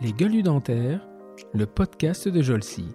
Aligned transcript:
Les 0.00 0.12
gueules 0.12 0.42
dentaires, 0.42 1.06
le 1.52 1.66
podcast 1.66 2.28
de 2.28 2.40
Jolcy. 2.40 2.94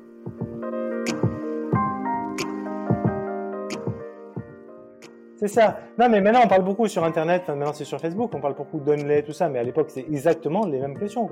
C'est 5.38 5.48
ça. 5.48 5.80
Non, 6.00 6.10
mais 6.10 6.22
maintenant, 6.22 6.42
on 6.46 6.48
parle 6.48 6.64
beaucoup 6.64 6.88
sur 6.88 7.04
Internet. 7.04 7.48
Maintenant, 7.50 7.74
c'est 7.74 7.86
sur 7.86 8.00
Facebook. 8.00 8.32
On 8.34 8.42
parle 8.42 8.56
beaucoup 8.56 8.80
d'onlay, 8.80 9.22
tout 9.22 9.34
ça. 9.34 9.50
Mais 9.50 9.60
à 9.60 9.64
l'époque, 9.64 9.88
c'est 9.90 10.06
exactement 10.10 10.66
les 10.66 10.80
mêmes 10.80 10.98
questions. 10.98 11.30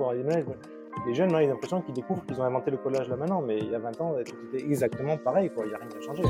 Les 1.06 1.14
jeunes, 1.14 1.30
ils 1.30 1.34
ont 1.34 1.48
l'impression 1.48 1.80
qu'ils 1.80 1.94
découvrent 1.94 2.24
qu'ils 2.24 2.40
ont 2.40 2.44
inventé 2.44 2.70
le 2.70 2.76
collage 2.76 3.08
là 3.08 3.16
maintenant. 3.16 3.40
Mais 3.40 3.58
il 3.58 3.70
y 3.70 3.74
a 3.74 3.78
20 3.78 4.00
ans, 4.00 4.14
tout 4.24 4.56
était 4.56 4.64
exactement 4.64 5.16
pareil. 5.16 5.50
Il 5.56 5.68
n'y 5.68 5.74
a 5.74 5.78
rien 5.78 5.88
qui 5.88 5.96
a 5.96 6.00
changé. 6.02 6.22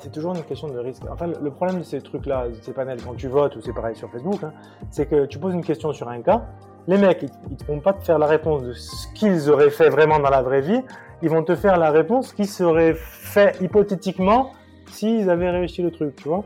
C'est 0.00 0.10
toujours 0.10 0.34
une 0.34 0.42
question 0.42 0.68
de 0.68 0.78
risque. 0.78 1.02
Enfin, 1.10 1.26
le 1.26 1.50
problème 1.50 1.78
de 1.78 1.82
ces 1.82 2.00
trucs-là, 2.00 2.48
de 2.48 2.54
ces 2.54 2.72
panels, 2.72 2.98
quand 3.04 3.14
tu 3.14 3.28
votes, 3.28 3.56
ou 3.56 3.60
c'est 3.60 3.72
pareil 3.72 3.94
sur 3.94 4.10
Facebook, 4.10 4.42
hein, 4.42 4.52
c'est 4.90 5.06
que 5.06 5.26
tu 5.26 5.38
poses 5.38 5.54
une 5.54 5.64
question 5.64 5.92
sur 5.92 6.08
un 6.08 6.22
cas, 6.22 6.46
les 6.88 6.96
mecs, 6.96 7.22
ils 7.22 7.52
ne 7.52 7.56
te 7.56 7.64
font 7.64 7.80
pas 7.80 7.92
te 7.92 8.04
faire 8.04 8.18
la 8.18 8.26
réponse 8.26 8.62
de 8.62 8.72
ce 8.72 9.06
qu'ils 9.14 9.50
auraient 9.50 9.70
fait 9.70 9.90
vraiment 9.90 10.18
dans 10.18 10.30
la 10.30 10.42
vraie 10.42 10.62
vie, 10.62 10.80
ils 11.22 11.28
vont 11.28 11.44
te 11.44 11.54
faire 11.54 11.76
la 11.76 11.90
réponse 11.90 12.32
qu'ils 12.32 12.48
seraient 12.48 12.94
fait 12.94 13.60
hypothétiquement 13.60 14.52
s'ils 14.86 15.28
avaient 15.28 15.50
réussi 15.50 15.82
le 15.82 15.90
truc, 15.90 16.16
tu 16.16 16.28
vois. 16.28 16.44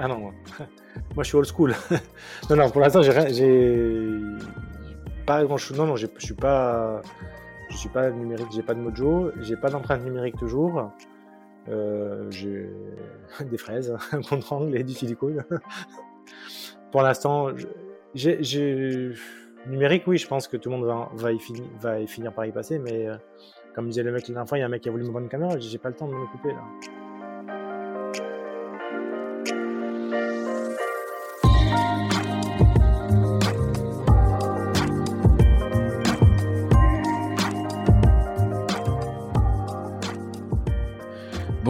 Ah 0.00 0.08
non, 0.08 0.18
moi, 0.18 0.32
moi 1.14 1.22
je 1.22 1.28
suis 1.28 1.36
old 1.36 1.46
school. 1.46 1.74
non, 2.50 2.56
non, 2.56 2.70
pour 2.70 2.80
l'instant, 2.80 3.02
j'ai 3.02 4.13
Non, 5.26 5.86
non, 5.86 5.96
je 5.96 6.06
suis 6.18 6.34
pas, 6.34 7.00
je 7.70 7.76
suis 7.76 7.88
pas 7.88 8.10
numérique, 8.10 8.48
j'ai 8.52 8.62
pas 8.62 8.74
de 8.74 8.80
mojo, 8.80 9.30
j'ai 9.40 9.56
pas 9.56 9.70
d'empreinte 9.70 10.04
numérique 10.04 10.36
toujours. 10.36 10.90
Euh, 11.68 12.30
j'ai 12.30 12.68
des 13.50 13.56
fraises, 13.56 13.96
un 14.12 14.20
contre-angle 14.20 14.76
et 14.76 14.84
du 14.84 14.92
silicone. 14.92 15.44
Pour 16.92 17.02
l'instant, 17.02 17.48
j'ai 18.14 19.12
numérique, 19.66 20.04
oui, 20.06 20.18
je 20.18 20.28
pense 20.28 20.46
que 20.46 20.56
tout 20.56 20.70
le 20.70 20.76
monde 20.76 20.86
va, 20.86 21.10
va, 21.14 21.32
y, 21.32 21.38
finir, 21.38 21.64
va 21.80 22.06
finir 22.06 22.32
par 22.32 22.44
y 22.44 22.52
passer, 22.52 22.78
mais 22.78 23.08
euh, 23.08 23.16
comme 23.74 23.88
disait 23.88 24.02
le 24.02 24.12
mec 24.12 24.28
la 24.28 24.34
dernière 24.34 24.48
fois, 24.48 24.58
il 24.58 24.60
y 24.60 24.64
a 24.64 24.66
un 24.66 24.70
mec 24.70 24.82
qui 24.82 24.88
a 24.88 24.92
voulu 24.92 25.04
me 25.04 25.10
prendre 25.10 25.24
une 25.24 25.30
caméra, 25.30 25.58
j'ai 25.58 25.78
pas 25.78 25.88
le 25.88 25.94
temps 25.94 26.06
de 26.06 26.14
me 26.14 26.26
couper 26.26 26.50
là. 26.50 26.62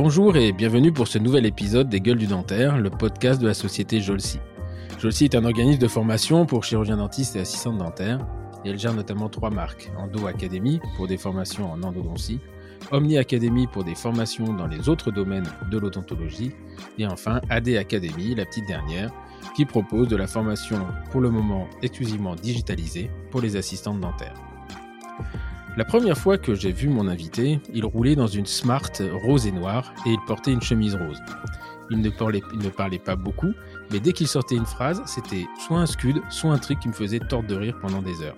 Bonjour 0.04 0.36
et 0.36 0.52
bienvenue 0.52 0.92
pour 0.92 1.08
ce 1.08 1.16
nouvel 1.16 1.46
épisode 1.46 1.88
des 1.88 1.98
Gueules 1.98 2.18
du 2.18 2.26
Dentaire, 2.26 2.76
le 2.76 2.90
podcast 2.90 3.40
de 3.40 3.46
la 3.46 3.54
société 3.54 4.02
Jolsi. 4.02 4.38
Jolsi 4.98 5.24
est 5.24 5.34
un 5.34 5.46
organisme 5.46 5.80
de 5.80 5.88
formation 5.88 6.44
pour 6.44 6.62
chirurgiens 6.62 6.98
dentistes 6.98 7.36
et 7.36 7.40
assistants 7.40 7.72
dentaires 7.72 8.18
et 8.66 8.68
elle 8.68 8.78
gère 8.78 8.92
notamment 8.92 9.30
trois 9.30 9.48
marques 9.48 9.90
Endo 9.96 10.26
Academy 10.26 10.78
pour 10.98 11.06
des 11.06 11.16
formations 11.16 11.72
en 11.72 11.82
endodontie, 11.82 12.38
Omni 12.90 13.16
Academy 13.16 13.66
pour 13.66 13.82
des 13.82 13.94
formations 13.94 14.52
dans 14.52 14.66
les 14.66 14.90
autres 14.90 15.10
domaines 15.10 15.50
de 15.70 15.78
l'odontologie 15.78 16.52
et 16.98 17.06
enfin 17.06 17.40
AD 17.48 17.70
Academy, 17.70 18.34
la 18.34 18.44
petite 18.44 18.66
dernière, 18.66 19.10
qui 19.56 19.64
propose 19.64 20.08
de 20.08 20.16
la 20.16 20.26
formation 20.26 20.84
pour 21.12 21.22
le 21.22 21.30
moment 21.30 21.66
exclusivement 21.80 22.34
digitalisée 22.34 23.10
pour 23.30 23.40
les 23.40 23.56
assistantes 23.56 24.00
dentaires. 24.02 24.34
La 25.76 25.84
première 25.84 26.16
fois 26.16 26.38
que 26.38 26.54
j'ai 26.54 26.70
vu 26.70 26.88
mon 26.88 27.08
invité, 27.08 27.58
il 27.72 27.84
roulait 27.84 28.14
dans 28.14 28.28
une 28.28 28.46
Smart 28.46 28.92
rose 29.24 29.48
et 29.48 29.50
noire 29.50 29.92
et 30.06 30.10
il 30.10 30.20
portait 30.24 30.52
une 30.52 30.62
chemise 30.62 30.94
rose. 30.94 31.20
Il 31.90 32.00
ne 32.00 32.10
parlait, 32.10 32.98
pas 33.00 33.16
beaucoup, 33.16 33.52
mais 33.90 33.98
dès 33.98 34.12
qu'il 34.12 34.28
sortait 34.28 34.54
une 34.54 34.66
phrase, 34.66 35.02
c'était 35.04 35.46
soit 35.66 35.80
un 35.80 35.86
scud, 35.86 36.22
soit 36.30 36.52
un 36.52 36.58
truc 36.58 36.78
qui 36.78 36.86
me 36.86 36.92
faisait 36.92 37.18
tordre 37.18 37.48
de 37.48 37.56
rire 37.56 37.76
pendant 37.82 38.02
des 38.02 38.22
heures. 38.22 38.36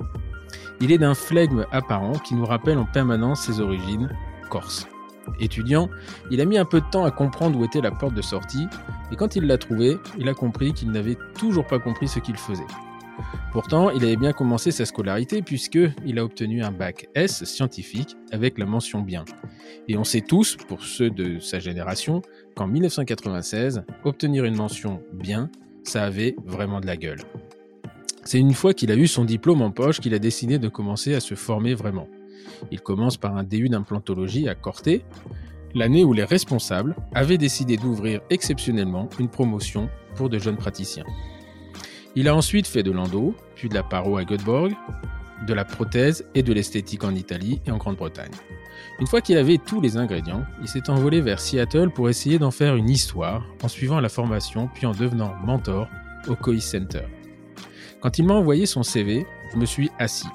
Il 0.80 0.90
est 0.90 0.98
d'un 0.98 1.14
flegme 1.14 1.66
apparent 1.72 2.14
qui 2.20 2.34
nous 2.34 2.46
rappelle 2.46 2.78
en 2.78 2.86
permanence 2.86 3.42
ses 3.42 3.60
origines 3.60 4.08
corse. 4.48 4.88
Étudiant, 5.38 5.90
il 6.30 6.40
a 6.40 6.46
mis 6.46 6.56
un 6.56 6.64
peu 6.64 6.80
de 6.80 6.86
temps 6.90 7.04
à 7.04 7.10
comprendre 7.10 7.58
où 7.58 7.64
était 7.66 7.82
la 7.82 7.90
porte 7.90 8.14
de 8.14 8.22
sortie, 8.22 8.66
et 9.12 9.16
quand 9.16 9.36
il 9.36 9.46
l'a 9.46 9.58
trouvée, 9.58 9.98
il 10.18 10.28
a 10.30 10.34
compris 10.34 10.72
qu'il 10.72 10.90
n'avait 10.90 11.18
toujours 11.38 11.66
pas 11.66 11.78
compris 11.78 12.08
ce 12.08 12.18
qu'il 12.18 12.36
faisait. 12.38 12.66
Pourtant, 13.52 13.90
il 13.90 14.04
avait 14.04 14.16
bien 14.16 14.32
commencé 14.32 14.70
sa 14.70 14.84
scolarité 14.84 15.42
puisqu'il 15.42 16.18
a 16.18 16.24
obtenu 16.24 16.62
un 16.62 16.70
bac 16.70 17.08
S 17.14 17.44
scientifique 17.44 18.16
avec 18.32 18.58
la 18.58 18.66
mention 18.66 19.00
bien. 19.00 19.24
Et 19.88 19.96
on 19.96 20.04
sait 20.04 20.20
tous, 20.20 20.56
pour 20.56 20.82
ceux 20.82 21.10
de 21.10 21.38
sa 21.38 21.58
génération, 21.58 22.22
qu'en 22.54 22.66
1996, 22.66 23.84
obtenir 24.04 24.44
une 24.44 24.56
mention 24.56 25.02
bien, 25.12 25.50
ça 25.84 26.04
avait 26.04 26.36
vraiment 26.44 26.80
de 26.80 26.86
la 26.86 26.96
gueule. 26.96 27.20
C'est 28.24 28.38
une 28.40 28.54
fois 28.54 28.74
qu'il 28.74 28.90
a 28.90 28.96
eu 28.96 29.06
son 29.06 29.24
diplôme 29.24 29.62
en 29.62 29.70
poche 29.70 30.00
qu'il 30.00 30.12
a 30.12 30.18
décidé 30.18 30.58
de 30.58 30.68
commencer 30.68 31.14
à 31.14 31.20
se 31.20 31.34
former 31.34 31.74
vraiment. 31.74 32.08
Il 32.70 32.80
commence 32.80 33.16
par 33.16 33.36
un 33.36 33.44
DU 33.44 33.68
d'implantologie 33.68 34.48
à 34.48 34.54
Corté, 34.54 35.04
l'année 35.74 36.04
où 36.04 36.12
les 36.12 36.24
responsables 36.24 36.96
avaient 37.14 37.38
décidé 37.38 37.76
d'ouvrir 37.76 38.20
exceptionnellement 38.30 39.08
une 39.20 39.28
promotion 39.28 39.88
pour 40.16 40.28
de 40.28 40.38
jeunes 40.38 40.56
praticiens. 40.56 41.04
Il 42.18 42.28
a 42.28 42.34
ensuite 42.34 42.66
fait 42.66 42.82
de 42.82 42.90
l'endo, 42.90 43.34
puis 43.56 43.68
de 43.68 43.74
la 43.74 43.82
paro 43.82 44.16
à 44.16 44.24
Göteborg, 44.24 44.72
de 45.46 45.52
la 45.52 45.66
prothèse 45.66 46.24
et 46.34 46.42
de 46.42 46.54
l'esthétique 46.54 47.04
en 47.04 47.14
Italie 47.14 47.60
et 47.66 47.70
en 47.70 47.76
Grande-Bretagne. 47.76 48.32
Une 48.98 49.06
fois 49.06 49.20
qu'il 49.20 49.36
avait 49.36 49.58
tous 49.58 49.82
les 49.82 49.98
ingrédients, 49.98 50.46
il 50.62 50.68
s'est 50.68 50.88
envolé 50.88 51.20
vers 51.20 51.40
Seattle 51.40 51.90
pour 51.90 52.08
essayer 52.08 52.38
d'en 52.38 52.50
faire 52.50 52.74
une 52.74 52.88
histoire 52.88 53.44
en 53.62 53.68
suivant 53.68 54.00
la 54.00 54.08
formation 54.08 54.70
puis 54.74 54.86
en 54.86 54.92
devenant 54.92 55.34
mentor 55.44 55.90
au 56.26 56.36
COI 56.36 56.58
Center. 56.58 57.02
Quand 58.00 58.18
il 58.18 58.24
m'a 58.24 58.34
envoyé 58.34 58.64
son 58.64 58.82
CV, 58.82 59.26
je 59.52 59.58
me 59.58 59.66
suis 59.66 59.90
assis. 59.98 60.28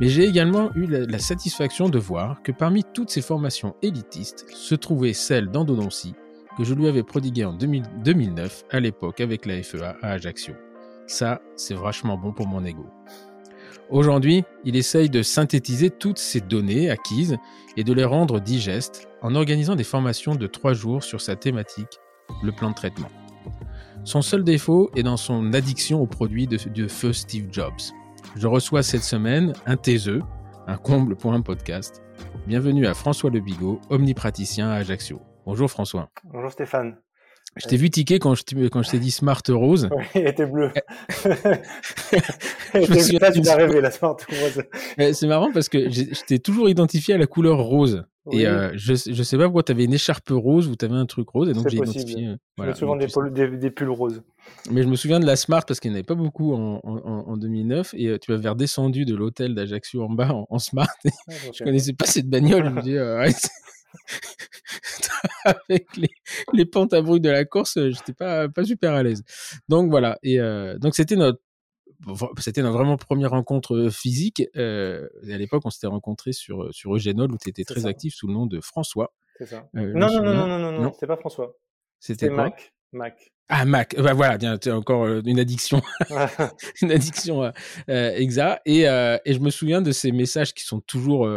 Mais 0.00 0.08
j'ai 0.08 0.24
également 0.24 0.70
eu 0.76 0.86
la, 0.86 1.18
satisfaction 1.18 1.88
de 1.88 1.98
voir 1.98 2.42
que 2.42 2.52
parmi 2.52 2.84
toutes 2.94 3.10
ces 3.10 3.22
formations 3.22 3.74
élitistes 3.82 4.46
se 4.54 4.76
trouvait 4.76 5.14
celle 5.14 5.50
d'endodontie 5.50 6.14
que 6.56 6.62
je 6.62 6.74
lui 6.74 6.86
avais 6.86 7.02
prodiguée 7.02 7.44
en 7.44 7.54
2009 7.54 8.64
à 8.70 8.78
l'époque 8.78 9.20
avec 9.20 9.46
la 9.46 9.60
FEA 9.62 9.96
à 10.00 10.12
Ajaccio. 10.12 10.54
Ça, 11.08 11.40
c'est 11.56 11.74
vachement 11.74 12.18
bon 12.18 12.32
pour 12.32 12.46
mon 12.46 12.64
ego. 12.66 12.84
Aujourd'hui, 13.88 14.44
il 14.64 14.76
essaye 14.76 15.08
de 15.08 15.22
synthétiser 15.22 15.88
toutes 15.88 16.18
ces 16.18 16.42
données 16.42 16.90
acquises 16.90 17.38
et 17.78 17.84
de 17.84 17.94
les 17.94 18.04
rendre 18.04 18.40
digestes 18.40 19.08
en 19.22 19.34
organisant 19.34 19.74
des 19.74 19.84
formations 19.84 20.34
de 20.34 20.46
trois 20.46 20.74
jours 20.74 21.02
sur 21.02 21.22
sa 21.22 21.34
thématique, 21.34 21.98
le 22.42 22.52
plan 22.52 22.68
de 22.68 22.74
traitement. 22.74 23.08
Son 24.04 24.20
seul 24.20 24.44
défaut 24.44 24.90
est 24.94 25.02
dans 25.02 25.16
son 25.16 25.54
addiction 25.54 26.02
aux 26.02 26.06
produits 26.06 26.46
de, 26.46 26.58
feu 26.88 27.14
Steve 27.14 27.48
Jobs. 27.50 27.94
Je 28.36 28.46
reçois 28.46 28.82
cette 28.82 29.02
semaine 29.02 29.54
un 29.64 29.78
taiseux, 29.78 30.20
un 30.66 30.76
comble 30.76 31.16
pour 31.16 31.32
un 31.32 31.40
podcast. 31.40 32.02
Bienvenue 32.46 32.86
à 32.86 32.92
François 32.92 33.30
Le 33.30 33.40
Bigot, 33.40 33.80
omnipraticien 33.88 34.68
à 34.68 34.74
Ajaccio. 34.74 35.22
Bonjour 35.46 35.70
François. 35.70 36.10
Bonjour 36.24 36.52
Stéphane. 36.52 36.98
Je 37.56 37.66
t'ai 37.66 37.76
vu 37.76 37.90
tiquer 37.90 38.18
quand 38.18 38.34
je, 38.34 38.68
quand 38.68 38.82
je 38.82 38.90
t'ai 38.90 38.98
dit 38.98 39.10
Smart 39.10 39.42
Rose. 39.48 39.88
Oui, 39.96 40.04
il 40.14 40.26
était 40.26 40.46
bleu. 40.46 40.70
je 41.24 43.18
là, 43.18 43.32
tu 43.32 43.40
m'as 43.42 43.54
rêvé, 43.56 43.80
la 43.80 43.90
Smart 43.90 44.16
Rose. 44.28 44.62
C'est 45.14 45.26
marrant 45.26 45.50
parce 45.52 45.68
que 45.68 45.90
je 45.90 46.24
t'ai 46.24 46.38
toujours 46.38 46.68
identifié 46.68 47.14
à 47.14 47.18
la 47.18 47.26
couleur 47.26 47.58
rose. 47.58 48.04
Et 48.30 48.46
euh, 48.46 48.70
je, 48.74 48.94
je 48.94 49.22
sais 49.22 49.36
pas 49.38 49.44
pourquoi 49.44 49.62
tu 49.62 49.72
avais 49.72 49.84
une 49.84 49.94
écharpe 49.94 50.28
rose 50.30 50.68
ou 50.68 50.76
tu 50.76 50.84
avais 50.84 50.94
un 50.94 51.06
truc 51.06 51.28
rose. 51.30 51.48
Et 51.48 51.52
donc 51.52 51.68
j'ai 51.68 51.78
identifié. 51.78 52.28
Euh, 52.28 52.36
voilà, 52.56 52.72
je 52.74 52.84
me 52.84 53.08
souviens 53.08 53.30
des, 53.30 53.56
des, 53.56 53.70
pulls 53.70 53.90
roses. 53.90 54.22
Mais 54.70 54.82
je 54.82 54.88
me 54.88 54.96
souviens 54.96 55.20
de 55.20 55.26
la 55.26 55.36
Smart 55.36 55.64
parce 55.64 55.80
qu'il 55.80 55.90
n'y 55.90 55.96
en 55.96 55.98
avait 55.98 56.04
pas 56.04 56.14
beaucoup 56.14 56.52
en, 56.54 56.80
en, 56.84 57.36
2009. 57.36 57.94
Et 57.96 58.08
euh, 58.08 58.18
tu 58.18 58.32
avais 58.32 58.48
redescendu 58.48 59.04
de 59.04 59.14
l'hôtel 59.14 59.54
d'Ajaccio 59.54 60.02
en 60.02 60.10
bas 60.10 60.32
en, 60.48 60.58
Smart. 60.58 60.88
Je 61.28 61.34
je 61.54 61.64
connaissais 61.64 61.92
pas 61.92 62.06
cette 62.06 62.28
bagnole. 62.28 62.64
je 62.64 62.70
me 62.70 62.82
dis, 62.82 63.32
avec 65.44 65.96
les, 65.96 66.10
les, 66.52 66.66
pentes 66.66 66.92
à 66.92 67.02
bruit 67.02 67.20
de 67.20 67.30
la 67.30 67.44
course, 67.44 67.76
euh, 67.76 67.90
j'étais 67.90 68.12
pas, 68.12 68.48
pas 68.48 68.64
super 68.64 68.92
à 68.92 69.02
l'aise. 69.02 69.22
Donc 69.68 69.90
voilà. 69.90 70.18
Et 70.22 70.40
euh, 70.40 70.78
donc 70.78 70.94
c'était 70.94 71.16
notre 71.16 71.40
c'était 72.38 72.62
notre 72.62 72.76
vraiment 72.76 72.96
première 72.96 73.30
rencontre 73.30 73.74
euh, 73.74 73.90
physique. 73.90 74.42
à 74.54 75.08
l'époque, 75.22 75.62
on 75.64 75.70
s'était 75.70 75.88
rencontrés 75.88 76.32
sur, 76.32 76.72
sur 76.72 76.94
Eugénol, 76.94 77.32
où 77.32 77.38
tu 77.38 77.48
étais 77.48 77.64
très 77.64 77.86
actif 77.86 78.14
sous 78.14 78.28
le 78.28 78.34
nom 78.34 78.46
de 78.46 78.60
François. 78.60 79.12
C'est 79.38 79.46
ça. 79.46 79.68
non, 79.74 79.84
non, 79.92 80.22
non, 80.22 80.34
non, 80.34 80.46
non, 80.46 80.58
non, 80.58 80.82
non, 80.82 80.92
c'était 80.92 81.06
pas 81.06 81.16
François. 81.16 81.56
C'était 81.98 82.30
Mac. 82.30 82.72
Mac. 82.92 83.32
Ah 83.50 83.64
Mac, 83.64 83.96
bah 83.96 84.12
voilà, 84.12 84.36
bien, 84.36 84.58
encore 84.68 85.04
euh, 85.04 85.22
une 85.24 85.40
addiction, 85.40 85.80
une 86.82 86.92
addiction 86.92 87.44
euh, 87.44 87.50
euh, 87.88 88.14
exact. 88.14 88.60
Et, 88.66 88.82
et 88.82 89.32
je 89.32 89.38
me 89.38 89.48
souviens 89.50 89.80
de 89.80 89.90
ces 89.90 90.12
messages 90.12 90.52
qui 90.52 90.64
sont 90.64 90.80
toujours 90.80 91.28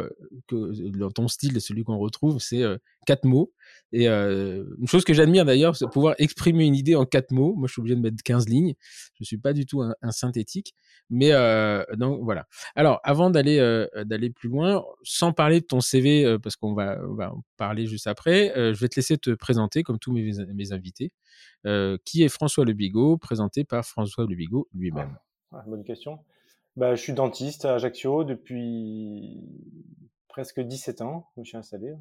que 0.48 0.98
dans 0.98 1.10
ton 1.10 1.28
style, 1.30 1.60
celui 1.62 1.84
qu'on 1.84 1.98
retrouve, 1.98 2.40
c'est 2.40 2.64
quatre 3.06 3.24
mots. 3.24 3.54
Et 3.94 4.08
une 4.08 4.88
chose 4.88 5.04
que 5.04 5.14
j'admire 5.14 5.46
d'ailleurs, 5.46 5.76
c'est 5.76 5.88
pouvoir 5.90 6.16
exprimer 6.18 6.66
une 6.66 6.76
idée 6.76 6.96
en 6.96 7.06
quatre 7.06 7.32
mots. 7.32 7.54
Moi, 7.56 7.68
je 7.68 7.74
suis 7.74 7.82
obligé 7.82 7.96
de 7.96 8.02
mettre 8.02 8.24
15 8.24 8.48
lignes. 8.48 8.74
Je 9.20 9.24
suis 9.26 9.38
pas 9.38 9.54
du 9.54 9.66
tout 9.66 9.82
un, 9.82 10.12
synthétique. 10.12 10.74
Mais 11.10 11.32
donc 11.98 12.22
voilà. 12.24 12.48
Alors, 12.76 13.00
avant 13.04 13.30
d'aller 13.30 13.58
d'aller 14.06 14.30
plus 14.30 14.50
loin, 14.50 14.84
sans 15.04 15.34
parler 15.34 15.60
de 15.60 15.66
ton 15.66 15.82
CV, 15.82 16.38
parce 16.42 16.56
qu'on 16.56 16.74
va, 16.74 17.00
en 17.04 17.44
parler 17.58 17.86
juste 17.86 18.08
après, 18.08 18.54
je 18.56 18.80
vais 18.80 18.88
te 18.88 18.96
laisser 18.96 19.18
te 19.18 19.32
présenter 19.32 19.84
comme 19.84 20.00
tous 20.00 20.14
mes, 20.14 20.72
invités. 20.72 21.12
qui 22.06 22.24
est 22.24 22.30
François 22.30 22.66
Le 22.66 22.74
Bigot, 22.74 23.18
présenté 23.18 23.64
par 23.64 23.86
François 23.86 24.26
Le 24.28 24.36
Bigot 24.36 24.68
lui-même. 24.74 25.18
Ah, 25.52 25.64
bonne 25.68 25.84
question. 25.84 26.20
Bah, 26.78 26.96
je 26.96 27.02
suis 27.02 27.14
dentiste 27.14 27.66
à 27.66 27.76
Ajaccio 27.76 28.24
depuis 28.24 29.42
presque 30.30 30.62
17 30.62 31.02
ans. 31.02 31.28
Je 31.36 31.42
me 31.42 31.46
suis 31.46 31.58
installé. 31.58 31.94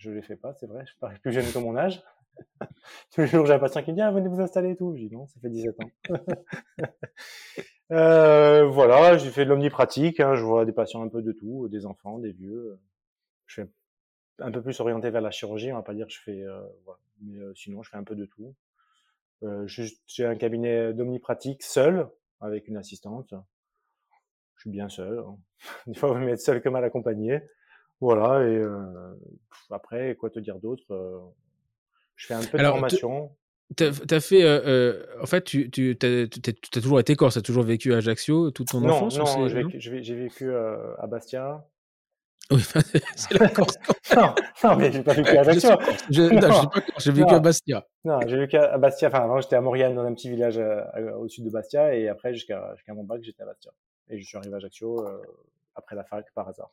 Je 0.00 0.08
ne 0.08 0.14
les 0.14 0.22
fais 0.22 0.36
pas, 0.36 0.54
c'est 0.54 0.66
vrai. 0.66 0.84
Je 0.86 0.96
parais 0.98 1.18
plus 1.18 1.30
jeune 1.30 1.44
que 1.52 1.58
mon 1.58 1.76
âge. 1.76 2.02
Tous 3.12 3.20
les 3.20 3.26
jours, 3.26 3.44
j'ai 3.44 3.52
un 3.52 3.58
patient 3.58 3.82
qui 3.82 3.90
me 3.90 3.96
dit 3.96 4.02
ah, 4.02 4.10
venez 4.10 4.28
vous 4.28 4.40
installer 4.40 4.70
et 4.70 4.76
tout. 4.76 4.96
Je 4.96 5.04
dis 5.04 5.14
non, 5.14 5.26
ça 5.26 5.38
fait 5.40 5.50
17 5.50 5.76
ans. 5.78 5.90
euh, 7.92 8.66
voilà, 8.66 9.18
j'ai 9.18 9.30
fait 9.30 9.44
de 9.44 9.50
l'omnipratique. 9.50 10.20
Hein. 10.20 10.34
Je 10.36 10.42
vois 10.42 10.64
des 10.64 10.72
patients 10.72 11.02
un 11.02 11.08
peu 11.08 11.20
de 11.20 11.32
tout, 11.32 11.68
des 11.68 11.84
enfants, 11.84 12.18
des 12.18 12.32
vieux. 12.32 12.78
Je 13.44 13.60
suis 13.60 13.70
un 14.38 14.50
peu 14.50 14.62
plus 14.62 14.80
orienté 14.80 15.10
vers 15.10 15.20
la 15.20 15.30
chirurgie. 15.30 15.70
On 15.70 15.76
va 15.76 15.82
pas 15.82 15.94
dire 15.94 16.06
que 16.06 16.12
je 16.14 16.20
fais. 16.20 16.42
Euh, 16.42 16.62
voilà. 16.86 17.00
Mais 17.20 17.38
euh, 17.38 17.52
sinon, 17.54 17.82
je 17.82 17.90
fais 17.90 17.98
un 17.98 18.04
peu 18.04 18.16
de 18.16 18.24
tout. 18.24 18.54
Euh, 19.42 19.66
j'ai 19.66 20.24
un 20.24 20.36
cabinet 20.36 20.94
d'omnipratique 20.94 21.62
seul 21.62 22.08
avec 22.40 22.68
une 22.68 22.78
assistante 22.78 23.34
je 24.60 24.68
suis 24.68 24.70
bien 24.70 24.90
seul. 24.90 25.18
Hein. 25.18 25.38
Des 25.86 25.94
fois, 25.94 26.16
mieux 26.18 26.28
être 26.28 26.40
seul 26.40 26.60
que 26.60 26.68
mal 26.68 26.84
accompagné. 26.84 27.40
Voilà, 28.00 28.42
et 28.48 28.56
euh, 28.56 29.14
après, 29.70 30.14
quoi 30.16 30.30
te 30.30 30.38
dire 30.38 30.58
d'autre 30.58 30.84
euh, 30.90 31.18
Je 32.16 32.26
fais 32.26 32.34
un 32.34 32.42
peu 32.42 32.58
de 32.58 32.64
formation. 32.64 33.30
Tu 33.76 33.84
as, 33.84 34.20
fait, 34.20 34.42
euh, 34.42 34.60
euh, 34.66 35.06
en 35.22 35.26
fait, 35.26 35.44
tu, 35.44 35.70
tu 35.70 35.96
as, 36.02 36.80
toujours 36.80 36.98
été 36.98 37.14
corse, 37.14 37.34
tu 37.34 37.38
as 37.38 37.42
toujours 37.42 37.62
vécu 37.62 37.94
à 37.94 37.98
Ajaccio 37.98 38.50
toute 38.50 38.68
ton 38.68 38.84
enfance 38.88 39.16
Non, 39.16 39.46
j'ai 39.46 39.62
vécu, 39.62 40.14
vécu 40.14 40.52
à 40.52 41.06
Bastia. 41.06 41.64
Oui, 42.50 42.60
c'est 43.14 43.38
la 43.38 43.48
Corse. 43.48 43.76
non, 44.16 44.34
non, 44.64 44.76
mais 44.76 44.90
j'ai 44.90 45.04
pas 45.04 45.12
vécu 45.12 45.36
à 45.36 45.42
Ajaccio. 45.42 45.70
J'ai 46.08 47.12
vécu 47.12 47.32
à 47.32 47.38
Bastia. 47.38 47.86
Non, 48.04 48.18
j'ai 48.26 48.38
vécu 48.38 48.56
à 48.56 48.76
Bastia. 48.76 49.06
Enfin, 49.06 49.20
avant, 49.20 49.40
j'étais 49.40 49.54
à 49.54 49.60
Maurienne, 49.60 49.94
dans 49.94 50.02
un 50.02 50.14
petit 50.14 50.28
village 50.28 50.60
au 51.16 51.28
sud 51.28 51.44
de 51.44 51.50
Bastia, 51.50 51.94
et 51.94 52.08
après, 52.08 52.34
jusqu'à 52.34 52.74
mon 52.88 53.04
bac, 53.04 53.22
j'étais 53.22 53.44
à 53.44 53.46
Bastia. 53.46 53.70
Et 54.08 54.18
je 54.18 54.26
suis 54.26 54.36
arrivé 54.36 54.54
à 54.54 54.56
Ajaccio 54.56 55.06
euh, 55.06 55.22
après 55.76 55.94
la 55.94 56.02
fac 56.02 56.26
par 56.34 56.48
hasard. 56.48 56.72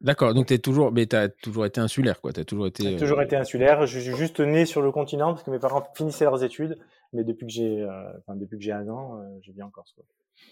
D'accord, 0.00 0.32
donc 0.32 0.46
tu 0.46 0.58
toujours, 0.60 0.92
mais 0.92 1.12
as 1.14 1.28
toujours 1.28 1.66
été 1.66 1.80
insulaire, 1.80 2.20
quoi. 2.20 2.30
As 2.36 2.44
toujours 2.44 2.68
été. 2.68 2.84
J'ai 2.84 2.96
toujours 2.96 3.18
euh, 3.18 3.24
été 3.24 3.36
insulaire. 3.36 3.84
Je 3.86 3.98
suis 3.98 4.14
juste 4.14 4.40
né 4.40 4.64
sur 4.64 4.80
le 4.80 4.92
continent 4.92 5.32
parce 5.32 5.42
que 5.42 5.50
mes 5.50 5.58
parents 5.58 5.82
finissaient 5.94 6.24
leurs 6.24 6.44
études, 6.44 6.78
mais 7.12 7.24
depuis 7.24 7.46
que 7.46 7.52
j'ai, 7.52 7.82
euh, 7.82 8.18
enfin, 8.18 8.36
depuis 8.36 8.58
que 8.58 8.64
j'ai 8.64 8.72
un 8.72 8.88
an, 8.88 9.20
je 9.42 9.50
vis 9.50 9.62
en 9.62 9.70
Corse. 9.70 9.94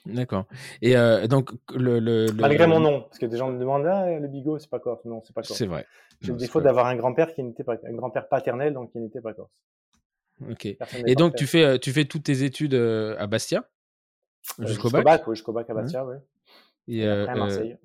D'accord. 0.05 0.47
Et 0.83 0.95
donc 1.29 1.51
le, 1.75 2.01
le, 2.01 2.27
malgré 2.33 2.67
mon 2.67 2.81
nom, 2.81 3.03
parce 3.03 3.19
que 3.19 3.27
des 3.27 3.37
gens 3.37 3.51
me 3.51 3.59
demandent 3.59 3.87
ah, 3.87 4.19
le 4.19 4.27
bigot, 4.27 4.59
c'est 4.59 4.71
pas 4.71 4.81
Corse. 4.81 5.05
Non, 5.05 5.23
c'est 5.25 5.35
pas 5.35 5.43
Corse. 5.43 5.57
C'est 5.57 5.67
vrai. 5.67 5.87
J'ai 6.23 6.33
le 6.33 6.39
défaut 6.39 6.61
d'avoir 6.61 6.87
un 6.87 6.97
grand-père 6.97 7.33
qui 7.35 7.43
n'était 7.43 7.63
pas, 7.63 7.75
un 7.85 7.95
grand-père 7.95 8.29
paternel, 8.29 8.75
donc 8.75 8.91
qui 8.91 8.99
n'était 8.99 9.21
pas 9.21 9.33
Corse. 9.33 9.63
Ok. 10.51 10.67
Et 11.07 11.15
donc 11.15 11.37
tu 11.37 11.47
fais, 11.47 11.79
tu 11.79 11.93
fais 11.93 12.05
toutes 12.05 12.25
tes 12.25 12.43
études 12.43 12.75
à 12.75 13.27
Bastia? 13.29 13.65
Euh, 14.61 14.67
jusqu'au 14.67 14.91
bac, 14.91 15.23
jusqu'au 15.29 15.53
bac 15.53 15.69
à 15.69 15.75
mmh. 15.75 15.77
Bastia, 15.77 16.05
oui. 16.05 16.17
Et, 16.89 17.07
après 17.07 17.33
à 17.33 17.35
euh, 17.35 17.39
Marseille. 17.39 17.77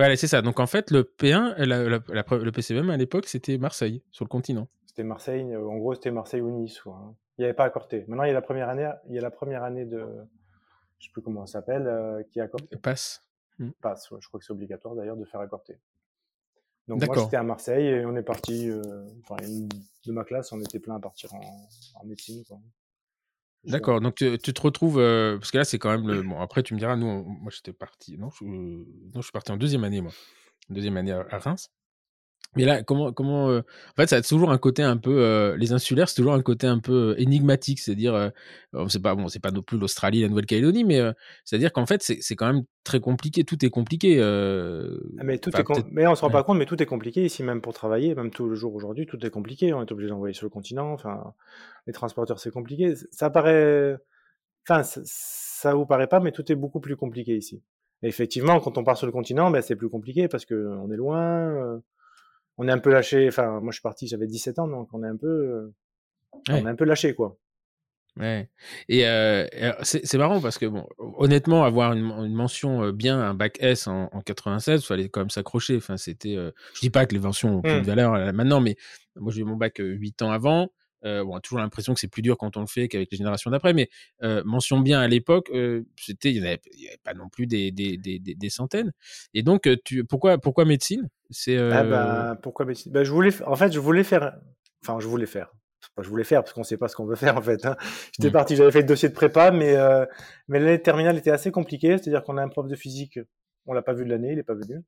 Ouais, 0.00 0.16
c'est 0.16 0.26
ça. 0.26 0.40
Donc 0.40 0.60
en 0.60 0.66
fait, 0.66 0.90
le 0.90 1.02
P1, 1.02 1.54
le 1.58 2.50
PCM 2.50 2.90
à 2.90 2.96
l'époque, 2.96 3.26
c'était 3.26 3.58
Marseille, 3.58 4.02
sur 4.10 4.24
le 4.24 4.30
continent. 4.30 4.66
C'était 4.86 5.04
Marseille, 5.04 5.52
euh, 5.52 5.68
en 5.68 5.76
gros, 5.76 5.94
c'était 5.94 6.10
Marseille 6.10 6.40
ou 6.40 6.50
Nice. 6.50 6.80
Hein. 6.86 7.14
Il 7.38 7.42
n'y 7.42 7.44
avait 7.44 7.54
pas 7.54 7.64
à 7.64 7.70
Corté. 7.70 8.04
Maintenant, 8.08 8.24
il 8.24 8.28
y 8.28 8.30
a 8.30 8.34
la 8.34 8.42
première 8.42 8.68
année, 8.68 8.90
il 9.08 9.14
y 9.14 9.18
a 9.18 9.20
la 9.20 9.30
première 9.30 9.62
année 9.62 9.84
de, 9.84 10.04
je 10.98 11.06
sais 11.06 11.12
plus 11.12 11.22
comment 11.22 11.46
ça 11.46 11.60
s'appelle, 11.60 12.24
qui 12.30 12.38
est 12.38 12.42
à 12.42 12.48
Corté. 12.48 12.76
Passe. 12.76 13.22
Mmh. 13.58 13.70
Passe, 13.82 14.08
je 14.18 14.26
crois 14.26 14.40
que 14.40 14.46
c'est 14.46 14.52
obligatoire 14.52 14.94
d'ailleurs 14.94 15.16
de 15.16 15.24
faire 15.24 15.40
à 15.40 15.46
Corté. 15.46 15.78
Donc 16.88 17.06
moi, 17.06 17.16
j'étais 17.16 17.36
à 17.36 17.42
Marseille 17.42 17.86
et 17.86 18.04
on 18.04 18.16
est 18.16 18.22
parti, 18.22 18.68
de 18.68 20.12
ma 20.12 20.24
classe, 20.24 20.50
on 20.52 20.60
était 20.60 20.80
plein 20.80 20.96
à 20.96 21.00
partir 21.00 21.32
en, 21.34 21.40
en 22.00 22.04
médecine. 22.04 22.42
Quoi. 22.48 22.58
D'accord, 23.64 24.00
donc 24.00 24.14
tu, 24.16 24.38
te 24.38 24.60
retrouves, 24.60 24.98
euh, 24.98 25.36
parce 25.38 25.50
que 25.50 25.58
là 25.58 25.64
c'est 25.64 25.78
quand 25.78 25.90
même 25.90 26.08
le... 26.08 26.22
Bon, 26.22 26.40
après 26.40 26.62
tu 26.62 26.74
me 26.74 26.78
diras, 26.78 26.96
nous, 26.96 27.24
moi 27.24 27.52
j'étais 27.54 27.74
parti, 27.74 28.16
non 28.16 28.30
je, 28.30 28.44
non, 28.44 28.84
je 29.16 29.22
suis 29.22 29.32
parti 29.32 29.52
en 29.52 29.56
deuxième 29.56 29.84
année, 29.84 30.00
moi. 30.00 30.12
Deuxième 30.70 30.96
année 30.96 31.12
à, 31.12 31.38
Reims. 31.38 31.70
Mais 32.56 32.64
là, 32.64 32.82
comment, 32.82 33.12
comment, 33.12 33.48
euh, 33.48 33.60
en 33.60 33.94
fait, 33.94 34.08
ça 34.08 34.16
a 34.16 34.22
toujours 34.22 34.50
un 34.50 34.58
côté 34.58 34.82
un 34.82 34.96
peu, 34.96 35.22
euh, 35.22 35.56
les 35.56 35.72
insulaires, 35.72 36.08
c'est 36.08 36.16
toujours 36.16 36.32
un 36.32 36.42
côté 36.42 36.66
un 36.66 36.80
peu 36.80 37.14
énigmatique, 37.16 37.78
c'est-à-dire, 37.78 38.32
c'est 38.88 39.00
pas 39.00 39.14
bon, 39.14 39.28
c'est 39.28 39.38
pas 39.38 39.52
non 39.52 39.62
plus 39.62 39.78
l'Australie, 39.78 40.22
la 40.22 40.28
Nouvelle-Calédonie, 40.28 40.82
mais 40.82 41.00
c'est-à-dire 41.44 41.72
qu'en 41.72 41.86
fait, 41.86 42.02
c'est 42.02 42.34
quand 42.34 42.52
même 42.52 42.64
très 42.82 42.98
compliqué, 42.98 43.44
tout 43.44 43.64
est 43.64 43.70
compliqué. 43.70 44.20
Ah, 44.20 45.22
mais 45.22 45.38
tout 45.38 45.50
est, 45.50 45.84
mais 45.92 46.08
on 46.08 46.16
se 46.16 46.22
rend 46.22 46.30
pas 46.30 46.42
compte, 46.42 46.58
mais 46.58 46.66
tout 46.66 46.82
est 46.82 46.86
compliqué 46.86 47.24
ici, 47.24 47.44
même 47.44 47.60
pour 47.60 47.72
travailler, 47.72 48.16
même 48.16 48.30
tout 48.30 48.48
le 48.48 48.56
jour 48.56 48.74
aujourd'hui, 48.74 49.06
tout 49.06 49.24
est 49.24 49.30
compliqué. 49.30 49.72
On 49.72 49.82
est 49.82 49.92
obligé 49.92 50.08
d'envoyer 50.08 50.34
sur 50.34 50.44
le 50.46 50.50
continent, 50.50 50.92
enfin, 50.92 51.34
les 51.86 51.92
transporteurs, 51.92 52.40
c'est 52.40 52.50
compliqué. 52.50 52.94
Ça 53.12 53.30
paraît, 53.30 53.96
enfin, 54.68 54.82
ça, 54.82 55.74
vous 55.74 55.86
paraît 55.86 56.08
pas, 56.08 56.18
mais 56.18 56.32
tout 56.32 56.50
est 56.50 56.56
beaucoup 56.56 56.80
plus 56.80 56.96
compliqué 56.96 57.36
ici. 57.36 57.62
effectivement, 58.02 58.58
quand 58.58 58.76
on 58.76 58.82
part 58.82 58.96
sur 58.96 59.06
le 59.06 59.12
continent, 59.12 59.52
ben, 59.52 59.62
c'est 59.62 59.76
plus 59.76 59.88
compliqué 59.88 60.26
parce 60.26 60.44
que 60.44 60.66
on 60.82 60.90
est 60.90 60.96
loin 60.96 61.80
on 62.60 62.68
est 62.68 62.72
un 62.72 62.78
peu 62.78 62.90
lâché. 62.90 63.26
Enfin, 63.26 63.60
moi, 63.60 63.70
je 63.70 63.76
suis 63.76 63.82
parti, 63.82 64.06
j'avais 64.06 64.26
17 64.26 64.58
ans, 64.58 64.68
donc 64.68 64.90
on 64.92 65.02
est 65.02 65.08
un 65.08 65.16
peu, 65.16 65.72
on 66.50 66.54
est 66.54 66.68
un 66.68 66.76
peu 66.76 66.84
lâché, 66.84 67.14
quoi. 67.14 67.38
Ouais. 68.18 68.50
Et 68.88 69.06
euh, 69.06 69.46
c'est 69.82 70.18
marrant 70.18 70.42
parce 70.42 70.58
que, 70.58 70.66
bon, 70.66 70.86
honnêtement, 70.98 71.64
avoir 71.64 71.94
une, 71.94 72.34
mention 72.34 72.84
euh, 72.84 72.92
bien, 72.92 73.18
un 73.18 73.32
bac 73.32 73.56
S 73.60 73.86
en, 73.86 74.08
96, 74.26 74.82
il 74.82 74.86
fallait 74.86 75.08
quand 75.08 75.20
même 75.20 75.30
s'accrocher. 75.30 75.76
Enfin, 75.76 75.96
c'était. 75.96 76.36
Euh, 76.36 76.50
je 76.74 76.80
dis 76.80 76.90
pas 76.90 77.06
que 77.06 77.14
les 77.14 77.20
mentions 77.20 77.56
ont 77.56 77.62
plus 77.62 77.72
de 77.72 77.80
mmh. 77.80 77.82
valeur 77.82 78.32
maintenant, 78.34 78.60
mais 78.60 78.76
moi, 79.16 79.32
j'ai 79.32 79.40
eu 79.40 79.44
mon 79.44 79.56
bac 79.56 79.76
8 79.78 80.20
ans 80.20 80.30
avant. 80.30 80.70
Euh, 81.04 81.24
on 81.24 81.36
a 81.36 81.40
toujours 81.40 81.58
l'impression 81.58 81.94
que 81.94 82.00
c'est 82.00 82.08
plus 82.08 82.22
dur 82.22 82.36
quand 82.36 82.56
on 82.56 82.60
le 82.60 82.66
fait 82.66 82.88
qu'avec 82.88 83.10
les 83.10 83.18
générations 83.18 83.50
d'après, 83.50 83.72
mais 83.72 83.88
euh, 84.22 84.42
mention 84.44 84.80
bien 84.80 85.00
à 85.00 85.08
l'époque, 85.08 85.50
euh, 85.54 85.82
c'était 85.98 86.32
il 86.32 86.40
n'y 86.40 86.46
avait, 86.46 86.60
pas 87.02 87.14
non 87.14 87.28
plus 87.28 87.46
des, 87.46 87.70
des, 87.70 87.96
des, 87.96 88.18
des 88.18 88.50
centaines. 88.50 88.92
Et 89.34 89.42
donc, 89.42 89.68
tu, 89.84 90.04
pourquoi, 90.04 90.38
pourquoi 90.38 90.64
médecine? 90.64 91.08
C'est 91.30 91.56
ah 91.58 91.84
bah, 91.84 92.38
pourquoi 92.42 92.66
médecine? 92.66 92.92
Bah, 92.92 93.04
je 93.04 93.12
voulais, 93.12 93.30
en 93.44 93.56
fait, 93.56 93.72
je 93.72 93.80
voulais 93.80 94.04
faire, 94.04 94.32
enfin, 94.82 94.98
je 95.00 95.06
voulais 95.06 95.26
faire. 95.26 95.52
je 95.98 96.08
voulais 96.08 96.24
faire 96.24 96.42
parce 96.42 96.52
qu'on 96.52 96.60
ne 96.60 96.66
sait 96.66 96.76
pas 96.76 96.88
ce 96.88 96.96
qu'on 96.96 97.06
veut 97.06 97.16
faire 97.16 97.36
en 97.36 97.42
fait. 97.42 97.64
Hein. 97.64 97.76
J'étais 98.12 98.28
mmh. 98.28 98.32
parti, 98.32 98.56
j'avais 98.56 98.72
fait 98.72 98.80
le 98.80 98.86
dossier 98.86 99.08
de 99.08 99.14
prépa, 99.14 99.50
mais 99.50 99.76
mais 100.48 100.58
l'année 100.58 100.82
terminale 100.82 101.16
était 101.16 101.30
assez 101.30 101.50
compliquée, 101.50 101.98
c'est-à-dire 101.98 102.22
qu'on 102.24 102.36
a 102.36 102.42
un 102.42 102.48
prof 102.48 102.66
de 102.66 102.76
physique, 102.76 103.18
on 103.66 103.72
l'a 103.72 103.82
pas 103.82 103.92
vu 103.92 104.04
de 104.04 104.10
l'année, 104.10 104.32
il 104.32 104.38
est 104.38 104.44
pas 104.44 104.54
venu. 104.54 104.82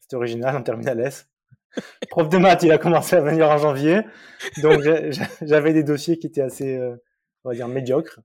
C'était 0.00 0.16
original 0.16 0.56
en 0.56 0.62
terminale 0.62 1.00
S. 1.00 1.29
Prof 2.10 2.28
de 2.28 2.38
maths, 2.38 2.62
il 2.62 2.72
a 2.72 2.78
commencé 2.78 3.16
à 3.16 3.20
venir 3.20 3.48
en 3.48 3.58
janvier. 3.58 4.02
Donc, 4.62 4.82
j'avais 5.42 5.72
des 5.72 5.84
dossiers 5.84 6.18
qui 6.18 6.26
étaient 6.26 6.40
assez, 6.40 6.76
euh, 6.76 6.96
on 7.44 7.50
va 7.50 7.54
dire, 7.54 7.68
médiocres. 7.68 8.20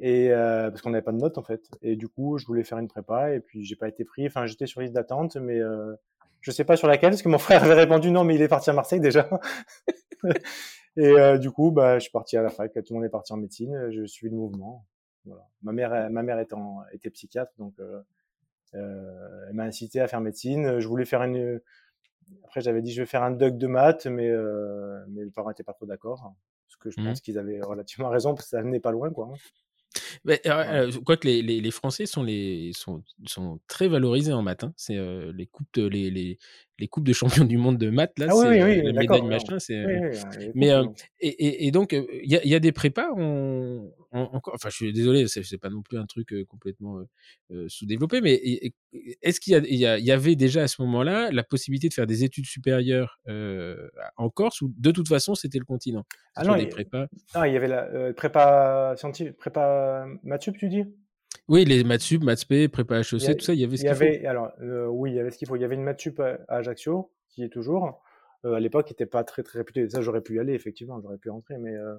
Et 0.00 0.30
euh, 0.30 0.70
parce 0.70 0.82
qu'on 0.82 0.90
n'avait 0.90 1.02
pas 1.02 1.12
de 1.12 1.18
notes 1.18 1.38
en 1.38 1.42
fait. 1.42 1.68
Et 1.82 1.96
du 1.96 2.08
coup, 2.08 2.38
je 2.38 2.46
voulais 2.46 2.62
faire 2.62 2.78
une 2.78 2.88
prépa 2.88 3.34
et 3.34 3.40
puis 3.40 3.64
j'ai 3.64 3.76
pas 3.76 3.88
été 3.88 4.04
pris. 4.04 4.26
Enfin, 4.26 4.46
j'étais 4.46 4.66
sur 4.66 4.80
liste 4.80 4.94
d'attente, 4.94 5.36
mais 5.36 5.58
euh, 5.58 5.94
je 6.40 6.50
sais 6.50 6.64
pas 6.64 6.76
sur 6.76 6.86
laquelle 6.86 7.10
parce 7.10 7.22
que 7.22 7.28
mon 7.28 7.38
frère 7.38 7.64
avait 7.64 7.74
répondu 7.74 8.10
non, 8.10 8.24
mais 8.24 8.36
il 8.36 8.42
est 8.42 8.48
parti 8.48 8.70
à 8.70 8.72
Marseille 8.72 9.00
déjà. 9.00 9.28
et 10.96 11.06
euh, 11.06 11.38
du 11.38 11.50
coup, 11.50 11.72
bah, 11.72 11.98
je 11.98 12.04
suis 12.04 12.12
parti 12.12 12.36
à 12.36 12.42
la 12.42 12.50
fac. 12.50 12.72
Tout 12.72 12.80
le 12.90 12.94
monde 12.94 13.04
est 13.04 13.10
parti 13.10 13.32
en 13.32 13.38
médecine. 13.38 13.90
Je 13.90 14.06
suis 14.06 14.28
le 14.28 14.36
mouvement. 14.36 14.86
Voilà. 15.24 15.48
Ma 15.62 15.72
mère, 15.72 16.10
ma 16.10 16.22
mère 16.22 16.38
étant, 16.38 16.78
était 16.92 17.10
psychiatre, 17.10 17.52
donc 17.58 17.74
elle 18.72 19.52
m'a 19.52 19.64
incité 19.64 20.00
à 20.00 20.06
faire 20.06 20.20
médecine. 20.20 20.78
Je 20.78 20.86
voulais 20.86 21.04
faire 21.04 21.22
une 21.24 21.60
après, 22.44 22.60
j'avais 22.60 22.82
dit 22.82 22.92
je 22.92 23.02
vais 23.02 23.06
faire 23.06 23.22
un 23.22 23.30
doc 23.30 23.58
de 23.58 23.66
maths, 23.66 24.06
mais, 24.06 24.28
euh, 24.28 25.04
mais 25.08 25.24
les 25.24 25.30
parents 25.30 25.48
n'étaient 25.48 25.62
pas 25.62 25.72
trop 25.72 25.86
d'accord. 25.86 26.24
Hein, 26.24 26.34
parce 26.66 26.76
que 26.76 26.90
je 26.90 27.00
mmh 27.00 27.04
pense 27.04 27.20
qu'ils 27.20 27.38
avaient 27.38 27.60
relativement 27.60 28.08
raison, 28.10 28.34
parce 28.34 28.46
que 28.46 28.50
ça 28.50 28.62
venait 28.62 28.80
pas 28.80 28.92
loin. 28.92 29.10
Quoi. 29.10 29.30
Hein. 29.32 29.36
Mais, 30.24 30.40
euh, 30.46 30.90
quoique 31.04 31.26
les, 31.26 31.42
les, 31.42 31.60
les, 31.60 31.70
Français 31.70 32.06
sont, 32.06 32.22
les, 32.22 32.72
sont, 32.74 33.02
sont 33.26 33.60
très 33.68 33.88
valorisés 33.88 34.32
en 34.32 34.42
maths. 34.42 34.64
Hein. 34.64 34.72
C'est 34.76 34.96
euh, 34.96 35.32
les, 35.34 35.46
coupes 35.46 35.76
les, 35.76 36.38
les 36.78 36.88
coupes 36.88 37.04
de 37.04 37.12
champions 37.12 37.44
du 37.44 37.58
monde 37.58 37.78
de 37.78 37.90
maths, 37.90 38.18
là, 38.18 38.26
ah, 38.30 38.34
c'est 38.34 38.62
oui, 38.62 38.62
oui, 38.62 38.82
la 38.82 39.00
médaille 39.00 39.22
machin. 39.22 39.58
C'est, 39.58 39.84
mais, 40.54 40.70
et, 41.20 41.28
et, 41.28 41.66
et, 41.66 41.70
donc, 41.70 41.92
il 41.92 42.06
y, 42.24 42.48
y, 42.48 42.54
a 42.54 42.60
des 42.60 42.72
prépas, 42.72 43.08
on, 43.16 43.90
encore, 44.12 44.54
enfin, 44.54 44.68
je 44.70 44.76
suis 44.76 44.92
désolé, 44.92 45.26
c'est 45.26 45.58
pas 45.58 45.70
non 45.70 45.82
plus 45.82 45.98
un 45.98 46.06
truc 46.06 46.34
complètement 46.48 47.02
sous-développé, 47.66 48.20
mais 48.20 48.40
est-ce 49.22 49.40
qu'il 49.40 49.54
y, 49.64 49.76
y, 49.76 50.12
avait 50.12 50.36
déjà 50.36 50.62
à 50.62 50.68
ce 50.68 50.80
moment-là 50.82 51.30
la 51.30 51.42
possibilité 51.42 51.88
de 51.88 51.94
faire 51.94 52.06
des 52.06 52.24
études 52.24 52.46
supérieures 52.46 53.20
en 54.16 54.30
Corse 54.30 54.62
ou 54.62 54.72
de 54.76 54.90
toute 54.90 55.08
façon 55.08 55.34
c'était 55.34 55.58
le 55.58 55.64
continent? 55.64 56.04
Ah 56.36 56.44
non, 56.44 56.56
il, 56.56 56.68
prépas... 56.68 57.06
non, 57.34 57.44
il 57.44 57.52
y 57.52 57.56
avait 57.56 57.68
la 57.68 58.12
prépa 58.14 58.94
scientifique, 58.96 59.36
prépa 59.36 60.06
Matsup, 60.22 60.56
tu 60.56 60.68
dis? 60.68 60.84
Oui, 61.48 61.64
les 61.64 61.84
Matsup, 61.84 62.22
Mathsp, 62.22 62.68
prépa 62.68 62.98
HEC, 63.00 63.38
tout 63.38 63.44
ça, 63.44 63.54
il 63.54 63.60
y 63.60 63.64
avait 63.64 63.76
ce 63.76 63.82
qu'il 63.84 63.94
faut. 63.94 64.26
Alors, 64.26 64.52
oui, 64.90 65.12
il 65.12 65.16
y 65.16 65.20
avait 65.20 65.30
ce 65.30 65.38
qu'il 65.38 65.48
faut. 65.48 65.56
Il 65.56 65.62
y 65.62 65.64
avait 65.64 65.74
une 65.76 65.82
Matsup 65.84 66.20
à 66.20 66.38
Ajaccio, 66.48 67.10
qui 67.28 67.42
est 67.42 67.48
toujours. 67.48 68.00
euh, 68.44 68.54
à 68.54 68.60
l'époque, 68.60 68.88
n'était 68.90 69.06
pas 69.06 69.24
très 69.24 69.42
très 69.42 69.58
réputé. 69.58 69.88
Ça, 69.88 70.00
j'aurais 70.00 70.20
pu 70.20 70.36
y 70.36 70.38
aller, 70.38 70.52
effectivement, 70.54 71.00
j'aurais 71.00 71.18
pu 71.18 71.30
rentrer, 71.30 71.58
mais 71.58 71.74
euh, 71.74 71.96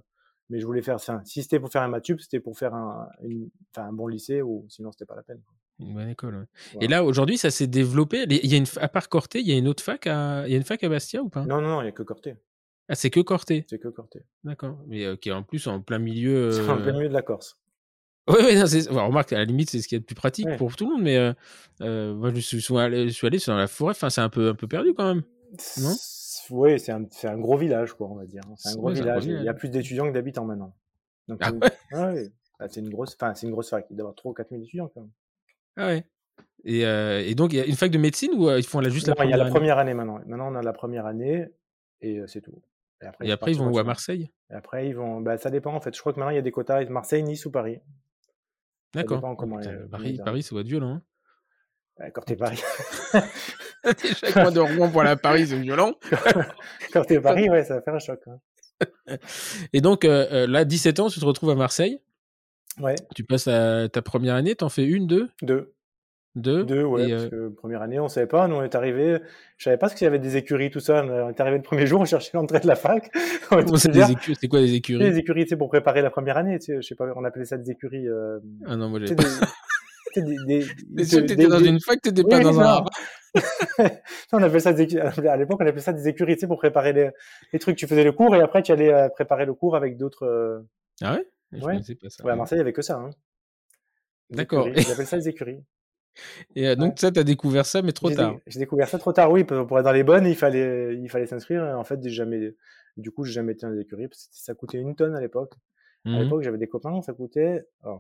mais 0.49 0.59
je 0.59 0.65
voulais 0.65 0.81
faire 0.81 0.99
ça. 0.99 1.21
Si 1.25 1.43
c'était 1.43 1.59
pour 1.59 1.69
faire 1.69 1.83
un 1.83 1.87
matube, 1.87 2.19
c'était 2.19 2.39
pour 2.39 2.57
faire 2.57 2.73
un, 2.73 3.07
une, 3.23 3.49
un 3.75 3.93
bon 3.93 4.07
lycée, 4.07 4.41
ou 4.41 4.65
sinon 4.69 4.91
c'était 4.91 5.05
pas 5.05 5.15
la 5.15 5.23
peine. 5.23 5.41
Une 5.79 5.93
bonne 5.93 6.09
école. 6.09 6.35
Ouais. 6.35 6.45
Voilà. 6.73 6.85
Et 6.85 6.87
là, 6.89 7.03
aujourd'hui, 7.05 7.37
ça 7.37 7.51
s'est 7.51 7.67
développé. 7.67 8.25
Il 8.29 8.51
y 8.51 8.55
a 8.55 8.57
une, 8.57 8.65
à 8.81 8.87
part 8.89 9.09
Corté, 9.09 9.39
il 9.39 9.47
y 9.47 9.53
a 9.53 9.57
une 9.57 9.67
autre 9.67 9.83
fac 9.83 10.07
à, 10.07 10.43
il 10.47 10.51
y 10.51 10.55
a 10.55 10.57
une 10.57 10.63
fac 10.63 10.83
à 10.83 10.89
Bastia 10.89 11.21
ou 11.21 11.29
pas? 11.29 11.45
Non, 11.45 11.61
non, 11.61 11.69
non, 11.69 11.81
il 11.81 11.85
n'y 11.85 11.89
a 11.89 11.93
que 11.93 12.03
Corté. 12.03 12.35
Ah, 12.89 12.95
c'est 12.95 13.09
que 13.11 13.19
Corté. 13.19 13.65
C'est 13.69 13.77
que 13.79 13.87
Corté. 13.87 14.23
D'accord. 14.43 14.79
Mais 14.87 15.05
euh, 15.05 15.15
qui 15.15 15.29
est 15.29 15.33
en 15.33 15.43
plus 15.43 15.67
en 15.67 15.79
plein 15.81 15.99
milieu. 15.99 16.51
C'est 16.51 16.67
en 16.67 16.77
plein 16.81 16.93
milieu 16.93 17.09
de 17.09 17.13
la 17.13 17.21
Corse. 17.21 17.59
Oui, 18.29 18.37
oui, 18.45 18.61
enfin, 18.61 19.01
remarque, 19.01 19.33
à 19.33 19.39
la 19.39 19.45
limite, 19.45 19.71
c'est 19.71 19.81
ce 19.81 19.87
qui 19.87 19.95
est 19.95 19.99
le 19.99 20.03
plus 20.03 20.15
pratique 20.15 20.45
ouais. 20.45 20.57
pour 20.57 20.75
tout 20.75 20.85
le 20.85 20.93
monde, 20.93 21.03
mais 21.03 21.17
euh, 21.17 21.33
euh, 21.81 22.13
moi, 22.13 22.31
je 22.33 22.39
suis, 22.39 22.77
allé, 22.77 23.07
je 23.07 23.13
suis 23.13 23.25
allé 23.25 23.39
dans 23.45 23.57
la 23.57 23.67
forêt, 23.67 23.91
enfin, 23.91 24.09
c'est 24.11 24.21
un 24.21 24.29
peu, 24.29 24.49
un 24.49 24.55
peu 24.55 24.67
perdu 24.67 24.93
quand 24.93 25.15
même. 25.15 25.23
Non? 25.81 25.95
Oui, 26.51 26.79
c'est 26.79 26.91
un, 26.91 27.05
un, 27.23 27.37
gros 27.37 27.57
village, 27.57 27.93
quoi, 27.93 28.07
on 28.07 28.15
va 28.15 28.25
dire. 28.25 28.43
C'est 28.57 28.69
un, 28.69 28.75
gros, 28.75 28.89
ouais, 28.89 28.93
village. 28.93 29.25
Il 29.25 29.43
y 29.43 29.49
a 29.49 29.53
plus 29.53 29.69
d'étudiants 29.69 30.07
que 30.07 30.13
d'habitants 30.13 30.45
maintenant. 30.45 30.75
Donc, 31.27 31.39
ah 31.41 31.51
ouais, 31.51 32.13
ouais. 32.13 32.31
Bah, 32.59 32.67
c'est 32.69 32.81
une 32.81 32.89
grosse, 32.89 33.15
enfin, 33.19 33.33
c'est 33.33 33.47
une 33.47 33.51
grosse 33.51 33.69
fac. 33.69 33.85
Il 33.89 33.95
doit 33.95 34.01
y 34.01 34.05
avoir 34.05 34.15
3 34.15 34.31
ou 34.31 34.33
4 34.33 34.49
000 34.49 34.61
étudiants 34.61 34.91
quand 34.93 35.01
même. 35.01 35.11
Ah 35.77 35.87
ouais. 35.87 36.05
Et, 36.65 36.85
euh, 36.85 37.23
et, 37.25 37.35
donc, 37.35 37.53
il 37.53 37.57
y 37.57 37.61
a 37.61 37.65
une 37.65 37.75
fac 37.75 37.89
de 37.89 37.97
médecine 37.97 38.31
ou 38.35 38.49
ils 38.51 38.63
font 38.63 38.79
la, 38.79 38.89
juste 38.89 39.07
non, 39.07 39.11
la 39.11 39.15
première 39.15 39.29
Il 39.29 39.31
y 39.31 39.33
a 39.33 39.37
la 39.37 39.43
année? 39.45 39.53
première 39.53 39.77
année 39.77 39.93
maintenant. 39.93 40.19
Maintenant, 40.25 40.51
on 40.51 40.55
a 40.55 40.61
la 40.61 40.73
première 40.73 41.05
année 41.05 41.47
et 42.01 42.21
c'est 42.27 42.41
tout. 42.41 42.61
Et 43.01 43.05
après, 43.05 43.27
et 43.27 43.31
après 43.31 43.51
ils 43.51 43.57
vont 43.57 43.71
où? 43.71 43.79
À 43.79 43.83
Marseille? 43.83 44.29
Et 44.51 44.53
Après, 44.53 44.87
ils 44.87 44.95
vont. 44.95 45.21
Bah, 45.21 45.37
ça 45.37 45.49
dépend 45.49 45.73
en 45.73 45.81
fait. 45.81 45.95
Je 45.95 45.99
crois 45.99 46.13
que 46.13 46.19
maintenant, 46.19 46.31
il 46.31 46.35
y 46.35 46.39
a 46.39 46.41
des 46.41 46.51
quotas 46.51 46.85
Marseille, 46.85 47.23
Nice 47.23 47.45
ou 47.45 47.51
Paris. 47.51 47.79
D'accord. 48.93 49.21
Paris, 49.91 50.19
Paris, 50.23 50.43
ça 50.43 50.55
va 50.55 50.61
être 50.61 50.67
violent. 50.67 51.01
Hein. 51.99 52.09
Quand 52.13 52.21
t'es 52.21 52.35
Paris. 52.35 52.61
Chaque 53.83 54.35
mois 54.35 54.51
de 54.51 54.59
Rouen 54.59 54.89
pour 54.89 55.01
à 55.01 55.15
Paris, 55.15 55.47
c'est 55.47 55.59
violent. 55.59 55.93
Quand 56.93 57.03
t'es 57.03 57.19
Paris, 57.19 57.49
ouais, 57.49 57.63
ça 57.63 57.75
va 57.75 57.81
faire 57.81 57.95
un 57.95 57.99
choc. 57.99 58.21
Hein. 58.27 59.17
Et 59.73 59.81
donc, 59.81 60.05
euh, 60.05 60.47
là, 60.47 60.65
17 60.65 60.99
ans, 60.99 61.09
tu 61.09 61.19
te 61.19 61.25
retrouves 61.25 61.49
à 61.49 61.55
Marseille. 61.55 61.99
Ouais. 62.79 62.95
Tu 63.15 63.23
passes 63.23 63.47
à 63.47 63.89
ta 63.89 64.01
première 64.01 64.35
année, 64.35 64.55
t'en 64.55 64.69
fais 64.69 64.85
une, 64.85 65.07
deux? 65.07 65.29
Deux. 65.41 65.73
Deux 66.35 66.63
Deux, 66.63 66.83
ouais, 66.83 67.09
et, 67.09 67.11
parce 67.11 67.27
que 67.27 67.49
première 67.49 67.81
année, 67.81 67.99
on 67.99 68.07
savait 68.07 68.27
pas. 68.27 68.47
Nous, 68.47 68.55
on 68.55 68.63
est 68.63 68.75
arrivé. 68.75 69.17
Je 69.57 69.63
savais 69.63 69.77
pas 69.77 69.89
ce 69.89 69.95
qu'il 69.95 70.05
y 70.05 70.07
avait 70.07 70.19
des 70.19 70.37
écuries, 70.37 70.69
tout 70.69 70.79
ça. 70.79 71.03
On 71.03 71.29
est 71.29 71.41
arrivé 71.41 71.57
le 71.57 71.63
premier 71.63 71.87
jour, 71.87 72.01
on 72.01 72.05
cherchait 72.05 72.31
l'entrée 72.35 72.59
de 72.59 72.67
la 72.67 72.75
fac. 72.75 73.11
C'est 73.75 73.91
des 73.91 74.11
écu... 74.11 74.35
quoi 74.47 74.59
des 74.59 74.75
écuries? 74.75 74.99
Des 74.99 75.17
écuries, 75.17 75.45
c'est 75.49 75.57
pour 75.57 75.69
préparer 75.69 76.01
la 76.01 76.11
première 76.11 76.37
année. 76.37 76.59
Tu 76.59 76.75
je 76.75 76.81
sais 76.81 76.95
pas, 76.95 77.11
on 77.15 77.23
appelait 77.23 77.45
ça 77.45 77.57
des 77.57 77.71
écuries. 77.71 78.07
Euh... 78.07 78.39
Ah 78.65 78.75
non, 78.75 78.89
moi 78.89 78.99
j'ai 79.03 79.15
pas. 79.15 79.23
Des, 80.15 80.21
des, 80.21 80.65
des, 80.89 81.05
t'étais 81.05 81.47
dans 81.47 81.59
une 81.59 81.79
fac, 81.79 82.01
t'étais 82.01 82.23
oui, 82.23 82.29
pas 82.29 82.39
dans 82.39 82.59
un. 82.59 82.85
on 84.31 84.43
appelait 84.43 84.59
ça 84.59 84.73
des... 84.73 84.97
à 84.97 85.37
l'époque, 85.37 85.59
on 85.61 85.67
appelait 85.67 85.81
ça 85.81 85.93
des 85.93 86.07
écuries, 86.07 86.35
tu 86.35 86.41
sais, 86.41 86.47
pour 86.47 86.57
préparer 86.57 86.93
les... 86.93 87.09
les, 87.53 87.59
trucs. 87.59 87.75
Tu 87.75 87.87
faisais 87.87 88.03
le 88.03 88.11
cours 88.11 88.35
et 88.35 88.41
après 88.41 88.61
tu 88.61 88.71
allais 88.71 88.93
euh, 88.93 89.09
préparer 89.09 89.45
le 89.45 89.53
cours 89.53 89.75
avec 89.75 89.97
d'autres. 89.97 90.25
Euh... 90.25 90.59
Ah 91.01 91.15
ouais? 91.15 91.27
Je 91.51 91.63
ouais. 91.63 91.79
Pas 92.01 92.09
ça. 92.09 92.23
ouais. 92.23 92.31
À 92.31 92.35
Marseille, 92.35 92.57
il 92.57 92.59
y 92.59 92.61
avait 92.61 92.73
que 92.73 92.81
ça. 92.81 92.97
Hein. 92.97 93.09
D'accord. 94.29 94.67
Ils 94.67 94.79
appellent 94.91 95.07
ça 95.07 95.17
des 95.17 95.27
écuries. 95.27 95.63
Et 96.55 96.67
euh, 96.67 96.75
donc, 96.75 96.99
ça, 96.99 97.11
tu 97.11 97.19
as 97.19 97.23
découvert 97.23 97.65
ça, 97.65 97.81
mais 97.81 97.91
trop 97.91 98.09
tard. 98.11 98.35
J'ai 98.47 98.59
découvert 98.59 98.87
ça 98.87 98.99
trop 98.99 99.13
tard, 99.13 99.31
oui. 99.31 99.43
Pour 99.43 99.79
être 99.79 99.85
dans 99.85 99.91
les 99.91 100.03
bonnes, 100.03 100.25
il 100.25 100.35
fallait, 100.35 100.95
il 100.95 101.09
fallait 101.09 101.27
s'inscrire. 101.27 101.63
En 101.77 101.83
fait, 101.83 102.05
jamais, 102.07 102.55
du 102.97 103.11
coup, 103.11 103.23
j'ai 103.23 103.33
jamais 103.33 103.53
été 103.53 103.65
dans 103.65 103.73
les 103.73 103.81
écuries. 103.81 104.07
Parce 104.07 104.25
que 104.25 104.29
ça 104.33 104.53
coûtait 104.53 104.79
une 104.79 104.95
tonne 104.95 105.15
à 105.15 105.21
l'époque. 105.21 105.53
Mmh. 106.05 106.15
À 106.15 106.23
l'époque, 106.23 106.41
j'avais 106.43 106.57
des 106.57 106.67
copains, 106.67 107.01
ça 107.01 107.13
coûtait, 107.13 107.65
oh, 107.85 107.99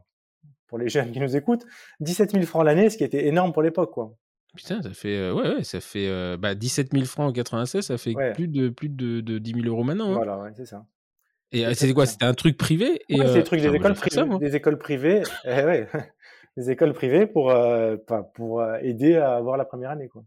pour 0.67 0.77
les 0.77 0.89
jeunes 0.89 1.11
qui 1.11 1.19
nous 1.19 1.35
écoutent, 1.35 1.65
17 1.99 2.31
000 2.31 2.43
francs 2.45 2.65
l'année, 2.65 2.89
ce 2.89 2.97
qui 2.97 3.03
était 3.03 3.27
énorme 3.27 3.53
pour 3.53 3.61
l'époque, 3.61 3.91
quoi. 3.91 4.15
Putain, 4.55 4.81
ça 4.81 4.91
fait, 4.93 5.15
euh, 5.15 5.33
ouais, 5.33 5.55
ouais, 5.55 5.63
ça 5.63 5.79
fait 5.79 6.07
euh, 6.07 6.35
bah, 6.35 6.55
17 6.55 6.91
000 6.91 7.05
francs 7.05 7.29
en 7.29 7.33
96, 7.33 7.85
ça 7.85 7.97
fait 7.97 8.15
ouais. 8.15 8.33
plus, 8.33 8.47
de, 8.47 8.69
plus 8.69 8.89
de, 8.89 9.21
de 9.21 9.37
10 9.37 9.53
000 9.61 9.65
euros 9.67 9.83
maintenant. 9.83 10.11
Hein. 10.11 10.15
Voilà, 10.15 10.39
ouais, 10.39 10.51
c'est 10.55 10.65
ça. 10.65 10.85
Et 11.51 11.73
c'était 11.73 11.93
quoi? 11.93 12.05
C'était 12.05 12.25
un 12.25 12.33
truc 12.33 12.57
privé? 12.57 13.01
Et 13.09 13.19
ouais, 13.19 13.27
c'est 13.27 13.33
des 13.33 13.43
trucs 13.43 13.61
des 13.61 13.73
écoles 13.73 13.95
privées. 13.95 14.15
Ça, 14.15 14.37
des 14.39 14.55
écoles 14.55 14.77
privées. 14.77 15.23
eh, 15.45 15.63
ouais. 15.63 15.87
Des 16.57 16.71
écoles 16.71 16.93
privées 16.93 17.27
pour, 17.27 17.51
euh, 17.51 17.97
pour 18.33 18.63
aider 18.81 19.15
à 19.15 19.35
avoir 19.35 19.57
la 19.57 19.65
première 19.65 19.91
année. 19.91 20.07
Quoi. 20.07 20.23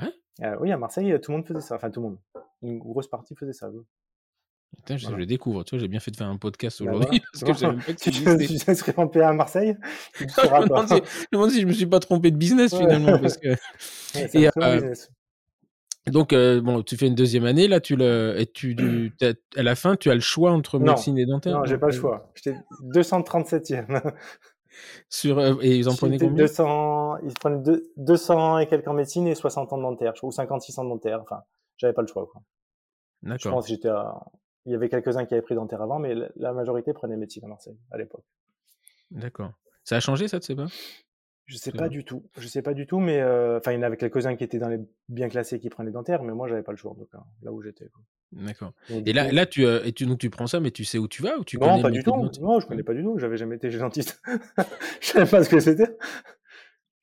Ouais? 0.00 0.12
Euh, 0.42 0.56
oui, 0.60 0.72
à 0.72 0.78
Marseille, 0.78 1.14
tout 1.20 1.30
le 1.30 1.38
monde 1.38 1.46
faisait 1.46 1.60
ça. 1.60 1.76
Enfin, 1.76 1.90
tout 1.90 2.00
le 2.00 2.08
monde. 2.08 2.18
Une 2.62 2.78
grosse 2.78 3.08
partie 3.08 3.34
faisait 3.34 3.52
ça. 3.52 3.68
Oui. 3.70 3.82
Putain, 4.76 4.96
je, 4.96 5.02
voilà. 5.02 5.18
le 5.18 5.26
découvre. 5.26 5.64
Tu 5.64 5.74
vois, 5.74 5.80
j'ai 5.80 5.88
bien 5.88 6.00
fait 6.00 6.10
de 6.10 6.16
faire 6.16 6.28
un 6.28 6.38
podcast 6.38 6.80
aujourd'hui. 6.80 7.20
Bah, 7.20 7.26
parce 7.32 7.44
que 7.44 7.58
j'avais 7.58 7.76
pas 7.76 7.92
tu 8.46 8.58
t'inscris 8.58 8.94
en 8.96 9.06
PA 9.06 9.28
à 9.28 9.32
Marseille 9.32 9.76
tu 10.14 10.24
je, 10.24 10.40
me 10.40 10.66
demande 10.66 10.88
si, 10.88 10.94
je 10.96 11.00
me 11.00 11.26
demande 11.32 11.50
si 11.50 11.60
je 11.60 11.66
me 11.66 11.72
suis 11.72 11.86
pas 11.86 12.00
trompé 12.00 12.30
de 12.30 12.36
business 12.36 12.74
finalement. 12.74 13.18
Parce 13.18 13.36
que... 13.36 13.48
ouais, 13.48 14.30
et, 14.32 14.48
euh, 14.56 14.74
business. 14.74 15.10
Donc, 16.06 16.32
euh, 16.32 16.60
bon, 16.60 16.82
tu 16.82 16.96
fais 16.96 17.06
une 17.06 17.14
deuxième 17.14 17.44
année, 17.44 17.68
là, 17.68 17.80
tu 17.80 17.94
le, 17.94 18.34
et 18.36 18.46
tu, 18.46 18.74
à 19.56 19.62
la 19.62 19.74
fin, 19.74 19.94
tu 19.96 20.10
as 20.10 20.14
le 20.14 20.20
choix 20.20 20.52
entre 20.52 20.78
médecine 20.78 21.18
et 21.18 21.26
dentaire 21.26 21.58
Non, 21.58 21.64
j'ai 21.64 21.78
pas 21.78 21.86
le 21.86 21.92
choix. 21.92 22.32
J'étais 22.34 22.56
237e. 22.94 24.12
Sur, 25.08 25.38
euh, 25.38 25.54
et 25.60 25.76
ils 25.76 25.88
en 25.88 25.94
prenaient 25.94 26.18
combien? 26.18 26.44
200, 26.44 27.18
Ils 27.24 27.34
prenaient 27.34 27.62
deux, 27.62 27.92
200 27.96 28.58
et 28.58 28.66
quelques 28.66 28.88
en 28.88 28.94
médecine 28.94 29.26
et 29.26 29.34
60 29.34 29.72
ans 29.72 29.78
de 29.78 29.82
dentaire, 29.82 30.14
ou 30.22 30.30
56 30.30 30.78
ans 30.78 30.84
de 30.84 30.90
dentaire. 30.90 31.20
Enfin, 31.22 31.42
j'avais 31.76 31.92
pas 31.92 32.02
le 32.02 32.08
choix. 32.08 32.30
D'accord. 33.22 33.38
Je 33.38 33.48
pense 33.48 33.64
que 33.64 33.70
j'étais 33.70 33.88
à... 33.88 34.14
Il 34.64 34.72
y 34.72 34.74
avait 34.74 34.88
quelques-uns 34.88 35.26
qui 35.26 35.34
avaient 35.34 35.42
pris 35.42 35.54
dentaire 35.54 35.82
avant, 35.82 35.98
mais 35.98 36.14
la 36.36 36.52
majorité 36.52 36.92
prenait 36.92 37.16
médecine 37.16 37.44
à 37.44 37.48
Marseille, 37.48 37.76
à 37.90 37.98
l'époque. 37.98 38.24
D'accord. 39.10 39.52
Ça 39.82 39.96
a 39.96 40.00
changé, 40.00 40.28
ça, 40.28 40.38
tu 40.38 40.46
sais 40.46 40.54
pas 40.54 40.66
Je 41.46 41.56
sais 41.56 41.72
pas 41.72 41.88
du 41.88 42.04
tout. 42.04 42.24
Je 42.38 42.46
sais 42.46 42.62
pas 42.62 42.72
du 42.72 42.86
tout, 42.86 43.00
mais 43.00 43.20
euh... 43.20 43.58
enfin, 43.58 43.72
il 43.72 43.76
y 43.76 43.78
en 43.78 43.82
avait 43.82 43.96
quelques-uns 43.96 44.36
qui 44.36 44.44
étaient 44.44 44.60
dans 44.60 44.68
les 44.68 44.78
bien 45.08 45.28
classés 45.28 45.58
qui 45.58 45.68
prenaient 45.68 45.90
dentaire, 45.90 46.22
mais 46.22 46.32
moi, 46.32 46.46
j'avais 46.46 46.62
pas 46.62 46.72
le 46.72 46.78
choix, 46.78 46.94
donc 46.96 47.08
là 47.42 47.52
où 47.52 47.60
j'étais. 47.62 47.88
D'accord. 48.32 48.72
Et 48.88 49.12
là, 49.12 49.28
coup... 49.28 49.34
là 49.34 49.46
tu, 49.46 49.66
euh, 49.66 49.84
et 49.84 49.92
tu, 49.92 50.06
donc, 50.06 50.18
tu 50.18 50.30
prends 50.30 50.46
ça, 50.46 50.58
mais 50.60 50.70
tu 50.70 50.84
sais 50.84 50.98
où 50.98 51.06
tu 51.06 51.22
vas 51.22 51.36
ou 51.38 51.44
tu 51.44 51.58
Non, 51.58 51.68
connais 51.68 51.82
pas 51.82 51.90
du 51.90 52.02
tout. 52.02 52.30
Non, 52.40 52.60
je 52.60 52.66
connais 52.66 52.82
pas 52.82 52.94
du 52.94 53.02
tout. 53.02 53.18
J'avais 53.18 53.36
jamais 53.36 53.56
été 53.56 53.70
chez 53.70 53.78
dentiste. 53.78 54.22
je 55.00 55.06
savais 55.06 55.30
pas 55.30 55.44
ce 55.44 55.50
que 55.50 55.60
c'était. 55.60 55.96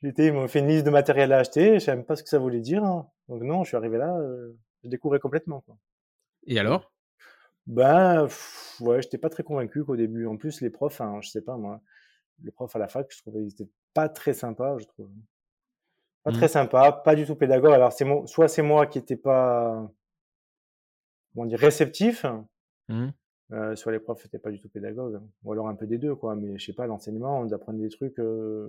J'étais, 0.02 0.28
ils 0.28 0.34
m'ont 0.34 0.48
fait 0.48 0.60
une 0.60 0.68
liste 0.68 0.86
de 0.86 0.92
matériel 0.92 1.32
à 1.34 1.40
acheter. 1.40 1.76
Je 1.76 1.80
savais 1.80 1.98
même 1.98 2.06
pas 2.06 2.16
ce 2.16 2.24
que 2.24 2.30
ça 2.30 2.40
voulait 2.40 2.62
dire. 2.62 2.84
Hein. 2.84 3.08
Donc 3.28 3.44
non, 3.44 3.64
je 3.64 3.70
suis 3.70 3.78
arrivé 3.78 3.98
là, 3.98 4.18
euh... 4.18 4.58
je 4.84 4.90
découvrais 4.90 5.20
complètement. 5.20 5.62
Quoi. 5.62 5.78
Et 6.48 6.58
alors? 6.58 6.92
Ben, 7.68 8.24
pff, 8.24 8.78
ouais, 8.82 9.02
j'étais 9.02 9.20
pas 9.20 9.30
très 9.30 9.44
convaincu 9.44 9.84
qu'au 9.84 9.96
début. 9.96 10.26
En 10.26 10.38
plus, 10.38 10.62
les 10.62 10.72
profs, 10.72 11.02
hein, 11.02 11.20
je 11.22 11.30
sais 11.30 11.42
pas 11.42 11.58
moi, 11.58 11.82
les 12.44 12.52
profs 12.52 12.76
à 12.76 12.80
la 12.80 12.88
fac, 12.88 13.08
je 13.12 13.22
trouvais 13.22 13.44
ils 13.44 13.52
étaient 13.52 13.70
pas 13.94 14.10
très 14.10 14.34
sympas, 14.34 14.80
je 14.80 14.86
trouve. 14.86 15.10
Pas 16.24 16.32
mmh. 16.32 16.34
très 16.34 16.48
sympa, 16.48 16.92
pas 16.92 17.16
du 17.16 17.26
tout 17.26 17.36
pédagogue. 17.36 17.74
Alors 17.74 17.94
c'est 17.94 18.06
moi, 18.06 18.26
soit 18.26 18.48
c'est 18.48 18.62
moi 18.64 18.88
qui 18.88 18.98
étais 18.98 19.16
pas, 19.16 19.88
comment 21.40 21.48
dire, 21.48 21.60
réceptif, 21.60 22.26
mmh. 22.90 23.08
euh, 23.54 23.76
soit 23.78 23.94
les 23.94 24.00
profs 24.00 24.26
n'étaient 24.26 24.40
pas 24.40 24.52
du 24.52 24.60
tout 24.60 24.68
pédagogues, 24.68 25.22
ou 25.44 25.52
alors 25.54 25.70
un 25.70 25.76
peu 25.76 25.88
des 25.88 25.98
deux, 25.98 26.14
quoi. 26.14 26.36
Mais 26.36 26.58
je 26.58 26.66
sais 26.66 26.74
pas, 26.74 26.86
l'enseignement, 26.86 27.40
on 27.40 27.46
nous 27.46 27.54
apprenait 27.54 27.82
des 27.82 27.90
trucs, 27.90 28.20
euh... 28.20 28.68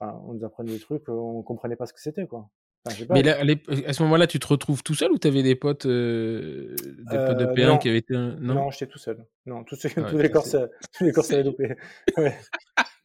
enfin, 0.00 0.18
on 0.26 0.32
nous 0.32 0.44
apprenait 0.44 0.72
des 0.72 0.80
trucs, 0.80 1.06
on 1.08 1.42
comprenait 1.42 1.76
pas 1.76 1.84
ce 1.84 1.92
que 1.92 2.00
c'était, 2.00 2.26
quoi. 2.26 2.48
Enfin, 2.86 3.04
mais 3.10 3.22
là, 3.22 3.36
à 3.86 3.92
ce 3.92 4.02
moment-là, 4.04 4.26
tu 4.26 4.40
te 4.40 4.46
retrouves 4.46 4.82
tout 4.82 4.94
seul 4.94 5.12
ou 5.12 5.18
tu 5.18 5.28
avais 5.28 5.42
des 5.42 5.54
potes, 5.54 5.86
euh, 5.86 6.74
des 7.10 7.16
potes 7.16 7.38
de 7.38 7.46
P1 7.46 7.66
non. 7.66 7.78
qui 7.78 7.88
avaient 7.90 7.98
été. 7.98 8.14
Non, 8.14 8.36
non 8.40 8.70
j'étais 8.70 8.86
tout 8.86 8.98
seul. 8.98 9.24
Non, 9.46 9.62
tous, 9.62 9.84
ouais, 9.84 9.90
tous 9.90 10.18
les 10.18 10.30
corps, 10.30 10.42
tous 10.42 11.04
les 11.04 11.32
avaient 11.32 11.44
dopé. 11.44 11.76
Ouais. 12.16 12.36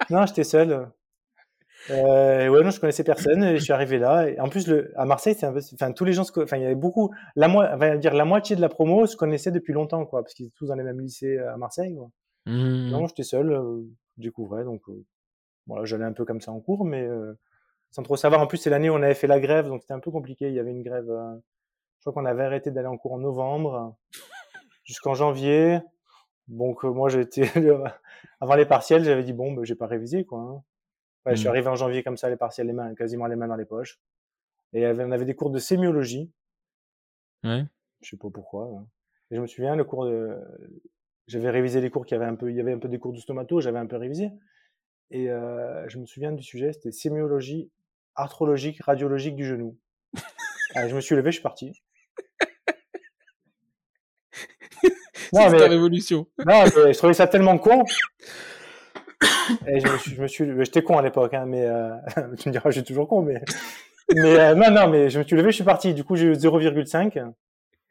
non, 0.09 0.25
j'étais 0.25 0.45
seul. 0.45 0.89
Euh, 1.89 2.47
ouais, 2.49 2.63
non, 2.63 2.71
je 2.71 2.79
connaissais 2.79 3.03
personne. 3.03 3.43
Et 3.43 3.57
je 3.57 3.63
suis 3.63 3.73
arrivé 3.73 3.97
là. 3.97 4.29
Et 4.29 4.39
en 4.39 4.49
plus, 4.49 4.67
le, 4.67 4.91
à 4.95 5.05
Marseille, 5.05 5.35
c'est 5.37 5.45
un 5.45 5.53
peu, 5.53 5.61
enfin, 5.73 5.91
tous 5.91 6.05
les 6.05 6.13
gens, 6.13 6.23
enfin, 6.35 6.57
il 6.57 6.63
y 6.63 6.65
avait 6.65 6.75
beaucoup, 6.75 7.13
la 7.35 7.47
mo... 7.47 7.61
enfin, 7.61 7.95
dire 7.97 8.13
la 8.13 8.25
moitié 8.25 8.55
de 8.55 8.61
la 8.61 8.69
promo 8.69 9.05
se 9.05 9.15
connaissait 9.15 9.51
depuis 9.51 9.73
longtemps, 9.73 10.05
quoi, 10.05 10.21
parce 10.23 10.33
qu'ils 10.33 10.47
étaient 10.47 10.55
tous 10.57 10.67
dans 10.67 10.75
les 10.75 10.83
mêmes 10.83 10.99
lycées 10.99 11.37
à 11.37 11.57
Marseille. 11.57 11.95
Quoi. 11.95 12.09
Mmh. 12.47 12.89
Non, 12.89 13.07
j'étais 13.07 13.23
seul, 13.23 13.51
euh, 13.51 13.81
je 14.17 14.23
découvrais, 14.23 14.63
donc 14.63 14.81
euh, 14.89 15.05
voilà, 15.67 15.85
j'allais 15.85 16.05
un 16.05 16.13
peu 16.13 16.25
comme 16.25 16.41
ça 16.41 16.51
en 16.51 16.59
cours, 16.59 16.85
mais 16.85 17.03
euh, 17.03 17.33
sans 17.91 18.03
trop 18.03 18.15
savoir. 18.15 18.41
En 18.41 18.47
plus, 18.47 18.57
c'est 18.57 18.69
l'année 18.69 18.89
où 18.89 18.93
on 18.93 19.03
avait 19.03 19.13
fait 19.13 19.27
la 19.27 19.39
grève, 19.39 19.67
donc 19.67 19.81
c'était 19.81 19.93
un 19.93 19.99
peu 19.99 20.11
compliqué. 20.11 20.47
Il 20.47 20.53
y 20.53 20.59
avait 20.59 20.71
une 20.71 20.83
grève. 20.83 21.09
Euh, 21.09 21.35
je 21.99 22.09
crois 22.09 22.13
qu'on 22.13 22.25
avait 22.25 22.43
arrêté 22.43 22.71
d'aller 22.71 22.87
en 22.87 22.97
cours 22.97 23.13
en 23.13 23.19
novembre 23.19 23.95
jusqu'en 24.85 25.13
janvier. 25.13 25.79
Donc 26.47 26.83
moi, 26.83 27.09
j'étais 27.09 27.51
avant 28.41 28.55
les 28.55 28.65
partiels, 28.65 29.03
j'avais 29.03 29.23
dit 29.23 29.33
bon, 29.33 29.51
ben, 29.51 29.65
j'ai 29.65 29.75
pas 29.75 29.87
révisé 29.87 30.25
quoi. 30.25 30.39
Hein. 30.39 30.63
Ouais, 31.27 31.33
mmh. 31.33 31.35
Je 31.35 31.39
suis 31.41 31.49
arrivé 31.49 31.67
en 31.67 31.75
janvier 31.75 32.03
comme 32.03 32.15
ça, 32.15 32.29
les 32.29 32.37
partiels, 32.37 32.67
les 32.67 32.73
mains, 32.73 32.95
quasiment 32.95 33.27
les 33.27 33.35
mains 33.35 33.49
dans 33.49 33.57
les 33.57 33.65
poches. 33.65 33.99
Et 34.71 34.87
on 34.87 35.11
avait 35.11 35.25
des 35.25 35.35
cours 35.35 35.49
de 35.49 35.59
sémiologie. 35.59 36.31
Ouais. 37.43 37.65
Je 38.01 38.11
sais 38.11 38.17
pas 38.17 38.29
pourquoi. 38.29 38.63
Hein. 38.63 38.87
Et 39.29 39.35
je 39.35 39.41
me 39.41 39.47
souviens, 39.47 39.75
le 39.75 39.83
cours 39.83 40.05
de, 40.05 40.37
j'avais 41.27 41.49
révisé 41.49 41.81
les 41.81 41.89
cours 41.89 42.05
qui 42.05 42.15
avaient 42.15 42.25
un 42.25 42.35
peu, 42.35 42.49
il 42.49 42.55
y 42.55 42.61
avait 42.61 42.71
un 42.71 42.79
peu 42.79 42.87
des 42.87 42.99
cours 42.99 43.11
de 43.11 43.19
stomato, 43.19 43.59
j'avais 43.59 43.79
un 43.79 43.87
peu 43.87 43.97
révisé. 43.97 44.31
Et 45.11 45.29
euh, 45.29 45.87
je 45.89 45.99
me 45.99 46.05
souviens 46.05 46.31
du 46.31 46.43
sujet, 46.43 46.71
c'était 46.71 46.93
sémiologie 46.93 47.69
arthrologique, 48.15 48.81
radiologique 48.81 49.35
du 49.35 49.45
genou. 49.45 49.77
Alors, 50.73 50.89
je 50.89 50.95
me 50.95 51.01
suis 51.01 51.15
levé, 51.15 51.31
je 51.31 51.35
suis 51.35 51.43
parti. 51.43 51.73
non, 55.33 55.49
mais, 55.49 55.67
révolution. 55.67 56.25
non, 56.39 56.63
mais 56.63 56.93
je 56.93 56.97
trouvais 56.97 57.13
ça 57.13 57.27
tellement 57.27 57.57
con. 57.57 57.83
Et 59.67 59.79
je 59.79 59.87
me 59.87 59.97
suis, 59.97 60.15
je 60.15 60.21
me 60.21 60.27
suis, 60.27 60.45
j'étais 60.65 60.81
con 60.81 60.97
à 60.97 61.01
l'époque, 61.01 61.33
hein, 61.33 61.45
mais 61.45 61.65
euh, 61.65 61.95
tu 62.39 62.49
me 62.49 62.51
diras, 62.51 62.69
je 62.69 62.79
suis 62.79 62.83
toujours 62.83 63.07
con, 63.07 63.21
mais 63.21 63.41
mais 64.15 64.39
euh, 64.39 64.55
non, 64.55 64.71
non, 64.71 64.87
mais 64.89 65.09
je 65.09 65.19
me 65.19 65.23
suis 65.23 65.35
levé, 65.35 65.51
je 65.51 65.55
suis 65.55 65.63
parti. 65.63 65.93
Du 65.93 66.03
coup, 66.03 66.15
j'ai 66.15 66.27
eu 66.27 66.33
0,5. 66.33 67.11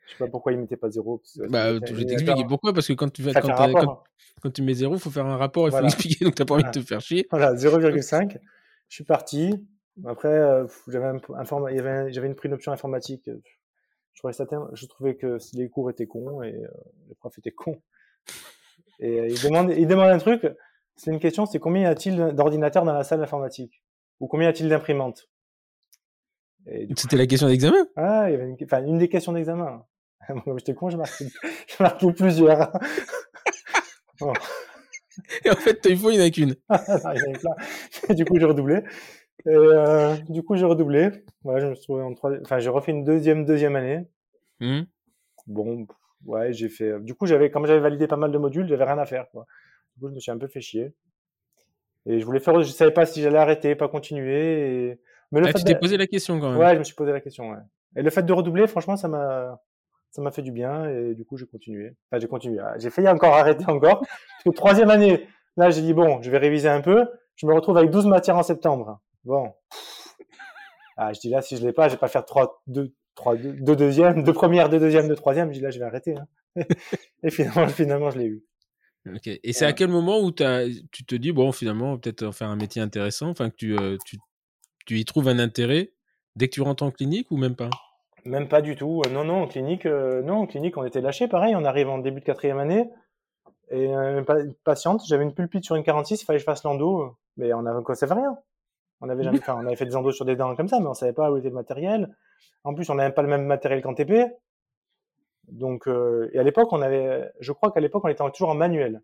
Je 0.07 0.13
sais 0.13 0.19
pas 0.19 0.29
pourquoi 0.29 0.53
il 0.53 0.59
mettait 0.59 0.77
pas 0.77 0.91
0. 0.91 1.23
Bah, 1.49 1.75
je 1.85 1.95
vais 1.95 2.05
t'expliquer 2.07 2.45
pourquoi, 2.49 2.73
parce 2.73 2.87
que 2.87 2.93
quand 2.95 3.13
tu, 3.13 3.23
quand, 3.25 3.73
quand, 3.73 4.05
quand, 4.41 4.51
tu 4.51 4.63
mets 4.63 4.75
0, 4.75 4.95
il 4.95 5.01
faut 5.01 5.11
faire 5.11 5.27
un 5.27 5.37
rapport, 5.37 5.69
il 5.69 5.73
faut 5.73 5.85
expliquer, 5.85 6.25
donc 6.25 6.35
tu 6.35 6.43
n'as 6.43 6.47
pas 6.47 6.55
envie 6.55 6.65
de 6.65 6.71
te 6.71 6.81
faire 6.81 7.01
chier. 7.01 7.27
Voilà, 7.31 7.55
0,5. 7.55 8.39
Je 8.89 8.95
suis 8.95 9.05
parti. 9.05 9.53
Après, 10.05 10.29
euh, 10.29 10.67
j'avais 10.89 11.07
un, 11.07 11.17
un, 11.17 12.09
j'avais 12.11 12.27
une 12.27 12.35
pris 12.35 12.49
une 12.49 12.55
option 12.55 12.73
informatique. 12.73 13.29
Je 14.13 14.21
trouvais, 14.21 14.33
ça, 14.33 14.47
je 14.73 14.87
trouvais 14.87 15.17
que 15.17 15.39
les 15.55 15.69
cours 15.69 15.91
étaient 15.91 16.07
cons 16.07 16.43
et 16.43 16.55
euh, 16.55 16.69
les 17.09 17.15
profs 17.15 17.39
étaient 17.39 17.51
cons. 17.51 17.81
Et 19.01 19.21
euh, 19.21 19.29
il, 19.29 19.43
demande, 19.43 19.73
il 19.77 19.87
demande 19.87 20.09
un 20.09 20.19
truc. 20.19 20.47
C'est 20.97 21.11
une 21.11 21.21
question, 21.21 21.45
c'est 21.47 21.59
combien 21.59 21.83
y 21.83 21.87
a-t-il 21.87 22.17
d'ordinateurs 22.35 22.85
dans 22.85 22.95
la 22.95 23.05
salle 23.05 23.23
informatique? 23.23 23.83
Ou 24.21 24.27
combien 24.29 24.49
y 24.49 24.51
a-t-il 24.51 24.69
d'imprimantes? 24.69 25.29
C'était 26.97 27.17
la 27.17 27.27
question 27.27 27.49
d'examen? 27.49 27.87
Ah, 27.97 28.29
il 28.29 28.33
y 28.33 28.35
avait 28.35 28.49
une, 28.49 28.57
enfin, 28.65 28.83
une 28.85 28.99
des 28.99 29.09
questions 29.09 29.33
d'examen. 29.33 29.85
J'étais 30.57 30.75
con, 30.75 30.91
j'ai 30.91 30.97
marqué, 30.97 31.27
marqué 31.81 32.13
plusieurs. 32.13 32.73
Et 35.45 35.51
en 35.51 35.55
fait, 35.55 35.81
il 35.89 35.97
faut, 35.97 36.11
il 36.11 36.19
n'y 36.19 36.25
en 36.25 36.27
a 36.27 36.31
qu'une. 36.31 36.57
du 38.15 38.25
coup, 38.25 38.39
j'ai 38.39 38.45
redoublé. 38.45 38.83
Et 39.47 39.49
euh, 39.49 40.17
du 40.29 40.43
coup, 40.43 40.57
j'ai 40.57 40.65
redoublé. 40.65 41.11
Ouais, 41.45 41.61
je 41.61 41.67
me 41.67 41.75
suis 41.75 41.93
en 41.93 42.15
trois... 42.15 42.33
Enfin, 42.43 42.59
j'ai 42.59 42.69
refait 42.69 42.93
une 42.93 43.05
deuxième, 43.05 43.45
deuxième 43.45 43.77
année. 43.77 44.07
Mmh. 44.61 44.83
Bon, 45.47 45.87
ouais, 46.25 46.53
j'ai 46.53 46.69
fait. 46.69 47.01
Du 47.01 47.15
coup, 47.15 47.27
j'avais, 47.27 47.51
comme 47.51 47.67
j'avais 47.67 47.81
validé 47.81 48.07
pas 48.07 48.17
mal 48.17 48.33
de 48.33 48.39
modules, 48.39 48.67
j'avais 48.67 48.85
rien 48.85 48.99
à 48.99 49.07
faire. 49.07 49.27
Quoi. 49.31 49.47
Du 49.97 50.01
coup, 50.01 50.09
je 50.09 50.15
me 50.15 50.21
suis 50.21 50.31
un 50.31 50.39
peu 50.39 50.47
fait 50.47 50.61
chier. 50.61 50.95
Et 52.05 52.21
je 52.21 52.25
voulais 52.27 52.41
faire. 52.41 52.61
Je 52.63 52.71
savais 52.71 52.93
pas 52.93 53.07
si 53.07 53.23
j'allais 53.23 53.39
arrêter, 53.39 53.75
pas 53.75 53.89
continuer. 53.89 54.91
Et... 54.91 55.01
Mais 55.33 55.41
le 55.41 55.47
ah, 55.47 55.53
fait 55.53 55.59
tu 55.59 55.65
t'es 55.65 55.75
posé 55.75 55.97
la 55.97 56.07
question 56.07 56.39
quand 56.39 56.51
même. 56.51 56.59
Ouais, 56.59 56.75
je 56.75 56.79
me 56.79 56.85
suis 56.85 56.95
posé 56.95 57.13
la 57.13 57.21
question. 57.21 57.51
Ouais. 57.51 57.59
Et 57.97 58.03
le 58.03 58.11
fait 58.11 58.23
de 58.23 58.33
redoubler, 58.33 58.67
franchement, 58.67 58.97
ça 58.97 59.09
m'a, 59.09 59.61
ça 60.11 60.23
m'a 60.23 60.31
fait 60.31 60.43
du 60.43 60.53
bien. 60.53 60.89
Et 60.89 61.15
du 61.15 61.25
coup, 61.25 61.37
j'ai 61.37 61.47
continué. 61.47 61.97
Enfin, 62.11 62.21
j'ai 62.21 62.29
continué. 62.29 62.61
Ah, 62.61 62.75
j'ai 62.79 62.91
failli 62.91 63.09
encore 63.09 63.35
arrêter 63.35 63.65
encore. 63.69 64.01
Parce 64.01 64.45
que 64.45 64.51
troisième 64.51 64.91
année, 64.91 65.27
là, 65.57 65.71
j'ai 65.71 65.83
dit 65.83 65.95
bon, 65.95 66.23
je 66.23 66.31
vais 66.31 66.39
réviser 66.39 66.69
un 66.69 66.81
peu. 66.81 67.07
Je 67.37 67.47
me 67.47 67.55
retrouve 67.55 67.77
avec 67.77 67.91
12 67.91 68.07
matières 68.07 68.37
en 68.37 68.43
septembre. 68.43 69.01
Bon. 69.25 69.53
Ah, 70.97 71.13
je 71.13 71.21
dis 71.21 71.29
là, 71.29 71.43
si 71.43 71.57
je 71.57 71.67
l'ai 71.67 71.73
pas, 71.73 71.89
je 71.89 71.95
vais 71.95 71.99
pas 71.99 72.09
faire 72.09 72.25
trois, 72.25 72.63
deux, 72.67 72.95
trois, 73.15 73.37
deux, 73.37 73.77
deuxièmes, 73.77 74.23
deux 74.23 74.33
premières, 74.33 74.69
deux 74.69 74.79
deuxièmes, 74.79 75.09
deux 75.09 75.17
troisièmes. 75.17 75.49
Je 75.49 75.59
dis 75.59 75.61
là, 75.61 75.71
je 75.71 75.79
vais 75.79 75.85
arrêter. 75.85 76.17
Hein. 76.17 76.27
Et 77.23 77.31
finalement, 77.31 77.69
finalement, 77.69 78.11
je 78.11 78.19
l'ai 78.19 78.27
eu. 78.27 78.45
Ok. 79.15 79.29
Et 79.43 79.53
c'est 79.53 79.67
à 79.67 79.73
quel 79.73 79.89
moment 79.89 80.21
où 80.21 80.31
as, 80.41 80.65
tu 80.91 81.05
te 81.05 81.15
dis, 81.15 81.33
bon, 81.33 81.53
finalement, 81.53 81.97
peut-être 81.99 82.25
en 82.25 82.33
faire 82.33 82.49
un 82.49 82.57
métier 82.57 82.83
intéressant, 82.83 83.29
enfin, 83.29 83.51
que 83.51 83.57
tu, 83.57 83.79
euh, 83.79 83.97
tu, 84.05 84.19
tu, 84.85 84.99
y 84.99 85.05
trouves 85.05 85.29
un 85.29 85.39
intérêt 85.39 85.93
dès 86.35 86.49
que 86.49 86.55
tu 86.55 86.63
rentres 86.63 86.83
en 86.83 86.91
clinique 86.91 87.31
ou 87.31 87.37
même 87.37 87.57
pas? 87.57 87.71
Même 88.25 88.49
pas 88.49 88.63
du 88.63 88.75
tout. 88.75 89.03
Non, 89.13 89.25
non, 89.25 89.43
en 89.43 89.47
clinique, 89.47 89.87
euh, 89.87 90.23
non, 90.23 90.39
en 90.39 90.47
clinique, 90.47 90.77
on 90.77 90.85
était 90.85 91.01
lâchés. 91.01 91.29
Pareil, 91.29 91.55
on 91.55 91.65
arrive 91.65 91.89
en 91.89 91.99
début 91.99 92.21
de 92.21 92.25
quatrième 92.25 92.59
année. 92.59 92.91
Et 93.71 93.95
euh, 93.95 94.23
patiente, 94.65 95.03
j'avais 95.07 95.25
une 95.25 95.35
pulpite 95.35 95.65
sur 95.65 95.75
une 95.77 95.83
46, 95.83 96.23
il 96.23 96.25
fallait 96.25 96.39
que 96.39 96.41
je 96.41 96.45
fasse 96.45 96.63
l'endo, 96.63 97.17
mais 97.37 97.53
on 97.53 97.63
ne 97.63 97.95
savait 97.95 98.15
rien. 98.15 98.37
On 99.01 99.09
avait 99.09 99.25
jamais, 99.25 99.41
on 99.49 99.67
avait 99.67 99.77
fait 99.77 99.87
des 99.87 99.97
endos 99.97 100.13
sur 100.13 100.25
des 100.25 100.37
dents 100.37 100.55
comme 100.55 100.69
ça, 100.69 100.81
mais 100.81 100.87
on 100.87 100.95
savait 100.95 101.13
pas 101.13 101.31
où 101.31 101.37
était 101.37 101.49
le 101.49 101.55
matériel. 101.55 102.15
En 102.65 102.75
plus, 102.75 102.89
on 102.91 102.95
n'avait 102.95 103.13
pas 103.13 103.23
le 103.23 103.29
même 103.29 103.45
matériel 103.45 103.83
qu'en 103.83 103.95
TP. 103.95 104.13
Donc, 105.49 105.87
euh, 105.89 106.31
et 106.33 106.39
à 106.39 106.43
l'époque, 106.43 106.73
on 106.73 106.83
avait, 106.83 107.31
je 107.41 107.53
crois 107.53 107.71
qu'à 107.71 107.81
l'époque, 107.81 108.05
on 108.05 108.09
était 108.09 108.25
toujours 108.31 108.51
en 108.51 108.55
manuel. 108.55 109.03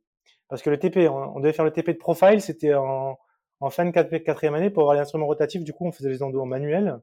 Parce 0.49 0.63
que 0.63 0.71
le 0.71 0.79
TP, 0.79 1.09
on, 1.09 1.41
devait 1.41 1.53
faire 1.53 1.65
le 1.65 1.71
TP 1.71 1.93
de 1.93 1.99
profile, 1.99 2.41
c'était 2.41 2.75
en, 2.75 3.19
en 3.61 3.71
fin 3.71 3.85
de 3.85 3.91
quatrième 3.91 4.55
année 4.55 4.71
pour 4.71 4.83
avoir 4.83 4.97
l'instrument 4.97 5.27
rotatif. 5.27 5.65
Du 5.65 5.73
coup, 5.73 5.87
on 5.87 5.93
faisait 5.93 6.11
les 6.11 6.23
endos 6.23 6.41
en 6.41 6.47
manuel. 6.47 7.01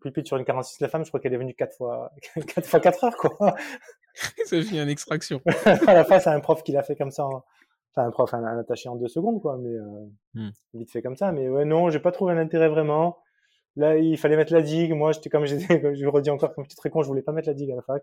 Puis, 0.00 0.10
puis 0.10 0.26
sur 0.26 0.36
une 0.36 0.44
46, 0.44 0.80
la 0.80 0.88
femme, 0.88 1.04
je 1.04 1.10
crois 1.10 1.20
qu'elle 1.20 1.34
est 1.34 1.38
venue 1.38 1.54
quatre 1.54 1.76
fois, 1.76 2.12
quatre 2.54 2.66
fois 2.66 2.80
quatre 2.80 3.04
heures, 3.04 3.16
quoi. 3.16 3.30
Ça 4.44 4.62
fait 4.62 4.76
une 4.76 4.88
extraction. 4.88 5.40
à 5.64 5.94
la 5.94 6.04
fin, 6.04 6.18
c'est 6.18 6.30
un 6.30 6.40
prof 6.40 6.62
qui 6.62 6.72
l'a 6.72 6.82
fait 6.82 6.96
comme 6.96 7.10
ça. 7.10 7.24
Enfin, 7.26 8.08
un 8.08 8.10
prof, 8.10 8.32
un, 8.34 8.58
attaché 8.58 8.88
en 8.88 8.96
deux 8.96 9.08
secondes, 9.08 9.40
quoi, 9.40 9.56
mais 9.56 9.70
euh, 9.70 10.06
hmm. 10.34 10.50
vite 10.74 10.90
fait 10.90 11.02
comme 11.02 11.16
ça. 11.16 11.32
Mais 11.32 11.48
ouais, 11.48 11.64
non, 11.64 11.90
j'ai 11.90 12.00
pas 12.00 12.12
trouvé 12.12 12.32
un 12.32 12.38
intérêt 12.38 12.68
vraiment. 12.68 13.18
Là, 13.76 13.96
il 13.96 14.18
fallait 14.18 14.36
mettre 14.36 14.52
la 14.52 14.62
digue. 14.62 14.92
Moi, 14.92 15.12
j'étais 15.12 15.30
comme 15.30 15.44
j'étais, 15.46 15.94
je 15.94 16.02
le 16.02 16.08
redis 16.08 16.30
encore 16.30 16.54
comme 16.54 16.64
petit 16.64 16.76
très 16.76 16.90
con, 16.90 17.02
je 17.02 17.08
voulais 17.08 17.22
pas 17.22 17.32
mettre 17.32 17.48
la 17.48 17.54
digue 17.54 17.70
à 17.70 17.76
la 17.76 17.82
fac. 17.82 18.02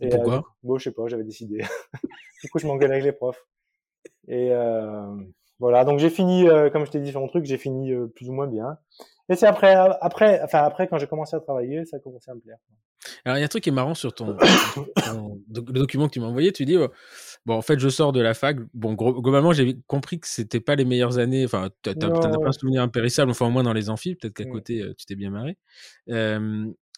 Et, 0.00 0.08
pourquoi 0.08 0.34
euh, 0.34 0.42
Bon, 0.62 0.78
je 0.78 0.84
sais 0.84 0.92
pas, 0.92 1.06
j'avais 1.06 1.24
décidé. 1.24 1.58
du 2.42 2.50
coup, 2.50 2.58
je 2.58 2.66
m'engueule 2.66 2.92
avec 2.92 3.04
les 3.04 3.12
profs. 3.12 3.46
Et 4.28 4.52
euh, 4.52 5.16
voilà, 5.58 5.84
donc 5.84 5.98
j'ai 5.98 6.10
fini, 6.10 6.48
euh, 6.48 6.70
comme 6.70 6.86
je 6.86 6.90
t'ai 6.90 7.00
dit 7.00 7.10
sur 7.10 7.20
mon 7.20 7.28
truc, 7.28 7.44
j'ai 7.44 7.58
fini 7.58 7.92
euh, 7.92 8.06
plus 8.06 8.28
ou 8.28 8.32
moins 8.32 8.46
bien. 8.46 8.78
Et 9.28 9.36
c'est 9.36 9.46
après, 9.46 9.74
après, 9.74 10.40
enfin 10.42 10.60
après, 10.62 10.88
quand 10.88 10.98
j'ai 10.98 11.06
commencé 11.06 11.36
à 11.36 11.40
travailler, 11.40 11.84
ça 11.84 11.98
a 11.98 12.00
commencé 12.00 12.30
à 12.30 12.34
me 12.34 12.40
plaire. 12.40 12.56
Alors, 13.24 13.38
il 13.38 13.40
y 13.40 13.42
a 13.42 13.46
un 13.46 13.48
truc 13.48 13.64
qui 13.64 13.70
est 13.70 13.72
marrant 13.72 13.94
sur 13.94 14.14
ton, 14.14 14.36
le 15.56 15.72
document 15.72 16.06
que 16.06 16.12
tu 16.12 16.20
m'as 16.20 16.26
envoyé. 16.26 16.52
Tu 16.52 16.64
dis, 16.64 16.76
oh, 16.76 16.88
bon, 17.46 17.54
en 17.54 17.62
fait, 17.62 17.78
je 17.78 17.88
sors 17.88 18.12
de 18.12 18.20
la 18.20 18.34
fac. 18.34 18.56
Bon, 18.74 18.94
globalement, 18.94 19.52
j'ai 19.52 19.78
compris 19.86 20.20
que 20.20 20.26
c'était 20.26 20.60
pas 20.60 20.74
les 20.74 20.84
meilleures 20.84 21.18
années. 21.18 21.44
Enfin, 21.44 21.70
tu 21.82 21.90
n'as 21.90 22.10
pas 22.10 22.48
un 22.48 22.52
souvenir 22.52 22.82
impérissable, 22.82 23.30
enfin, 23.30 23.46
au 23.46 23.50
moins 23.50 23.62
dans 23.62 23.72
les 23.72 23.88
amphis. 23.88 24.16
Peut-être 24.16 24.34
qu'à 24.34 24.44
côté, 24.44 24.84
tu 24.98 25.06
t'es 25.06 25.14
bien 25.14 25.30
marré. 25.30 25.56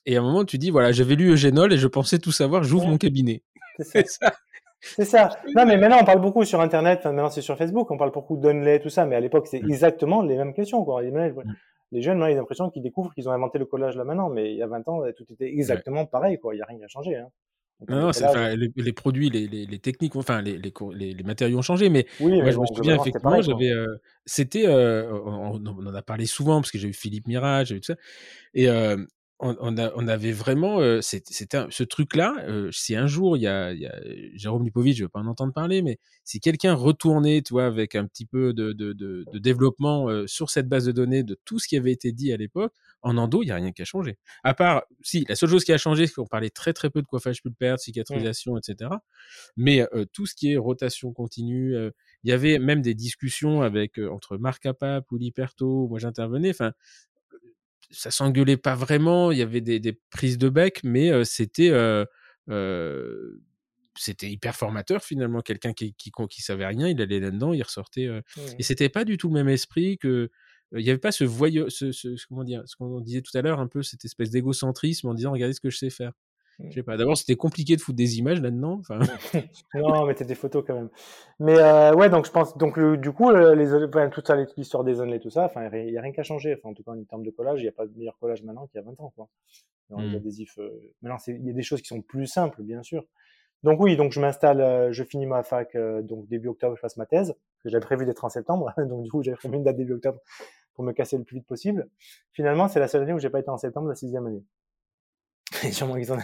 Et 0.06 0.16
à 0.16 0.20
un 0.20 0.22
moment, 0.22 0.44
tu 0.44 0.58
dis, 0.58 0.70
voilà, 0.70 0.92
j'avais 0.92 1.14
lu 1.14 1.30
Eugénol 1.32 1.72
et 1.72 1.76
je 1.76 1.86
pensais 1.86 2.18
tout 2.18 2.32
savoir, 2.32 2.64
j'ouvre 2.64 2.88
mon 2.88 2.98
cabinet. 2.98 3.42
C'est 3.78 4.06
ça. 4.08 4.32
C'est 4.80 5.04
ça. 5.04 5.30
Non, 5.54 5.64
mais 5.64 5.76
maintenant, 5.76 5.98
on 6.00 6.04
parle 6.04 6.20
beaucoup 6.20 6.44
sur 6.44 6.60
Internet. 6.60 7.04
maintenant, 7.04 7.30
c'est 7.30 7.40
sur 7.40 7.56
Facebook. 7.56 7.88
On 7.92 7.96
parle 7.96 8.10
beaucoup 8.10 8.36
d'Unlay, 8.36 8.80
tout 8.80 8.88
ça. 8.88 9.06
Mais 9.06 9.14
à 9.14 9.20
l'époque, 9.20 9.46
c'est 9.46 9.62
mmh. 9.62 9.70
exactement 9.70 10.22
les 10.22 10.36
mêmes 10.36 10.52
questions. 10.52 10.84
Quoi. 10.84 11.02
Les, 11.02 11.12
les 11.92 12.02
jeunes, 12.02 12.18
ils 12.18 12.34
ont 12.34 12.36
l'impression 12.36 12.68
qu'ils 12.68 12.82
découvrent 12.82 13.14
qu'ils 13.14 13.28
ont 13.28 13.32
inventé 13.32 13.58
le 13.58 13.64
collage 13.64 13.96
là 13.96 14.04
maintenant. 14.04 14.28
Mais 14.28 14.50
il 14.50 14.56
y 14.56 14.62
a 14.62 14.66
20 14.66 14.88
ans, 14.88 15.02
tout 15.16 15.24
était 15.30 15.46
exactement 15.46 16.04
pareil. 16.04 16.38
Quoi. 16.38 16.54
Il 16.54 16.56
n'y 16.56 16.62
a 16.62 16.66
rien 16.66 16.78
qui 16.78 16.84
a 16.84 16.88
changé. 16.88 17.16
Hein. 17.16 17.28
non, 17.88 18.10
les, 18.76 18.92
produits, 18.92 19.30
les, 19.30 19.46
les, 19.46 19.78
techniques, 19.78 20.16
enfin, 20.16 20.42
les, 20.42 21.22
matériaux 21.24 21.58
ont 21.58 21.62
changé. 21.62 21.88
Mais 21.88 22.06
moi, 22.18 22.50
je 22.50 22.58
me 22.58 22.66
souviin, 22.66 22.96
effectivement, 22.96 23.40
j'avais. 23.40 23.70
Euh, 23.70 24.00
c'était. 24.26 24.66
Euh, 24.66 25.12
on, 25.12 25.62
on, 25.64 25.86
en 25.86 25.94
a 25.94 26.02
parlé 26.02 26.26
souvent 26.26 26.60
parce 26.60 26.72
que 26.72 26.78
j'ai 26.78 26.88
eu 26.88 26.92
Philippe 26.92 27.28
Mirage, 27.28 27.68
j'ai 27.68 27.76
eu 27.76 27.80
tout 27.80 27.92
ça. 27.92 27.96
Et 28.54 28.68
euh, 28.68 28.96
on, 29.42 29.76
on, 29.96 30.09
avait 30.09 30.31
vraiment 30.31 30.78
euh, 30.81 31.00
c'était 31.00 31.66
ce 31.68 31.83
truc-là. 31.83 32.35
Euh, 32.48 32.70
si 32.70 32.94
un 32.94 33.09
jour 33.09 33.37
il 33.37 33.40
y 33.40 33.48
a, 33.48 33.72
y 33.72 33.87
a 33.87 33.94
Jérôme 34.35 34.64
Lipovitch, 34.64 34.96
je 34.96 35.02
veux 35.02 35.09
pas 35.09 35.18
en 35.18 35.26
entendre 35.26 35.52
parler, 35.52 35.83
mais 35.83 35.98
si 36.22 36.38
quelqu'un 36.38 36.74
retournait, 36.74 37.42
tu 37.42 37.55
vois, 37.55 37.66
avec 37.66 37.96
un 37.96 38.07
petit 38.07 38.24
peu 38.24 38.52
de, 38.52 38.72
de, 38.72 38.92
de, 38.92 39.24
de 39.31 39.38
développement 39.38 40.09
euh, 40.09 40.28
sur 40.28 40.48
cette 40.48 40.68
base 40.68 40.85
de 40.85 40.92
données 40.92 41.24
de 41.24 41.37
tout 41.44 41.59
ce 41.59 41.66
qui 41.66 41.76
avait 41.76 41.90
été 41.90 42.12
dit 42.12 42.33
à 42.33 42.37
l'époque, 42.37 42.72
en 43.02 43.18
endo, 43.18 43.42
il 43.42 43.48
y 43.48 43.50
a 43.50 43.57
rien 43.57 43.72
qui 43.72 43.83
a 43.83 43.85
changé. 43.85 44.16
À 44.44 44.55
part, 44.55 44.85
si 45.02 45.26
la 45.28 45.35
seule 45.35 45.48
chose 45.48 45.64
qui 45.64 45.72
a 45.72 45.78
changé, 45.78 46.07
c'est 46.07 46.14
qu'on 46.14 46.26
parlait 46.26 46.50
très 46.50 46.72
très 46.72 46.88
peu 46.88 47.02
de 47.02 47.07
coiffage 47.07 47.42
pulpaire, 47.42 47.74
de 47.74 47.74
mmh. 47.74 47.78
cicatrisation, 47.78 48.57
etc. 48.57 48.90
Mais 49.57 49.85
tout 50.12 50.26
ce 50.26 50.37
qui 50.37 50.52
est 50.52 50.57
rotation 50.57 51.12
continue, 51.12 51.74
il 52.22 52.31
y 52.31 52.33
avait 52.33 52.61
même 52.61 52.81
des 52.81 52.94
discussions 52.94 53.62
avec 53.62 53.98
entre 53.98 54.37
Marc 54.37 54.66
Apap 54.66 55.11
ou 55.11 55.18
Liperto, 55.18 55.88
moi 55.88 55.98
j'intervenais. 55.98 56.50
Enfin, 56.50 56.72
ça 57.92 58.11
s'engueulait 58.11 58.57
pas 58.57 58.74
vraiment. 58.74 59.31
Il 59.31 59.38
y 59.38 59.42
avait 59.42 59.61
des, 59.61 59.78
des 59.78 59.92
prises 60.11 60.38
de 60.38 60.48
bec, 60.48 60.81
mais 60.83 61.24
c'était 61.24 61.70
c'était 63.98 64.31
hyper 64.31 64.57
formateur 64.57 65.05
finalement. 65.05 65.42
Quelqu'un 65.42 65.72
qui, 65.72 65.94
qui, 65.94 66.11
qui 66.31 66.42
savait 66.42 66.66
rien, 66.66 66.88
il 66.88 67.00
allait 67.00 67.20
là-dedans, 67.20 67.52
il 67.52 67.62
ressortait. 67.62 68.09
Mmh. 68.09 68.40
Et 68.59 68.62
c'était 68.62 68.88
pas 68.88 69.05
du 69.05 69.16
tout 69.18 69.28
le 69.28 69.35
même 69.35 69.48
esprit 69.48 69.98
que. 69.98 70.31
Il 70.74 70.83
n'y 70.83 70.88
avait 70.88 70.98
pas 70.98 71.12
ce 71.12 71.24
voyou, 71.24 71.68
ce, 71.68 71.92
ce, 71.92 72.16
comment 72.26 72.44
dire, 72.44 72.62
ce 72.64 72.76
qu'on 72.76 72.98
disait 73.00 73.20
tout 73.20 73.37
à 73.37 73.42
l'heure, 73.42 73.61
un 73.61 73.66
peu 73.66 73.83
cette 73.83 74.07
espèce 74.07 74.31
d'égocentrisme 74.31 75.07
en 75.09 75.12
disant 75.12 75.31
regardez 75.33 75.52
ce 75.52 75.61
que 75.61 75.68
je 75.68 75.76
sais 75.76 75.90
faire. 75.90 76.12
Je 76.68 76.75
sais 76.75 76.83
pas. 76.83 76.96
D'abord, 76.96 77.16
c'était 77.16 77.37
compliqué 77.37 77.77
de 77.77 77.81
foutre 77.81 77.96
des 77.96 78.18
images 78.18 78.40
là-dedans. 78.40 78.81
Enfin... 78.81 78.98
non, 79.75 80.07
mais 80.07 80.14
des 80.14 80.35
photos 80.35 80.64
quand 80.66 80.75
même. 80.75 80.90
Mais 81.40 81.59
euh, 81.59 81.94
ouais, 81.94 82.09
donc 82.09 82.27
je 82.27 82.31
pense, 82.31 82.57
donc 82.57 82.79
du 82.79 83.12
coup, 83.12 83.31
les, 83.31 83.75
enfin, 83.85 84.09
toute 84.09 84.27
ça, 84.27 84.37
l'histoire 84.57 84.85
des 84.85 85.01
et 85.01 85.20
tout 85.20 85.31
ça, 85.31 85.44
enfin, 85.46 85.68
il 85.72 85.87
n'y 85.87 85.98
a 85.98 86.01
rien 86.01 86.12
qu'à 86.12 86.22
changer. 86.22 86.55
Enfin, 86.57 86.70
en 86.70 86.75
tout 86.75 86.83
cas, 86.83 86.92
en 86.92 87.05
termes 87.05 87.25
de 87.25 87.31
collage, 87.31 87.61
il 87.61 87.64
n'y 87.64 87.68
a 87.68 87.72
pas 87.72 87.87
de 87.87 87.96
meilleur 87.96 88.18
collage 88.18 88.42
maintenant 88.42 88.66
qu'il 88.66 88.81
y 88.81 88.83
a 88.83 88.87
20 88.87 89.01
ans, 89.01 89.12
quoi. 89.16 89.29
Mmh. 89.90 90.14
Euh, 90.59 90.70
maintenant, 91.03 91.18
il 91.27 91.46
y 91.46 91.51
a 91.51 91.53
des 91.53 91.62
choses 91.62 91.83
qui 91.83 91.88
sont 91.88 92.03
plus 92.03 92.27
simples, 92.27 92.62
bien 92.62 92.83
sûr. 92.83 93.05
Donc 93.62 93.81
oui, 93.81 93.96
donc 93.96 94.12
je 94.12 94.20
m'installe, 94.20 94.61
euh, 94.61 94.92
je 94.92 95.05
finis 95.05 95.27
ma 95.27 95.42
fac, 95.42 95.75
euh, 95.77 96.03
donc 96.03 96.27
début 96.29 96.48
octobre, 96.48 96.75
je 96.75 96.81
fasse 96.81 96.96
ma 96.96 97.07
thèse. 97.07 97.35
J'avais 97.64 97.85
prévu 97.85 98.05
d'être 98.07 98.25
en 98.25 98.29
septembre, 98.29 98.72
donc 98.88 99.05
du 99.05 99.11
coup, 99.11 99.22
j'avais 99.22 99.37
prévu 99.37 99.57
une 99.57 99.62
date 99.62 99.77
début 99.77 99.94
octobre 99.94 100.18
pour 100.75 100.85
me 100.85 100.92
casser 100.92 101.16
le 101.16 101.25
plus 101.25 101.37
vite 101.37 101.46
possible. 101.46 101.88
Finalement, 102.33 102.66
c'est 102.66 102.81
la 102.81 102.88
seule 102.88 103.03
année 103.03 103.12
où 103.12 103.18
j'ai 103.18 103.31
pas 103.31 103.40
été 103.40 103.51
en 103.51 103.59
septembre, 103.59 103.88
la 103.88 103.94
sixième 103.94 104.27
année. 104.27 104.42
Sûrement 105.72 105.96
qu'ils 105.96 106.12
en. 106.12 106.18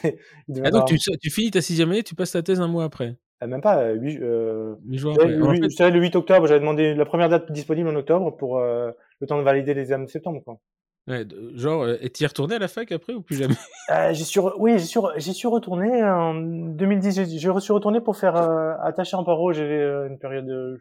Ah 0.65 0.71
donc 0.71 0.87
tu, 0.87 0.99
tu, 0.99 1.31
finis 1.31 1.51
ta 1.51 1.61
sixième 1.61 1.91
année, 1.91 2.03
tu 2.03 2.15
passes 2.15 2.33
ta 2.33 2.43
thèse 2.43 2.61
un 2.61 2.69
mois 2.69 2.85
après? 2.85 3.17
Euh, 3.43 3.47
Même 3.47 3.61
pas, 3.61 3.93
8, 3.93 4.19
euh, 4.21 4.75
jours 4.93 5.13
après. 5.13 5.29
Le, 5.29 5.91
le 5.91 6.01
8 6.01 6.17
octobre, 6.17 6.47
j'avais 6.47 6.61
demandé 6.61 6.95
la 6.95 7.05
première 7.05 7.29
date 7.29 7.53
disponible 7.53 7.89
en 7.89 7.95
octobre 7.95 8.37
pour 8.37 8.59
euh, 8.59 8.91
le 9.21 9.27
temps 9.27 9.39
de 9.39 9.43
valider 9.43 9.75
les 9.75 9.83
examens 9.83 10.05
de 10.05 10.11
septembre. 10.11 10.43
Quoi. 10.45 10.59
Ouais, 11.07 11.25
genre, 11.55 11.85
euh, 11.85 11.97
et 12.01 12.11
tu 12.11 12.23
y 12.23 12.25
es 12.25 12.29
retourné 12.29 12.57
à 12.57 12.59
la 12.59 12.69
fac 12.69 12.91
après 12.91 13.15
ou 13.15 13.23
plus 13.23 13.37
jamais? 13.37 13.55
Euh, 13.91 14.13
suis 14.13 14.41
Oui, 14.59 14.79
j'y 14.79 14.87
suis, 14.87 15.01
j'y 15.17 15.33
suis 15.33 15.49
retourné 15.49 16.05
en 16.05 16.35
2010. 16.35 17.39
Je 17.39 17.61
suis 17.61 17.73
retourné 17.73 18.01
pour 18.01 18.17
faire 18.17 18.37
attacher 18.83 19.17
en 19.17 19.25
paro. 19.25 19.53
J'avais 19.53 19.83
une 20.09 20.19
période, 20.19 20.47
de... 20.47 20.79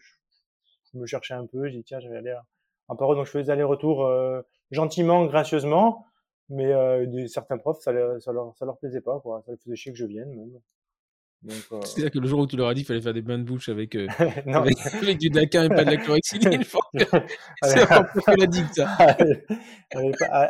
je 0.93 0.99
me 0.99 1.05
cherchais 1.05 1.35
un 1.35 1.45
peu. 1.45 1.69
J'ai 1.69 1.77
dit 1.77 1.83
tiens, 1.85 1.99
j'avais 2.01 2.17
aller 2.17 2.35
en 2.89 2.95
paro, 2.97 3.15
donc 3.15 3.25
je 3.25 3.31
faisais 3.31 3.51
aller-retour 3.51 4.09
gentiment, 4.71 5.25
gracieusement, 5.25 6.05
mais 6.49 7.07
des, 7.07 7.27
certains 7.27 7.57
profs, 7.57 7.81
ça, 7.81 7.91
ça, 8.19 8.31
leur, 8.31 8.55
ça 8.57 8.65
leur 8.65 8.77
plaisait 8.77 9.01
pas, 9.01 9.19
quoi. 9.19 9.41
Ça 9.45 9.51
leur 9.51 9.59
faisait 9.61 9.75
chier 9.75 9.91
que 9.91 9.97
je 9.97 10.05
vienne, 10.05 10.29
même. 10.33 10.59
Euh, 11.71 11.81
C'est-à-dire 11.83 12.11
que 12.11 12.19
le 12.19 12.27
jour 12.27 12.39
où 12.39 12.47
tu 12.47 12.57
leur 12.57 12.67
as 12.67 12.73
dit 12.73 12.81
qu'il 12.81 12.87
fallait 12.87 13.01
faire 13.01 13.13
des 13.13 13.21
bains 13.21 13.37
de 13.37 13.43
bouche 13.43 13.69
avec, 13.69 13.95
euh, 13.95 14.07
avec, 14.47 15.17
du 15.17 15.29
daquin 15.29 15.65
et 15.65 15.69
pas 15.69 15.85
de 15.85 15.91
la 15.91 15.97
chlorhexidine, 15.97 16.63
c'est 17.63 17.83
encore 17.83 18.07
plus 18.07 18.21
que 18.21 18.39
la 18.39 18.47
digue, 18.47 18.67
ça. 18.73 18.97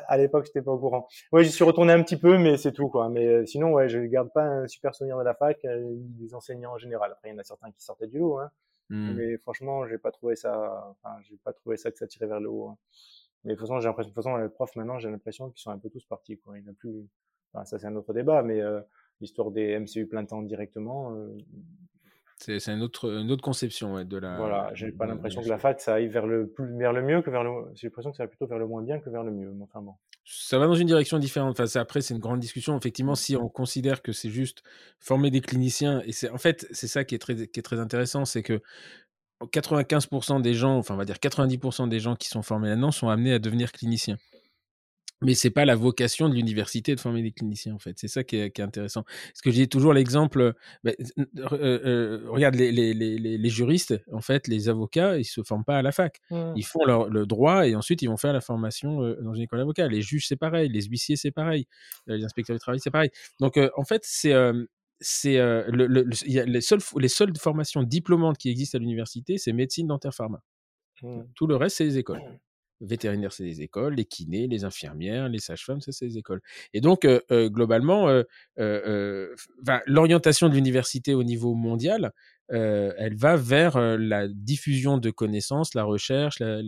à 0.08 0.18
l'époque, 0.18 0.46
j'étais 0.46 0.62
pas 0.62 0.72
au 0.72 0.80
courant. 0.80 1.08
Ouais, 1.32 1.44
j'y 1.44 1.52
suis 1.52 1.64
retourné 1.64 1.94
un 1.94 2.02
petit 2.04 2.18
peu, 2.18 2.38
mais 2.38 2.58
c'est 2.58 2.72
tout, 2.72 2.88
quoi. 2.88 3.10
Mais 3.10 3.28
euh, 3.28 3.46
sinon, 3.46 3.74
ouais, 3.74 3.90
je 3.90 4.00
garde 4.00 4.32
pas 4.34 4.44
un 4.44 4.68
super 4.68 4.96
souvenir 4.96 5.18
de 5.18 5.24
la 5.24 5.34
fac, 5.34 5.60
des 5.64 6.34
enseignants 6.34 6.74
en 6.74 6.78
général. 6.78 7.12
Après, 7.12 7.30
il 7.30 7.34
y 7.34 7.36
en 7.36 7.40
a 7.40 7.44
certains 7.44 7.72
qui 7.72 7.84
sortaient 7.84 8.08
du 8.08 8.20
lot, 8.20 8.40
hein. 8.40 8.50
Mmh. 8.90 9.14
Mais 9.16 9.38
franchement, 9.40 9.86
j'ai 9.86 9.98
pas 9.98 10.12
trouvé 10.12 10.38
ça, 10.38 10.88
enfin, 10.92 11.18
j'ai 11.24 11.36
pas 11.44 11.52
trouvé 11.52 11.76
ça 11.76 11.92
que 11.92 11.98
ça 11.98 12.08
tirait 12.08 12.28
vers 12.28 12.40
le 12.40 12.50
haut. 12.50 12.70
Hein. 12.70 12.78
Mais 13.44 13.54
de 13.54 13.58
toute 13.58 13.68
façon, 13.68 13.80
j'ai 13.80 13.88
l'impression, 13.88 14.10
de 14.10 14.14
toute 14.14 14.24
façon, 14.24 14.38
les 14.38 14.50
profs 14.50 14.76
maintenant, 14.76 15.00
j'ai 15.00 15.10
l'impression 15.10 15.50
qu'ils 15.50 15.62
sont 15.62 15.72
un 15.72 15.80
peu 15.80 15.90
tous 15.90 16.06
partis, 16.06 16.38
quoi. 16.38 16.58
Il 16.58 16.64
n'y 16.64 16.70
a 16.70 16.74
plus, 16.74 17.08
enfin, 17.54 17.66
ça 17.66 17.80
c'est 17.80 17.88
un 17.88 17.96
autre 17.96 18.14
débat, 18.14 18.44
mais 18.44 18.62
l'histoire 19.22 19.52
des 19.52 19.80
MCU 19.80 20.08
plein 20.08 20.26
temps 20.26 20.42
directement. 20.42 21.16
Euh, 21.16 21.38
c'est 22.40 22.68
une 22.68 22.84
autre, 22.84 23.10
une 23.12 23.32
autre 23.32 23.42
conception 23.42 24.04
de 24.04 24.18
la. 24.18 24.38
Voilà, 24.38 24.70
j'ai 24.76 24.92
pas 24.92 25.08
l'impression 25.08 25.42
que 25.42 25.50
la 25.50 25.58
fac 25.58 25.82
ça 25.82 25.96
aille 25.96 26.08
vers 26.08 26.28
le 26.28 26.48
plus 26.48 26.78
vers 26.78 26.94
le 26.94 27.02
mieux 27.02 27.24
que 27.24 27.32
vers 27.32 27.44
le. 27.44 27.50
J'ai 27.74 27.88
l'impression 27.88 28.12
que 28.12 28.18
ça 28.18 28.24
va 28.24 28.28
plutôt 28.28 28.46
vers 28.46 28.60
le 28.60 28.68
moins 28.68 28.84
bien 28.84 29.00
que 29.00 29.10
vers 29.10 29.24
le 29.24 29.32
mieux. 29.32 29.52
Enfin 29.64 29.82
bon. 29.82 29.96
Ça 30.24 30.60
va 30.60 30.68
dans 30.68 30.76
une 30.76 30.88
direction 30.88 31.18
différente. 31.18 31.60
Enfin, 31.60 31.80
après, 31.80 32.02
c'est 32.02 32.14
une 32.14 32.20
grande 32.20 32.40
discussion. 32.40 32.78
Effectivement, 32.78 33.16
si 33.16 33.36
on 33.36 33.50
considère 33.50 34.04
que 34.04 34.12
c'est 34.12 34.30
juste 34.30 34.62
former 35.00 35.32
des 35.32 35.42
cliniciens, 35.42 36.04
et 36.06 36.12
c'est 36.12 36.30
en 36.30 36.38
fait 36.38 36.68
c'est 36.72 36.88
ça 36.88 37.06
qui 37.06 37.16
est 37.16 37.20
très 37.20 37.48
qui 37.48 37.60
est 37.60 37.64
très 37.64 37.80
intéressant, 37.80 38.24
c'est 38.24 38.44
que 38.44 38.62
95% 39.42 40.42
des 40.42 40.54
gens, 40.54 40.78
enfin 40.78 40.96
on 40.96 40.98
va 40.98 41.06
dire 41.06 41.18
90% 41.18 41.90
des 41.90 42.00
gens 42.00 42.16
qui 42.16 42.28
sont 42.28 42.42
formés 42.42 42.70
là-dedans 42.70 42.92
sont 42.92 43.10
amenés 43.10 43.34
à 43.34 43.40
devenir 43.40 43.72
cliniciens 43.72 44.18
mais 45.22 45.34
c'est 45.34 45.50
pas 45.50 45.66
la 45.66 45.76
vocation 45.76 46.30
de 46.30 46.36
l'université 46.36 46.96
de 46.96 47.00
former 47.00 47.24
des 47.24 47.32
cliniciens 47.32 47.74
en 47.74 47.80
fait. 47.80 47.98
C'est 47.98 48.08
ça 48.08 48.24
qui 48.24 48.38
est, 48.38 48.52
qui 48.52 48.62
est, 48.62 48.64
intéressant. 48.64 49.04
Parce 49.04 49.42
que 49.42 49.52
j'ai 49.52 49.68
toujours 49.68 49.94
l'exemple, 49.94 50.54
bah, 50.84 50.92
euh, 51.00 51.46
euh, 51.62 52.26
regarde 52.28 52.56
les, 52.56 52.72
les, 52.72 52.94
les, 52.94 53.18
les, 53.18 53.50
juristes, 53.50 54.00
en 54.12 54.22
fait, 54.22 54.48
les 54.48 54.70
avocats, 54.70 55.18
ils 55.18 55.26
se 55.26 55.42
forment 55.44 55.64
pas 55.64 55.78
à 55.78 55.82
la 55.82 55.92
fac. 55.92 56.20
Mmh. 56.30 56.54
Ils 56.56 56.66
font 56.66 56.86
leur, 56.86 57.10
le 57.10 57.26
droit 57.26 57.68
et 57.68 57.76
ensuite 57.76 58.02
ils 58.02 58.10
vont 58.10 58.18
faire 58.18 58.34
la 58.34 58.42
formation 58.42 59.02
euh, 59.02 59.20
dans 59.22 59.34
une 59.34 59.42
école 59.42 59.60
d'avocat. 59.60 59.88
Les 59.88 60.02
juges 60.02 60.28
c'est 60.28 60.36
pareil, 60.36 60.70
les 60.70 60.84
huissiers 60.84 61.16
c'est 61.16 61.32
pareil, 61.32 61.66
les 62.06 62.24
inspecteurs 62.24 62.56
du 62.56 62.60
travail 62.60 62.80
c'est 62.80 62.92
pareil. 62.92 63.10
Donc 63.40 63.60
en 63.76 63.84
fait 63.84 64.02
c'est 64.04 64.34
c'est 65.00 65.38
le, 65.38 65.88
le, 65.88 66.06
y 66.26 66.40
a 66.40 66.46
les 66.46 66.62
seules 66.62 66.80
les 66.98 67.08
seules 67.08 67.36
formations 67.38 67.84
diplômantes 67.84 68.38
qui 68.38 68.50
existent 68.50 68.78
à 68.78 68.80
l'université, 68.80 69.38
c'est 69.38 69.54
médecine, 69.54 69.88
dentaire, 69.88 70.14
pharma. 70.14 70.42
Mmh. 71.02 71.22
Tout 71.36 71.48
le 71.48 71.56
reste 71.56 71.78
c'est 71.78 71.84
les 71.84 71.98
écoles. 71.98 72.20
Mmh 72.20 72.38
vétérinaires, 72.82 73.34
c'est 73.34 73.44
les 73.44 73.62
écoles, 73.62 73.96
les 73.96 74.06
kinés, 74.06 74.48
les 74.48 74.64
infirmières, 74.64 75.30
les 75.30 75.40
sages-femmes, 75.40 75.82
ça, 75.82 75.92
c'est 75.92 76.06
les 76.06 76.18
écoles. 76.18 76.42
Et 76.74 76.82
donc, 76.82 77.06
euh, 77.06 77.22
euh, 77.32 77.50
globalement, 77.50 78.08
euh, 78.60 79.36
l'orientation 79.86 80.50
de 80.50 80.54
l'université 80.54 81.14
au 81.14 81.24
niveau 81.24 81.54
mondial, 81.54 82.12
elle 82.50 83.16
va 83.16 83.36
vers 83.36 83.78
la 83.98 84.28
diffusion 84.28 84.98
de 84.98 85.10
connaissances, 85.10 85.74
la 85.74 85.84
recherche, 85.84 86.40
la, 86.40 86.62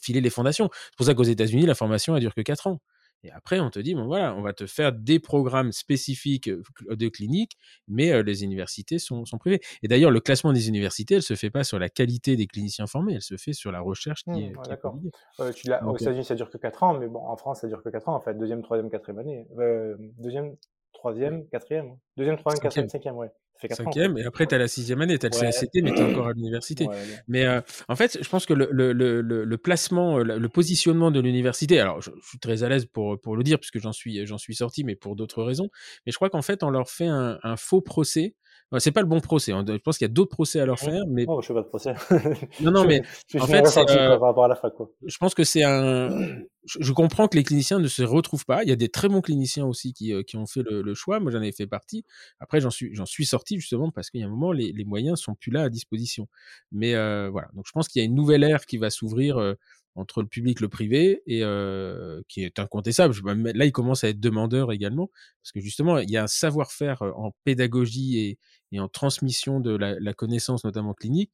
filer 0.00 0.20
les 0.20 0.30
fondations. 0.30 0.70
C'est 0.72 0.96
pour 0.96 1.06
ça 1.06 1.14
qu'aux 1.14 1.24
États-Unis, 1.24 1.66
la 1.66 1.74
formation, 1.74 2.16
elle 2.16 2.22
dure 2.22 2.34
que 2.34 2.40
4 2.40 2.68
ans. 2.68 2.80
Et 3.24 3.30
après, 3.30 3.58
on 3.60 3.70
te 3.70 3.78
dit, 3.78 3.94
bon 3.94 4.06
voilà, 4.06 4.34
on 4.34 4.42
va 4.42 4.52
te 4.52 4.66
faire 4.66 4.92
des 4.92 5.18
programmes 5.18 5.72
spécifiques 5.72 6.48
de 6.48 7.08
clinique, 7.08 7.58
mais 7.88 8.22
les 8.22 8.44
universités 8.44 8.98
sont, 8.98 9.24
sont, 9.24 9.38
privées. 9.38 9.60
Et 9.82 9.88
d'ailleurs, 9.88 10.10
le 10.10 10.20
classement 10.20 10.52
des 10.52 10.68
universités, 10.68 11.16
elle 11.16 11.22
se 11.22 11.34
fait 11.34 11.50
pas 11.50 11.64
sur 11.64 11.78
la 11.78 11.88
qualité 11.88 12.36
des 12.36 12.46
cliniciens 12.46 12.86
formés, 12.86 13.14
elle 13.14 13.22
se 13.22 13.36
fait 13.36 13.52
sur 13.52 13.72
la 13.72 13.80
recherche 13.80 14.24
qui 14.24 14.30
mmh, 14.30 14.34
est. 14.34 14.52
D'accord. 14.68 14.98
tu 15.54 15.72
aux 15.72 15.96
États-Unis, 15.96 16.24
ça 16.24 16.34
dure 16.34 16.50
que 16.50 16.58
4 16.58 16.82
ans, 16.82 16.98
mais 16.98 17.08
bon, 17.08 17.20
en 17.20 17.36
France, 17.36 17.60
ça 17.60 17.68
dure 17.68 17.82
que 17.82 17.88
4 17.88 18.08
ans, 18.08 18.14
en 18.14 18.20
fait. 18.20 18.34
Deuxième, 18.34 18.62
troisième, 18.62 18.90
quatrième 18.90 19.18
année. 19.18 19.46
deuxième, 20.18 20.56
troisième, 20.92 21.46
quatrième. 21.48 21.96
Deuxième, 22.16 22.36
troisième, 22.36 22.62
quatrième, 22.62 22.88
cinquième, 22.88 23.16
ouais. 23.16 23.30
Cinquième, 23.70 24.16
et 24.18 24.24
après, 24.24 24.46
tu 24.46 24.54
as 24.54 24.58
la 24.58 24.68
sixième 24.68 25.00
année, 25.00 25.18
tu 25.18 25.26
as 25.26 25.28
le 25.28 25.38
CACT, 25.38 25.70
mais 25.82 25.92
tu 25.92 26.00
es 26.00 26.02
encore 26.02 26.28
à 26.28 26.32
l'université. 26.32 26.86
mais 27.26 27.44
euh, 27.44 27.60
en 27.88 27.96
fait, 27.96 28.18
je 28.22 28.28
pense 28.28 28.46
que 28.46 28.54
le, 28.54 28.68
le, 28.70 28.92
le, 28.92 29.20
le 29.20 29.58
placement, 29.58 30.18
le 30.18 30.48
positionnement 30.48 31.10
de 31.10 31.20
l'université, 31.20 31.80
alors 31.80 32.00
je, 32.00 32.10
suis 32.22 32.38
très 32.38 32.62
à 32.62 32.68
l'aise 32.68 32.86
pour, 32.86 33.20
pour 33.20 33.36
le 33.36 33.42
dire, 33.42 33.58
puisque 33.58 33.78
j'en 33.78 33.92
suis, 33.92 34.26
j'en 34.26 34.38
suis 34.38 34.54
sorti, 34.54 34.84
mais 34.84 34.96
pour 34.96 35.16
d'autres 35.16 35.42
raisons, 35.42 35.68
mais 36.06 36.12
je 36.12 36.16
crois 36.16 36.30
qu'en 36.30 36.42
fait, 36.42 36.62
on 36.62 36.70
leur 36.70 36.90
fait 36.90 37.06
un, 37.06 37.38
un 37.42 37.56
faux 37.56 37.80
procès 37.80 38.34
c'est 38.76 38.92
pas 38.92 39.00
le 39.00 39.06
bon 39.06 39.20
procès. 39.20 39.52
Hein. 39.52 39.64
Je 39.66 39.76
pense 39.76 39.96
qu'il 39.96 40.04
y 40.04 40.10
a 40.10 40.12
d'autres 40.12 40.30
procès 40.30 40.60
à 40.60 40.66
leur 40.66 40.78
faire, 40.78 41.04
mais. 41.08 41.24
Non, 41.28 41.40
je 41.40 41.46
fais 41.46 41.54
pas 41.54 41.62
de 41.62 41.68
procès. 41.68 41.94
non, 42.60 42.70
non, 42.70 42.84
mais 42.84 43.02
en 43.38 43.46
fait, 43.46 43.64
euh, 43.76 44.18
par 44.18 44.28
rapport 44.28 44.44
à 44.44 44.48
la 44.48 44.56
fac, 44.56 44.74
quoi. 44.74 44.90
je 45.04 45.16
pense 45.18 45.34
que 45.34 45.44
c'est 45.44 45.62
un. 45.62 46.10
Je 46.64 46.92
comprends 46.92 47.28
que 47.28 47.36
les 47.36 47.44
cliniciens 47.44 47.78
ne 47.78 47.88
se 47.88 48.02
retrouvent 48.02 48.44
pas. 48.44 48.62
Il 48.62 48.68
y 48.68 48.72
a 48.72 48.76
des 48.76 48.90
très 48.90 49.08
bons 49.08 49.22
cliniciens 49.22 49.64
aussi 49.64 49.94
qui, 49.94 50.12
euh, 50.12 50.22
qui 50.22 50.36
ont 50.36 50.46
fait 50.46 50.62
le, 50.62 50.94
choix. 50.94 51.18
Moi, 51.18 51.32
j'en 51.32 51.40
ai 51.40 51.52
fait 51.52 51.66
partie. 51.66 52.04
Après, 52.40 52.60
j'en 52.60 52.70
suis, 52.70 52.94
j'en 52.94 53.06
suis 53.06 53.24
sorti 53.24 53.58
justement 53.58 53.90
parce 53.90 54.10
qu'il 54.10 54.20
y 54.20 54.24
a 54.24 54.26
un 54.26 54.30
moment, 54.30 54.52
les, 54.52 54.72
les 54.72 54.84
moyens 54.84 55.18
sont 55.18 55.34
plus 55.34 55.50
là 55.50 55.62
à 55.62 55.68
disposition. 55.70 56.28
Mais 56.70 56.94
euh, 56.94 57.30
voilà. 57.30 57.48
Donc, 57.54 57.64
je 57.66 57.72
pense 57.72 57.88
qu'il 57.88 58.00
y 58.00 58.02
a 58.02 58.06
une 58.06 58.14
nouvelle 58.14 58.42
ère 58.42 58.66
qui 58.66 58.76
va 58.76 58.90
s'ouvrir 58.90 59.56
entre 59.98 60.22
le 60.22 60.28
public 60.28 60.58
et 60.60 60.62
le 60.62 60.68
privé 60.68 61.22
et 61.26 61.42
euh, 61.42 62.22
qui 62.28 62.44
est 62.44 62.58
incontestable. 62.58 63.14
Là, 63.54 63.64
il 63.64 63.72
commence 63.72 64.04
à 64.04 64.08
être 64.08 64.20
demandeur 64.20 64.72
également 64.72 65.10
parce 65.42 65.52
que 65.52 65.60
justement, 65.60 65.98
il 65.98 66.10
y 66.10 66.16
a 66.16 66.22
un 66.22 66.28
savoir-faire 66.28 67.02
en 67.02 67.32
pédagogie 67.44 68.18
et, 68.18 68.38
et, 68.72 68.80
en 68.80 68.88
transmission 68.88 69.60
de 69.60 69.76
la, 69.76 69.98
la 70.00 70.14
connaissance, 70.14 70.64
notamment 70.64 70.94
clinique, 70.94 71.32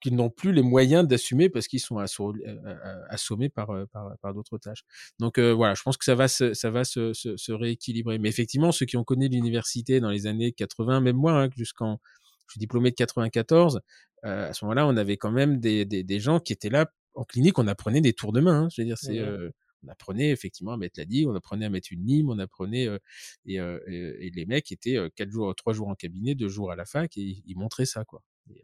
qu'ils 0.00 0.14
n'ont 0.14 0.30
plus 0.30 0.52
les 0.52 0.62
moyens 0.62 1.06
d'assumer 1.06 1.48
parce 1.48 1.68
qu'ils 1.68 1.80
sont 1.80 1.98
assommés 1.98 3.48
par, 3.48 3.68
par, 3.92 4.16
par 4.20 4.34
d'autres 4.34 4.58
tâches. 4.58 4.82
Donc 5.18 5.38
euh, 5.38 5.52
voilà, 5.52 5.74
je 5.74 5.82
pense 5.82 5.96
que 5.96 6.04
ça 6.04 6.14
va, 6.14 6.28
se, 6.28 6.54
ça 6.54 6.70
va 6.70 6.84
se, 6.84 7.12
se, 7.12 7.36
se, 7.36 7.52
rééquilibrer. 7.52 8.18
Mais 8.18 8.28
effectivement, 8.28 8.72
ceux 8.72 8.86
qui 8.86 8.96
ont 8.96 9.04
connu 9.04 9.28
l'université 9.28 10.00
dans 10.00 10.10
les 10.10 10.26
années 10.26 10.52
80, 10.52 11.00
même 11.00 11.16
moi, 11.16 11.32
hein, 11.32 11.48
jusqu'en 11.56 11.98
je 12.46 12.52
suis 12.52 12.60
diplômé 12.60 12.90
de 12.90 12.96
94, 12.96 13.80
euh, 14.24 14.50
à 14.50 14.52
ce 14.52 14.64
moment-là, 14.64 14.86
on 14.86 14.96
avait 14.96 15.16
quand 15.16 15.32
même 15.32 15.58
des, 15.58 15.84
des, 15.84 16.04
des 16.04 16.20
gens 16.20 16.40
qui 16.40 16.52
étaient 16.52 16.70
là 16.70 16.86
en 17.14 17.24
clinique, 17.24 17.58
on 17.58 17.66
apprenait 17.66 18.00
des 18.00 18.12
tours 18.12 18.32
de 18.32 18.40
main. 18.40 18.62
Hein. 18.64 18.68
Je 18.70 18.82
veux 18.82 18.86
dire, 18.86 18.98
c'est, 18.98 19.18
euh, 19.18 19.50
on 19.86 19.90
apprenait 19.90 20.30
effectivement 20.30 20.72
à 20.72 20.76
mettre 20.76 20.98
la 20.98 21.04
digue, 21.04 21.28
on 21.28 21.34
apprenait 21.34 21.66
à 21.66 21.70
mettre 21.70 21.88
une 21.92 22.04
lime, 22.04 22.30
on 22.30 22.38
apprenait 22.38 22.88
euh, 22.88 22.98
et, 23.44 23.60
euh, 23.60 23.80
et, 23.88 24.30
les 24.30 24.46
mecs 24.46 24.70
étaient 24.72 24.98
quatre 25.14 25.30
jours, 25.30 25.54
trois 25.54 25.72
jours 25.72 25.88
en 25.88 25.94
cabinet, 25.94 26.34
deux 26.34 26.48
jours 26.48 26.70
à 26.70 26.76
la 26.76 26.84
fac 26.84 27.16
et 27.16 27.42
ils 27.46 27.56
montraient 27.56 27.86
ça 27.86 28.04
quoi. 28.04 28.22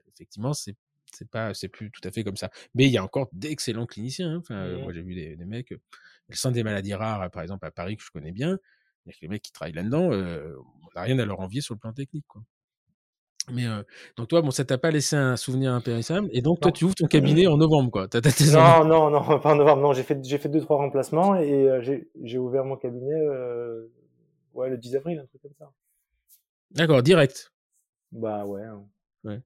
effectivement, 0.09 0.53
c'est 0.53 0.75
c'est 1.15 1.29
pas 1.29 1.53
c'est 1.53 1.69
plus 1.69 1.91
tout 1.91 2.01
à 2.05 2.11
fait 2.11 2.25
comme 2.25 2.37
ça. 2.37 2.51
Mais 2.75 2.87
il 2.87 2.93
y 2.93 2.97
a 2.97 3.05
encore 3.05 3.29
d'excellents 3.33 3.87
cliniciens. 3.87 4.35
Hein. 4.35 4.39
Enfin, 4.39 4.79
moi 4.79 4.93
j'ai 4.93 5.03
vu 5.03 5.15
des, 5.15 5.37
des 5.37 5.45
mecs, 5.45 5.71
le 5.71 6.51
des 6.51 6.63
maladies 6.63 6.95
rares, 6.95 7.31
par 7.31 7.43
exemple 7.43 7.67
à 7.67 7.71
Paris 7.71 7.97
que 7.97 8.03
je 8.05 8.11
connais 8.11 8.33
bien. 8.33 8.59
Il 9.07 9.11
y 9.11 9.13
a 9.13 9.17
les 9.23 9.29
mecs 9.29 9.43
qui 9.43 9.53
travaillent 9.53 9.75
là-dedans, 9.75 10.11
on 10.11 10.89
n'a 10.95 11.03
rien 11.03 11.19
à 11.19 11.25
leur 11.25 11.41
envier 11.41 11.61
sur 11.61 11.75
le 11.75 11.81
plan 11.81 11.93
technique 11.93 12.25
quoi. 12.29 12.43
Mais 13.51 13.67
euh, 13.67 13.83
donc 14.17 14.29
toi, 14.29 14.41
bon, 14.41 14.51
ça 14.51 14.65
t'a 14.65 14.79
pas 14.79 14.91
laissé 14.91 15.17
un 15.17 15.37
souvenir 15.37 15.73
impérissable. 15.73 16.29
Et 16.33 16.43
donc 16.43 16.61
toi, 16.61 16.71
tu 16.71 16.85
ouvres 16.85 16.95
ton 16.95 17.07
cabinet 17.07 17.47
en 17.47 17.57
novembre, 17.57 17.91
quoi. 17.91 18.07
non, 18.53 18.85
non, 18.85 19.11
non, 19.11 19.39
pas 19.41 19.53
en 19.53 19.57
novembre. 19.57 19.83
Non, 19.83 19.93
j'ai 19.93 20.05
fait, 20.05 20.19
j'ai 20.25 20.39
fait 20.39 20.49
deux, 20.49 20.61
trois 20.61 20.77
remplacements 20.77 21.35
et 21.37 21.69
euh, 21.69 21.81
j'ai, 22.23 22.39
ouvert 22.39 22.65
mon 22.65 22.77
cabinet, 22.77 23.15
euh, 23.15 23.89
ouais, 24.55 24.71
le 24.71 24.79
10 24.79 24.97
avril, 24.97 25.19
un 25.19 25.27
truc 25.27 25.43
comme 25.43 25.55
ça. 25.59 25.71
D'accord, 26.71 27.03
direct. 27.03 27.53
Bah 28.13 28.45
ouais. 28.45 28.63
Hein. 28.63 28.85
Ouais. 29.25 29.41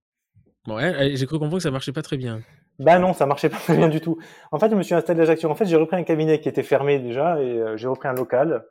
Bon, 0.66 0.76
ouais, 0.76 1.16
j'ai 1.16 1.26
cru 1.26 1.38
comprendre 1.38 1.56
que 1.56 1.62
ça 1.62 1.70
marchait 1.70 1.92
pas 1.92 2.02
très 2.02 2.16
bien. 2.16 2.42
Bah 2.78 2.98
non, 2.98 3.14
ça 3.14 3.24
marchait 3.24 3.48
pas 3.48 3.56
très 3.64 3.76
bien 3.76 3.88
du 3.88 4.00
tout. 4.00 4.18
En 4.52 4.58
fait, 4.58 4.68
je 4.68 4.74
me 4.74 4.82
suis 4.82 4.94
installé 4.94 5.20
à 5.20 5.22
Ajaccio. 5.22 5.48
En 5.48 5.54
fait, 5.54 5.64
j'ai 5.64 5.76
repris 5.76 5.96
un 5.96 6.04
cabinet 6.04 6.38
qui 6.40 6.50
était 6.50 6.62
fermé 6.62 6.98
déjà 6.98 7.40
et 7.40 7.76
j'ai 7.76 7.88
repris 7.88 8.08
un 8.08 8.14
local. 8.14 8.66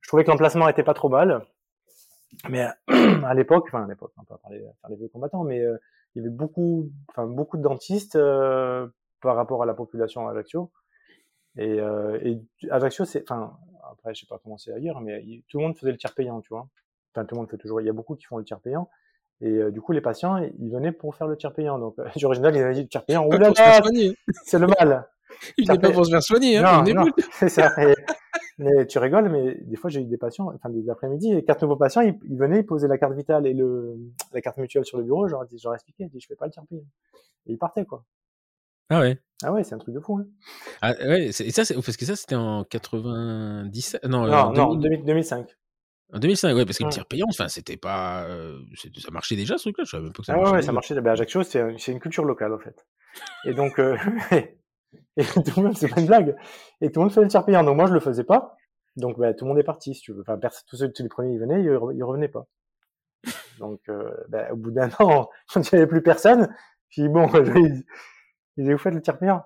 Je 0.00 0.08
trouvais 0.08 0.24
que 0.24 0.30
l'emplacement 0.30 0.68
était 0.68 0.82
pas 0.82 0.94
trop 0.94 1.08
mal. 1.08 1.46
Mais 2.48 2.66
à 3.24 3.34
l'époque, 3.34 3.64
enfin 3.68 3.84
à 3.84 3.88
l'époque, 3.88 4.12
on 4.18 4.24
peut 4.24 4.34
parler 4.42 4.60
faire 4.60 4.90
les 4.90 4.96
vieux 4.96 5.08
combattants, 5.08 5.44
mais 5.44 5.60
euh, 5.60 5.76
il 6.14 6.22
y 6.22 6.26
avait 6.26 6.34
beaucoup, 6.34 6.90
enfin 7.08 7.26
beaucoup 7.26 7.56
de 7.56 7.62
dentistes 7.62 8.16
euh, 8.16 8.86
par 9.20 9.36
rapport 9.36 9.62
à 9.62 9.66
la 9.66 9.74
population 9.74 10.28
à 10.28 10.32
Ajaccio. 10.32 10.70
Et, 11.56 11.80
euh, 11.80 12.18
et 12.22 12.40
Ajaccio, 12.70 13.04
c'est, 13.04 13.22
enfin 13.30 13.56
après 13.90 14.14
je 14.14 14.20
sais 14.20 14.26
pas 14.26 14.40
comment 14.42 14.56
c'est 14.56 14.72
ailleurs, 14.72 15.00
mais 15.00 15.22
tout 15.48 15.58
le 15.58 15.64
monde 15.64 15.76
faisait 15.76 15.92
le 15.92 15.98
tiers 15.98 16.14
payant, 16.14 16.40
tu 16.40 16.48
vois. 16.48 16.68
Enfin 17.14 17.24
tout 17.26 17.34
le 17.34 17.40
monde 17.40 17.50
fait 17.50 17.58
toujours. 17.58 17.80
Il 17.80 17.86
y 17.86 17.90
a 17.90 17.92
beaucoup 17.92 18.16
qui 18.16 18.24
font 18.24 18.38
le 18.38 18.44
tiers 18.44 18.60
payant. 18.60 18.88
Et 19.42 19.48
euh, 19.48 19.70
du 19.72 19.80
coup, 19.80 19.90
les 19.92 20.00
patients, 20.00 20.36
ils 20.36 20.70
venaient 20.70 20.92
pour 20.92 21.16
faire 21.16 21.26
le 21.26 21.36
tiers 21.36 21.52
payant. 21.52 21.78
Donc, 21.78 21.98
euh, 21.98 22.06
original, 22.22 22.54
ils 22.54 22.62
avaient 22.62 22.74
dit 22.74 22.82
le 22.82 22.88
tiers 22.88 23.04
payant. 23.04 23.26
Oulala, 23.26 23.52
c'est 24.44 24.58
le 24.58 24.68
mal. 24.68 25.08
Ils 25.58 25.66
venaient 25.66 25.78
pas 25.80 25.90
pour 25.90 26.04
se 26.04 26.10
faire 26.10 26.22
soigner, 26.22 26.58
hein. 26.58 26.84
Non, 26.86 26.94
non, 26.94 27.10
c'est 27.32 27.48
ça. 27.48 27.74
Mais 28.58 28.86
tu 28.86 28.98
rigoles, 28.98 29.28
mais 29.30 29.56
des 29.62 29.76
fois 29.76 29.90
j'ai 29.90 30.00
eu 30.00 30.04
des 30.04 30.18
patients, 30.18 30.52
enfin 30.54 30.70
des 30.70 30.88
après-midi, 30.90 31.42
quatre 31.44 31.62
nouveaux 31.62 31.76
patients, 31.76 32.02
ils, 32.02 32.36
venaient, 32.36 32.60
ils 32.60 32.66
posaient 32.66 32.88
la 32.88 32.98
carte 32.98 33.14
vitale 33.14 33.46
et 33.46 33.54
le, 33.54 33.96
la 34.32 34.40
carte 34.40 34.58
mutuelle 34.58 34.84
sur 34.84 34.98
le 34.98 35.04
bureau, 35.04 35.26
j'aurais 35.28 35.46
dit, 35.46 35.58
j'aurais 35.58 35.76
expliqué, 35.76 36.08
je 36.12 36.18
je 36.18 36.26
fais 36.26 36.36
pas 36.36 36.46
le 36.46 36.52
tiers 36.52 36.64
Et 36.72 37.52
ils 37.52 37.58
partaient, 37.58 37.84
quoi. 37.84 38.04
Ah 38.90 39.00
ouais. 39.00 39.18
Ah 39.42 39.52
ouais, 39.52 39.64
c'est 39.64 39.74
un 39.74 39.78
truc 39.78 39.94
de 39.94 40.00
fou. 40.00 40.18
Hein. 40.18 40.26
Ah 40.82 40.92
ouais, 41.00 41.26
et 41.28 41.32
ça, 41.32 41.64
parce 41.74 41.96
que 41.96 42.04
ça, 42.04 42.14
c'était 42.14 42.34
en 42.34 42.64
97, 42.64 44.04
non, 44.04 44.26
non, 44.26 44.52
non 44.52 44.74
2005. 44.74 45.56
En 46.12 46.18
2005, 46.18 46.54
ouais, 46.54 46.66
parce 46.66 46.76
que 46.76 46.84
le 46.84 46.90
tiers 46.90 47.06
payant, 47.06 47.26
enfin, 47.30 47.48
c'était 47.48 47.78
pas, 47.78 48.24
euh, 48.24 48.58
ça 48.98 49.10
marchait 49.10 49.34
déjà 49.34 49.56
ce 49.56 49.64
truc-là. 49.64 49.84
Je 49.84 49.90
savais 49.90 50.02
même 50.02 50.12
pas 50.12 50.20
que 50.20 50.26
ça 50.26 50.34
ah 50.34 50.36
marchait. 50.36 50.52
ouais, 50.52 50.62
ça 50.62 50.72
marchait. 50.72 51.00
Ben, 51.00 51.12
Ajaccio, 51.12 51.42
c'est 51.42 51.88
une 51.88 52.00
culture 52.00 52.24
locale 52.24 52.52
en 52.52 52.58
fait. 52.58 52.86
Et 53.46 53.54
donc, 53.54 53.78
euh, 53.78 53.96
Et 55.16 55.24
tout 55.24 55.60
le 55.60 55.62
monde, 55.64 55.76
c'est 55.76 55.88
pas 55.88 56.00
une 56.00 56.06
blague. 56.06 56.36
Et 56.80 56.90
tout 56.90 57.00
le 57.00 57.04
monde 57.04 57.12
fait 57.12 57.20
le 57.20 57.28
tiers 57.28 57.44
payant. 57.44 57.62
Donc 57.62 57.76
moi, 57.76 57.86
je 57.86 57.94
le 57.94 58.00
faisais 58.00 58.24
pas. 58.24 58.56
Donc 58.96 59.18
bah, 59.18 59.32
tout 59.34 59.44
le 59.44 59.50
monde 59.50 59.58
est 59.58 59.64
parti, 59.64 59.94
si 59.94 60.00
tu 60.00 60.12
veux. 60.12 60.22
Enfin, 60.22 60.38
tous 60.66 60.76
ceux, 60.76 60.92
tous 60.92 61.02
les 61.02 61.08
premiers, 61.08 61.32
ils 61.32 61.40
venaient, 61.40 61.60
ils, 61.62 61.78
ils 61.96 62.04
revenaient 62.04 62.28
pas. 62.28 62.46
Donc 63.58 63.80
euh, 63.88 64.10
bah, 64.28 64.48
au 64.52 64.56
bout 64.56 64.70
d'un 64.70 64.90
an, 64.98 65.28
quand 65.52 65.60
il 65.70 65.74
n'y 65.74 65.78
avait 65.78 65.88
plus 65.88 66.02
personne, 66.02 66.54
puis 66.88 67.08
bon, 67.08 67.28
ils 67.34 67.84
disaient, 68.56 68.72
vous 68.72 68.78
faites 68.78 68.94
le 68.94 69.00
tiers 69.00 69.18
payant 69.18 69.42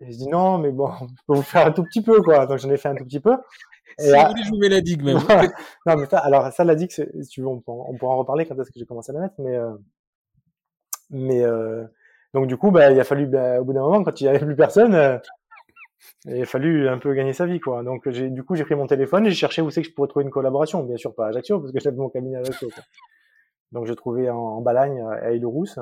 Et 0.00 0.12
je 0.12 0.16
dis 0.16 0.28
non, 0.28 0.58
mais 0.58 0.72
bon, 0.72 0.90
on 1.00 1.06
peut 1.06 1.38
vous 1.38 1.42
faire 1.42 1.66
un 1.66 1.72
tout 1.72 1.84
petit 1.84 2.02
peu, 2.02 2.20
quoi. 2.22 2.46
Donc 2.46 2.58
j'en 2.58 2.70
ai 2.70 2.76
fait 2.76 2.88
un 2.88 2.96
tout 2.96 3.04
petit 3.04 3.20
peu. 3.20 3.36
Et 3.98 4.04
si 4.04 4.10
vous 4.12 4.28
voulez 4.28 4.44
jouer 4.44 4.68
la 4.68 4.80
digue 4.80 5.02
même. 5.02 5.18
non, 5.86 5.96
mais 5.96 6.06
ça, 6.06 6.18
alors 6.18 6.52
ça, 6.52 6.64
la 6.64 6.74
digue, 6.74 6.90
si 6.90 7.04
tu 7.30 7.40
veux, 7.40 7.48
on, 7.48 7.62
on 7.66 7.96
pourra 7.96 8.14
en 8.14 8.18
reparler 8.18 8.46
quand 8.46 8.58
est-ce 8.58 8.70
que 8.70 8.78
j'ai 8.78 8.86
commencé 8.86 9.10
à 9.10 9.14
la 9.14 9.20
mettre, 9.20 9.36
mais 9.38 9.56
euh, 9.56 9.74
mais 11.10 11.42
euh, 11.44 11.84
donc 12.36 12.48
du 12.48 12.58
coup, 12.58 12.70
bah, 12.70 12.92
il 12.92 13.00
a 13.00 13.04
fallu, 13.04 13.26
bah, 13.26 13.62
au 13.62 13.64
bout 13.64 13.72
d'un 13.72 13.80
moment, 13.80 14.04
quand 14.04 14.20
il 14.20 14.24
n'y 14.24 14.28
avait 14.28 14.44
plus 14.44 14.54
personne, 14.54 14.94
euh, 14.94 15.16
il 16.26 16.42
a 16.42 16.44
fallu 16.44 16.86
un 16.86 16.98
peu 16.98 17.14
gagner 17.14 17.32
sa 17.32 17.46
vie, 17.46 17.60
quoi. 17.60 17.82
Donc 17.82 18.06
du 18.06 18.42
coup, 18.44 18.56
j'ai 18.56 18.64
pris 18.64 18.74
mon 18.74 18.86
téléphone, 18.86 19.24
j'ai 19.24 19.34
cherché 19.34 19.62
où 19.62 19.70
c'est 19.70 19.80
que 19.80 19.88
je 19.88 19.94
pourrais 19.94 20.08
trouver 20.08 20.26
une 20.26 20.30
collaboration. 20.30 20.82
Bien 20.84 20.98
sûr, 20.98 21.14
pas 21.14 21.24
à 21.24 21.28
Ajaccio, 21.30 21.60
parce 21.60 21.72
que 21.72 21.80
j'avais 21.80 21.96
mon 21.96 22.10
cabinet 22.10 22.36
à 22.36 22.40
Ajaccio. 22.40 22.68
Quoi. 22.68 22.82
Donc 23.72 23.86
j'ai 23.86 23.96
trouvé 23.96 24.28
en, 24.28 24.60
Balagne, 24.60 25.00
à 25.00 25.32
Île-Rousse, 25.32 25.78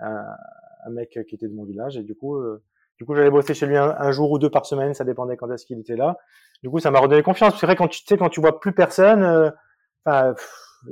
un, 0.00 0.90
mec 0.90 1.18
qui 1.26 1.36
était 1.36 1.48
de 1.48 1.54
mon 1.54 1.64
village, 1.64 1.96
et 1.96 2.02
du 2.02 2.14
coup, 2.14 2.36
euh, 2.36 2.62
coup, 3.04 3.14
j'allais 3.14 3.30
bosser 3.30 3.54
chez 3.54 3.66
lui 3.66 3.78
un, 3.78 4.12
jour 4.12 4.30
ou 4.30 4.38
deux 4.38 4.50
par 4.50 4.66
semaine, 4.66 4.94
ça 4.94 5.04
dépendait 5.04 5.36
quand 5.36 5.50
est-ce 5.50 5.66
qu'il 5.66 5.78
était 5.78 5.96
là. 5.96 6.18
Du 6.62 6.70
coup, 6.70 6.80
ça 6.80 6.90
m'a 6.90 7.00
redonné 7.00 7.22
confiance. 7.22 7.58
C'est 7.58 7.66
vrai 7.66 7.76
quand 7.76 7.88
tu 7.88 8.04
sais, 8.04 8.16
quand 8.16 8.28
tu 8.28 8.40
vois 8.40 8.60
plus 8.60 8.74
personne, 8.74 9.22
euh, 9.22 10.34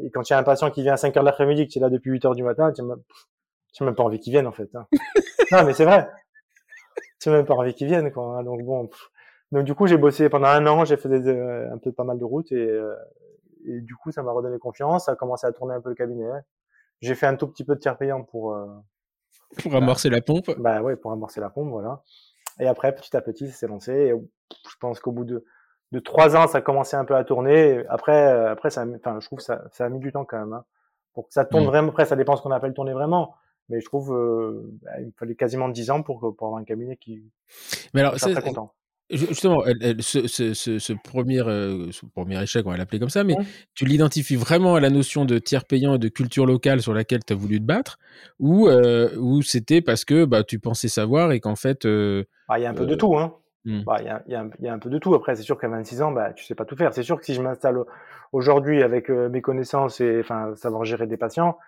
et 0.03 0.11
quand 0.11 0.29
il 0.29 0.33
y 0.33 0.37
a 0.37 0.39
un 0.39 0.43
patient 0.43 0.71
qui 0.71 0.83
vient 0.83 0.95
à 0.95 0.97
5 0.97 1.17
heures 1.17 1.23
de 1.23 1.27
l'après-midi, 1.27 1.67
que 1.67 1.73
tu 1.73 1.79
es 1.79 1.83
là 1.83 1.91
depuis 1.91 2.11
8 2.11 2.25
heures 2.25 2.35
du 2.35 2.43
matin, 2.43 2.73
tu 2.73 2.83
j'ai 3.73 3.85
même 3.85 3.95
pas 3.95 4.03
envie 4.03 4.19
qu'ils 4.19 4.33
viennent 4.33 4.47
en 4.47 4.53
fait. 4.53 4.75
Hein. 4.75 4.87
non, 5.53 5.65
mais 5.65 5.75
c'est 5.75 5.85
vrai. 5.85 6.09
J'ai 7.23 7.31
même 7.31 7.45
pas 7.45 7.55
envie 7.55 7.75
qu'ils 7.75 7.87
viennent 7.87 8.11
quoi. 8.13 8.39
Hein. 8.39 8.43
Donc 8.43 8.63
bon. 8.63 8.89
Donc 9.53 9.65
du 9.65 9.75
coup, 9.75 9.87
j'ai 9.87 9.97
bossé 9.97 10.29
pendant 10.29 10.49
un 10.49 10.67
an, 10.67 10.85
j'ai 10.85 10.97
fait 10.97 11.09
des, 11.09 11.29
euh, 11.29 11.73
un 11.73 11.79
peu 11.79 11.93
pas 11.93 12.05
mal 12.05 12.19
de 12.19 12.25
routes 12.25 12.53
et, 12.53 12.57
euh, 12.57 12.95
et 13.67 13.81
du 13.81 13.97
coup, 13.97 14.13
ça 14.13 14.23
m'a 14.23 14.33
redonné 14.33 14.59
confiance. 14.59 15.07
Ça 15.07 15.13
a 15.13 15.17
commencé 15.17 15.47
à 15.47 15.53
tourner 15.53 15.75
un 15.75 15.81
peu 15.81 15.89
le 15.89 15.95
cabinet. 15.95 16.29
J'ai 17.01 17.15
fait 17.15 17.27
un 17.27 17.37
tout 17.37 17.49
petit 17.49 17.65
peu 17.65 17.75
de 17.75 17.81
tiers 17.81 17.97
payant 17.97 18.23
pour 18.23 18.55
euh, 18.55 18.67
pour 19.63 19.75
amorcer 19.75 20.11
la 20.11 20.21
pompe. 20.21 20.51
Bah 20.59 20.83
ouais, 20.83 20.97
pour 20.97 21.13
amorcer 21.13 21.41
la 21.41 21.51
pompe, 21.51 21.71
voilà. 21.71 22.03
Et 22.61 22.67
après, 22.67 22.95
petit 22.95 23.17
à 23.17 23.21
petit, 23.21 23.49
ça 23.49 23.55
s'est 23.55 23.67
lancé. 23.67 23.93
Et 23.93 24.11
je 24.11 24.77
pense 24.81 25.01
qu'au 25.01 25.13
bout 25.13 25.25
de 25.25 25.45
de 25.93 25.99
trois 25.99 26.37
ans, 26.37 26.47
ça 26.47 26.59
a 26.59 26.61
commencé 26.61 26.97
un 26.97 27.05
peu 27.05 27.17
à 27.17 27.25
tourner. 27.25 27.85
Après, 27.89 28.31
après, 28.47 28.71
ça, 28.71 28.85
enfin, 28.97 29.19
je 29.19 29.27
trouve 29.27 29.39
que 29.39 29.45
ça, 29.45 29.63
ça 29.73 29.87
a 29.87 29.89
mis 29.89 29.99
du 29.99 30.13
temps 30.13 30.25
quand 30.25 30.39
même. 30.39 30.53
Hein. 30.53 30.65
Pour 31.15 31.27
que 31.27 31.33
ça 31.33 31.45
tourne 31.45 31.65
mmh. 31.65 31.67
vraiment. 31.67 31.89
Après, 31.89 32.07
ça 32.07 32.15
dépend 32.15 32.37
ce 32.37 32.43
qu'on 32.43 32.53
appelle 32.53 32.73
tourner 32.73 32.93
vraiment. 32.93 33.35
Mais 33.71 33.81
je 33.81 33.87
trouve 33.87 34.15
euh, 34.15 34.71
bah, 34.83 35.01
il 35.01 35.13
fallait 35.17 35.35
quasiment 35.35 35.69
10 35.69 35.91
ans 35.91 36.03
pour, 36.03 36.35
pour 36.37 36.47
avoir 36.47 36.61
un 36.61 36.65
cabinet 36.65 36.97
qui. 36.97 37.23
Mais 37.95 38.01
alors, 38.01 38.19
c'est 38.19 38.33
très 38.33 38.43
content. 38.43 38.75
Justement, 39.11 39.65
ce, 39.99 40.29
ce, 40.29 40.55
ce, 40.55 40.93
premier, 40.93 41.41
euh, 41.41 41.91
premier 42.15 42.41
échec, 42.41 42.65
on 42.65 42.71
va 42.71 42.77
l'appeler 42.77 43.01
comme 43.01 43.09
ça, 43.09 43.25
mais 43.25 43.35
tu 43.75 43.85
l'identifies 43.85 44.37
vraiment 44.37 44.77
à 44.77 44.81
la 44.81 44.91
notion 44.91 45.25
de 45.25 45.39
tiers 45.39 45.65
payant 45.65 45.95
et 45.95 45.99
de 45.99 46.09
culture 46.09 46.47
locale 46.47 46.81
sur 46.81 46.95
laquelle 46.95 47.25
tu 47.25 47.33
as 47.33 47.37
voulu 47.37 47.59
te 47.59 47.65
battre, 47.65 47.99
ou, 48.39 48.69
euh, 48.69 49.11
ou 49.17 49.43
c'était 49.43 49.81
parce 49.81 50.05
que 50.05 50.25
bah, 50.25 50.45
tu 50.45 50.61
pensais 50.61 50.89
savoir 50.89 51.33
et 51.33 51.41
qu'en 51.41 51.57
fait. 51.57 51.87
Euh, 51.87 52.25
bah, 52.49 52.61
il 52.61 52.63
y 52.63 52.67
a 52.67 52.71
un 52.71 52.75
peu 52.75 52.87
de 52.87 52.95
tout, 52.95 53.17
hein. 53.17 53.35
Mmh. 53.65 53.83
Bah, 53.85 54.01
y, 54.01 54.09
a, 54.09 54.23
y, 54.29 54.35
a, 54.35 54.47
y, 54.61 54.69
a, 54.69 54.73
un 54.73 54.79
peu 54.79 54.89
de 54.89 54.99
tout. 54.99 55.13
Après, 55.15 55.35
c'est 55.35 55.43
sûr 55.43 55.59
qu'à 55.59 55.69
26 55.69 56.03
ans, 56.03 56.13
bah, 56.13 56.33
tu 56.33 56.45
sais 56.45 56.55
pas 56.55 56.65
tout 56.65 56.77
faire. 56.77 56.95
C'est 56.95 57.03
sûr 57.03 57.19
que 57.19 57.25
si 57.25 57.35
je 57.35 57.43
m'installe 57.43 57.79
aujourd'hui 58.33 58.83
avec 58.83 59.09
mes 59.09 59.43
connaissances 59.43 60.01
et 60.01 60.21
enfin 60.21 60.55
savoir 60.55 60.85
gérer 60.85 61.09
des 61.09 61.17
patients, 61.17 61.59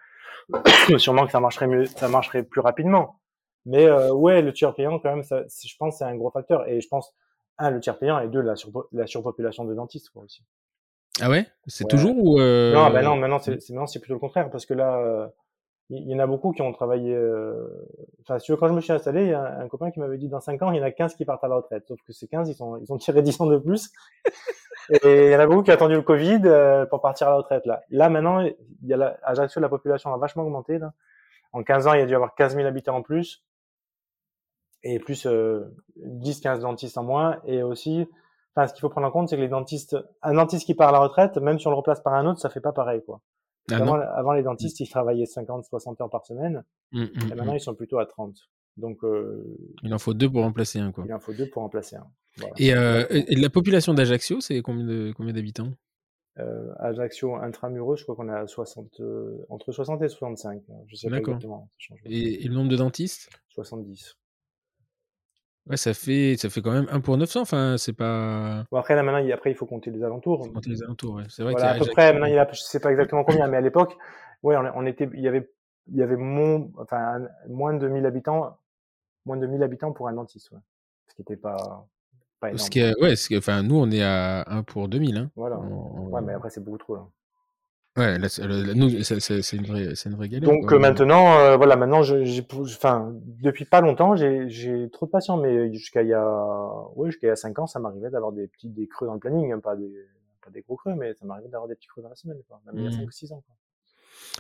Sûrement 0.99 1.27
que 1.27 1.33
ça 1.33 1.41
marcherait 1.41 1.67
mieux, 1.67 1.87
ça 1.87 2.09
marcherait 2.09 2.43
plus 2.43 2.61
rapidement. 2.61 3.21
Mais 3.65 3.87
euh, 3.87 4.13
ouais, 4.13 4.43
le 4.43 4.53
tiers 4.53 4.75
payant, 4.75 4.99
quand 4.99 5.11
même, 5.11 5.23
ça, 5.23 5.43
je 5.49 5.77
pense 5.79 5.99
c'est 5.99 6.05
un 6.05 6.17
gros 6.17 6.31
facteur. 6.31 6.69
Et 6.69 6.81
je 6.81 6.89
pense, 6.89 7.15
un, 7.59 7.71
le 7.71 7.81
tiers 7.81 7.99
payant, 7.99 8.19
et 8.19 8.29
deux, 8.29 8.41
la, 8.41 8.55
la 8.93 9.07
surpopulation 9.07 9.65
de 9.65 9.75
dentistes 9.75 10.11
quoi, 10.11 10.25
aussi. 10.25 10.45
Ah 11.21 11.29
ouais? 11.29 11.47
C'est 11.67 11.87
toujours 11.87 12.17
ou 12.17 12.41
euh... 12.41 12.73
Non, 12.73 12.91
ben 12.91 13.03
non, 13.03 13.17
maintenant 13.17 13.39
c'est, 13.39 13.53
maintenant 13.69 13.87
c'est 13.87 14.01
plutôt 14.01 14.15
le 14.15 14.21
contraire 14.21 14.51
parce 14.51 14.65
que 14.65 14.75
là, 14.75 14.97
euh, 14.97 15.29
il 15.95 16.11
y, 16.11 16.15
en 16.15 16.19
a 16.21 16.27
beaucoup 16.27 16.53
qui 16.53 16.63
ont 16.63 16.73
travaillé. 16.73 17.15
Euh... 17.15 17.87
Enfin, 18.23 18.39
si 18.39 18.51
veux, 18.51 18.57
quand 18.57 18.69
je 18.69 18.73
me 18.73 18.81
suis 18.81 18.93
installé, 18.93 19.25
il 19.25 19.29
y 19.29 19.35
a 19.35 19.59
un, 19.59 19.69
copain 19.69 19.91
qui 19.91 20.01
m'avait 20.01 20.17
dit 20.17 20.29
dans 20.29 20.41
5 20.41 20.63
ans, 20.63 20.73
il 20.73 20.79
y 20.79 20.81
en 20.81 20.85
a 20.85 20.91
15 20.91 21.15
qui 21.17 21.27
partent 21.27 21.45
à 21.45 21.49
la 21.49 21.57
retraite. 21.57 21.87
Sauf 21.87 22.01
que 22.03 22.13
ces 22.13 22.29
15, 22.29 22.49
ils 22.49 22.55
sont, 22.55 22.79
ils 22.79 22.91
ont 22.93 22.97
tiré 22.97 23.21
10 23.23 23.43
ans 23.43 23.47
de 23.47 23.59
plus. 23.59 23.93
Et 24.91 25.27
il 25.27 25.33
y 25.33 25.37
en 25.37 25.41
a 25.41 25.47
beaucoup 25.47 25.63
qui 25.63 25.71
ont 25.71 25.75
attendu 25.75 25.95
le 25.95 26.03
Covid 26.03 26.41
euh, 26.45 26.87
pour 26.87 27.03
partir 27.03 27.27
à 27.29 27.31
la 27.31 27.37
retraite. 27.37 27.67
Là, 27.67 27.83
là 27.91 28.09
maintenant, 28.09 28.41
il 28.41 28.57
y 28.83 28.95
a 28.95 28.97
la, 28.97 29.19
à 29.23 29.33
Ajaccio, 29.33 29.61
la 29.61 29.69
population 29.69 30.15
a 30.15 30.17
vachement 30.17 30.45
augmenté. 30.45 30.79
Là. 30.79 30.95
En 31.53 31.63
15 31.63 31.87
ans, 31.87 31.93
il 31.93 32.01
y 32.01 32.03
a 32.03 32.07
dû 32.07 32.15
avoir 32.15 32.35
15 32.35 32.55
000 32.55 32.67
habitants 32.67 32.97
en 32.97 33.03
plus. 33.03 33.45
Et 34.85 34.99
plus 34.99 35.27
euh, 35.27 35.75
10-15 35.99 36.61
dentistes 36.61 36.97
en 36.97 37.05
moins. 37.05 37.39
Et 37.45 37.63
aussi, 37.63 38.09
enfin, 38.57 38.67
ce 38.67 38.73
qu'il 38.73 38.81
faut 38.81 38.89
prendre 38.89 39.07
en 39.07 39.11
compte, 39.11 39.29
c'est 39.29 39.37
que 39.37 39.43
les 39.43 39.49
dentistes, 39.49 39.97
un 40.23 40.35
dentiste 40.35 40.65
qui 40.65 40.75
part 40.75 40.89
à 40.89 40.93
la 40.93 41.01
retraite, 41.01 41.37
même 41.37 41.59
si 41.59 41.67
on 41.67 41.71
le 41.71 41.77
replace 41.77 42.01
par 42.01 42.15
un 42.15 42.25
autre, 42.27 42.41
ça 42.41 42.49
fait 42.49 42.61
pas 42.61 42.73
pareil. 42.73 43.03
quoi. 43.05 43.21
Ah 43.71 43.77
avant, 43.77 43.95
avant, 43.95 44.33
les 44.33 44.43
dentistes, 44.43 44.81
ils 44.81 44.89
travaillaient 44.89 45.25
50-60 45.25 46.03
heures 46.03 46.11
par 46.11 46.27
semaine. 46.27 46.65
Mmh, 46.91 47.03
mmh, 47.03 47.09
et 47.31 47.35
maintenant, 47.35 47.53
mmh. 47.53 47.57
ils 47.57 47.61
sont 47.61 47.75
plutôt 47.75 47.99
à 47.99 48.07
30. 48.07 48.37
Donc, 48.77 49.05
euh, 49.05 49.57
il 49.83 49.93
en 49.95 49.99
faut 49.99 50.15
deux 50.15 50.31
pour 50.31 50.43
remplacer 50.43 50.79
un. 50.79 50.93
Quoi. 50.93 51.05
Il 51.07 51.13
en 51.13 51.21
faut 51.21 51.33
deux 51.33 51.49
pour 51.49 51.63
remplacer 51.63 51.97
un. 51.97 52.07
Et, 52.57 52.75
euh, 52.75 53.05
et, 53.11 53.37
la 53.37 53.51
population 53.51 53.93
d'Ajaccio, 53.93 54.41
c'est 54.41 54.63
combien 54.63 55.33
d'habitants? 55.33 55.73
Euh, 56.39 56.73
Ajaccio 56.79 57.37
intramuros, 57.37 57.97
je 57.97 58.05
crois 58.05 58.17
qu'on 58.17 58.29
à 58.31 58.47
60, 58.47 59.01
euh, 59.01 59.45
entre 59.51 59.71
60 59.71 60.01
et 60.01 60.09
65. 60.09 60.63
Hein, 60.67 60.75
je 60.87 60.97
sais 60.97 61.11
pas 61.11 61.19
exactement. 61.19 61.71
Et, 62.07 62.45
et, 62.45 62.49
le 62.49 62.55
nombre 62.55 62.71
de 62.71 62.77
dentistes? 62.77 63.29
70. 63.51 64.17
Ouais, 65.69 65.77
ça 65.77 65.95
fait, 65.95 66.37
ça 66.37 66.51
fait 66.51 66.61
quand 66.61 66.73
même 66.73 66.89
1 66.91 67.01
pour 67.01 67.17
900. 67.17 67.43
Enfin, 67.43 67.77
c'est 67.79 67.93
pas. 67.93 68.65
Bon, 68.71 68.79
après, 68.79 68.97
là, 68.97 69.03
maintenant, 69.03 69.21
il, 69.21 69.31
après, 69.33 69.51
il 69.51 69.55
faut 69.55 69.67
compter 69.67 69.91
les 69.91 70.03
alentours. 70.03 70.41
Compter 70.53 70.71
les 70.71 70.83
alentours, 70.83 71.15
ouais. 71.15 71.25
C'est 71.29 71.43
vrai 71.45 71.53
voilà, 71.53 71.71
à 71.71 71.79
peu 71.79 71.87
près, 71.87 72.13
maintenant, 72.13 72.27
il 72.27 72.39
a, 72.39 72.49
je 72.53 72.61
sais 72.61 72.81
pas 72.81 72.91
exactement 72.91 73.23
combien, 73.23 73.47
mais 73.47 73.57
à 73.57 73.61
l'époque, 73.61 73.97
ouais, 74.43 74.57
on, 74.57 74.65
on, 74.75 74.87
était, 74.87 75.09
il 75.15 75.21
y 75.21 75.29
avait, 75.29 75.49
il 75.87 75.97
y 75.97 76.03
avait 76.03 76.17
mon, 76.17 76.73
enfin, 76.79 77.21
moins 77.49 77.75
de 77.75 77.87
1000 77.87 78.07
habitants 78.07 78.57
moins 79.25 79.37
de 79.37 79.47
1000 79.47 79.63
habitants 79.63 79.93
pour 79.93 80.09
un 80.09 80.13
dentiste, 80.13 80.51
ouais. 80.53 80.59
ce 81.09 81.15
qui 81.15 81.23
n'était 81.23 81.37
pas, 81.37 81.87
pas 82.41 82.49
énorme. 82.49 82.59
Ce 82.59 82.71
qui 82.71 82.81
est, 82.81 83.01
ouais, 83.01 83.17
ce 83.17 83.37
enfin, 83.37 83.63
nous, 83.63 83.77
on 83.77 83.91
est 83.91 84.03
à 84.03 84.45
1 84.49 84.63
pour 84.63 84.89
2000. 84.89 85.17
Hein. 85.17 85.31
Voilà. 85.37 85.59
Ouais, 85.59 86.21
mais 86.23 86.33
après, 86.35 86.51
c'est 86.51 86.63
beaucoup 86.63 86.79
trop. 86.79 86.97
Là. 86.97 87.07
Ouais, 87.97 88.17
c'est 88.29 88.43
une 88.43 89.67
vraie, 89.67 89.95
c'est 89.95 90.09
une 90.09 90.17
vraie 90.17 90.29
galère. 90.29 90.49
Donc 90.49 90.73
euh, 90.73 90.79
maintenant, 90.79 91.39
euh, 91.39 91.57
voilà, 91.57 91.77
maintenant, 91.77 92.03
j'ai, 92.03 92.47
enfin, 92.63 93.13
depuis 93.15 93.67
pas 93.67 93.83
longtemps, 93.83 94.17
j'ai 94.17 94.89
trop 94.93 95.07
de 95.07 95.11
patients, 95.11 95.37
mais 95.37 95.73
jusqu'à 95.75 96.03
il 96.03 96.09
y 96.09 96.15
a, 96.15 96.25
ouais, 96.97 97.11
jusqu'à 97.11 97.27
il 97.27 97.31
y 97.31 97.33
a 97.33 97.37
5 97.37 97.59
ans, 97.59 97.67
ça 97.67 97.81
m'arrivait 97.81 98.11
d'avoir 98.11 98.33
des 98.33 98.47
petits, 98.47 98.71
des 98.71 98.87
creux 98.87 99.07
dans 99.07 99.15
le 99.15 99.21
planning, 99.21 99.53
hein, 99.53 99.61
pas 99.61 99.77
des, 99.77 99.93
pas 100.43 100.51
des 100.51 100.63
gros 100.63 100.77
creux, 100.77 100.95
mais 100.95 101.13
ça 101.15 101.27
m'arrivait 101.27 101.51
d'avoir 101.51 101.69
des 101.69 101.75
petits 101.75 101.89
creux 101.89 102.03
dans 102.03 102.09
la 102.09 102.17
semaine, 102.17 102.39
quoi, 102.49 102.61
même 102.67 102.79
il 102.79 102.85
y 102.85 102.89
a 102.89 102.97
5 102.97 103.07
ou 103.07 103.11
6 103.11 103.33
ans. 103.33 103.43
Quoi. 103.47 103.57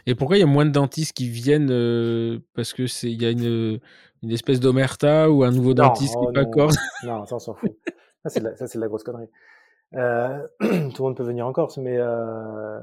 Et 0.06 0.14
pourquoi 0.14 0.36
il 0.36 0.40
y 0.40 0.44
a 0.44 0.46
moins 0.46 0.64
de 0.64 0.70
dentistes 0.70 1.12
qui 1.12 1.28
viennent 1.28 1.70
euh, 1.70 2.38
Parce 2.54 2.72
que 2.72 2.86
c'est 2.86 3.10
il 3.10 3.22
y 3.22 3.26
a 3.26 3.30
une, 3.30 3.80
une 4.22 4.30
espèce 4.30 4.60
d'omerta 4.60 5.30
ou 5.30 5.44
un 5.44 5.50
nouveau 5.50 5.74
dentiste 5.74 6.14
qui 6.14 6.26
n'est 6.26 6.32
pas 6.32 6.44
Corse 6.44 6.76
Non, 7.04 7.26
ça 7.26 7.36
on 7.36 7.38
s'en 7.38 7.54
fout. 7.54 7.70
Ça 8.22 8.30
c'est 8.30 8.40
de, 8.40 8.48
de, 8.48 8.80
la 8.80 8.88
grosse 8.88 9.02
connerie. 9.02 9.28
Euh, 9.94 10.46
tout 10.60 10.66
le 10.66 11.02
monde 11.02 11.16
peut 11.16 11.24
venir 11.24 11.46
en 11.46 11.52
Corse, 11.52 11.78
mais 11.78 11.96
euh, 11.98 12.78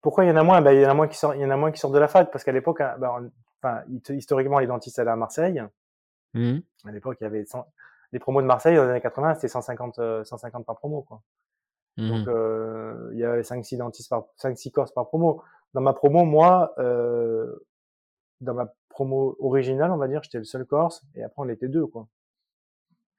pourquoi 0.00 0.24
il 0.24 0.28
y 0.28 0.30
en 0.30 0.36
a 0.36 0.42
moins? 0.42 0.60
Ben, 0.60 0.72
il 0.72 0.80
y 0.80 0.86
en 0.86 0.90
a 0.90 0.94
moins 0.94 1.08
qui 1.08 1.16
sortent, 1.16 1.36
il 1.36 1.42
y 1.42 1.44
en 1.44 1.50
a 1.50 1.56
moins 1.56 1.72
qui 1.72 1.78
sortent 1.78 1.94
de 1.94 1.98
la 1.98 2.08
fac 2.08 2.30
parce 2.30 2.44
qu'à 2.44 2.52
l'époque, 2.52 2.80
hein, 2.80 2.96
ben, 2.98 3.30
enfin, 3.62 3.82
historiquement 4.10 4.58
les 4.58 4.66
dentistes 4.66 4.98
allaient 4.98 5.10
à 5.10 5.16
Marseille. 5.16 5.62
Mmh. 6.34 6.58
À 6.86 6.92
l'époque, 6.92 7.18
il 7.20 7.24
y 7.24 7.26
avait 7.26 7.44
100... 7.44 7.66
les 8.12 8.18
promos 8.18 8.40
de 8.42 8.46
Marseille 8.46 8.76
dans 8.76 8.84
les 8.84 8.90
années 8.90 9.00
80, 9.00 9.34
c'était 9.34 9.48
150 9.48 10.24
150 10.24 10.64
par 10.64 10.76
promo 10.76 11.02
quoi. 11.02 11.20
Donc 11.96 12.26
mmh. 12.26 13.10
il 13.12 13.18
y 13.18 13.24
avait 13.24 13.42
5 13.42 13.64
6 13.64 13.76
dentistes 13.78 14.08
par 14.08 14.24
5 14.36 14.56
6 14.56 14.70
Corses 14.70 14.92
par 14.92 15.06
promo 15.08 15.42
dans 15.74 15.80
ma 15.80 15.92
promo, 15.92 16.24
moi, 16.24 16.74
euh, 16.78 17.66
dans 18.40 18.54
ma 18.54 18.72
promo 18.88 19.36
originale, 19.40 19.90
on 19.92 19.96
va 19.96 20.08
dire, 20.08 20.22
j'étais 20.22 20.38
le 20.38 20.44
seul 20.44 20.64
Corse, 20.64 21.02
et 21.14 21.22
après 21.22 21.42
on 21.42 21.48
était 21.48 21.68
deux, 21.68 21.86
quoi. 21.86 22.08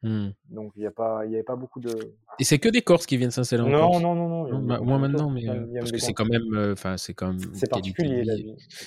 Mmh. 0.04 0.30
Donc 0.50 0.74
il 0.76 0.82
y 0.82 0.88
a 0.88 0.92
pas, 0.92 1.26
il 1.26 1.32
y 1.32 1.36
avait 1.36 1.44
pas 1.44 1.56
beaucoup 1.56 1.80
de. 1.80 1.92
Et 2.40 2.44
c'est 2.44 2.58
que 2.58 2.70
des 2.70 2.82
Corses 2.82 3.06
qui 3.06 3.18
viennent 3.18 3.30
s'installer 3.30 3.62
en 3.62 3.70
non, 3.70 3.80
Corse. 3.80 4.02
Non, 4.02 4.16
non, 4.16 4.28
non, 4.28 4.48
non. 4.48 4.60
Bah, 4.60 4.80
moi 4.82 4.98
maintenant, 4.98 5.30
mais 5.30 5.48
euh, 5.48 5.66
parce 5.76 5.92
que 5.92 6.00
c'est 6.00 6.14
quand 6.14 6.26
même, 6.26 6.54
euh, 6.54 6.74
enfin 6.74 6.98
c'est 6.98 7.14
quand 7.14 7.28
même. 7.28 7.40
C'est 7.54 7.70
particulier. 7.70 8.24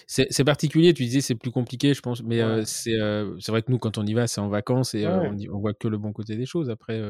C'est 0.07 0.45
particulier. 0.45 0.93
Tu 0.93 1.05
disais 1.05 1.21
c'est 1.21 1.37
plus 1.37 1.53
compliqué, 1.53 1.95
je 1.95 2.03
pense, 2.03 2.23
mais 2.23 2.43
ouais. 2.43 2.65
c'est 2.65 2.99
c'est 3.39 3.53
vrai 3.53 3.63
que 3.63 3.71
nous 3.71 3.79
quand 3.79 3.97
on 3.97 4.05
y 4.05 4.15
va, 4.15 4.27
c'est 4.27 4.41
en 4.41 4.49
vacances 4.49 4.95
et 4.95 5.07
ouais. 5.07 5.13
on, 5.13 5.55
on, 5.55 5.61
voit 5.61 5.75
que 5.75 5.87
le 5.87 5.99
bon 5.99 6.13
côté 6.13 6.37
des 6.37 6.47
choses. 6.47 6.69
Après, 6.69 7.01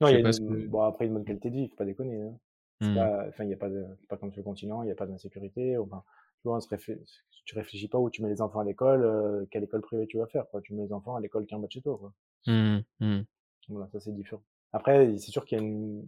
non, 0.00 0.08
il 0.08 0.12
y 0.12 0.16
a 0.16 0.18
une, 0.18 0.24
que... 0.24 0.66
bon, 0.66 0.82
après 0.82 1.06
une 1.06 1.14
bonne 1.14 1.24
qualité 1.24 1.50
de 1.50 1.54
vie, 1.54 1.68
faut 1.68 1.76
pas 1.76 1.84
déconner. 1.84 2.20
Hein. 2.20 2.34
Mmh. 2.80 2.98
Enfin, 3.28 3.44
il 3.44 3.46
n'y 3.46 3.54
a 3.54 3.58
pas 3.58 3.68
de, 3.68 3.84
pas 4.08 4.16
comme 4.16 4.32
sur 4.32 4.40
le 4.40 4.44
continent, 4.44 4.82
il 4.82 4.86
n'y 4.86 4.92
a 4.92 4.96
pas 4.96 5.06
d'insécurité. 5.06 5.78
Enfin, 5.78 6.02
tu 6.42 6.48
vois, 6.48 6.56
on 6.56 6.60
se 6.60 6.68
tu 7.44 7.54
réfléchis 7.54 7.88
pas 7.88 7.98
où 7.98 8.10
tu 8.10 8.22
mets 8.22 8.28
les 8.28 8.40
enfants 8.40 8.60
à 8.60 8.64
l'école, 8.64 9.04
euh, 9.04 9.46
quelle 9.50 9.64
école 9.64 9.80
privée 9.80 10.06
tu 10.06 10.18
vas 10.18 10.26
faire, 10.26 10.48
quoi. 10.50 10.60
Tu 10.60 10.74
mets 10.74 10.82
les 10.82 10.92
enfants 10.92 11.16
à 11.16 11.20
l'école 11.20 11.46
qui 11.46 11.54
est 11.54 11.56
en 11.56 11.60
bas 11.60 11.66
de 11.66 11.72
chez 11.72 11.82
toi, 11.82 11.98
quoi. 11.98 12.12
Mmh, 12.46 12.80
mmh. 13.00 13.20
Voilà, 13.68 13.88
ça 13.92 14.00
c'est 14.00 14.14
différent. 14.14 14.42
Après, 14.72 15.16
c'est 15.18 15.30
sûr 15.30 15.44
qu'il 15.44 15.58
y 15.58 15.60
a 15.60 15.64
une, 15.64 16.06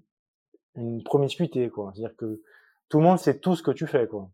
une 0.77 1.03
promiscuité, 1.03 1.69
quoi. 1.71 1.93
C'est-à-dire 1.95 2.17
que 2.17 2.40
tout 2.88 2.99
le 2.99 3.05
monde 3.05 3.19
sait 3.19 3.38
tout 3.38 3.57
ce 3.57 3.62
que 3.62 3.71
tu 3.71 3.87
fais, 3.87 4.07
quoi. 4.07 4.31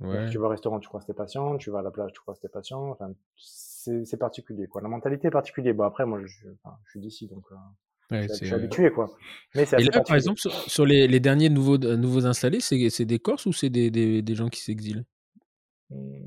Ouais. 0.00 0.28
tu 0.28 0.36
vas 0.36 0.46
au 0.46 0.50
restaurant, 0.50 0.78
tu 0.78 0.88
croises 0.88 1.06
tes 1.06 1.14
patients, 1.14 1.56
tu 1.56 1.70
vas 1.70 1.78
à 1.78 1.82
la 1.82 1.90
plage, 1.90 2.12
tu 2.12 2.20
croises 2.20 2.38
tes 2.38 2.48
patients. 2.48 2.90
Enfin, 2.90 3.12
c'est 3.36 4.18
particulier, 4.18 4.66
quoi. 4.66 4.82
La 4.82 4.88
mentalité 4.88 5.28
est 5.28 5.30
particulière. 5.30 5.74
Bon, 5.74 5.84
après, 5.84 6.04
moi, 6.04 6.20
je, 6.24 6.48
enfin, 6.62 6.76
je 6.84 6.90
suis 6.90 7.00
d'ici, 7.00 7.26
donc 7.28 7.44
euh, 7.50 7.54
Ouais, 8.10 8.28
je 8.28 8.34
suis 8.34 8.52
euh, 8.52 8.56
habitué, 8.56 8.92
quoi. 8.92 9.10
Mais 9.54 9.64
Et 9.78 9.84
là, 9.84 10.00
par 10.02 10.14
exemple, 10.14 10.38
sur, 10.38 10.52
sur 10.52 10.86
les, 10.86 11.08
les 11.08 11.18
derniers 11.18 11.48
nouveaux, 11.48 11.78
nouveaux 11.78 12.26
installés, 12.26 12.60
c'est 12.60 13.04
des 13.04 13.18
Corses 13.18 13.46
ou 13.46 13.52
c'est 13.52 13.70
des, 13.70 13.90
des, 13.90 14.22
des 14.22 14.34
gens 14.34 14.48
qui 14.48 14.60
s'exilent? 14.60 15.04
Hmm, 15.90 16.20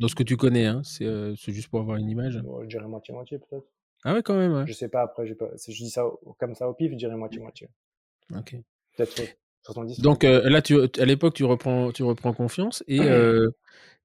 Dans 0.00 0.08
ce 0.08 0.14
que 0.14 0.22
tu 0.22 0.36
connais, 0.36 0.66
hein, 0.66 0.82
c'est 0.84 1.04
euh, 1.06 1.34
c'est 1.36 1.52
juste 1.52 1.68
pour 1.68 1.80
avoir 1.80 1.96
une 1.98 2.10
image? 2.10 2.42
bon, 2.42 2.62
je 2.62 2.68
dirais 2.68 2.86
moitié-moitié, 2.86 3.38
peut-être. 3.38 3.66
Ah 4.04 4.14
ouais, 4.14 4.22
quand 4.22 4.36
même, 4.36 4.52
ouais. 4.54 4.66
Je 4.66 4.72
sais 4.72 4.88
pas, 4.88 5.02
après, 5.02 5.26
si 5.56 5.72
je 5.72 5.84
dis 5.84 5.90
ça 5.90 6.04
comme 6.38 6.54
ça 6.54 6.68
au 6.68 6.74
pif, 6.74 6.90
je 6.92 6.96
dirais 6.96 7.16
moitié-moitié. 7.16 7.68
Ok. 8.34 8.56
Peut-être 8.96 9.12
so- 9.12 9.24
70. 9.62 10.00
Donc 10.00 10.24
euh, 10.24 10.48
là, 10.48 10.62
tu, 10.62 10.78
à 10.80 11.04
l'époque, 11.04 11.34
tu 11.34 11.44
reprends, 11.44 11.90
tu 11.92 12.02
reprends 12.02 12.32
confiance 12.32 12.84
et 12.86 13.00
euh, 13.10 13.50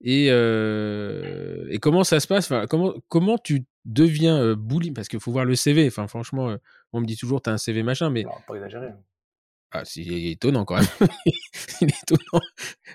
et, 0.02 0.28
euh, 0.32 1.68
et 1.70 1.80
comment 1.80 2.04
ça 2.04 2.20
se 2.20 2.28
passe? 2.28 2.46
Enfin, 2.52 2.66
comment 2.68 2.94
comment 3.08 3.38
tu 3.38 3.66
deviens 3.86 4.38
euh, 4.42 4.56
bully? 4.56 4.92
Parce 4.92 5.08
qu'il 5.08 5.20
faut 5.20 5.32
voir 5.32 5.46
le 5.46 5.56
CV. 5.56 5.88
Enfin, 5.88 6.08
franchement, 6.08 6.50
euh, 6.50 6.58
on 6.92 7.00
me 7.02 7.06
dit 7.06 7.16
toujours 7.18 7.42
t'as 7.42 7.52
un 7.52 7.58
CV 7.58 7.84
machin, 7.84 8.10
mais 8.10 8.24
Non, 8.24 8.32
pas 8.48 8.56
exagéré. 8.56 8.88
ah, 9.72 9.86
c'est 9.86 10.04
étonnant 10.04 10.66
quand 10.66 10.76
même. 10.76 10.86
il 11.82 11.88
est 11.90 12.04
étonnant. 12.04 12.44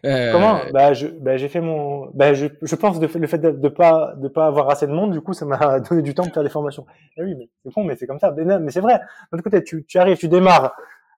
Euh, 0.04 0.32
Comment? 0.32 0.60
Bah, 0.72 0.92
je, 0.94 1.06
bah, 1.06 1.36
j'ai 1.36 1.48
fait 1.48 1.60
mon. 1.60 2.10
Bah, 2.14 2.34
je, 2.34 2.46
je 2.62 2.74
pense 2.76 2.98
que 2.98 3.18
le 3.18 3.26
fait 3.26 3.38
de, 3.38 3.50
de 3.50 3.68
pas 3.68 4.14
de 4.16 4.28
pas 4.28 4.46
avoir 4.46 4.68
assez 4.70 4.86
de 4.86 4.92
monde, 4.92 5.12
du 5.12 5.20
coup, 5.20 5.32
ça 5.32 5.44
m'a 5.46 5.80
donné 5.90 6.02
du 6.02 6.14
temps 6.14 6.26
de 6.26 6.30
faire 6.30 6.42
des 6.42 6.48
formations. 6.50 6.86
Eh 7.16 7.22
oui, 7.22 7.34
mais 7.36 7.48
c'est 7.64 7.72
con, 7.72 7.84
mais 7.84 7.96
c'est 7.96 8.06
comme 8.06 8.18
ça. 8.18 8.32
Mais, 8.36 8.44
non, 8.44 8.60
mais 8.60 8.70
c'est 8.70 8.80
vrai. 8.80 8.94
De 8.98 9.00
l'autre 9.36 9.44
côté, 9.44 9.62
tu, 9.62 9.84
tu 9.84 9.98
arrives, 9.98 10.16
tu 10.18 10.28
démarres, 10.28 10.74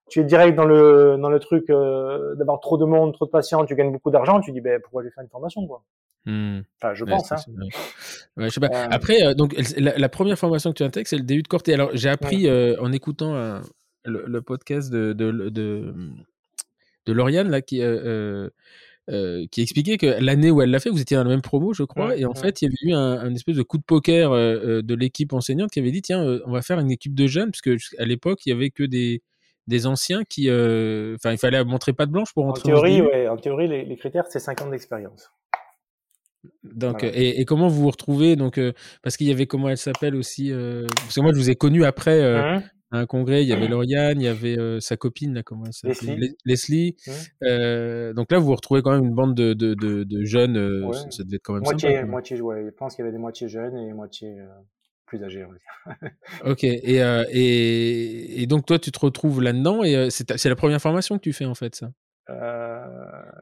tu 0.08 0.20
es 0.20 0.24
direct 0.24 0.56
dans 0.56 0.64
le 0.66 1.16
dans 1.20 1.30
le 1.30 1.38
truc 1.38 1.70
euh, 1.70 2.34
d'avoir 2.34 2.60
trop 2.60 2.76
de 2.76 2.84
monde, 2.84 3.14
trop 3.14 3.24
de 3.26 3.30
patients, 3.30 3.64
tu 3.64 3.74
gagnes 3.74 3.92
beaucoup 3.92 4.10
d'argent, 4.10 4.40
tu 4.40 4.52
dis, 4.52 4.60
ben 4.60 4.80
pourquoi 4.82 5.02
je 5.02 5.08
vais 5.08 5.12
faire 5.14 5.24
une 5.24 5.30
formation, 5.30 5.66
quoi? 5.66 5.82
hmm. 6.26 6.60
Enfin, 6.82 6.94
je 6.94 7.04
Ouais, 7.04 7.10
pense. 7.10 7.32
Hein. 7.32 7.36
Ouais, 8.36 8.44
je 8.44 8.48
sais 8.50 8.60
pas. 8.60 8.68
Euh, 8.74 8.86
Après, 8.90 9.22
euh, 9.22 9.34
donc 9.34 9.54
la, 9.78 9.96
la 9.96 10.08
première 10.08 10.38
formation 10.38 10.70
que 10.70 10.76
tu 10.76 10.82
intègres, 10.82 11.08
c'est 11.08 11.16
le 11.16 11.22
DU 11.24 11.42
de 11.42 11.48
Corté. 11.48 11.72
Alors, 11.74 11.90
j'ai 11.94 12.08
appris 12.10 12.48
en 12.78 12.92
écoutant 12.92 13.60
le, 14.04 14.24
le 14.26 14.42
podcast 14.42 14.90
de, 14.90 15.12
de, 15.12 15.48
de, 15.50 15.94
de 17.10 17.14
Lauriane 17.16 17.50
là, 17.50 17.60
qui, 17.60 17.82
euh, 17.82 18.00
euh, 18.04 18.50
euh, 19.10 19.46
qui 19.50 19.62
expliquait 19.62 19.96
que 19.98 20.06
l'année 20.06 20.50
où 20.50 20.62
elle 20.62 20.70
l'a 20.70 20.78
fait, 20.80 20.90
vous 20.90 21.00
étiez 21.00 21.16
dans 21.16 21.24
la 21.24 21.30
même 21.30 21.42
promo, 21.42 21.72
je 21.72 21.82
crois, 21.82 22.08
Ouais, 22.08 22.20
et 22.20 22.24
en 22.24 22.32
ouais. 22.32 22.40
fait, 22.40 22.62
il 22.62 22.66
y 22.66 22.68
avait 22.68 22.90
eu 22.90 22.94
un, 22.94 23.18
un 23.20 23.34
espèce 23.34 23.56
de 23.56 23.62
coup 23.62 23.78
de 23.78 23.82
poker 23.82 24.30
euh, 24.32 24.82
de 24.82 24.94
l'équipe 24.94 25.32
enseignante 25.32 25.70
qui 25.70 25.80
avait 25.80 25.90
dit 25.90 26.02
tiens, 26.02 26.22
euh, 26.24 26.40
on 26.46 26.52
va 26.52 26.62
faire 26.62 26.78
une 26.78 26.90
équipe 26.90 27.14
de 27.14 27.26
jeunes, 27.26 27.50
parce 27.50 27.62
que 27.62 27.76
à 27.98 28.04
l'époque, 28.04 28.46
il 28.46 28.50
y 28.50 28.52
avait 28.52 28.70
que 28.70 28.84
des 28.84 29.22
des 29.66 29.86
anciens 29.86 30.24
qui, 30.24 30.48
enfin, 30.50 31.32
il 31.32 31.38
fallait 31.38 31.62
montrer 31.64 31.92
pas 31.92 32.06
de 32.06 32.10
blanche 32.12 32.32
pour 32.34 32.46
En 32.46 32.50
entrer 32.50 32.70
théorie, 32.70 32.98
SDU. 32.98 33.02
ouais, 33.02 33.28
en 33.28 33.36
théorie, 33.36 33.68
les, 33.68 33.84
les 33.84 33.96
critères, 33.96 34.24
c'est 34.28 34.40
5 34.40 34.62
ans 34.62 34.70
d'expérience. 34.70 35.30
Donc, 36.64 37.02
Voilà. 37.02 37.16
et, 37.18 37.40
et 37.40 37.44
comment 37.44 37.68
vous 37.68 37.82
vous 37.82 37.90
retrouvez 37.90 38.34
donc 38.34 38.56
euh, 38.58 38.72
parce 39.02 39.16
qu'il 39.18 39.26
y 39.26 39.30
avait 39.30 39.46
comment 39.46 39.68
elle 39.68 39.76
s'appelle 39.76 40.14
aussi 40.16 40.50
euh, 40.50 40.86
parce 41.02 41.14
que 41.14 41.20
moi 41.20 41.32
je 41.34 41.38
vous 41.38 41.50
ai 41.50 41.54
connu 41.56 41.84
après 41.84 42.18
euh, 42.20 42.40
Hein 42.42 42.62
à 42.92 42.98
un 42.98 43.06
congrès 43.06 43.42
il 43.42 43.48
y 43.48 43.52
avait 43.52 43.68
Lauriane 43.76 44.20
il 44.20 44.24
y 44.24 44.28
avait 44.28 44.58
euh, 44.58 44.80
sa 44.80 44.96
copine 44.96 45.34
là 45.34 45.42
comment 45.42 45.64
elle 45.66 45.72
s'appelait? 45.72 46.16
Leslie. 46.16 46.16
Les- 46.20 46.36
Leslie 46.44 46.96
Euh, 47.42 48.12
donc 48.12 48.30
là 48.32 48.38
vous 48.38 48.46
vous 48.46 48.54
retrouvez 48.54 48.82
quand 48.82 48.92
même 48.92 49.04
une 49.04 49.14
bande 49.14 49.34
de 49.34 49.52
de, 49.54 49.74
de, 49.74 50.04
de 50.04 50.24
jeunes 50.24 50.56
euh, 50.56 50.86
Ouais. 50.86 50.92
ça, 50.94 51.10
ça 51.10 51.24
devait 51.24 51.36
être 51.36 51.42
quand 51.44 51.54
même 51.54 51.62
moitié, 51.62 51.94
sympa 51.96 52.06
moitié, 52.06 52.40
ouais. 52.40 52.64
Je 52.66 52.70
pense 52.70 52.94
qu'il 52.94 53.02
y 53.02 53.06
avait 53.06 53.12
des 53.12 53.18
moitiés 53.22 53.48
jeunes 53.48 53.76
et 53.76 53.92
moitié 53.92 54.38
euh, 54.40 54.46
plus 55.06 55.22
âgés. 55.24 55.44
on 55.44 55.50
va 55.52 55.56
dire. 55.56 56.10
ok 56.44 56.64
et, 56.64 57.02
euh, 57.02 57.24
et 57.30 58.42
et 58.42 58.46
donc 58.46 58.66
toi 58.66 58.78
tu 58.78 58.90
te 58.92 58.98
retrouves 58.98 59.42
là 59.42 59.52
dedans 59.52 59.82
et 59.84 59.96
euh, 59.96 60.08
c'est 60.10 60.44
la 60.48 60.56
première 60.56 60.80
formation 60.80 61.16
que 61.16 61.22
tu 61.22 61.32
fais 61.32 61.44
en 61.46 61.54
fait 61.54 61.74
ça? 61.74 61.90
Euh, 62.28 62.84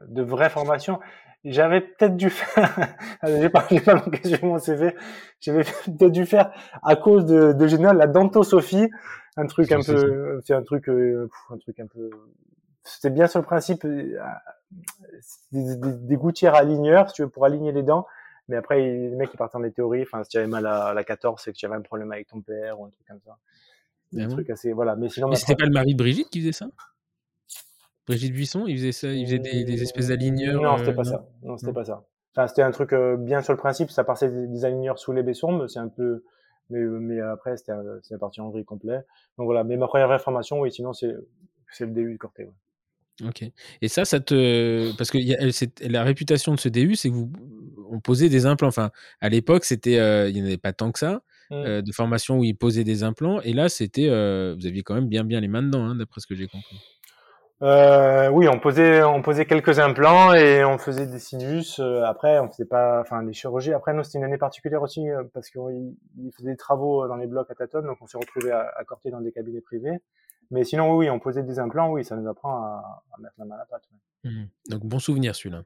de 0.07 0.21
vraies 0.23 0.49
formations. 0.49 0.99
J'avais 1.45 1.81
peut-être 1.81 2.17
dû 2.17 2.29
faire, 2.29 2.95
j'ai 3.23 3.49
pas, 3.49 3.65
j'ai 3.71 3.79
pas 3.79 3.95
manqué 3.95 4.27
sur 4.27 4.43
mon 4.43 4.59
CV, 4.59 4.93
j'avais 5.39 5.63
peut-être 5.63 6.11
dû 6.11 6.25
faire 6.25 6.51
à 6.83 6.95
cause 6.95 7.25
de, 7.25 7.53
de 7.53 7.67
Génial 7.67 7.97
la 7.97 8.07
dentosophie, 8.07 8.89
un 9.37 9.45
truc 9.47 9.71
un 9.71 9.81
peu, 9.81 10.41
c'est 10.45 10.53
un 10.53 10.63
truc, 10.63 10.89
euh, 10.89 11.29
un 11.49 11.57
truc 11.57 11.79
un 11.79 11.87
peu, 11.87 12.09
c'était 12.83 13.09
bien 13.09 13.27
sur 13.27 13.39
le 13.39 13.45
principe, 13.45 13.85
euh, 13.85 14.19
des, 15.51 15.77
des, 15.77 15.93
des 15.93 16.15
gouttières 16.17 16.55
aligneurs, 16.55 17.09
si 17.09 17.15
tu 17.15 17.21
veux, 17.21 17.29
pour 17.29 17.45
aligner 17.45 17.71
les 17.71 17.83
dents. 17.83 18.05
Mais 18.49 18.55
après, 18.55 18.81
les 18.81 19.15
mecs, 19.15 19.29
ils 19.31 19.37
partent 19.37 19.53
dans 19.53 19.59
des 19.59 19.71
théories. 19.71 20.01
Enfin, 20.01 20.23
si 20.23 20.29
tu 20.31 20.37
avais 20.37 20.47
mal 20.47 20.65
à, 20.65 20.93
la 20.93 21.03
14, 21.03 21.39
c'est 21.41 21.53
que 21.53 21.57
tu 21.57 21.65
avais 21.67 21.75
un 21.75 21.81
problème 21.81 22.11
avec 22.11 22.27
ton 22.27 22.41
père 22.41 22.79
ou 22.79 22.85
un 22.85 22.89
truc 22.89 23.05
comme 23.07 23.21
ça. 23.23 23.37
Des 24.11 24.23
Ah 24.23 24.27
bon 24.27 24.33
trucs 24.33 24.49
assez, 24.49 24.73
voilà. 24.73 24.95
Mais 24.95 25.07
sinon, 25.07 25.27
mais 25.27 25.33
ma 25.33 25.37
c'était 25.37 25.55
pas 25.55 25.65
le 25.65 25.71
mari 25.71 25.93
de 25.93 25.97
Brigitte 25.97 26.31
qui 26.31 26.39
faisait 26.39 26.51
ça? 26.51 26.65
Brigitte 28.09 28.33
Buisson 28.33 28.65
il 28.67 28.75
faisait 28.77 28.91
ça 28.91 29.07
il 29.11 29.25
faisait 29.25 29.39
des, 29.39 29.63
des 29.63 29.81
espèces 29.83 30.07
d'aligneurs 30.07 30.61
Non, 30.61 30.73
euh, 30.73 30.77
c'était 30.79 30.93
pas 30.93 31.03
ça. 31.03 31.27
Non, 31.43 31.57
c'était 31.57 31.73
pas 31.73 31.85
ça. 31.85 32.05
Enfin, 32.35 32.47
c'était 32.47 32.61
un 32.61 32.71
truc 32.71 32.93
euh, 32.93 33.17
bien 33.17 33.41
sur 33.41 33.53
le 33.53 33.57
principe. 33.59 33.89
Ça 33.91 34.03
passait 34.03 34.29
des, 34.29 34.47
des 34.47 34.65
aligneurs 34.65 34.99
sous 34.99 35.11
les 35.13 35.23
baissons, 35.23 35.51
mais 35.51 35.67
c'est 35.67 35.79
un 35.79 35.87
peu. 35.89 36.23
Mais, 36.69 36.79
mais 36.79 37.19
après, 37.21 37.57
c'était 37.57 37.71
c'est 38.03 38.19
parti 38.19 38.41
en 38.41 38.49
gris 38.49 38.65
complet. 38.65 38.97
Donc 39.37 39.45
voilà. 39.45 39.63
Mais 39.63 39.77
ma 39.77 39.87
première 39.87 40.07
vraie 40.07 40.19
formation, 40.19 40.59
oui, 40.59 40.71
sinon 40.71 40.93
c'est 40.93 41.13
c'est 41.71 41.85
le 41.85 41.91
début 41.91 42.13
de 42.13 42.17
Corté. 42.17 42.43
Ouais. 43.21 43.27
Ok. 43.27 43.43
Et 43.81 43.87
ça, 43.87 44.05
ça 44.05 44.19
te. 44.19 44.95
Parce 44.97 45.11
que 45.11 45.17
y 45.17 45.33
a- 45.35 45.51
c'est- 45.51 45.79
la 45.87 46.03
réputation 46.03 46.53
de 46.55 46.59
ce 46.59 46.69
DU, 46.69 46.95
c'est 46.95 47.09
que 47.09 47.15
vous. 47.15 47.31
On 47.91 47.99
posait 47.99 48.29
des 48.29 48.45
implants. 48.45 48.67
Enfin, 48.67 48.91
à 49.19 49.29
l'époque, 49.29 49.65
c'était, 49.65 49.97
euh, 49.99 50.29
il 50.29 50.35
n'y 50.35 50.41
en 50.41 50.45
avait 50.45 50.57
pas 50.57 50.73
tant 50.73 50.91
que 50.91 50.99
ça, 50.99 51.21
Mm. 51.49 51.55
euh, 51.55 51.81
de 51.81 51.91
formation 51.91 52.37
où 52.37 52.43
ils 52.43 52.55
posaient 52.55 52.83
des 52.83 53.01
implants. 53.03 53.41
Et 53.41 53.53
là, 53.53 53.67
c'était. 53.69 54.07
euh, 54.09 54.55
vous 54.57 54.67
aviez 54.67 54.83
quand 54.83 54.93
même 54.93 55.07
bien, 55.09 55.23
bien 55.25 55.39
les 55.41 55.47
mains 55.47 55.63
dedans, 55.63 55.83
hein, 55.85 55.95
d'après 55.95 56.21
ce 56.21 56.27
que 56.27 56.35
j'ai 56.35 56.47
compris. 56.47 56.77
Euh, 57.61 58.29
oui, 58.29 58.47
on 58.47 58.57
posait, 58.57 59.03
on 59.03 59.21
posait 59.21 59.45
quelques 59.45 59.79
implants 59.79 60.33
et 60.33 60.63
on 60.63 60.77
faisait 60.77 61.07
des 61.07 61.19
sinus. 61.19 61.79
Euh, 61.79 62.03
après, 62.03 62.39
on 62.39 62.47
faisait 62.47 62.65
pas, 62.65 63.01
enfin, 63.01 63.21
des 63.23 63.33
chirurgies. 63.33 63.73
Après, 63.73 63.93
nous, 63.93 64.03
c'était 64.03 64.19
une 64.19 64.23
année 64.23 64.37
particulière 64.37 64.81
aussi 64.81 65.09
euh, 65.09 65.23
parce 65.33 65.49
qu'ils 65.49 65.93
ils 66.17 66.31
faisaient 66.31 66.51
des 66.51 66.57
travaux 66.57 67.05
dans 67.07 67.17
les 67.17 67.27
blocs 67.27 67.51
à 67.51 67.55
Taton, 67.55 67.81
donc 67.81 67.97
on 68.01 68.07
s'est 68.07 68.17
retrouvés 68.17 68.51
à, 68.51 68.61
à 68.61 69.09
dans 69.11 69.19
des 69.21 69.31
cabinets 69.33 69.61
privés. 69.61 69.97
Mais 70.51 70.63
sinon, 70.63 70.95
oui, 70.95 71.09
on 71.09 71.19
posait 71.19 71.43
des 71.43 71.59
implants. 71.59 71.91
Oui, 71.91 72.05
ça 72.05 72.15
nous 72.15 72.27
apprend 72.29 72.63
à, 72.63 73.03
à 73.13 73.21
mettre 73.21 73.35
la 73.37 73.45
main 73.45 73.55
à 73.55 73.59
la 73.59 73.65
pâte. 73.65 73.83
ouais. 73.91 74.31
Mhm. 74.31 74.47
Donc, 74.69 74.85
bon 74.85 74.99
souvenir 74.99 75.35
celui-là. 75.35 75.63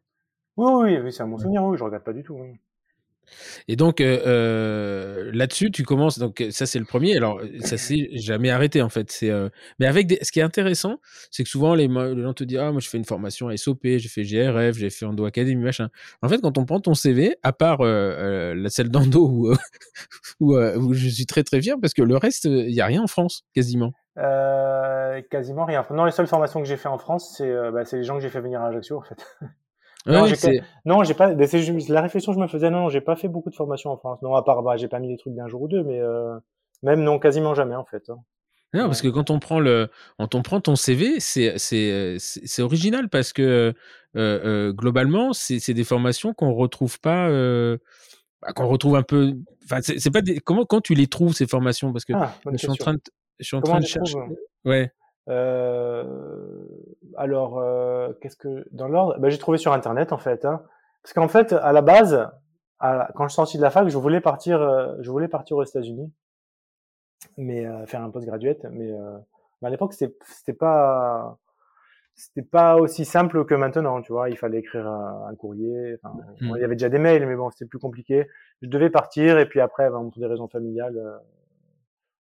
Oui, 0.58 0.71
oui, 0.84 0.99
oui, 0.99 1.13
c'est 1.13 1.23
un 1.23 1.27
bon 1.27 1.38
souvenir. 1.38 1.63
Oui, 1.63 1.77
je 1.77 1.84
regrette 1.84 2.03
pas 2.03 2.13
du 2.13 2.23
tout. 2.23 2.36
oui. 2.36 2.60
Et 3.68 3.76
donc, 3.76 4.02
euh, 4.02 4.20
euh, 4.26 5.32
là-dessus, 5.34 5.72
tu 5.72 5.84
commences. 5.84 6.20
Donc, 6.20 6.42
euh, 6.42 6.52
ça, 6.52 6.66
c'est 6.66 6.80
le 6.80 6.86
premier. 6.86 7.16
Alors, 7.16 7.42
ça 7.62 7.78
s'est 7.78 8.10
jamais 8.14 8.50
arrêté, 8.50 8.82
en 8.82 8.90
fait. 8.90 9.12
C'est, 9.12 9.32
Mais 9.80 9.86
avec 9.86 10.08
des... 10.08 10.20
ce 10.22 10.32
qui 10.32 10.40
est 10.40 10.44
intéressant, 10.44 11.00
c'est 11.32 11.44
que 11.44 11.50
souvent, 11.50 11.76
les, 11.76 11.88
gens 11.88 12.34
te 12.34 12.44
disent 12.44 12.60
Ah, 12.60 12.72
moi, 12.72 12.82
je 12.82 12.90
fais 12.90 12.98
une 12.98 13.06
formation 13.06 13.56
SOP, 13.56 13.82
j'ai 13.84 14.10
fait 14.10 14.24
GRF, 14.24 14.78
j'ai 14.78 14.90
fait 14.90 15.06
Endo 15.06 15.26
Academy, 15.26 15.56
machin. 15.56 15.90
En 16.22 16.30
fait, 16.30 16.40
quand 16.42 16.58
on 16.58 16.66
prend 16.66 16.80
ton 16.80 16.94
CV, 16.94 17.36
à 17.44 17.54
part 17.54 17.84
la 17.84 18.70
celle 18.70 18.90
d'Endo 18.90 19.28
où, 19.28 19.54
où, 20.40 20.94
je 20.94 21.10
suis 21.10 21.26
très, 21.26 21.44
très 21.44 21.62
fier, 21.62 21.76
parce 21.82 21.94
que 21.94 22.02
le 22.02 22.18
reste, 22.18 22.46
il 22.46 22.74
n'y 22.74 22.82
a 22.82 22.86
rien 22.86 23.04
en 23.04 23.08
France, 23.08 23.46
quasiment. 23.54 23.94
Quasiment 25.30 25.66
rien. 25.66 25.86
Non, 25.92 26.06
les 26.06 26.12
seules 26.12 26.28
formations 26.28 26.62
que 26.62 26.68
j'ai 26.68 26.78
fait 26.78 26.90
en 26.90 26.98
France, 26.98 27.36
c'est 27.38 27.52
bah, 27.72 27.84
les 27.92 28.04
gens 28.04 28.16
que 28.16 28.22
j'ai 28.22 28.30
fait 28.30 28.42
venir 28.42 28.62
à 28.62 28.68
Ajaccio, 28.68 28.98
en 28.98 29.02
fait. 29.02 29.26
Non, 30.06 30.26
j'ai 30.26 30.36
c'est- 30.36 30.62
Non, 30.86 31.04
j'ai 31.04 31.13
pas. 31.13 31.34
la 31.34 32.02
réflexion 32.02 32.34
que 32.34 32.38
je 32.38 32.44
me 32.44 32.48
faisais. 32.48 32.70
Non, 32.70 32.89
j'ai 32.89 33.02
pas 33.02 33.16
fait 33.16 33.28
beaucoup 33.28 33.50
de 33.50 33.56
formations 33.56 33.92
en 33.92 33.98
France. 33.98 34.22
Non, 34.22 34.36
à 34.36 34.44
part, 34.44 34.62
bah, 34.63 34.76
j'ai 34.78 34.88
pas 34.88 35.00
mis 35.00 35.08
des 35.08 35.18
trucs 35.18 35.34
d'un 35.36 35.48
jour 35.48 35.62
ou 35.62 35.68
deux, 35.68 35.84
mais 35.84 36.00
euh, 36.00 36.38
même 36.82 37.04
non, 37.04 37.20
quasiment 37.20 37.54
jamais 37.56 37.76
en 37.76 37.86
fait. 37.86 38.10
hein. 38.10 38.18
Non, 38.76 38.86
parce 38.86 39.04
que 39.04 39.08
quand 39.08 39.30
on 39.30 39.38
prend 39.38 39.60
le, 39.60 39.89
quand 40.18 40.34
on 40.34 40.42
prend 40.42 40.60
ton 40.60 40.76
CV, 40.76 41.20
c'est 41.20 42.60
original 42.60 43.08
parce 43.08 43.32
que 43.32 43.42
euh, 43.44 43.74
euh, 44.16 44.74
globalement, 44.74 45.32
c'est 45.32 45.74
des 45.74 45.84
formations 45.84 46.34
qu'on 46.34 46.54
retrouve 46.54 47.00
pas, 47.00 47.30
euh, 47.30 47.78
bah, 48.42 48.52
qu'on 48.54 48.68
retrouve 48.68 48.96
un 48.96 49.04
peu. 49.04 49.34
Enfin, 49.66 49.80
c'est 49.82 50.12
pas 50.12 50.22
des, 50.22 50.39
comment 50.39 50.66
quand 50.66 50.82
tu 50.82 50.96
les 50.96 51.06
trouves 51.08 51.34
ces 51.34 51.46
formations? 51.48 51.94
Parce 51.94 52.04
que 52.04 52.13
Ah, 52.13 52.34
je 52.52 52.58
suis 52.58 52.68
en 52.70 52.76
train 52.76 52.94
de, 52.96 53.02
je 53.39 53.46
suis 53.46 53.56
en 53.56 53.62
train 53.62 53.80
de 53.80 53.86
chercher. 53.86 54.18
Ouais. 54.66 54.92
Alors, 57.17 57.60
euh, 57.60 58.12
qu'est-ce 58.21 58.36
que 58.38 58.65
dans 58.71 58.88
l'ordre? 58.88 59.17
Bah, 59.19 59.30
J'ai 59.30 59.38
trouvé 59.38 59.58
sur 59.58 59.73
internet 59.73 60.12
en 60.13 60.17
fait. 60.17 60.45
Hein. 60.45 60.62
Parce 61.04 61.13
qu'en 61.13 61.28
fait, 61.28 61.54
à 61.54 61.71
la 61.73 61.82
base, 61.82 62.30
à- 62.80 63.10
quand 63.15 63.23
je 63.26 63.30
suis 63.30 63.36
sorti 63.36 63.58
de 63.58 63.62
la 63.63 63.69
fac, 63.71 63.88
je 63.89 63.97
voulais 63.97 64.21
partir, 64.21 64.62
euh, 64.62 64.95
je 65.02 65.10
voulais 65.12 65.28
partir 65.28 65.58
aux 65.58 65.63
États-Unis, 65.63 66.12
mais 67.38 67.65
euh, 67.65 67.86
faire 67.86 68.02
un 68.04 68.10
postgraduate. 68.10 68.63
Mais, 68.71 68.91
euh, 68.91 69.17
mais 69.62 69.67
à 69.67 69.71
l'époque, 69.71 69.93
c'était 69.93 70.15
c'était 70.26 70.54
pas 70.58 71.38
c'était 72.15 72.43
pas 72.47 72.76
aussi 72.78 73.06
simple 73.06 73.44
que 73.46 73.56
maintenant, 73.56 74.02
tu 74.02 74.12
vois. 74.12 74.29
Il 74.29 74.38
fallait 74.38 74.60
écrire 74.60 74.88
un, 74.88 75.27
un 75.29 75.35
courrier. 75.35 75.96
Enfin, 76.04 76.15
Mm. 76.42 76.48
bon, 76.50 76.56
il 76.58 76.62
y 76.62 76.63
avait 76.65 76.75
déjà 76.75 76.90
des 76.90 77.00
mails, 77.00 77.25
mais 77.27 77.35
bon, 77.35 77.50
c'était 77.52 77.65
plus 77.65 77.79
compliqué. 77.79 78.27
Je 78.62 78.67
devais 78.69 78.90
partir 78.90 79.40
et 79.40 79.48
puis 79.48 79.62
après, 79.62 79.90
ben, 79.90 80.10
pour 80.10 80.19
des 80.19 80.27
raisons 80.27 80.48
familiales, 80.48 81.02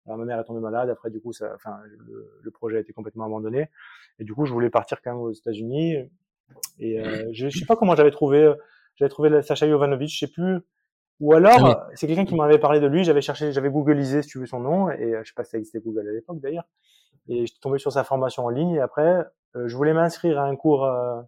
alors, 0.06 0.18
ma 0.18 0.26
mère 0.26 0.39
est 0.39 0.43
tombée 0.43 0.60
malade. 0.60 0.89
Après, 0.89 1.10
du 1.10 1.22
coup, 1.22 1.32
ça, 1.32 1.52
enfin, 1.56 1.78
le, 1.86 2.39
le 2.41 2.52
projet 2.52 2.78
a 2.78 2.80
été 2.80 2.91
complètement 2.93 3.26
abandonné. 3.26 3.70
Et 4.20 4.24
du 4.24 4.34
coup, 4.34 4.45
je 4.45 4.52
voulais 4.54 4.70
partir 4.70 5.02
quand 5.02 5.12
même 5.12 5.22
aux 5.22 5.32
États-Unis. 5.32 5.97
Et 6.80 6.99
euh, 6.99 7.30
je, 7.32 7.49
je 7.49 7.60
sais 7.60 7.66
pas 7.66 7.76
comment 7.76 7.95
j'avais 7.95 8.12
trouvé. 8.12 8.52
J'avais 8.95 9.10
trouvé 9.10 9.41
Sacha 9.41 9.68
Jovanovic, 9.70 10.10
je 10.12 10.18
sais 10.18 10.28
plus. 10.32 10.58
Ou 11.20 11.34
alors, 11.34 11.54
Ah 11.60 11.64
oui. 11.64 11.70
euh, 11.91 11.93
c'est 11.95 12.08
quelqu'un 12.08 12.26
qui 12.26 12.36
m'avait 12.36 12.58
parlé 12.58 12.80
de 12.80 12.88
lui. 12.88 13.04
J'avais 13.04 13.22
cherché, 13.22 13.52
j'avais 13.52 13.70
googlisé, 13.70 14.24
si 14.24 14.30
tu 14.30 14.39
veux, 14.39 14.47
son 14.47 14.60
nom. 14.60 14.89
Et 14.89 15.14
euh, 15.14 15.22
je 15.24 15.30
sais 15.30 15.36
pas 15.36 15.43
si 15.43 15.52
ça 15.52 15.58
existait 15.60 15.80
Google 15.80 16.10
à 16.10 16.12
l'époque 16.12 16.39
d'ailleurs. 16.39 16.66
Et 17.28 17.41
je 17.41 17.52
suis 17.52 17.60
tombé 17.60 17.78
sur 17.78 17.91
sa 17.91 18.04
formation 18.04 18.43
en 18.45 18.49
ligne. 18.49 18.72
Et 18.72 18.80
après, 18.82 19.24
euh, 19.56 19.68
je 19.68 19.76
voulais 19.78 19.93
m'inscrire 19.93 20.39
à 20.39 20.45
un 20.45 20.56
cours, 20.56 20.86
euh, 20.86 21.22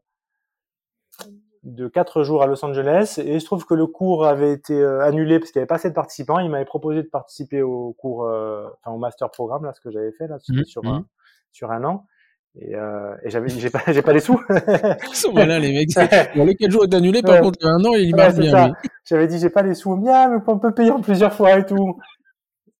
de 1.63 1.87
4 1.87 2.23
jours 2.23 2.43
à 2.43 2.47
Los 2.47 2.63
Angeles 2.65 3.19
et 3.23 3.35
il 3.35 3.41
se 3.41 3.45
trouve 3.45 3.65
que 3.65 3.73
le 3.73 3.87
cours 3.87 4.25
avait 4.25 4.51
été 4.51 4.73
euh, 4.73 5.01
annulé 5.01 5.39
parce 5.39 5.51
qu'il 5.51 5.59
n'y 5.59 5.63
avait 5.63 5.67
pas 5.67 5.75
assez 5.75 5.89
de 5.89 5.93
participants. 5.95 6.39
Il 6.39 6.49
m'avait 6.49 6.65
proposé 6.65 7.01
de 7.03 7.07
participer 7.07 7.61
au 7.61 7.93
cours, 7.93 8.25
euh, 8.25 8.67
enfin 8.81 8.93
au 8.95 8.99
master 8.99 9.29
programme 9.31 9.63
là, 9.65 9.73
ce 9.73 9.79
que 9.81 9.89
j'avais 9.91 10.11
fait 10.11 10.27
là, 10.27 10.37
Mhm, 10.49 10.63
sur 10.65 10.83
mhm. 10.83 10.91
un, 10.91 11.05
sur 11.51 11.71
un 11.71 11.83
an. 11.85 12.05
Et, 12.55 12.75
euh, 12.75 13.15
et 13.23 13.29
j'avais, 13.31 13.49
j'ai 13.49 13.69
pas, 13.71 13.79
j'ai 13.87 14.01
pas 14.03 14.13
les 14.13 14.19
sous. 14.19 14.39
Malins, 15.33 15.57
les 15.59 15.73
mecs. 15.73 16.35
Bon, 16.35 16.45
les 16.45 16.55
4 16.55 16.69
jours 16.69 16.83
est 16.83 16.93
annulé, 16.93 17.21
par 17.23 17.35
Ouais. 17.35 17.41
contre, 17.41 17.57
il 17.61 17.65
y 17.65 17.69
a 17.69 17.71
un 17.71 17.83
an, 17.85 17.93
il 17.95 18.09
y 18.09 18.13
Ouais, 18.13 18.17
marche 18.19 18.33
c'est 18.35 18.41
bien. 18.41 18.73
J'avais 19.05 19.27
dit 19.27 19.39
j'ai 19.39 19.49
pas 19.49 19.63
les 19.63 19.73
sous. 19.73 19.95
Bien, 19.97 20.29
mais 20.29 20.37
on 20.45 20.59
peut 20.59 20.73
payer 20.73 20.91
en 20.91 21.01
plusieurs 21.01 21.33
fois 21.33 21.57
et 21.57 21.65
tout. 21.65 21.97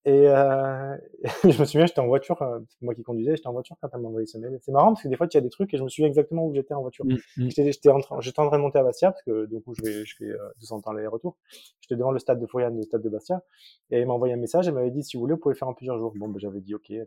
Et 0.06 0.28
euh, 0.28 0.98
je 1.44 1.60
me 1.60 1.66
souviens, 1.66 1.86
j'étais 1.86 2.02
en 2.02 2.08
voiture, 2.08 2.42
euh, 2.42 2.60
c'est 2.68 2.82
moi 2.82 2.94
qui 2.94 3.04
conduisais, 3.04 3.38
j'étais 3.38 3.48
en 3.48 3.54
voiture 3.54 3.78
quand 3.80 3.88
elle 3.94 4.02
m'a 4.02 4.10
envoyé 4.10 4.28
ce 4.28 4.38
mail. 4.38 4.60
C'est 4.62 4.72
marrant 4.72 4.94
parce 4.94 5.04
que 5.04 5.08
des 5.08 5.16
fois, 5.16 5.28
tu 5.28 5.38
as 5.38 5.42
des 5.42 5.50
trucs 5.50 5.74
et 5.74 5.78
je 5.78 5.84
me 5.84 5.88
souviens 5.88 6.08
exactement 6.08 6.46
où 6.46 6.54
j'étais 6.54 6.74
en 6.74 6.82
voiture. 6.82 7.06
Mm, 7.06 7.18
mm. 7.38 7.50
J'étais, 7.50 7.90
en 7.90 8.00
train, 8.00 8.20
j'étais 8.20 8.40
en 8.42 8.48
train 8.48 8.58
de 8.58 8.64
monter 8.64 8.80
à 8.80 8.84
Bastia 8.84 9.12
parce 9.12 9.24
que 9.24 9.46
du 9.46 9.62
coup, 9.62 9.74
je 9.76 9.82
vais, 9.82 10.06
je 10.06 10.16
fais 10.18 10.26
euh, 10.26 10.50
200 10.60 10.82
temps 10.82 10.92
l'aller-retour. 10.92 11.38
J'étais 11.80 11.96
devant 11.96 12.12
le 12.12 12.20
stade 12.20 12.40
de 12.40 12.46
Florian, 12.46 12.72
le 12.72 12.82
stade 12.82 13.02
de 13.02 13.10
Bastia, 13.10 13.44
et 13.92 14.00
elle 14.00 14.08
m'a 14.08 14.14
envoyé 14.14 14.34
un 14.34 14.38
message. 14.38 14.68
Elle 14.68 14.74
m'avait 14.74 14.92
dit 14.92 15.04
si 15.04 15.16
vous 15.16 15.22
voulez, 15.22 15.36
vous 15.36 15.40
pouvez 15.40 15.56
faire 15.56 15.70
en 15.70 15.74
plusieurs 15.74 15.98
jours. 15.98 16.12
Bon, 16.16 16.28
ben, 16.28 16.40
j'avais 16.40 16.60
dit 16.60 16.76
ok. 16.76 16.92
allez. 16.92 17.06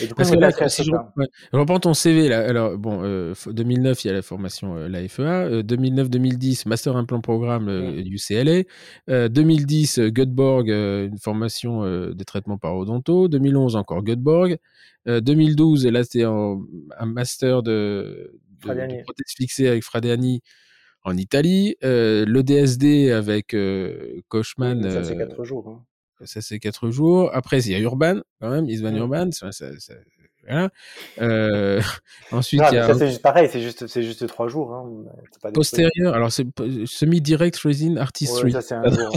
Et 0.00 0.06
du 0.06 0.14
coup, 0.14 0.22
là, 0.22 0.68
si 0.68 0.84
je, 0.84 0.90
ouais. 1.16 1.26
reprends 1.52 1.78
ton 1.80 1.92
CV, 1.94 2.28
là. 2.28 2.40
Alors, 2.46 2.78
bon, 2.78 3.00
euh, 3.02 3.34
f- 3.34 3.52
2009, 3.52 4.04
il 4.04 4.08
y 4.08 4.10
a 4.10 4.14
la 4.14 4.22
formation, 4.22 4.76
euh, 4.76 4.88
la 4.88 5.06
FEA. 5.06 5.22
Euh, 5.46 5.62
2009-2010, 5.62 6.66
Master 6.66 6.96
Implant 6.96 7.20
Programme 7.20 7.68
euh, 7.68 8.00
Mm. 8.00 8.02
du 8.02 8.16
CLA. 8.18 8.62
Euh, 9.10 9.28
2010, 9.28 9.98
euh, 9.98 10.08
Göteborg, 10.10 10.70
euh, 10.70 11.06
une 11.08 11.18
formation 11.18 11.84
euh, 11.84 12.14
de 12.14 12.24
traitement 12.24 12.56
parodonto. 12.58 13.28
2011, 13.28 13.76
encore 13.76 14.02
Göteborg. 14.02 14.56
Euh, 15.08 15.20
2012, 15.20 15.84
et 15.84 15.90
là, 15.90 16.04
c'était 16.04 16.22
un 16.24 16.58
Master 17.04 17.62
de, 17.62 18.32
de, 18.62 18.68
de 18.68 19.02
prothèse 19.02 19.34
fixée 19.36 19.68
avec 19.68 19.82
Fradiani 19.82 20.40
en 21.04 21.16
Italie. 21.16 21.76
Euh, 21.84 22.24
le 22.24 22.42
DSD 22.42 23.10
avec 23.10 23.52
euh, 23.54 24.20
Kochman. 24.28 24.88
Ça, 24.88 25.02
c'est 25.04 25.16
euh, 25.16 25.18
quatre 25.26 25.44
jours. 25.44 25.68
hein. 25.68 25.84
Ça 26.24 26.40
c'est 26.40 26.58
quatre 26.58 26.90
jours. 26.90 27.30
Après, 27.34 27.60
il 27.60 27.72
y 27.72 27.74
a 27.74 27.78
Urban, 27.78 28.20
quand 28.40 28.50
même, 28.50 28.68
Isvan 28.68 28.92
Mm. 28.92 28.96
Urban. 28.96 29.30
Ça, 29.32 29.52
ça, 29.52 29.66
ça- 29.78 29.94
voilà. 30.48 30.70
Euh, 31.20 31.80
ensuite, 32.32 32.60
Non, 32.60 32.66
il 32.72 32.74
y 32.74 32.78
a 32.78 32.88
ça, 32.88 32.94
c'est 32.94 33.06
juste 33.10 33.22
pareil, 33.22 33.48
c'est 33.52 33.60
juste, 33.60 33.86
c'est 33.86 34.02
juste 34.02 34.26
trois 34.26 34.48
jours. 34.48 34.74
Hein. 34.74 35.04
Postérieur. 35.54 36.14
Alors, 36.14 36.32
c'est 36.32 36.44
semi-direct 36.84 37.56
resin 37.58 37.96
artistry. 37.96 38.46
Ouais, 38.46 38.50
ça, 38.50 38.60
c'est 38.60 38.74
un 38.74 38.90
jour. 38.90 39.16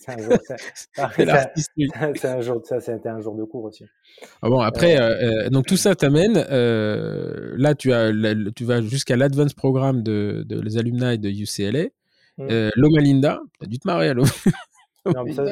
c'est 0.00 0.12
un 0.12 0.18
jour. 0.18 0.32
c'est- 0.54 1.00
un- 1.00 2.38
un 2.38 2.62
ça, 2.64 2.80
c'était 2.80 3.08
un 3.08 3.20
jour 3.20 3.34
de 3.34 3.42
cours 3.42 3.64
aussi. 3.64 3.86
Ah 4.40 4.48
bon, 4.48 4.60
après, 4.60 5.00
euh, 5.00 5.46
euh, 5.46 5.50
donc 5.50 5.66
tout 5.66 5.76
ça 5.76 5.96
t'amène. 5.96 6.34
Là, 6.34 7.74
tu 7.74 7.92
as, 7.92 8.12
tu 8.54 8.64
vas 8.64 8.82
jusqu'à 8.82 9.16
l'advance 9.16 9.54
programme 9.54 10.04
de, 10.04 10.44
de 10.46 10.60
les 10.60 10.78
alumni 10.78 11.18
de 11.18 11.28
UCLA. 11.28 11.88
Mm. 12.38 12.46
Euh, 12.50 12.70
Loma 12.76 13.00
Linda, 13.00 13.40
t'as 13.58 13.66
dû 13.66 13.78
te 13.80 13.86
marrer 13.88 14.10
à 14.10 14.14
Loma 14.14 14.30
Non, 15.06 15.24
mais 15.24 15.32
ça- 15.32 15.44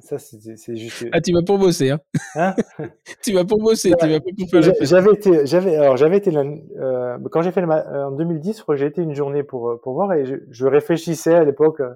Ça, 0.00 0.18
c'est 0.56 0.76
juste. 0.76 1.04
Ah, 1.12 1.20
tu 1.20 1.32
vas 1.32 1.42
pour 1.42 1.58
bosser, 1.58 1.90
hein 1.90 2.00
Hein? 2.36 2.54
Tu 3.22 3.32
vas 3.32 3.44
pour 3.44 3.58
bosser, 3.58 3.92
tu 4.00 4.08
vas 4.08 4.20
pas 4.20 4.30
pour 4.38 4.48
faire. 4.50 4.62
J'avais 4.80 5.12
été, 5.12 5.46
j'avais, 5.46 5.76
alors 5.76 5.96
j'avais 5.96 6.18
été 6.18 6.30
là, 6.30 6.44
euh, 6.78 7.18
quand 7.30 7.42
j'ai 7.42 7.50
fait 7.52 7.60
le, 7.60 7.70
euh, 7.70 8.06
en 8.06 8.12
2010, 8.12 8.58
je 8.58 8.62
crois 8.62 8.74
que 8.76 8.80
j'ai 8.80 8.86
été 8.86 9.02
une 9.02 9.14
journée 9.14 9.42
pour 9.42 9.70
euh, 9.70 9.80
pour 9.82 9.94
voir 9.94 10.12
et 10.12 10.24
je, 10.24 10.36
je 10.50 10.66
réfléchissais 10.66 11.34
à 11.34 11.44
l'époque 11.44 11.80
euh, 11.80 11.94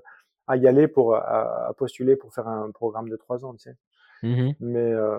à 0.48 0.56
y 0.56 0.66
aller 0.66 0.88
pour 0.88 1.14
à, 1.14 1.68
à 1.68 1.72
postuler 1.74 2.16
pour 2.16 2.32
faire 2.34 2.48
un 2.48 2.70
programme 2.72 3.08
de 3.08 3.16
trois 3.16 3.44
ans, 3.44 3.52
tu 3.54 3.70
sais. 3.70 3.76
Mhm. 4.22 4.54
Mais 4.60 4.92
euh, 4.92 5.18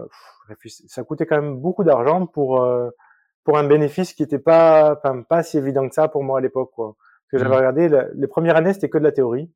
pff, 0.62 0.74
ça 0.88 1.04
coûtait 1.04 1.26
quand 1.26 1.42
même 1.42 1.58
beaucoup 1.58 1.84
d'argent 1.84 2.26
pour 2.26 2.62
euh, 2.62 2.90
pour 3.44 3.58
un 3.58 3.64
bénéfice 3.64 4.14
qui 4.14 4.24
était 4.24 4.40
pas, 4.40 5.02
pas 5.30 5.44
si 5.44 5.58
évident 5.58 5.88
que 5.88 5.96
ça 5.96 6.10
pour 6.10 6.24
moi 6.24 6.40
à 6.40 6.42
l'époque, 6.42 6.72
quoi. 6.76 6.96
Parce 6.98 7.32
que 7.32 7.38
j'avais 7.38 7.52
Mhm. 7.52 7.58
regardé, 7.58 7.88
la- 7.90 8.08
les 8.14 8.28
premières 8.28 8.58
années 8.58 8.74
c'était 8.74 8.90
que 8.90 8.98
de 8.98 9.04
la 9.04 9.12
théorie. 9.14 9.50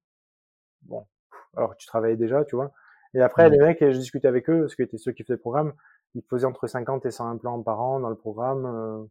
Alors 1.56 1.76
tu 1.76 1.88
travaillais 1.88 2.18
déjà, 2.18 2.44
tu 2.46 2.56
vois. 2.56 2.72
Et 3.14 3.22
après, 3.22 3.50
les 3.50 3.58
mecs, 3.60 3.80
je 3.82 3.98
discutais 3.98 4.28
avec 4.28 4.50
eux, 4.50 4.62
parce 4.62 4.76
que 4.76 4.84
étaient 4.84 4.98
ceux 4.98 5.12
qui 5.12 5.24
faisaient 5.24 5.34
le 5.34 5.40
programme, 5.40 5.74
ils 6.16 6.24
faisaient 6.30 6.46
entre 6.46 6.68
50 6.68 7.06
et 7.06 7.12
100 7.12 7.30
implants 7.30 7.62
par 7.62 7.82
an 7.82 8.00
dans 8.00 8.10
le 8.10 8.16
programme. 8.16 8.66
euh. 8.66 9.06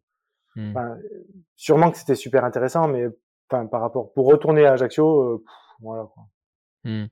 Enfin, 0.57 0.97
sûrement 1.55 1.91
que 1.91 1.97
c'était 1.97 2.15
super 2.15 2.43
intéressant, 2.43 2.87
mais 2.87 3.07
enfin, 3.49 3.65
par 3.67 3.81
rapport 3.81 4.11
pour 4.13 4.25
retourner 4.25 4.65
à 4.65 4.73
Ajaccio, 4.73 5.35
euh, 5.35 5.37
pff, 5.37 5.55
voilà. 5.79 6.09
Quoi. 6.13 6.23
Hmm. 6.83 7.05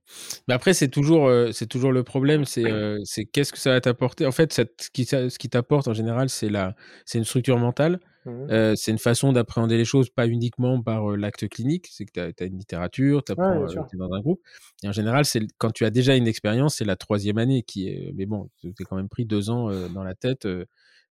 Mais 0.48 0.54
après, 0.56 0.74
c'est 0.74 0.88
toujours, 0.88 1.28
euh, 1.28 1.52
c'est 1.52 1.68
toujours 1.68 1.92
le 1.92 2.04
problème, 2.04 2.44
c'est, 2.44 2.66
euh, 2.66 2.98
c'est 3.04 3.26
qu'est-ce 3.26 3.54
que 3.54 3.60
ça 3.60 3.72
va 3.72 3.82
t'apporter? 3.82 4.26
En 4.26 4.32
fait, 4.32 4.52
ce 4.52 4.90
qui, 4.92 5.06
ce 5.06 5.38
qui 5.38 5.50
t'apporte 5.50 5.88
en 5.88 5.94
général, 5.94 6.30
c'est 6.30 6.50
la, 6.50 6.76
c'est 7.06 7.20
une 7.20 7.24
structure 7.24 7.58
mentale, 7.58 8.00
Euh, 8.28 8.76
c'est 8.76 8.92
une 8.92 9.00
façon 9.00 9.32
d'appréhender 9.32 9.78
les 9.78 9.86
choses, 9.86 10.10
pas 10.10 10.28
uniquement 10.28 10.82
par 10.82 11.12
euh, 11.12 11.16
l'acte 11.16 11.48
clinique. 11.48 11.88
C'est 11.92 12.06
que 12.06 12.32
tu 12.32 12.44
as, 12.44 12.46
une 12.46 12.58
littérature, 12.58 13.24
tu 13.24 13.34
Ouais, 13.34 13.38
es 13.38 13.98
dans 13.98 14.14
un 14.14 14.20
groupe. 14.20 14.42
Et 14.84 14.88
en 14.88 14.92
général, 14.92 15.26
c'est 15.26 15.42
quand 15.58 15.72
tu 15.72 15.86
as 15.86 15.90
déjà 15.90 16.16
une 16.16 16.28
expérience, 16.28 16.76
c'est 16.76 16.86
la 16.86 16.96
troisième 16.96 17.38
année 17.38 17.64
qui 17.64 17.88
est. 17.88 18.12
Mais 18.16 18.26
bon, 18.26 18.50
tu 18.62 18.74
quand 18.84 18.96
même 18.96 19.10
pris 19.10 19.26
deux 19.26 19.50
ans 19.50 19.70
dans 19.90 20.04
la 20.04 20.16
tête. 20.16 20.48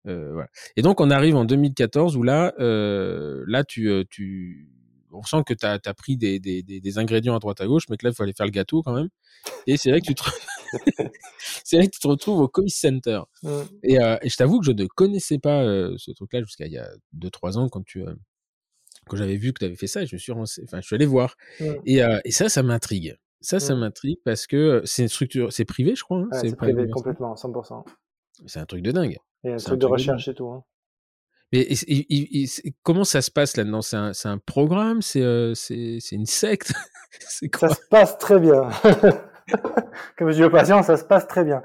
voilà. 0.05 0.49
Et 0.77 0.83
donc, 0.83 1.01
on 1.01 1.11
arrive 1.11 1.37
en 1.37 1.45
2014 1.45 2.17
où 2.17 2.23
là, 2.23 2.55
euh, 2.59 3.45
là, 3.47 3.65
tu, 3.65 3.91
tu, 4.11 4.69
on 5.19 5.23
sent 5.23 5.43
que 5.47 5.55
tu 5.55 5.67
as, 5.67 5.79
pris 5.95 6.17
des, 6.17 6.39
des, 6.39 6.63
des, 6.63 6.81
des 6.81 6.99
ingrédients 6.99 7.35
à 7.37 7.39
droite 7.39 7.61
à 7.61 7.67
gauche, 7.67 7.85
mais 7.89 7.97
que 7.97 8.07
là, 8.07 8.11
il 8.13 8.15
faut 8.17 8.23
aller 8.23 8.33
faire 8.33 8.47
le 8.47 8.53
gâteau 8.53 8.83
quand 8.83 8.93
même. 8.95 9.09
Et 9.67 9.77
c'est 9.77 9.91
là 9.91 10.01
que 10.01 10.07
tu 10.07 10.15
te, 10.15 10.23
c'est 11.65 11.79
là 11.79 11.87
que 11.87 11.91
tu 11.91 12.01
te 12.01 12.09
retrouves 12.09 12.41
au 12.41 12.49
Cois 12.49 12.65
Center. 12.69 13.21
Et, 13.83 14.01
euh, 14.01 14.19
et 14.23 14.29
je 14.29 14.37
t'avoue 14.37 14.61
que 14.61 14.67
je 14.67 14.73
ne 14.73 14.87
connaissais 14.87 15.39
pas 15.39 15.63
euh, 15.63 15.95
ce 15.99 16.11
truc-là 16.11 16.41
jusqu'à 16.43 16.67
il 16.67 16.73
y 16.73 16.79
a 16.79 16.89
2-3 17.19 17.59
ans 17.59 17.69
quand 17.69 17.85
tu, 17.85 18.03
euh, 18.07 18.15
quand 19.09 19.17
j'avais 19.17 19.37
vu 19.37 19.53
que 19.53 19.61
tu 19.61 19.65
avais 19.65 19.77
fait 19.77 19.87
ça, 19.87 20.05
je 20.05 20.15
me 20.15 20.19
suis 20.19 20.33
renseigné, 20.33 20.67
enfin, 20.69 20.81
je 20.81 20.87
suis 20.87 20.95
allé 20.97 21.07
voir. 21.07 21.37
Et, 21.85 22.01
et 22.25 22.31
ça, 22.31 22.49
ça 22.49 22.63
m'intrigue. 22.63 23.17
Ça, 23.41 23.61
ça 23.61 23.77
m'intrigue 23.77 24.19
parce 24.25 24.47
que 24.47 24.83
c'est 24.85 25.03
une 25.03 25.09
structure, 25.09 25.53
c'est 25.53 25.65
privé, 25.65 25.95
je 25.95 26.03
crois. 26.03 26.19
hein, 26.19 26.29
Ouais, 26.33 26.39
c'est 26.41 26.57
privé 26.57 26.89
complètement, 26.91 27.35
100%. 27.35 27.85
C'est 28.47 28.59
un 28.59 28.67
truc 28.67 28.83
de 28.83 28.91
dingue. 28.91 29.17
Et 29.45 29.51
un 29.51 29.55
un 29.55 29.57
truc 29.57 29.61
de 29.61 29.65
truc 29.65 29.81
de 29.81 29.87
recherche 29.87 30.29
et 30.29 30.35
tout. 30.35 30.49
Hein. 30.49 30.65
Mais 31.53 31.61
et- 31.61 31.75
et- 31.87 32.15
et- 32.15 32.43
et 32.43 32.47
c'est- 32.47 32.75
comment 32.83 33.05
ça 33.05 33.23
se 33.23 33.31
passe 33.31 33.57
là-dedans? 33.57 33.83
C'est 33.83 33.97
un, 34.29 34.39
programme? 34.39 35.01
C'est 35.03 35.23
euh, 35.23 35.55
c'est 35.55 36.01
une 36.13 36.27
secte? 36.27 36.73
Quoi 37.53 37.69
Ça 37.69 37.75
se 37.75 37.81
passe 37.89 38.19
très 38.19 38.39
bien. 38.41 38.69
Comme 40.19 40.31
je 40.31 40.37
dis 40.37 40.45
aux 40.45 40.51
patients, 40.51 40.83
ça 40.83 40.97
se 40.97 41.05
passe 41.05 41.27
très 41.29 41.45
bien. 41.45 41.63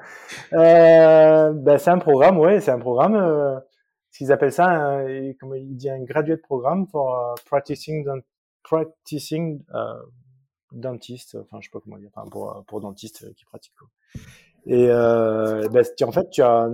Euh, 0.53 1.51
ben, 1.53 1.77
c'est 1.79 1.89
un 1.89 1.97
programme, 1.97 2.37
ouais, 2.37 2.59
c'est 2.61 2.71
un 2.71 2.79
programme. 2.79 3.15
Euh, 3.15 3.59
ce 4.11 4.19
qu'ils 4.19 4.31
appellent 4.31 4.51
ça, 4.51 4.67
un, 4.67 5.07
et 5.07 5.35
comment 5.39 5.55
il 5.55 5.75
dit, 5.77 5.89
un 5.89 6.03
graduate 6.03 6.41
programme 6.43 6.85
for 6.87 7.35
uh, 7.37 7.41
practicing, 7.49 8.03
dent- 8.03 8.21
practicing 8.63 9.63
uh, 9.73 10.03
dentist. 10.71 11.35
Enfin, 11.41 11.57
je 11.59 11.67
sais 11.67 11.71
pas 11.71 11.79
comment 11.83 11.97
dire, 11.97 12.09
enfin, 12.13 12.29
pour, 12.29 12.63
pour 12.67 12.81
dentiste 12.81 13.33
qui 13.33 13.45
pratique. 13.45 13.73
Quoi. 13.79 13.87
Et 14.67 14.87
euh, 14.89 15.67
ben, 15.69 15.83
en 16.03 16.11
fait, 16.11 16.29
tu 16.29 16.41
as 16.43 16.69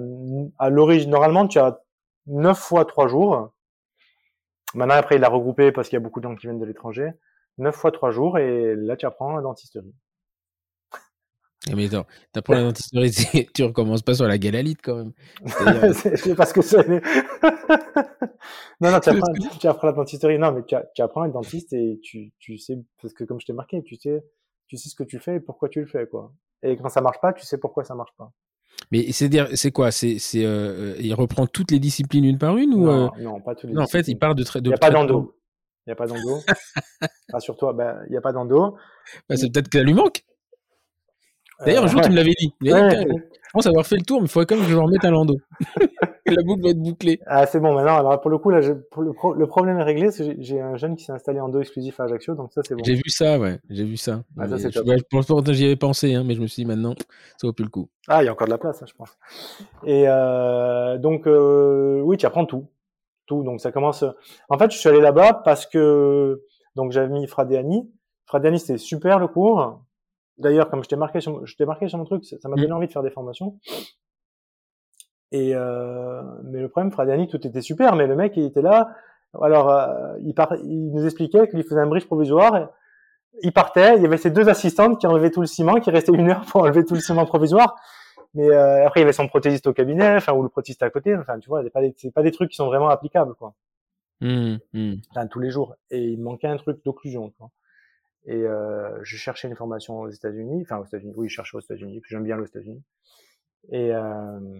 à 0.59 0.69
l'origine, 0.69 1.09
normalement, 1.09 1.47
tu 1.47 1.57
as 1.59 1.79
9 2.27 2.57
fois 2.57 2.85
3 2.85 3.07
jours. 3.07 3.51
Maintenant, 4.73 4.95
après, 4.95 5.15
il 5.15 5.23
a 5.23 5.29
regroupé 5.29 5.71
parce 5.71 5.89
qu'il 5.89 5.95
y 5.95 6.01
a 6.01 6.01
beaucoup 6.01 6.19
de 6.19 6.27
gens 6.27 6.35
qui 6.35 6.47
viennent 6.47 6.59
de 6.59 6.65
l'étranger. 6.65 7.11
9 7.57 7.75
fois 7.75 7.91
3 7.91 8.11
jours 8.11 8.37
et 8.37 8.75
là, 8.75 8.95
tu 8.95 9.05
apprends 9.05 9.35
la 9.35 9.41
dentisterie. 9.41 9.93
Eh, 11.69 11.75
Mais 11.75 11.87
attends, 11.93 12.05
t'apprends 12.31 12.53
la 12.53 12.61
dentisterie, 12.63 13.11
tu 13.53 13.63
recommences 13.63 14.01
pas 14.03 14.13
sur 14.13 14.25
la 14.27 14.37
galalite 14.37 14.79
quand 14.81 14.95
même. 14.95 15.13
Je 15.45 16.15
sais 16.15 16.35
pas 16.35 16.45
ce 16.45 16.53
que 16.53 16.61
c'est. 16.61 16.87
mais- 16.87 17.01
non, 18.79 18.91
non, 18.91 18.99
tu 18.99 19.09
apprends, 19.09 19.33
tu 19.59 19.67
apprends 19.67 19.87
la 19.87 19.93
dentisterie. 19.93 20.37
Non, 20.37 20.51
mais 20.51 20.61
tu 20.63 21.01
apprends 21.01 21.23
à 21.23 21.27
être 21.27 21.33
dentiste 21.33 21.73
et 21.73 21.99
tu, 22.03 22.31
tu 22.39 22.57
sais, 22.57 22.77
parce 23.01 23.13
que 23.13 23.23
comme 23.23 23.39
je 23.41 23.45
t'ai 23.47 23.53
marqué, 23.53 23.83
tu 23.83 23.95
sais, 23.95 24.23
tu 24.67 24.77
sais 24.77 24.89
ce 24.89 24.95
que 24.95 25.03
tu 25.03 25.19
fais 25.19 25.35
et 25.37 25.39
pourquoi 25.39 25.67
tu 25.67 25.79
le 25.81 25.87
fais, 25.87 26.07
quoi. 26.07 26.31
Et 26.61 26.77
quand 26.77 26.89
ça 26.89 27.01
marche 27.01 27.19
pas, 27.19 27.33
tu 27.33 27.45
sais 27.45 27.57
pourquoi 27.57 27.83
ça 27.83 27.95
marche 27.95 28.13
pas. 28.17 28.31
Mais 28.91 29.11
c'est 29.11 29.27
dire, 29.29 29.47
c'est 29.53 29.71
quoi? 29.71 29.91
C'est, 29.91 30.17
c'est, 30.19 30.45
euh, 30.45 30.95
il 30.99 31.13
reprend 31.13 31.45
toutes 31.47 31.71
les 31.71 31.79
disciplines 31.79 32.23
une 32.25 32.37
par 32.37 32.57
une 32.57 32.73
ou 32.73 32.85
Non, 32.85 33.11
euh, 33.17 33.21
non, 33.21 33.41
pas 33.41 33.53
tous 33.55 33.67
les 33.67 33.73
Non, 33.73 33.81
en 33.81 33.87
fait, 33.87 33.99
il 33.99 34.01
disciplines. 34.01 34.19
part 34.19 34.35
de 34.35 34.43
très. 34.43 34.59
Il 34.59 34.67
n'y 34.67 34.73
a 34.73 34.77
pas 34.77 34.89
d'endo. 34.91 35.33
Il 35.85 35.89
n'y 35.89 35.93
a 35.93 35.95
pas 35.95 36.07
d'endo. 36.07 36.39
Rassure-toi, 37.31 37.73
ben, 37.73 37.97
il 38.07 38.11
n'y 38.11 38.17
a 38.17 38.21
pas 38.21 38.31
d'endo. 38.31 38.75
Bah, 39.29 39.35
c'est 39.37 39.51
peut-être 39.51 39.69
que 39.69 39.77
ça 39.79 39.83
lui 39.83 39.93
manque. 39.93 40.23
D'ailleurs, 41.65 41.83
un 41.83 41.87
Euh, 41.87 41.89
jour, 41.89 42.01
tu 42.01 42.09
me 42.11 42.15
l'avais 42.15 42.33
dit. 42.39 42.53
Je 42.61 43.51
pense 43.53 43.65
avoir 43.65 43.85
fait 43.85 43.95
le 43.95 44.03
tour, 44.03 44.19
mais 44.21 44.27
il 44.27 44.29
faudrait 44.29 44.45
quand 44.45 44.55
même 44.57 44.65
que 44.65 44.71
je 44.71 44.77
remette 44.77 45.03
à 45.05 45.09
l'endo. 45.09 45.35
la 46.35 46.43
boucle 46.43 46.63
va 46.63 46.69
être 46.69 46.79
bouclée. 46.81 47.19
Ah, 47.25 47.45
c'est 47.45 47.59
bon, 47.59 47.73
maintenant, 47.73 47.97
alors 47.97 48.19
pour 48.21 48.29
le 48.31 48.37
coup, 48.37 48.49
là, 48.49 48.61
je- 48.61 48.73
pour 48.73 49.01
le, 49.03 49.13
pro- 49.13 49.33
le 49.33 49.47
problème 49.47 49.79
est 49.79 49.83
réglé, 49.83 50.09
j'ai- 50.39 50.61
un 50.61 50.75
jeune 50.77 50.95
qui 50.95 51.03
s'est 51.05 51.11
installé 51.11 51.39
en 51.39 51.49
dos 51.49 51.59
exclusif 51.59 51.99
à 51.99 52.03
Ajaccio, 52.05 52.35
donc 52.35 52.51
ça, 52.53 52.61
c'est 52.67 52.75
bon. 52.75 52.83
J'ai 52.85 52.95
vu 52.95 53.09
ça, 53.09 53.37
ouais. 53.39 53.59
J'ai 53.69 53.83
vu 53.83 53.97
ça. 53.97 54.23
Ah, 54.39 54.47
ça, 54.47 54.57
je, 54.69 54.79
ouais, 54.81 54.97
pour 55.09 55.25
pourtant, 55.25 55.51
j'y 55.53 55.65
avais 55.65 55.75
pensé, 55.75 56.13
hein, 56.15 56.23
mais 56.25 56.33
je 56.35 56.41
me 56.41 56.47
suis 56.47 56.63
dit 56.63 56.67
maintenant, 56.67 56.93
ça 57.37 57.47
vaut 57.47 57.53
plus 57.53 57.65
le 57.65 57.69
coup. 57.69 57.89
Ah, 58.07 58.23
il 58.23 58.25
y 58.25 58.29
a 58.29 58.31
encore 58.31 58.47
de 58.47 58.51
la 58.51 58.57
place, 58.57 58.81
hein, 58.81 58.85
je 58.87 58.93
pense. 58.93 59.17
Et 59.85 60.05
euh, 60.07 60.97
donc, 60.97 61.27
euh, 61.27 62.01
oui, 62.01 62.17
tu 62.17 62.25
apprends 62.25 62.45
tout. 62.45 62.67
Tout. 63.25 63.43
Donc, 63.43 63.59
ça 63.61 63.71
commence. 63.71 64.03
En 64.49 64.57
fait, 64.57 64.71
je 64.71 64.77
suis 64.77 64.87
allé 64.89 65.01
là-bas 65.01 65.33
parce 65.43 65.65
que 65.65 66.41
donc 66.75 66.91
j'avais 66.91 67.09
mis 67.09 67.27
Fradiani. 67.27 67.91
Fradiani, 68.25 68.59
c'était 68.59 68.77
super 68.77 69.19
le 69.19 69.27
cours. 69.27 69.81
D'ailleurs, 70.37 70.69
comme 70.69 70.83
je 70.83 70.87
t'ai 70.87 70.95
marqué 70.95 71.19
sur, 71.19 71.45
je 71.45 71.55
t'ai 71.55 71.65
marqué 71.65 71.87
sur 71.89 71.97
mon 71.97 72.05
truc, 72.05 72.23
ça 72.23 72.37
ça 72.39 72.47
m'a 72.47 72.55
Mm. 72.55 72.61
donné 72.61 72.73
envie 72.73 72.87
de 72.87 72.91
faire 72.91 73.03
des 73.03 73.09
formations. 73.09 73.57
Et 75.31 75.53
euh, 75.55 76.21
mais 76.43 76.59
le 76.61 76.69
problème, 76.69 76.91
Fradiani, 76.91 77.27
tout 77.27 77.45
était 77.45 77.61
super, 77.61 77.95
mais 77.95 78.07
le 78.07 78.15
mec, 78.15 78.33
il 78.37 78.45
était 78.45 78.61
là. 78.61 78.95
Alors, 79.41 79.69
euh, 79.69 80.17
il, 80.21 80.33
part, 80.33 80.55
il 80.63 80.91
nous 80.91 81.05
expliquait 81.05 81.47
qu'il 81.49 81.63
faisait 81.63 81.79
un 81.79 81.87
bridge 81.87 82.05
provisoire. 82.05 82.69
Il 83.43 83.51
partait, 83.53 83.97
il 83.97 84.01
y 84.01 84.05
avait 84.05 84.17
ses 84.17 84.31
deux 84.31 84.49
assistantes 84.49 84.99
qui 84.99 85.05
enlevaient 85.05 85.29
tout 85.29 85.41
le 85.41 85.47
ciment, 85.47 85.79
qui 85.79 85.91
restaient 85.91 86.13
une 86.13 86.29
heure 86.29 86.45
pour 86.45 86.61
enlever 86.61 86.85
tout 86.85 86.95
le 86.95 87.01
ciment 87.01 87.25
provisoire. 87.25 87.75
Mais 88.33 88.49
euh, 88.49 88.85
après, 88.85 88.99
il 88.99 89.03
y 89.03 89.03
avait 89.03 89.13
son 89.13 89.27
prothésiste 89.27 89.67
au 89.67 89.73
cabinet, 89.73 90.15
enfin, 90.15 90.33
ou 90.33 90.43
le 90.43 90.49
prothésiste 90.49 90.83
à 90.83 90.89
côté. 90.89 91.15
Enfin, 91.15 91.39
tu 91.39 91.49
vois, 91.49 91.63
c'est 91.63 91.69
pas 91.69 91.81
des, 91.81 91.93
c'est 91.97 92.11
pas 92.11 92.23
des 92.23 92.31
trucs 92.31 92.49
qui 92.51 92.55
sont 92.55 92.67
vraiment 92.67 92.89
applicables, 92.89 93.35
quoi. 93.35 93.53
Mmh, 94.21 94.55
mmh. 94.73 94.93
Enfin, 95.11 95.27
tous 95.27 95.39
les 95.39 95.51
jours. 95.51 95.75
Et 95.91 96.03
il 96.03 96.21
manquait 96.21 96.47
un 96.47 96.57
truc 96.57 96.83
d'occlusion, 96.83 97.31
quoi. 97.37 97.51
Et 98.25 98.43
euh, 98.43 98.99
je 99.03 99.15
cherchais 99.15 99.47
une 99.47 99.55
formation 99.55 100.01
aux 100.01 100.09
États-Unis, 100.09 100.61
enfin 100.63 100.77
aux 100.77 100.85
États-Unis. 100.85 101.13
Oui, 101.15 101.29
je 101.29 101.35
cherchais 101.35 101.55
aux 101.55 101.61
États-Unis, 101.61 101.99
puis 102.01 102.09
j'aime 102.11 102.23
bien 102.23 102.37
les 102.37 102.45
États-Unis. 102.45 102.83
Et, 103.69 103.93
euh, 103.93 104.59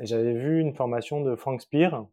et 0.00 0.06
j'avais 0.06 0.32
vu 0.34 0.60
une 0.60 0.74
formation 0.74 1.20
de 1.22 1.36
Frank 1.36 1.60
Spear. 1.60 2.06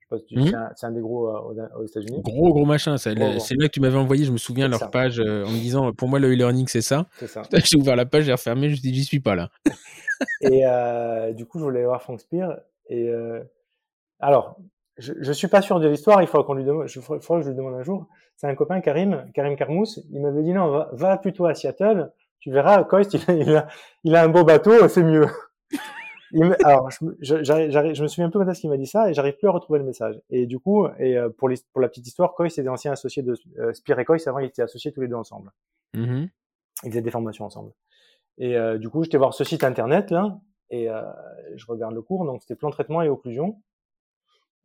Je 0.00 0.04
sais 0.04 0.08
pas 0.10 0.18
si 0.18 0.24
tu- 0.26 0.36
Mhm. 0.38 0.68
c'est, 0.76 0.86
un, 0.86 0.92
des 0.92 1.00
gros 1.00 1.28
euh, 1.28 1.40
aux, 1.40 1.80
aux 1.82 1.86
États-Unis. 1.86 2.20
Gros, 2.22 2.52
gros 2.52 2.64
machin. 2.64 2.96
C'est 2.96 3.14
là 3.14 3.38
que 3.44 3.66
tu 3.72 3.80
m'avais 3.80 3.96
envoyé, 3.98 4.24
je 4.24 4.32
me 4.32 4.36
souviens, 4.38 4.68
leur 4.68 4.80
ça. 4.80 4.88
page 4.88 5.20
euh, 5.20 5.44
en 5.44 5.50
me 5.50 5.58
disant, 5.58 5.92
pour 5.92 6.08
moi, 6.08 6.18
le 6.18 6.30
e-learning, 6.32 6.66
c'est 6.68 6.80
ça. 6.82 7.06
Ça. 7.26 7.42
J'ai 7.64 7.76
ouvert 7.76 7.96
la 7.96 8.06
page, 8.06 8.24
j'ai 8.24 8.32
refermé, 8.32 8.66
je 8.68 8.72
me 8.72 8.76
suis 8.76 8.90
dit, 8.90 8.94
j'y 8.94 9.04
suis 9.04 9.20
pas 9.20 9.34
là. 9.34 9.50
Et 10.40 10.66
euh, 10.66 11.32
du 11.32 11.46
coup, 11.46 11.58
je 11.58 11.64
voulais 11.64 11.84
voir 11.84 12.02
Frank 12.02 12.20
Spear. 12.20 12.58
Et 12.88 13.10
alors, 14.20 14.56
je, 14.98 15.12
je 15.20 15.32
suis 15.32 15.48
pas 15.48 15.62
sûr 15.62 15.80
de 15.80 15.88
l'histoire. 15.88 16.20
Il 16.22 16.28
faudra 16.28 16.46
qu'on 16.46 16.54
lui 16.54 16.64
demande. 16.64 16.86
Il 16.94 17.00
faudra 17.02 17.38
que 17.38 17.42
je 17.44 17.48
lui 17.48 17.56
demande 17.56 17.74
un 17.74 17.82
jour. 17.82 18.06
C'est 18.36 18.46
un 18.46 18.54
copain, 18.54 18.80
Karim, 18.80 19.24
Karim 19.34 19.56
Karmous. 19.56 19.98
Il 20.10 20.20
m'avait 20.20 20.42
dit 20.42 20.52
non, 20.52 20.68
va, 20.70 20.90
va 20.92 21.16
plutôt 21.16 21.46
à 21.46 21.54
Seattle. 21.54 22.10
Tu 22.40 22.50
verras, 22.50 22.84
Coist, 22.84 23.14
il, 23.14 23.22
a- 23.30 23.34
il 23.34 23.56
a, 23.56 23.68
il 24.04 24.16
a 24.16 24.22
un 24.22 24.28
beau 24.28 24.44
bateau, 24.44 24.88
c'est 24.88 25.02
mieux. 25.02 25.26
Me- 26.32 26.66
alors, 26.66 26.90
je, 26.90 27.04
me- 27.04 27.16
je, 27.20 28.02
me 28.02 28.08
souviens 28.08 28.30
plus 28.30 28.38
quand 28.40 28.48
est-ce 28.48 28.60
qu'il 28.60 28.70
m'a 28.70 28.78
dit 28.78 28.86
ça 28.86 29.10
et 29.10 29.14
j'arrive 29.14 29.36
plus 29.36 29.48
à 29.48 29.50
retrouver 29.50 29.78
le 29.78 29.84
message. 29.84 30.20
Et 30.30 30.46
du 30.46 30.58
coup, 30.58 30.86
et 30.98 31.16
euh, 31.18 31.28
pour, 31.28 31.48
les, 31.48 31.56
pour 31.72 31.80
la 31.80 31.88
petite 31.88 32.06
histoire, 32.06 32.34
Coist 32.34 32.58
était 32.58 32.68
ancien 32.68 32.92
associé 32.92 33.22
de 33.22 33.34
euh, 33.58 33.72
Spear 33.74 33.98
et 33.98 34.04
Coist. 34.04 34.26
Avant, 34.28 34.38
ils 34.38 34.46
étaient 34.46 34.62
associés 34.62 34.92
tous 34.92 35.02
les 35.02 35.08
deux 35.08 35.14
ensemble. 35.16 35.50
Mhm. 35.94 36.28
Ils 36.84 36.90
faisaient 36.90 37.02
des 37.02 37.10
formations 37.10 37.44
ensemble. 37.44 37.72
Et 38.38 38.56
euh, 38.56 38.78
du 38.78 38.88
coup, 38.88 39.04
j'étais 39.04 39.18
voir 39.18 39.34
ce 39.34 39.44
site 39.44 39.62
internet 39.62 40.10
là, 40.10 40.40
et 40.70 40.88
euh, 40.88 41.02
je 41.54 41.66
regarde 41.66 41.94
le 41.94 42.02
cours. 42.02 42.24
Donc, 42.24 42.40
c'était 42.40 42.56
plan 42.56 42.70
de 42.70 42.74
traitement 42.74 43.02
et 43.02 43.08
occlusion. 43.08 43.60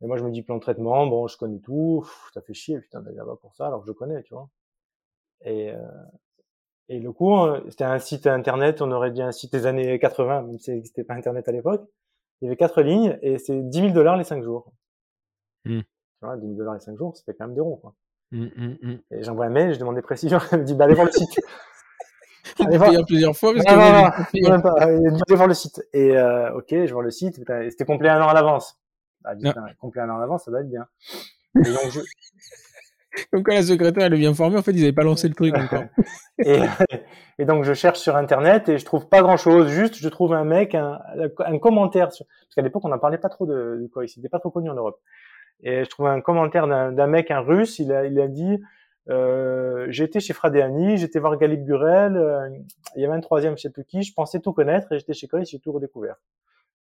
Et 0.00 0.06
moi, 0.06 0.16
je 0.16 0.24
me 0.24 0.30
dis 0.30 0.42
plan 0.42 0.56
de 0.56 0.60
traitement, 0.60 1.06
bon, 1.06 1.26
je 1.26 1.36
connais 1.36 1.58
tout, 1.58 2.00
pff, 2.04 2.30
ça 2.32 2.40
fait 2.40 2.54
chier, 2.54 2.80
putain, 2.80 3.02
d'aller 3.02 3.16
là-bas 3.16 3.36
pour 3.40 3.54
ça, 3.56 3.66
alors 3.66 3.80
que 3.82 3.86
je 3.88 3.92
connais, 3.92 4.22
tu 4.22 4.32
vois. 4.32 4.48
Et, 5.42 5.70
euh, 5.70 5.76
et 6.88 6.98
le 7.00 7.12
cours, 7.12 7.58
c'était 7.68 7.84
un 7.84 7.98
site 7.98 8.26
internet, 8.26 8.80
on 8.82 8.90
aurait 8.92 9.10
dit 9.10 9.22
un 9.22 9.32
site 9.32 9.52
des 9.52 9.66
années 9.66 9.98
80, 9.98 10.42
même 10.42 10.58
si 10.58 10.70
n'existait 10.70 11.04
pas 11.04 11.14
internet 11.14 11.48
à 11.48 11.52
l'époque. 11.52 11.82
Il 12.40 12.44
y 12.44 12.48
avait 12.48 12.56
quatre 12.56 12.82
lignes 12.82 13.18
et 13.22 13.38
c'est 13.38 13.60
10 13.60 13.78
000 13.80 13.92
dollars 13.92 14.16
les 14.16 14.24
cinq 14.24 14.42
jours. 14.42 14.72
Hmm. 15.64 15.80
Tu 15.80 15.86
vois, 16.22 16.36
10 16.36 16.42
000 16.46 16.54
dollars 16.56 16.74
les 16.74 16.80
cinq 16.80 16.96
jours, 16.96 17.16
ça 17.16 17.22
fait 17.24 17.34
quand 17.34 17.46
même 17.46 17.54
des 17.54 17.60
ronds, 17.60 17.76
quoi. 17.76 17.94
Mm, 18.30 18.44
mm, 18.44 18.76
mm. 18.82 18.98
Et 19.12 19.22
j'envoie 19.22 19.46
un 19.46 19.50
mail, 19.50 19.72
je 19.72 19.78
demande 19.78 19.96
des 19.96 20.02
précisions, 20.02 20.38
elle 20.52 20.60
me 20.60 20.64
dit, 20.64 20.74
bah, 20.74 20.84
allez 20.84 20.94
voir 20.94 21.06
le 21.06 21.12
site. 21.12 21.40
Allez 22.60 22.78
voir. 22.78 22.90
plusieurs 23.06 23.36
fois 23.36 23.52
parce 23.52 23.64
Non, 23.66 23.72
que 23.72 24.40
non, 24.42 24.48
non, 24.48 24.50
même 24.50 24.62
pas. 24.62 24.74
Euh, 24.86 25.10
allez 25.28 25.36
voir 25.36 25.48
le 25.48 25.54
site. 25.54 25.82
Et 25.92 26.16
euh, 26.16 26.54
ok, 26.54 26.68
je 26.70 26.92
vois 26.92 27.02
le 27.02 27.10
site. 27.10 27.36
C'était 27.36 27.84
complet 27.84 28.08
un 28.08 28.22
an 28.22 28.28
à 28.28 28.34
l'avance. 28.34 28.80
Ah, 29.24 29.34
Ah. 29.44 29.66
complet 29.78 30.00
un 30.00 30.10
an 30.10 30.16
à 30.16 30.20
l'avance, 30.20 30.44
ça 30.44 30.50
doit 30.50 30.60
être 30.60 30.70
bien. 30.70 30.86
Et 31.54 31.70
donc, 31.70 31.90
je, 31.90 32.00
Comme 33.30 33.42
quoi 33.42 33.54
la 33.54 33.62
secrétaire 33.62 34.04
elle 34.04 34.16
bien 34.16 34.34
formée, 34.34 34.58
en 34.58 34.62
fait 34.62 34.72
ils 34.72 34.82
avaient 34.82 34.92
pas 34.92 35.02
lancé 35.04 35.28
le 35.28 35.34
truc 35.34 35.56
encore. 35.56 35.84
et, 36.38 37.44
donc 37.44 37.64
je 37.64 37.74
cherche 37.74 37.98
sur 37.98 38.16
internet 38.16 38.68
et 38.68 38.78
je 38.78 38.84
trouve 38.84 39.08
pas 39.08 39.22
grand 39.22 39.36
chose. 39.36 39.68
Juste, 39.68 39.96
je 39.96 40.08
trouve 40.08 40.34
un 40.34 40.44
mec, 40.44 40.74
un, 40.74 40.98
un 41.38 41.58
commentaire 41.58 42.12
sur, 42.12 42.26
parce 42.26 42.54
qu'à 42.54 42.62
l'époque 42.62 42.84
on 42.84 42.88
n'en 42.88 42.98
parlait 42.98 43.18
pas 43.18 43.28
trop 43.28 43.46
de, 43.46 43.78
de 43.80 43.88
quoi. 43.92 44.04
Il 44.04 44.12
n'était 44.16 44.28
pas 44.28 44.40
trop 44.40 44.50
connu 44.50 44.70
en 44.70 44.74
Europe. 44.74 45.00
Et 45.62 45.84
je 45.84 45.90
trouve 45.90 46.06
un 46.06 46.20
commentaire 46.20 46.66
d'un 46.68 47.06
mec, 47.06 47.30
un 47.30 47.40
russe. 47.40 47.78
Il 47.78 47.92
a, 47.92 48.06
il 48.06 48.20
a 48.20 48.28
dit. 48.28 48.58
Euh, 49.10 49.86
j'étais 49.88 50.20
chez 50.20 50.34
Fradeani, 50.34 50.98
j'étais 50.98 51.18
voir 51.18 51.38
Galip 51.38 51.64
Gurel, 51.64 52.14
euh, 52.16 52.46
il 52.94 53.00
y 53.00 53.06
avait 53.06 53.14
un 53.14 53.20
troisième, 53.20 53.56
je 53.56 53.62
sais 53.62 53.70
plus 53.70 53.86
qui, 53.86 54.02
je 54.02 54.12
pensais 54.12 54.38
tout 54.38 54.52
connaître 54.52 54.92
et 54.92 54.98
j'étais 54.98 55.14
chez 55.14 55.26
Coy, 55.26 55.46
j'ai 55.46 55.58
tout 55.58 55.72
redécouvert. 55.72 56.16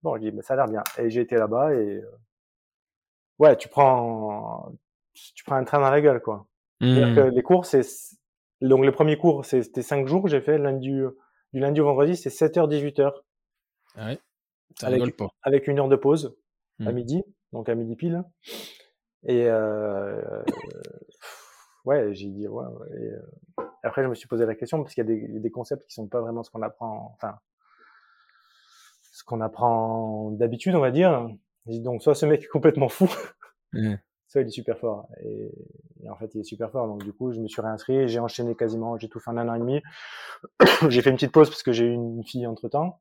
Bon, 0.03 0.17
je 0.17 0.23
dis, 0.23 0.31
bah, 0.31 0.41
ça 0.43 0.55
a 0.55 0.57
l'air 0.57 0.69
bien. 0.69 0.83
Et 0.99 1.11
j'ai 1.11 1.21
été 1.21 1.37
là-bas 1.37 1.75
et 1.75 1.97
euh, 1.97 2.19
ouais, 3.39 3.57
tu 3.57 3.69
prends, 3.69 4.73
tu 5.15 5.45
prends 5.45 5.57
un 5.57 5.65
train 5.65 5.81
dans 5.81 5.91
la 5.91 6.01
gueule, 6.01 6.21
quoi. 6.21 6.47
Mm. 6.81 7.15
que 7.15 7.21
les 7.31 7.43
cours, 7.43 7.67
c'est 7.67 7.83
donc 8.61 8.85
le 8.85 8.93
premier 8.93 9.17
cours, 9.17 9.45
c'était 9.45 9.83
cinq 9.83 10.07
jours. 10.07 10.27
J'ai 10.29 10.41
fait 10.41 10.59
lundi, 10.59 10.89
du 11.53 11.61
lundi 11.61 11.81
au 11.81 11.85
vendredi, 11.85 12.17
c'est 12.17 12.31
7h 12.31 12.69
18h 12.69 13.13
Ah 13.97 14.07
ouais, 14.07 14.19
ça 14.79 14.89
avec- 14.89 15.17
pas. 15.17 15.29
avec 15.43 15.69
une 15.69 15.79
heure 15.79 15.89
de 15.89 15.97
pause 15.97 16.37
à 16.81 16.91
Mm. 16.91 16.95
midi, 16.95 17.23
donc 17.53 17.69
à 17.69 17.75
midi 17.75 17.95
pile. 17.97 18.23
Et 19.27 19.47
euh, 19.49 20.21
ouais, 21.85 22.15
j'ai 22.15 22.29
dit 22.29 22.49
ouais. 22.49 22.65
ouais, 22.67 22.89
et, 22.99 23.11
euh, 23.13 23.65
après, 23.83 24.03
je 24.03 24.09
me 24.09 24.15
suis 24.15 24.29
posé 24.29 24.45
la 24.47 24.55
question 24.55 24.83
parce 24.83 24.95
qu'il 24.95 25.05
y 25.07 25.37
a 25.37 25.39
des, 25.41 25.51
concepts 25.51 25.87
qui 25.87 25.93
sont 25.95 26.09
pas 26.09 26.21
vraiment 26.21 26.43
ce 26.43 26.51
qu'on 26.51 26.63
apprend, 26.63 27.13
enfin 27.15 27.39
ce 29.13 29.23
qu'on 29.25 29.41
apprend 29.41 30.31
d'habitude, 30.33 30.75
on 30.75 30.81
va 30.81 30.91
dire. 30.91 31.29
Dit, 31.67 31.81
donc 31.81 32.03
soit 32.03 32.15
ce 32.15 32.27
mec 32.27 32.43
est 32.43 32.49
complètement 32.49 32.89
fou, 32.89 33.09
Ouais. 33.73 33.99
Il 34.41 34.47
est 34.47 34.51
super 34.51 34.79
fort. 34.79 35.09
Et, 35.23 35.51
et 36.03 36.11
en 36.11 36.17
fait, 36.17 36.35
il 36.35 36.41
est 36.41 36.45
super 36.45 36.71
fort. 36.71 36.87
Donc 36.87 37.03
du 37.05 37.13
coup, 37.13 37.33
je 37.33 37.41
me 37.41 37.49
suis 37.49 37.63
réinscrit, 37.63 38.09
j'ai 38.09 38.19
enchaîné 38.19 38.55
quasiment, 38.55 38.99
j'ai 38.99 39.09
tout 39.09 39.21
fait 39.21 39.31
en 39.31 39.37
un 39.37 39.49
an 39.49 39.55
et 39.55 39.59
demi. 39.59 39.83
j'ai 40.89 41.03
fait 41.03 41.11
une 41.11 41.17
petite 41.17 41.33
pause 41.33 41.49
parce 41.49 41.63
que 41.63 41.73
j'ai 41.73 41.87
eu 41.87 41.93
une 41.93 42.25
fille 42.25 42.47
entre 42.47 42.69
temps. 42.69 43.01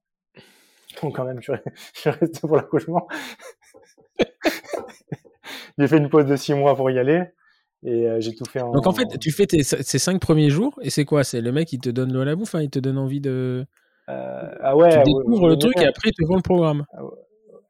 Donc 1.01 1.15
quand 1.15 1.25
même, 1.25 1.41
je 1.41 1.51
suis 1.93 2.09
resté 2.09 2.39
pour 2.41 2.55
l'accouchement. 2.55 3.07
j'ai 5.77 5.87
fait 5.87 5.97
une 5.97 6.09
pause 6.09 6.25
de 6.25 6.35
six 6.35 6.53
mois 6.53 6.75
pour 6.75 6.89
y 6.91 6.99
aller. 6.99 7.23
Et 7.85 8.07
euh, 8.07 8.21
j'ai 8.21 8.33
tout 8.33 8.45
fait 8.45 8.61
en... 8.61 8.71
Donc 8.71 8.87
en 8.87 8.93
fait, 8.93 9.19
tu 9.19 9.31
fais 9.31 9.45
tes, 9.45 9.61
ces 9.63 9.99
cinq 9.99 10.21
premiers 10.21 10.49
jours 10.49 10.79
et 10.81 10.89
c'est 10.89 11.03
quoi? 11.03 11.23
C'est 11.25 11.41
le 11.41 11.51
mec 11.51 11.67
qui 11.67 11.79
te 11.79 11.89
donne 11.89 12.13
l'eau 12.13 12.21
à 12.21 12.25
la 12.25 12.35
bouffe, 12.35 12.55
hein, 12.55 12.61
il 12.61 12.69
te 12.69 12.79
donne 12.79 12.97
envie 12.97 13.19
de. 13.19 13.65
Euh, 14.09 14.55
ah 14.61 14.75
ouais, 14.75 15.03
tu 15.03 15.11
découvres 15.11 15.43
ouais, 15.43 15.49
le 15.49 15.57
truc 15.57 15.73
et 15.77 15.85
après 15.85 16.09
il 16.09 16.13
te 16.13 16.25
vend 16.25 16.35
le 16.35 16.41
programme. 16.41 16.85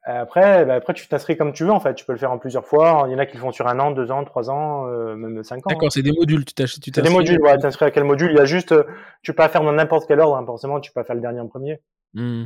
Après, 0.06 0.66
bah, 0.66 0.74
après, 0.74 0.92
tu 0.92 1.08
t'inscris 1.08 1.36
comme 1.36 1.52
tu 1.54 1.64
veux, 1.64 1.70
en 1.70 1.80
fait. 1.80 1.94
Tu 1.94 2.04
peux 2.04 2.12
le 2.12 2.18
faire 2.18 2.30
en 2.30 2.38
plusieurs 2.38 2.66
fois. 2.66 3.04
Il 3.06 3.12
y 3.12 3.14
en 3.14 3.18
a 3.18 3.24
qui 3.26 3.36
le 3.36 3.40
font 3.40 3.52
sur 3.52 3.66
un 3.68 3.78
an, 3.80 3.90
deux 3.90 4.10
ans, 4.10 4.22
trois 4.24 4.50
ans, 4.50 4.86
euh, 4.88 5.14
même 5.16 5.42
cinq 5.42 5.58
ans. 5.58 5.70
hein. 5.70 5.74
D'accord, 5.74 5.90
c'est 5.90 6.02
des 6.02 6.12
modules. 6.12 6.44
Tu 6.44 6.52
t'achètes. 6.52 6.82
tu 6.82 6.90
C'est 6.94 7.00
des 7.02 7.08
modules, 7.10 7.40
ouais. 7.40 7.56
T'inscris 7.58 7.86
à 7.86 7.90
quel 7.90 8.04
module? 8.04 8.30
Il 8.30 8.36
y 8.36 8.40
a 8.40 8.44
juste, 8.44 8.72
euh, 8.72 8.84
tu 9.22 9.32
peux 9.32 9.36
pas 9.36 9.48
faire 9.48 9.62
dans 9.62 9.72
n'importe 9.72 10.06
quel 10.06 10.20
ordre. 10.20 10.36
Hein. 10.36 10.44
Forcément, 10.44 10.78
tu 10.80 10.90
peux 10.92 11.00
pas 11.00 11.04
faire 11.04 11.16
le 11.16 11.22
dernier 11.22 11.40
en 11.40 11.48
premier. 11.48 11.80
Mm. 12.12 12.44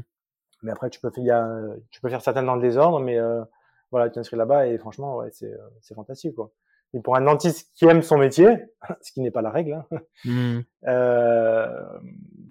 Mais 0.63 0.71
après, 0.71 0.89
tu 0.91 1.01
peux 1.01 1.11
faire, 1.11 1.23
il 1.25 1.27
y 1.27 1.31
a, 1.33 1.45
euh, 1.47 1.75
tu 1.91 2.01
peux 2.01 2.09
faire 2.09 2.23
certaines 2.23 2.47
dans 2.47 2.55
le 2.57 2.63
désordre, 2.63 3.01
mais 3.01 3.19
euh, 3.19 3.43
voilà, 3.91 4.09
tu 4.09 4.15
t'inscris 4.15 4.37
là-bas 4.37 4.67
et 4.69 4.79
franchement, 4.79 5.17
ouais, 5.17 5.29
c'est, 5.33 5.53
euh, 5.53 5.59
c'est 5.81 5.95
fantastique, 5.95 6.35
quoi. 6.37 6.51
Et 6.95 7.01
pour 7.01 7.17
un 7.17 7.21
dentiste 7.23 7.71
qui 7.75 7.85
aime 7.87 8.03
son 8.03 8.19
métier, 8.19 8.49
ce 9.03 9.13
qui 9.13 9.21
n'est 9.21 9.31
pas 9.33 9.43
la 9.43 9.51
règle, 9.51 9.73
hein, 9.91 9.99
Mm. 10.25 10.61
euh, 10.87 11.83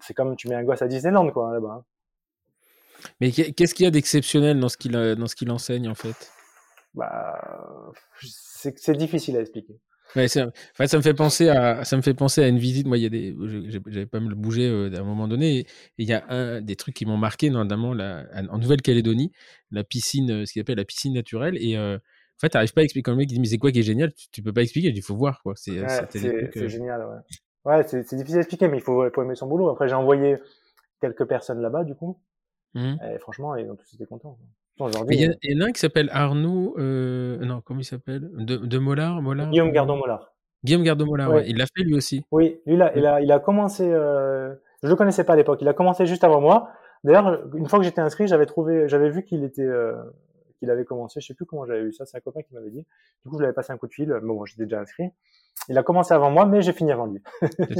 c'est 0.02 0.14
comme 0.14 0.36
tu 0.36 0.48
mets 0.48 0.54
un 0.54 0.64
gosse 0.64 0.82
à 0.82 0.88
Disneyland, 0.88 1.30
quoi, 1.30 1.52
là-bas. 1.54 1.82
Mais 3.20 3.30
qu'est- 3.32 3.52
qu'est-ce 3.52 3.74
qu'il 3.74 3.84
y 3.84 3.86
a 3.86 3.90
d'exceptionnel 3.90 4.58
dans 4.60 4.68
ce 4.68 4.76
qu'il 4.76 4.92
dans 4.92 5.26
ce 5.26 5.36
qu'il 5.36 5.50
enseigne 5.50 5.88
en 5.88 5.94
fait? 5.94 6.32
Bah, 6.94 7.92
c'est, 8.20 8.96
difficile 8.96 9.36
à 9.36 9.40
expliquer. 9.40 9.74
Ouais, 10.16 10.26
c'est- 10.26 10.42
en 10.42 10.50
fait, 10.74 10.88
ça 10.88 10.96
me 10.96 11.02
fait 11.02 11.14
penser 11.14 11.48
à 11.48 11.84
ça 11.84 11.96
me 11.96 12.02
fait 12.02 12.14
penser 12.14 12.42
à 12.42 12.48
une 12.48 12.58
visite. 12.58 12.86
Moi, 12.86 12.96
il 12.98 13.02
y 13.02 13.06
a 13.06 13.10
des 13.10 13.36
j'avais 13.86 14.06
pas 14.06 14.20
mal 14.20 14.34
bougé 14.34 14.66
euh, 14.66 14.90
à 14.94 15.00
un 15.00 15.04
moment 15.04 15.28
donné 15.28 15.58
et 15.58 15.66
il 15.98 16.08
y 16.08 16.12
a 16.14 16.24
un 16.30 16.60
des 16.62 16.76
trucs 16.76 16.94
qui 16.94 17.04
m'ont 17.04 17.18
marqué, 17.18 17.50
notamment 17.50 17.92
la, 17.92 18.24
en 18.50 18.58
Nouvelle-Calédonie, 18.58 19.32
la 19.70 19.84
piscine, 19.84 20.30
euh, 20.30 20.46
ce 20.46 20.52
qu'il 20.52 20.62
appelle 20.62 20.78
la 20.78 20.86
piscine 20.86 21.12
naturelle. 21.12 21.58
Et 21.60 21.76
euh, 21.76 21.96
en 21.96 22.40
fait, 22.40 22.48
t'arrives 22.48 22.72
pas 22.72 22.80
à 22.80 22.84
expliquer 22.84 23.02
quand 23.02 23.12
le 23.12 23.18
mec 23.18 23.28
dit 23.28 23.38
mais 23.38 23.46
c'est 23.46 23.58
quoi 23.58 23.70
qui 23.70 23.80
est 23.80 23.82
génial? 23.82 24.14
Tu, 24.14 24.28
tu 24.30 24.42
peux 24.42 24.52
pas 24.52 24.62
expliquer. 24.62 24.88
Il 24.88 25.02
faut 25.02 25.16
voir 25.16 25.42
quoi. 25.42 25.52
C'est 25.56 25.78
Ouais, 25.78 25.86
euh, 25.86 26.68
génial, 26.68 27.02
ouais. 27.02 27.38
Ouais, 27.64 27.82
c'est, 27.86 28.14
difficile 28.14 28.38
à 28.38 28.40
expliquer, 28.40 28.68
mais 28.68 28.78
il 28.78 28.82
faut, 28.82 29.04
faut 29.10 29.22
aimer 29.22 29.34
son 29.34 29.46
boulot. 29.46 29.68
Après, 29.68 29.88
j'ai 29.88 29.94
envoyé 29.94 30.38
quelques 31.02 31.26
personnes 31.26 31.60
là-bas, 31.60 31.84
du 31.84 31.94
coup. 31.94 32.18
Et 32.74 33.18
franchement, 33.18 33.56
ils 33.56 33.70
ont 33.70 33.76
tous 33.76 33.92
été 33.94 34.06
contents. 34.06 34.38
Il 35.10 35.20
y, 35.20 35.24
a- 35.26 35.34
il 35.42 35.52
y 35.52 35.56
en 35.60 35.64
a 35.64 35.68
un 35.68 35.72
qui 35.72 35.80
s'appelle 35.80 36.08
Arnaud. 36.12 36.76
euh, 36.78 37.38
non, 37.44 37.60
comment 37.64 37.80
il 37.80 37.84
s'appelle? 37.84 38.30
De, 38.34 38.56
de 38.56 38.78
Mollard, 38.78 39.20
Mollard 39.22 39.50
Guillaume 39.50 39.68
euh, 39.68 39.72
Gardon-Mollard. 39.72 40.32
Guillaume 40.62 40.82
Gardon-Mollard, 40.84 41.30
Ouais. 41.30 41.36
ouais. 41.36 41.44
Il 41.48 41.56
l'a 41.56 41.64
fait 41.66 41.82
lui 41.82 41.94
aussi. 41.94 42.24
Oui, 42.30 42.60
lui, 42.66 42.76
là, 42.76 42.92
il 42.94 43.04
a, 43.06 43.20
il 43.20 43.32
a 43.32 43.40
commencé, 43.40 43.90
euh, 43.90 44.54
je 44.82 44.88
le 44.88 44.94
connaissais 44.96 45.24
pas 45.24 45.32
à 45.32 45.36
l'époque, 45.36 45.58
il 45.62 45.68
a 45.68 45.72
commencé 45.74 46.06
juste 46.06 46.22
avant 46.24 46.40
moi. 46.40 46.70
D'ailleurs, 47.04 47.40
une 47.54 47.68
fois 47.68 47.78
que 47.80 47.84
j'étais 47.84 48.00
inscrit, 48.00 48.26
j'avais 48.28 48.46
trouvé, 48.46 48.88
j'avais 48.88 49.10
vu 49.10 49.24
qu'il 49.24 49.42
était, 49.44 49.62
euh, 49.62 49.94
qu'il 50.58 50.70
avait 50.70 50.84
commencé, 50.84 51.20
je 51.20 51.26
sais 51.26 51.34
plus 51.34 51.46
comment 51.46 51.64
j'avais 51.66 51.82
eu 51.82 51.92
ça, 51.92 52.04
c'est 52.06 52.16
un 52.16 52.20
copain 52.20 52.42
qui 52.42 52.54
m'avait 52.54 52.70
dit. 52.70 52.84
Du 53.24 53.30
coup, 53.30 53.36
je 53.36 53.38
lui 53.38 53.44
avais 53.46 53.54
passé 53.54 53.72
un 53.72 53.76
coup 53.78 53.86
de 53.86 53.92
fil, 53.92 54.08
mais 54.08 54.20
bon, 54.20 54.44
j'étais 54.44 54.64
déjà 54.64 54.80
inscrit. 54.80 55.10
Il 55.68 55.76
a 55.76 55.82
commencé 55.82 56.14
avant 56.14 56.30
moi, 56.30 56.46
mais 56.46 56.62
j'ai 56.62 56.72
fini 56.72 56.92
avant 56.92 57.06
lui. 57.06 57.20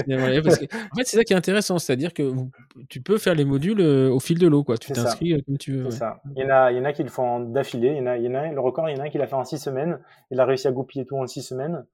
Ouais, 0.07 0.43
parce 0.43 0.59
que- 0.59 0.65
en 0.93 0.97
fait, 0.97 1.05
c'est 1.05 1.17
ça 1.17 1.25
qui 1.25 1.33
est 1.33 1.37
intéressant, 1.37 1.79
c'est-à-dire 1.79 2.13
que 2.13 2.23
vous- 2.23 2.51
tu 2.89 3.01
peux 3.01 3.19
faire 3.19 3.35
les 3.35 3.45
modules 3.45 3.81
euh, 3.81 4.11
au 4.11 4.21
fil 4.21 4.39
de 4.39 4.47
l'eau, 4.47 4.65
quoi. 4.65 4.77
Tu 4.77 4.93
t'inscris 4.93 5.35
euh, 5.35 5.39
comme 5.47 5.59
tu 5.59 5.73
veux. 5.73 5.85
C'est 5.85 6.05
ouais. 6.05 6.11
ça. 6.11 6.21
Il 6.37 6.43
y 6.43 6.45
en 6.45 6.51
a, 6.51 6.73
il 6.73 6.79
y 6.79 6.81
en 6.81 6.85
a 6.85 6.93
qui 6.93 7.03
le 7.03 7.09
font 7.09 7.41
d'affilée. 7.41 7.93
Il 7.93 7.99
y 7.99 8.01
en 8.01 8.07
a, 8.07 8.17
il 8.19 8.25
y 8.25 8.29
en 8.29 8.35
a, 8.35 8.49
le 8.53 8.61
record, 8.61 8.89
il 8.91 8.97
y 8.97 9.01
en 9.01 9.03
a 9.03 9.07
un 9.07 9.11
qui 9.11 9.19
l'a 9.19 9.27
fait 9.27 9.35
en 9.37 9.45
six 9.45 9.59
semaines. 9.59 10.01
Il 10.31 10.41
a 10.41 10.45
réussi 10.45 10.67
à 10.69 10.73
goupiller 10.73 11.07
tout 11.07 11.17
en 11.17 11.27
six 11.27 11.43
semaines. 11.43 11.85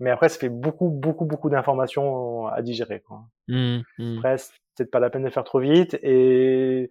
Mais 0.00 0.10
après, 0.10 0.28
ça 0.28 0.38
fait 0.38 0.48
beaucoup, 0.48 0.90
beaucoup, 0.90 1.24
beaucoup 1.24 1.50
d'informations 1.50 2.46
à 2.48 2.62
digérer, 2.62 3.00
quoi. 3.00 3.22
Hum, 3.48 3.82
hum. 3.98 4.18
Après, 4.18 4.38
c'est 4.38 4.52
peut-être 4.76 4.90
pas 4.90 5.00
la 5.00 5.10
peine 5.10 5.24
de 5.24 5.30
faire 5.30 5.44
trop 5.44 5.60
vite. 5.60 5.98
Et 6.02 6.90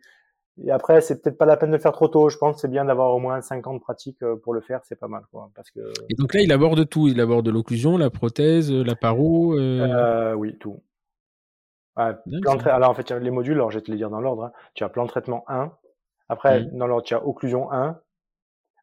et 0.63 0.71
après, 0.71 1.01
c'est 1.01 1.21
peut-être 1.21 1.37
pas 1.37 1.45
la 1.45 1.57
peine 1.57 1.69
de 1.69 1.75
le 1.75 1.81
faire 1.81 1.91
trop 1.91 2.07
tôt. 2.07 2.29
Je 2.29 2.37
pense 2.37 2.55
que 2.55 2.61
c'est 2.61 2.67
bien 2.67 2.85
d'avoir 2.85 3.13
au 3.13 3.19
moins 3.19 3.41
5 3.41 3.67
ans 3.67 3.73
de 3.75 3.79
pratique 3.79 4.21
euh, 4.23 4.35
pour 4.35 4.53
le 4.53 4.61
faire, 4.61 4.81
c'est 4.83 4.95
pas 4.95 5.07
mal. 5.07 5.23
Quoi, 5.31 5.51
parce 5.55 5.69
que... 5.69 5.79
Et 6.09 6.15
donc 6.17 6.33
là, 6.33 6.41
il 6.41 6.51
aborde 6.51 6.87
tout. 6.89 7.07
Il 7.07 7.19
aborde 7.21 7.47
l'occlusion, 7.47 7.97
la 7.97 8.09
prothèse, 8.09 8.71
la 8.71 8.95
paro. 8.95 9.57
Euh... 9.57 9.81
Euh, 9.81 10.33
oui, 10.33 10.57
tout. 10.57 10.81
Ouais, 11.95 12.13
alors 12.65 12.91
en 12.91 12.93
fait, 12.93 13.09
les 13.11 13.31
modules, 13.31 13.55
alors 13.55 13.71
je 13.71 13.77
vais 13.77 13.83
te 13.83 13.91
les 13.91 13.97
dire 13.97 14.09
dans 14.09 14.21
l'ordre. 14.21 14.45
Hein. 14.45 14.51
Tu 14.75 14.83
as 14.83 14.89
plan 14.89 15.03
de 15.03 15.09
traitement 15.09 15.43
1. 15.47 15.71
Après, 16.29 16.61
mmh. 16.61 16.77
dans 16.77 16.87
l'ordre, 16.87 17.03
tu 17.03 17.13
as 17.13 17.25
occlusion 17.25 17.71
1. 17.71 17.99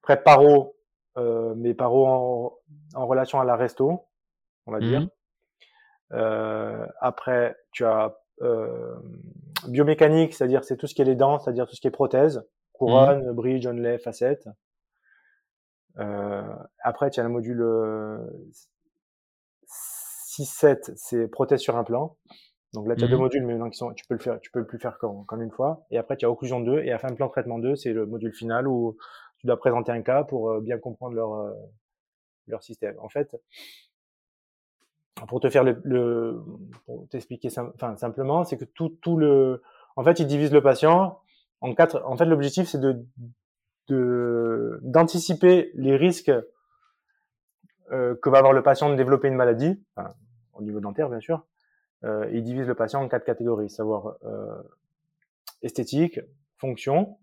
Après, 0.02 0.22
paro, 0.22 0.76
euh, 1.16 1.54
mais 1.56 1.74
paro 1.74 2.06
en, 2.06 2.52
en, 2.94 3.06
relation 3.06 3.40
à 3.40 3.44
la 3.44 3.56
resto, 3.56 4.06
on 4.66 4.72
va 4.72 4.80
dire. 4.80 5.02
Mmh. 5.02 5.08
Euh, 6.12 6.86
après, 7.00 7.56
tu 7.70 7.84
as 7.84 8.16
euh, 8.42 8.96
biomécanique, 9.68 10.34
c'est-à-dire 10.34 10.64
c'est 10.64 10.76
tout 10.76 10.86
ce 10.86 10.94
qui 10.94 11.02
est 11.02 11.04
les 11.04 11.14
dents, 11.14 11.38
c'est-à-dire 11.38 11.66
tout 11.66 11.74
ce 11.74 11.80
qui 11.80 11.86
est 11.86 11.92
prothèse, 11.92 12.44
couronne, 12.72 13.30
mmh. 13.30 13.32
bridge, 13.32 13.66
onlay, 13.66 13.98
facette. 13.98 14.48
Euh, 15.98 16.42
après, 16.82 17.10
tu 17.10 17.20
as 17.20 17.22
le 17.22 17.28
module 17.28 17.62
6-7, 19.68 20.90
euh, 20.90 20.94
c'est 20.96 21.28
prothèse 21.28 21.60
sur 21.60 21.76
implant. 21.76 22.16
Donc 22.72 22.88
là, 22.88 22.96
tu 22.96 23.04
as 23.04 23.08
deux 23.08 23.16
mmh. 23.16 23.20
modules, 23.20 23.46
mais 23.46 23.70
qui 23.70 23.78
sont, 23.78 23.92
tu 23.94 24.04
peux 24.06 24.14
le 24.14 24.20
faire, 24.20 24.40
tu 24.40 24.50
peux 24.50 24.66
plus 24.66 24.78
faire 24.78 24.98
comme, 24.98 25.24
comme 25.26 25.42
une 25.42 25.52
fois. 25.52 25.84
Et 25.90 25.98
après, 25.98 26.16
tu 26.16 26.26
as 26.26 26.30
occlusion 26.30 26.60
2 26.60 26.80
et 26.80 26.92
à 26.92 26.98
fin 26.98 27.12
plan 27.14 27.28
traitement 27.28 27.58
2, 27.58 27.76
c'est 27.76 27.92
le 27.92 28.06
module 28.06 28.34
final 28.34 28.66
où 28.66 28.96
tu 29.38 29.46
dois 29.46 29.58
présenter 29.58 29.92
un 29.92 30.02
cas 30.02 30.24
pour 30.24 30.60
bien 30.60 30.78
comprendre 30.78 31.14
leur, 31.14 31.54
leur 32.48 32.62
système. 32.64 32.96
En 32.98 33.08
fait, 33.08 33.36
pour 35.28 35.40
te 35.40 35.48
faire 35.48 35.64
le, 35.64 35.80
le 35.84 36.42
pour 36.84 37.08
t'expliquer 37.08 37.48
enfin, 37.58 37.96
simplement, 37.96 38.44
c'est 38.44 38.58
que 38.58 38.64
tout, 38.64 38.90
tout 39.00 39.16
le, 39.16 39.62
en 39.96 40.04
fait, 40.04 40.20
il 40.20 40.26
divise 40.26 40.52
le 40.52 40.60
patient 40.60 41.20
en 41.60 41.74
quatre. 41.74 42.02
En 42.04 42.16
fait, 42.16 42.24
l'objectif, 42.24 42.68
c'est 42.68 42.80
de, 42.80 43.04
d'anticiper 44.82 45.70
les 45.74 45.96
risques 45.96 46.32
euh, 47.92 48.14
que 48.16 48.30
va 48.30 48.38
avoir 48.38 48.52
le 48.52 48.62
patient 48.62 48.90
de 48.90 48.96
développer 48.96 49.28
une 49.28 49.34
maladie, 49.34 49.80
enfin, 49.94 50.14
au 50.54 50.62
niveau 50.62 50.80
dentaire, 50.80 51.08
bien 51.08 51.20
sûr. 51.20 51.44
Euh, 52.04 52.28
il 52.32 52.42
divise 52.42 52.66
le 52.66 52.74
patient 52.74 53.02
en 53.02 53.08
quatre 53.08 53.24
catégories, 53.24 53.70
savoir 53.70 54.16
euh, 54.24 54.62
esthétique, 55.62 56.20
fonction, 56.58 57.18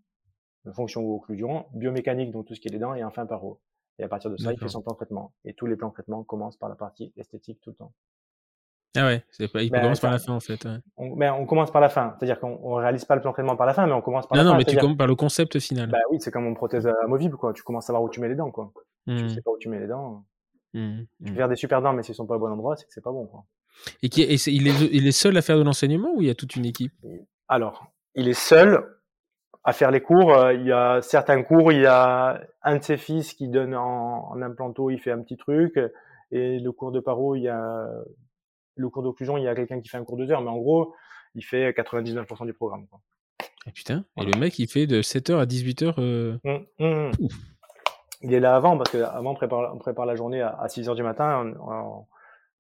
fonction 0.74 1.02
ou 1.02 1.16
occlusion, 1.16 1.66
biomécanique, 1.74 2.32
donc 2.32 2.46
tout 2.46 2.56
ce 2.56 2.62
qui 2.62 2.68
est 2.68 2.72
les 2.72 2.80
dents, 2.80 2.96
et 2.96 3.04
enfin 3.04 3.26
paro. 3.26 3.60
Et 4.02 4.04
à 4.04 4.08
partir 4.08 4.32
de 4.32 4.38
ça, 4.38 4.52
il 4.52 4.58
fait 4.60 4.68
son 4.68 4.82
plan 4.82 4.94
de 4.94 4.98
traitement. 4.98 5.32
Et 5.46 5.54
tous 5.54 5.68
les 5.68 5.76
plans 5.76 5.90
de 5.90 5.94
traitement 5.94 6.24
commencent 6.24 6.58
par 6.58 6.70
la 6.70 6.76
partie 6.76 7.14
esthétique 7.16 7.60
tout 7.62 7.70
le 7.70 7.76
temps. 7.76 7.94
Ah 8.98 9.06
ouais, 9.06 9.24
c'est 9.30 9.48
pas, 9.48 9.64
il 9.64 9.72
commence 9.72 10.02
par 10.02 10.12
la 10.12 10.20
fin 10.20 10.34
en 10.34 10.42
fait. 10.42 10.68
On, 10.98 11.16
mais 11.16 11.30
on 11.30 11.46
commence 11.46 11.72
par 11.72 11.80
la 11.80 11.88
fin, 11.88 12.14
c'est-à-dire 12.18 12.42
qu'on 12.42 12.78
ne 12.78 12.82
réalise 12.82 13.06
pas 13.06 13.16
le 13.16 13.22
plan 13.22 13.30
de 13.30 13.36
traitement 13.36 13.56
par 13.56 13.66
la 13.66 13.74
fin, 13.74 13.86
mais 13.86 13.94
on 13.94 14.02
commence 14.02 14.28
par 14.28 14.38
non, 14.38 14.44
la 14.44 14.50
non, 14.50 14.52
fin. 14.52 14.58
Non, 14.58 14.58
mais 14.58 14.66
tu 14.66 14.78
commences 14.78 14.98
par 14.98 15.08
le 15.08 15.16
concept 15.16 15.60
final. 15.60 15.90
Bah 15.90 16.00
oui, 16.10 16.18
c'est 16.20 16.32
comme 16.32 16.46
une 16.46 16.56
prothèse 16.56 16.90
amovible, 17.04 17.38
quoi. 17.38 17.54
Tu 17.54 17.64
commences 17.64 17.86
à 17.86 17.88
savoir 17.88 18.04
où 18.04 18.10
tu 18.10 18.20
mets 18.20 18.28
les 18.28 18.36
dents, 18.36 18.52
quoi. 18.52 18.74
Tu 19.08 19.16
Tu 19.16 19.24
mmh. 19.24 19.30
sais 19.30 19.42
pas 19.42 19.52
où 19.52 19.58
tu 19.58 19.70
mets 19.70 19.80
les 19.80 19.88
dents. 19.88 20.26
Mmh. 20.74 21.00
Tu 21.00 21.24
peux 21.24 21.32
mmh. 21.32 21.36
faire 21.36 21.48
des 21.48 21.56
super 21.56 21.82
dents, 21.82 21.94
mais 21.94 22.04
s'ils 22.04 22.16
sont 22.16 22.26
pas 22.26 22.36
au 22.36 22.40
bon 22.40 22.52
endroit, 22.52 22.76
c'est 22.76 22.86
que 22.86 22.92
c'est 22.92 23.04
pas 23.04 23.14
bon, 23.14 23.28
quoi. 23.28 23.46
Et, 24.04 24.10
qui 24.10 24.24
est, 24.24 24.48
il, 24.48 24.68
est, 24.68 24.90
il 24.92 25.08
est 25.08 25.14
seul 25.14 25.38
à 25.38 25.42
faire 25.42 25.58
de 25.58 25.64
l'enseignement 25.64 26.12
ou 26.14 26.22
il 26.22 26.28
y 26.28 26.30
a 26.30 26.36
toute 26.36 26.58
une 26.58 26.66
équipe? 26.66 26.92
Alors, 27.48 27.88
il 28.16 28.28
est 28.28 28.34
seul, 28.34 28.86
à 29.64 29.74
faire 29.74 29.92
les 29.92 30.02
cours. 30.02 30.34
Euh, 30.34 30.54
il 30.54 30.66
y 30.66 30.72
a 30.72 31.02
certains 31.02 31.44
cours, 31.44 31.72
il 31.72 31.82
y 31.82 31.86
a 31.86 32.42
un 32.64 32.78
de 32.78 32.84
ses 32.84 32.98
fils 32.98 33.34
qui 33.34 33.48
donne 33.48 33.76
en, 33.76 34.30
en 34.32 34.42
implanto, 34.42 34.90
il 34.90 35.00
fait 35.00 35.12
un 35.12 35.22
petit 35.22 35.38
truc. 35.38 35.80
Et 36.32 36.60
le 36.60 36.72
cours 36.72 36.92
de 36.92 37.00
paro, 37.00 37.36
il 37.36 37.44
y 37.44 37.50
a 37.50 37.88
le 38.76 38.90
cours 38.90 39.04
d'occlusion, 39.04 39.38
il 39.38 39.44
y 39.44 39.48
a 39.48 39.56
quelqu'un 39.56 39.82
qui 39.82 39.90
fait 39.90 39.98
un 39.98 40.04
cours 40.04 40.18
de 40.18 40.26
deux 40.26 40.32
heures. 40.32 40.42
Mais 40.42 40.50
en 40.50 40.58
gros, 40.58 40.96
il 41.36 41.44
fait 41.44 41.72
99% 41.72 42.46
du 42.46 42.54
programme. 42.54 42.88
Quoi. 42.88 43.00
Ah, 43.68 43.72
putain, 43.72 44.06
et 44.18 44.26
le 44.26 44.40
mec, 44.40 44.58
il 44.58 44.68
fait 44.68 44.88
de 44.88 45.02
7h 45.02 45.40
à 45.40 45.46
18h. 45.46 45.94
Euh... 46.00 46.38
Mmh, 46.44 46.58
mmh, 46.80 47.10
mmh. 47.10 47.12
Il 48.24 48.34
est 48.34 48.40
là 48.40 48.56
avant, 48.56 48.78
parce 48.78 48.92
qu'avant, 48.92 49.32
on 49.32 49.36
prépare, 49.36 49.74
on 49.74 49.78
prépare 49.78 50.06
la 50.06 50.16
journée 50.16 50.42
à, 50.42 50.66
6h 50.68 50.96
du 50.96 51.04
matin. 51.04 51.54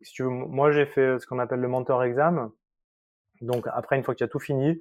si 0.01 0.13
tu 0.13 0.23
veux, 0.23 0.29
moi, 0.29 0.71
j'ai 0.71 0.85
fait 0.85 1.19
ce 1.19 1.25
qu'on 1.27 1.39
appelle 1.39 1.59
le 1.59 1.67
mentor 1.67 2.03
exam. 2.03 2.51
Donc, 3.41 3.67
après, 3.71 3.97
une 3.97 4.03
fois 4.03 4.13
que 4.13 4.19
tu 4.19 4.23
as 4.23 4.27
tout 4.27 4.39
fini, 4.39 4.79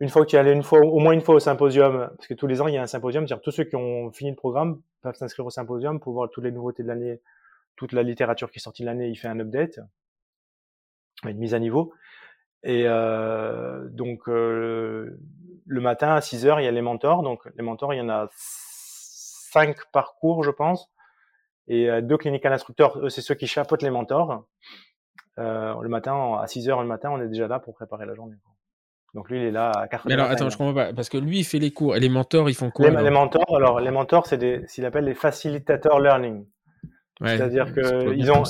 une 0.00 0.08
fois 0.08 0.24
que 0.24 0.30
tu 0.30 0.36
es 0.36 0.38
allé 0.38 0.52
une 0.52 0.62
fois, 0.62 0.80
au 0.80 0.98
moins 0.98 1.12
une 1.12 1.20
fois 1.20 1.34
au 1.36 1.40
symposium, 1.40 2.10
parce 2.16 2.26
que 2.26 2.34
tous 2.34 2.46
les 2.46 2.60
ans 2.60 2.66
il 2.66 2.74
y 2.74 2.78
a 2.78 2.82
un 2.82 2.86
symposium, 2.86 3.26
c'est-à-dire 3.26 3.42
tous 3.42 3.52
ceux 3.52 3.64
qui 3.64 3.76
ont 3.76 4.10
fini 4.12 4.30
le 4.30 4.36
programme 4.36 4.80
peuvent 5.02 5.14
s'inscrire 5.14 5.46
au 5.46 5.50
symposium 5.50 6.00
pour 6.00 6.12
voir 6.12 6.30
toutes 6.30 6.44
les 6.44 6.52
nouveautés 6.52 6.82
de 6.82 6.88
l'année, 6.88 7.20
toute 7.76 7.92
la 7.92 8.02
littérature 8.02 8.50
qui 8.50 8.58
est 8.58 8.62
sortie 8.62 8.82
de 8.82 8.86
l'année, 8.86 9.08
il 9.08 9.16
fait 9.16 9.28
un 9.28 9.38
update, 9.40 9.80
une 11.24 11.38
mise 11.38 11.54
à 11.54 11.58
niveau. 11.58 11.92
Et 12.62 12.84
euh, 12.86 13.86
donc 13.90 14.28
euh, 14.28 15.18
le 15.66 15.80
matin 15.80 16.14
à 16.14 16.20
6 16.20 16.46
heures, 16.46 16.60
il 16.60 16.64
y 16.64 16.68
a 16.68 16.72
les 16.72 16.82
mentors. 16.82 17.22
Donc 17.22 17.48
les 17.56 17.62
mentors, 17.62 17.92
il 17.94 17.98
y 17.98 18.00
en 18.00 18.08
a 18.08 18.28
cinq 18.32 19.84
parcours, 19.92 20.42
je 20.42 20.50
pense, 20.50 20.90
et 21.68 21.88
euh, 21.88 22.00
deux 22.00 22.16
cliniques 22.16 22.44
à 22.44 22.50
l'instructeur. 22.50 23.10
c'est 23.10 23.20
ceux 23.20 23.34
qui 23.34 23.46
chapeautent 23.46 23.82
les 23.82 23.90
mentors. 23.90 24.44
Euh, 25.38 25.80
le 25.80 25.88
matin, 25.88 26.38
à 26.40 26.46
6 26.46 26.68
heures 26.68 26.80
le 26.80 26.88
matin, 26.88 27.10
on 27.10 27.20
est 27.20 27.28
déjà 27.28 27.48
là 27.48 27.58
pour 27.58 27.74
préparer 27.74 28.06
la 28.06 28.14
journée. 28.14 28.36
Donc 29.14 29.30
lui, 29.30 29.38
il 29.38 29.44
est 29.44 29.50
là 29.50 29.70
à 29.70 29.86
4 29.88 30.06
Mais 30.06 30.14
alors, 30.14 30.28
attends, 30.28 30.50
je 30.50 30.56
comprends 30.56 30.74
pas. 30.74 30.92
Parce 30.92 31.08
que 31.08 31.18
lui, 31.18 31.40
il 31.40 31.44
fait 31.44 31.58
les 31.58 31.70
cours. 31.70 31.96
Et 31.96 32.00
les 32.00 32.08
mentors, 32.08 32.50
ils 32.50 32.54
font 32.54 32.70
quoi 32.70 32.90
Les, 32.90 33.10
mentors, 33.10 33.54
alors, 33.54 33.80
les 33.80 33.90
mentors, 33.90 34.26
c'est 34.26 34.38
des, 34.38 34.66
s'il 34.66 34.84
appelle 34.84 35.04
les 35.04 35.14
facilitateurs 35.14 36.00
learning. 36.00 36.46
C'est-à-dire 37.20 37.72
qu'ils 37.72 38.32
ont, 38.32 38.42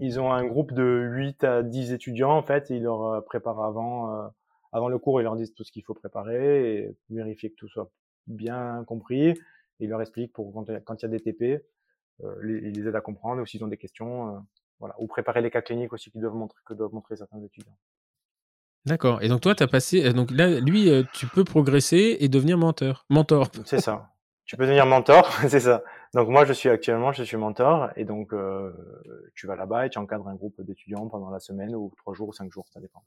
ils 0.00 0.20
ont 0.20 0.32
un 0.32 0.44
groupe 0.44 0.72
de 0.72 1.08
8 1.10 1.44
à 1.44 1.62
10 1.62 1.92
étudiants, 1.92 2.36
en 2.36 2.42
fait, 2.42 2.70
et 2.70 2.76
ils 2.76 2.82
leur 2.82 3.04
euh, 3.06 3.20
préparent 3.22 3.64
avant, 3.64 4.14
euh, 4.14 4.28
avant 4.72 4.88
le 4.88 4.98
cours, 4.98 5.20
ils 5.20 5.24
leur 5.24 5.36
disent 5.36 5.54
tout 5.54 5.64
ce 5.64 5.72
qu'il 5.72 5.82
faut 5.82 5.94
préparer 5.94 6.74
et 6.74 6.96
vérifier 7.10 7.50
que 7.50 7.56
tout 7.56 7.68
soit 7.68 7.90
bien 8.26 8.84
compris. 8.86 9.28
Et 9.28 9.36
ils 9.80 9.88
leur 9.88 10.00
expliquent 10.00 10.32
pour 10.32 10.52
quand, 10.52 10.64
il 10.68 11.02
y 11.02 11.04
a 11.04 11.08
des 11.08 11.20
TP, 11.20 11.64
euh, 12.22 12.60
ils 12.64 12.72
les 12.72 12.88
aident 12.88 12.96
à 12.96 13.00
comprendre, 13.00 13.42
ou 13.42 13.46
s'ils 13.46 13.64
ont 13.64 13.68
des 13.68 13.76
questions, 13.76 14.28
euh, 14.28 14.38
voilà. 14.78 14.94
Ou 14.98 15.06
préparer 15.06 15.40
les 15.40 15.50
cas 15.50 15.62
cliniques 15.62 15.92
aussi 15.92 16.10
qu'ils 16.10 16.20
doivent 16.20 16.34
montrer, 16.34 16.58
que 16.64 16.74
doivent 16.74 16.92
montrer 16.92 17.16
certains 17.16 17.42
étudiants. 17.42 17.76
D'accord. 18.86 19.22
Et 19.22 19.28
donc 19.28 19.40
toi, 19.40 19.54
tu 19.54 19.62
as 19.62 19.68
passé. 19.68 20.04
Euh, 20.04 20.12
donc 20.12 20.30
là, 20.30 20.60
lui, 20.60 20.90
euh, 20.90 21.04
tu 21.12 21.26
peux 21.26 21.44
progresser 21.44 22.16
et 22.20 22.28
devenir 22.28 22.58
mentor. 22.58 23.04
Mentor. 23.10 23.48
C'est 23.64 23.80
ça. 23.80 24.08
Tu 24.44 24.56
peux 24.56 24.64
devenir 24.64 24.86
mentor, 24.86 25.30
c'est 25.48 25.60
ça. 25.60 25.82
Donc 26.14 26.28
moi, 26.28 26.44
je 26.44 26.52
suis 26.52 26.68
actuellement, 26.68 27.12
je 27.12 27.22
suis 27.22 27.36
mentor, 27.36 27.90
et 27.96 28.04
donc 28.04 28.34
euh, 28.34 28.72
tu 29.34 29.46
vas 29.46 29.54
là-bas 29.54 29.86
et 29.86 29.88
tu 29.88 29.98
encadres 29.98 30.26
un 30.28 30.34
groupe 30.34 30.60
d'étudiants 30.60 31.08
pendant 31.08 31.30
la 31.30 31.38
semaine 31.38 31.74
ou 31.76 31.92
trois 31.96 32.12
jours 32.12 32.28
ou 32.28 32.32
cinq 32.32 32.50
jours, 32.50 32.66
ça 32.74 32.80
dépend. 32.80 33.02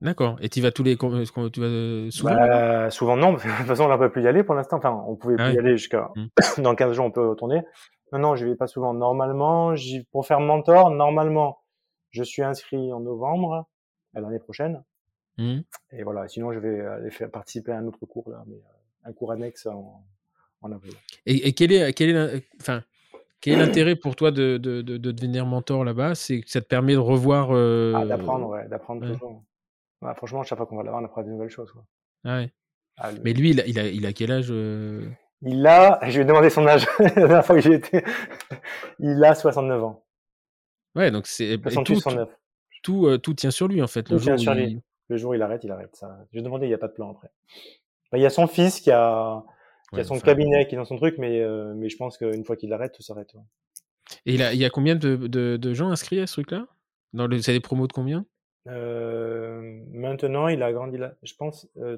D'accord. 0.00 0.36
Et 0.40 0.48
tu 0.48 0.60
vas 0.62 0.72
tous 0.72 0.82
les, 0.82 0.96
tu 0.96 1.06
vas 1.60 2.10
souvent 2.10 2.34
bah, 2.34 2.90
Souvent 2.90 3.16
non, 3.16 3.32
de 3.34 3.38
toute 3.38 3.66
façon 3.66 3.84
on 3.84 3.88
n'a 3.88 3.98
pas 3.98 4.08
pu 4.08 4.22
y 4.22 4.26
aller 4.26 4.42
pour 4.42 4.54
l'instant. 4.54 4.78
Enfin, 4.78 5.04
on 5.06 5.16
pouvait 5.16 5.36
ah 5.38 5.44
plus 5.44 5.54
y 5.54 5.58
aller 5.58 5.76
jusqu'à 5.76 6.10
mmh. 6.16 6.62
dans 6.62 6.74
15 6.74 6.92
jours, 6.94 7.04
on 7.04 7.10
peut 7.10 7.28
retourner. 7.28 7.62
Non, 8.12 8.18
non, 8.18 8.36
je 8.36 8.46
vais 8.46 8.56
pas 8.56 8.66
souvent. 8.66 8.94
Normalement, 8.94 9.74
pour 10.10 10.26
faire 10.26 10.40
mentor, 10.40 10.90
normalement, 10.90 11.58
je 12.10 12.22
suis 12.22 12.42
inscrit 12.42 12.92
en 12.92 13.00
novembre 13.00 13.66
l'année 14.14 14.38
prochaine. 14.38 14.82
Mmh. 15.38 15.60
Et 15.92 16.02
voilà, 16.04 16.28
sinon 16.28 16.52
je 16.52 16.58
vais 16.58 16.80
aller 16.80 17.10
faire 17.10 17.30
participer 17.30 17.72
à 17.72 17.78
un 17.78 17.86
autre 17.86 18.06
cours 18.06 18.30
là, 18.30 18.44
mais 18.46 18.56
euh, 18.56 19.08
un 19.08 19.12
cours 19.12 19.32
annexe 19.32 19.66
en, 19.66 20.04
en 20.62 20.72
avril. 20.72 20.94
Et, 21.26 21.52
quel 21.52 21.72
est, 21.72 21.92
quel 21.92 22.10
est, 22.10 22.44
enfin, 22.60 22.82
quel 23.40 23.54
est 23.54 23.66
l'intérêt 23.66 23.96
pour 23.96 24.16
toi 24.16 24.30
de, 24.30 24.58
de, 24.58 24.82
de, 24.82 24.96
devenir 24.96 25.44
mentor 25.44 25.84
là-bas? 25.84 26.14
C'est 26.14 26.40
que 26.40 26.50
ça 26.50 26.60
te 26.60 26.66
permet 26.66 26.94
de 26.94 26.98
revoir. 26.98 27.48
Euh... 27.50 27.92
Ah, 27.96 28.06
d'apprendre, 28.06 28.48
ouais, 28.48 28.68
d'apprendre 28.68 29.06
toujours. 29.06 29.42
franchement, 30.16 30.42
chaque 30.44 30.58
fois 30.58 30.66
qu'on 30.66 30.76
va 30.76 30.84
là-bas, 30.84 30.98
on 31.00 31.04
apprend 31.04 31.22
des 31.22 31.30
nouvelles 31.30 31.50
choses. 31.50 31.70
Quoi. 31.72 31.84
Ah 32.24 32.38
ouais. 32.38 32.52
Ah, 32.96 33.10
mais 33.24 33.32
lui, 33.32 33.50
il 33.50 33.60
a, 33.60 33.66
il 33.66 33.78
a, 33.78 33.88
il 33.88 34.06
a 34.06 34.12
quel 34.12 34.30
âge 34.30 34.48
euh? 34.50 35.04
Il 35.42 35.66
a, 35.66 35.98
je 36.08 36.18
vais 36.18 36.24
demander 36.24 36.48
son 36.48 36.66
âge 36.66 36.86
la 36.98 37.10
dernière 37.10 37.44
fois 37.44 37.56
que 37.56 37.60
j'ai 37.60 37.74
été. 37.74 38.02
il 38.98 39.22
a 39.22 39.34
69 39.34 39.84
ans. 39.84 40.04
Ouais, 40.94 41.10
donc 41.10 41.26
c'est. 41.26 41.58
Tout, 41.84 42.00
tout, 42.82 43.06
euh, 43.06 43.18
tout, 43.18 43.34
tient 43.34 43.50
sur 43.50 43.66
lui 43.68 43.82
en 43.82 43.86
fait. 43.86 44.04
Tout 44.04 44.18
tient 44.18 44.38
sur 44.38 44.54
lui. 44.54 44.80
Le 45.08 45.16
jour 45.16 45.32
où 45.32 45.34
il 45.34 45.42
arrête, 45.42 45.64
il 45.64 45.70
arrête. 45.70 45.94
Ça. 45.96 46.18
J'ai 46.32 46.42
demandé, 46.42 46.66
il 46.66 46.70
n'y 46.70 46.74
a 46.74 46.78
pas 46.78 46.88
de 46.88 46.92
plan 46.92 47.10
après. 47.10 47.30
Bah, 48.10 48.18
il 48.18 48.22
y 48.22 48.26
a 48.26 48.30
son 48.30 48.46
fils 48.46 48.80
qui 48.80 48.90
a, 48.90 49.42
qui 49.92 50.00
a 50.00 50.04
son 50.04 50.18
cabinet, 50.18 50.66
qui 50.66 50.74
est 50.74 50.78
dans 50.78 50.84
son 50.84 50.96
truc, 50.96 51.16
mais, 51.18 51.40
euh, 51.40 51.74
mais 51.74 51.88
je 51.88 51.96
pense 51.96 52.16
qu'une 52.16 52.44
fois 52.44 52.56
qu'il 52.56 52.70
l'arrête, 52.70 52.92
tout 52.92 53.02
s'arrête. 53.02 53.34
Et 54.26 54.34
il, 54.34 54.42
a, 54.42 54.52
il 54.52 54.58
y 54.58 54.64
a 54.64 54.70
combien 54.70 54.94
de, 54.94 55.16
de, 55.16 55.56
de 55.56 55.74
gens 55.74 55.90
inscrits 55.90 56.20
à 56.20 56.26
ce 56.26 56.34
truc-là? 56.34 56.66
Dans 57.12 57.26
le, 57.26 57.40
C'est 57.40 57.52
des 57.52 57.60
promos 57.60 57.86
de 57.86 57.92
combien? 57.92 58.24
Euh, 58.68 59.80
Maintenant, 59.92 60.48
il 60.48 60.62
a 60.62 60.72
grandi, 60.72 60.96
là, 60.96 61.14
je 61.22 61.34
pense, 61.34 61.68
euh, 61.78 61.96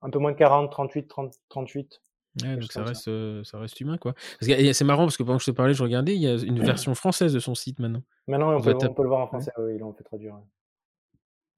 un 0.00 0.10
peu 0.10 0.18
moins 0.18 0.32
de 0.32 0.36
40, 0.36 0.70
38, 0.70 1.08
30, 1.08 1.34
38. 1.48 2.00
Ouais, 2.42 2.56
donc 2.56 2.72
ça 2.72 2.82
reste, 2.82 3.04
ça. 3.04 3.44
ça 3.44 3.58
reste 3.58 3.78
humain, 3.80 3.98
quoi. 3.98 4.14
C'est 4.40 4.84
marrant 4.84 5.04
parce 5.04 5.16
que 5.16 5.22
pendant 5.22 5.36
que 5.36 5.44
je 5.44 5.50
te 5.50 5.56
parlais, 5.56 5.74
je 5.74 5.82
regardais, 5.82 6.14
il 6.14 6.22
y 6.22 6.28
a 6.28 6.36
une 6.36 6.60
version 6.60 6.94
française 6.94 7.34
de 7.34 7.38
son 7.38 7.54
site 7.54 7.78
maintenant. 7.78 8.02
Maintenant, 8.26 8.56
on, 8.56 8.60
peut, 8.60 8.74
on 8.74 8.94
peut, 8.94 9.02
le 9.02 9.08
voir 9.08 9.20
en 9.20 9.26
français. 9.26 9.52
Oui, 9.58 9.74
ils 9.74 9.80
l'ont 9.80 9.92
fait 9.92 10.04
traduire. 10.04 10.38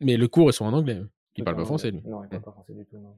Mais 0.01 0.17
le 0.17 0.29
cours, 0.29 0.51
ils 0.51 0.53
sont 0.53 0.65
en 0.65 0.73
anglais. 0.73 1.03
Il 1.37 1.45
parle 1.45 1.57
pas 1.57 1.65
français, 1.65 1.91
lui. 1.91 2.03
Non, 2.05 2.23
il 2.23 2.29
parle 2.29 2.43
pas 2.43 2.53
français 2.53 2.75
du 2.75 2.85
tout. 2.85 2.99
Non. 2.99 3.17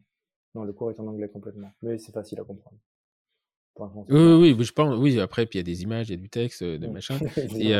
non, 0.54 0.64
le 0.64 0.72
cours 0.72 0.90
est 0.90 1.00
en 1.00 1.06
anglais 1.06 1.28
complètement. 1.28 1.70
Mais 1.82 1.98
c'est 1.98 2.12
facile 2.12 2.40
à 2.40 2.44
comprendre. 2.44 2.78
Oui, 4.08 4.54
oui, 4.56 4.64
je 4.64 4.72
pense. 4.72 4.96
Oui, 4.98 5.20
après, 5.20 5.44
puis 5.44 5.58
il 5.58 5.60
y 5.60 5.70
a 5.70 5.74
des 5.74 5.82
images, 5.82 6.08
il 6.08 6.12
y 6.12 6.14
a 6.14 6.16
du 6.16 6.30
texte, 6.30 6.64
des 6.64 6.88
machins. 6.88 7.18
Et 7.58 7.74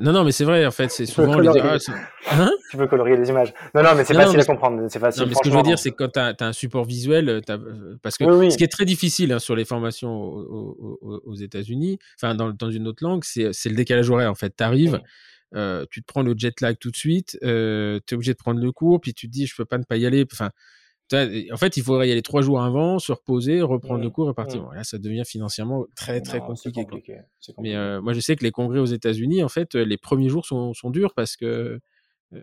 non, 0.00 0.12
non, 0.12 0.24
mais 0.24 0.32
c'est 0.32 0.44
vrai. 0.44 0.66
En 0.66 0.70
fait, 0.70 0.90
c'est 0.90 1.06
souvent 1.06 1.38
les. 1.38 1.48
Ah, 1.48 1.76
hein? 2.32 2.50
Tu 2.70 2.76
peux 2.76 2.86
colorier 2.88 3.16
les 3.16 3.28
images. 3.28 3.54
Non, 3.74 3.82
non, 3.82 3.90
mais 3.94 4.04
c'est 4.04 4.14
facile 4.14 4.40
à 4.40 4.44
comprendre. 4.44 4.84
C'est 4.88 4.98
facile. 4.98 5.22
Non, 5.22 5.28
mais 5.28 5.34
ce 5.34 5.40
que 5.42 5.50
je 5.50 5.56
veux 5.56 5.62
dire, 5.62 5.78
c'est 5.78 5.90
que 5.90 5.96
quand 5.96 6.12
tu 6.12 6.18
as, 6.18 6.46
un 6.46 6.52
support 6.52 6.84
visuel, 6.84 7.42
parce 8.02 8.16
que 8.18 8.50
ce 8.50 8.56
qui 8.56 8.64
est 8.64 8.72
très 8.72 8.84
difficile 8.84 9.32
hein, 9.32 9.38
sur 9.38 9.54
les 9.54 9.64
formations 9.64 10.20
aux, 10.20 11.34
États-Unis, 11.34 11.98
enfin 12.20 12.34
dans, 12.34 12.50
dans, 12.50 12.70
une 12.70 12.88
autre 12.88 13.04
langue, 13.04 13.22
c'est 13.24 13.68
le 13.68 13.76
décalage 13.76 14.10
horaire. 14.10 14.30
En 14.30 14.34
fait, 14.34 14.54
tu 14.56 14.64
arrives. 14.64 15.00
Tu 15.52 16.02
te 16.02 16.06
prends 16.06 16.22
le 16.22 16.34
jet 16.36 16.60
lag 16.60 16.76
tout 16.78 16.90
de 16.90 16.96
suite, 16.96 17.38
tu 17.40 17.46
es 17.46 18.14
obligé 18.14 18.32
de 18.32 18.38
prendre 18.38 18.60
le 18.60 18.72
cours, 18.72 19.00
puis 19.00 19.14
tu 19.14 19.26
te 19.26 19.32
dis 19.32 19.46
je 19.46 19.54
peux 19.56 19.64
pas 19.64 19.78
ne 19.78 19.84
pas 19.84 19.96
y 19.96 20.06
aller. 20.06 20.26
Enfin, 20.32 20.50
en 21.14 21.56
fait, 21.56 21.76
il 21.76 21.82
faudrait 21.82 22.08
y 22.08 22.12
aller 22.12 22.22
trois 22.22 22.42
jours 22.42 22.62
avant, 22.62 22.98
se 22.98 23.12
reposer, 23.12 23.62
reprendre 23.62 24.00
le 24.00 24.08
mmh. 24.08 24.12
cours 24.12 24.30
et 24.30 24.34
partir. 24.34 24.62
Mmh. 24.62 24.74
là, 24.74 24.84
ça 24.84 24.98
devient 24.98 25.22
financièrement 25.24 25.86
très 25.94 26.20
très 26.20 26.40
compliqué. 26.40 27.20
Mais 27.58 27.76
euh, 27.76 28.00
moi, 28.00 28.12
je 28.12 28.20
sais 28.20 28.34
que 28.34 28.42
les 28.42 28.50
congrès 28.50 28.80
aux 28.80 28.86
États-Unis, 28.86 29.44
en 29.44 29.48
fait, 29.48 29.74
les 29.74 29.96
premiers 29.96 30.28
jours 30.28 30.46
sont, 30.46 30.74
sont 30.74 30.90
durs 30.90 31.14
parce 31.14 31.36
que 31.36 31.80
euh, 32.32 32.40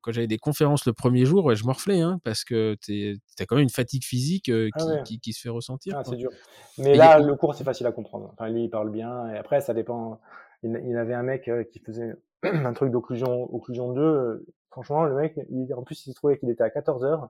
quand 0.00 0.10
j'avais 0.10 0.26
des 0.26 0.38
conférences 0.38 0.86
le 0.86 0.94
premier 0.94 1.26
jour, 1.26 1.54
je 1.54 1.64
morflais, 1.64 2.00
hein, 2.00 2.18
parce 2.24 2.44
que 2.44 2.76
tu 2.80 3.18
as 3.38 3.46
quand 3.46 3.56
même 3.56 3.64
une 3.64 3.70
fatigue 3.70 4.04
physique 4.04 4.48
euh, 4.48 4.70
ah 4.74 5.02
qui, 5.04 5.20
qui, 5.20 5.32
se 5.34 5.42
fait 5.42 5.50
ressentir. 5.50 5.94
Ah, 5.96 6.02
c'est 6.04 6.16
dur. 6.16 6.30
Mais 6.78 6.94
là, 6.94 7.18
le 7.18 7.36
cours, 7.36 7.54
c'est 7.54 7.64
facile 7.64 7.86
à 7.86 7.92
comprendre. 7.92 8.30
Enfin, 8.32 8.48
lui, 8.48 8.64
il 8.64 8.70
parle 8.70 8.90
bien. 8.90 9.28
Et 9.32 9.36
après, 9.36 9.60
ça 9.60 9.74
dépend. 9.74 10.20
Il, 10.62 10.88
y 10.88 10.96
avait 10.96 11.14
un 11.14 11.22
mec 11.22 11.50
qui 11.70 11.80
faisait 11.80 12.14
un 12.42 12.72
truc 12.72 12.90
d'occlusion 12.90 13.52
occlusion 13.54 13.92
2. 13.92 14.46
Franchement, 14.70 15.04
le 15.04 15.14
mec, 15.14 15.38
il, 15.50 15.72
en 15.74 15.82
plus, 15.82 16.06
il 16.06 16.10
se 16.10 16.16
trouvait 16.16 16.38
qu'il 16.38 16.50
était 16.50 16.64
à 16.64 16.70
14 16.70 17.04
heures. 17.04 17.28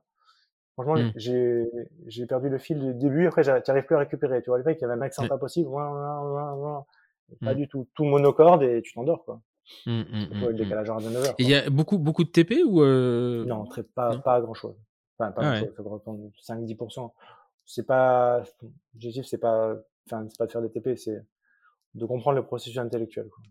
Franchement, 0.75 0.95
mmh. 0.95 1.13
j'ai, 1.17 1.69
j'ai 2.07 2.27
perdu 2.27 2.49
le 2.49 2.59
fil 2.59 2.79
du 2.79 2.95
début. 2.95 3.27
Après, 3.27 3.43
j'arrive 3.43 3.85
plus 3.85 3.97
à 3.97 3.99
récupérer. 3.99 4.43
Tu 4.43 4.51
vois, 4.51 4.59
le 4.59 4.65
mec, 4.65 4.79
il 4.79 4.83
y 4.83 4.85
avait 4.85 4.95
un 4.95 5.03
accent 5.03 5.27
pas 5.29 5.39
possible. 5.39 5.71
Pas 5.71 6.85
mmh. 7.41 7.55
du 7.55 7.69
tout. 7.69 7.89
Tout 7.95 8.05
monocorde 8.05 8.63
et 8.63 8.81
tu 8.83 8.93
t'endors, 8.93 9.25
quoi. 9.25 9.41
Mmh, 9.87 10.03
le 10.49 10.55
décalage 10.55 10.89
de 10.89 11.11
9 11.11 11.25
heures. 11.25 11.35
il 11.39 11.49
y 11.49 11.55
a 11.55 11.71
beaucoup, 11.71 11.99
beaucoup 11.99 12.25
de 12.25 12.31
TP 12.31 12.63
ou 12.67 12.83
euh... 12.83 13.45
Non, 13.45 13.65
très, 13.65 13.83
pas, 13.83 14.19
pas 14.19 14.41
grand 14.41 14.55
chose. 14.55 14.77
Enfin, 15.19 15.31
pas 15.33 15.43
ah 15.45 15.61
grand 15.79 16.01
chose. 16.05 16.31
5-10%. 16.47 17.13
C'est 17.65 17.87
pas, 17.87 18.43
l'objectif, 18.93 19.25
c'est 19.25 19.39
pas, 19.39 19.77
enfin, 20.07 20.27
c'est 20.29 20.39
pas 20.39 20.47
de 20.47 20.53
faire 20.53 20.63
des 20.63 20.71
TP, 20.71 20.97
c'est 20.97 21.25
de 21.95 22.07
comprendre 22.07 22.37
le 22.37 22.45
processus 22.45 22.79
intellectuel, 22.79 23.29
quoi. 23.29 23.43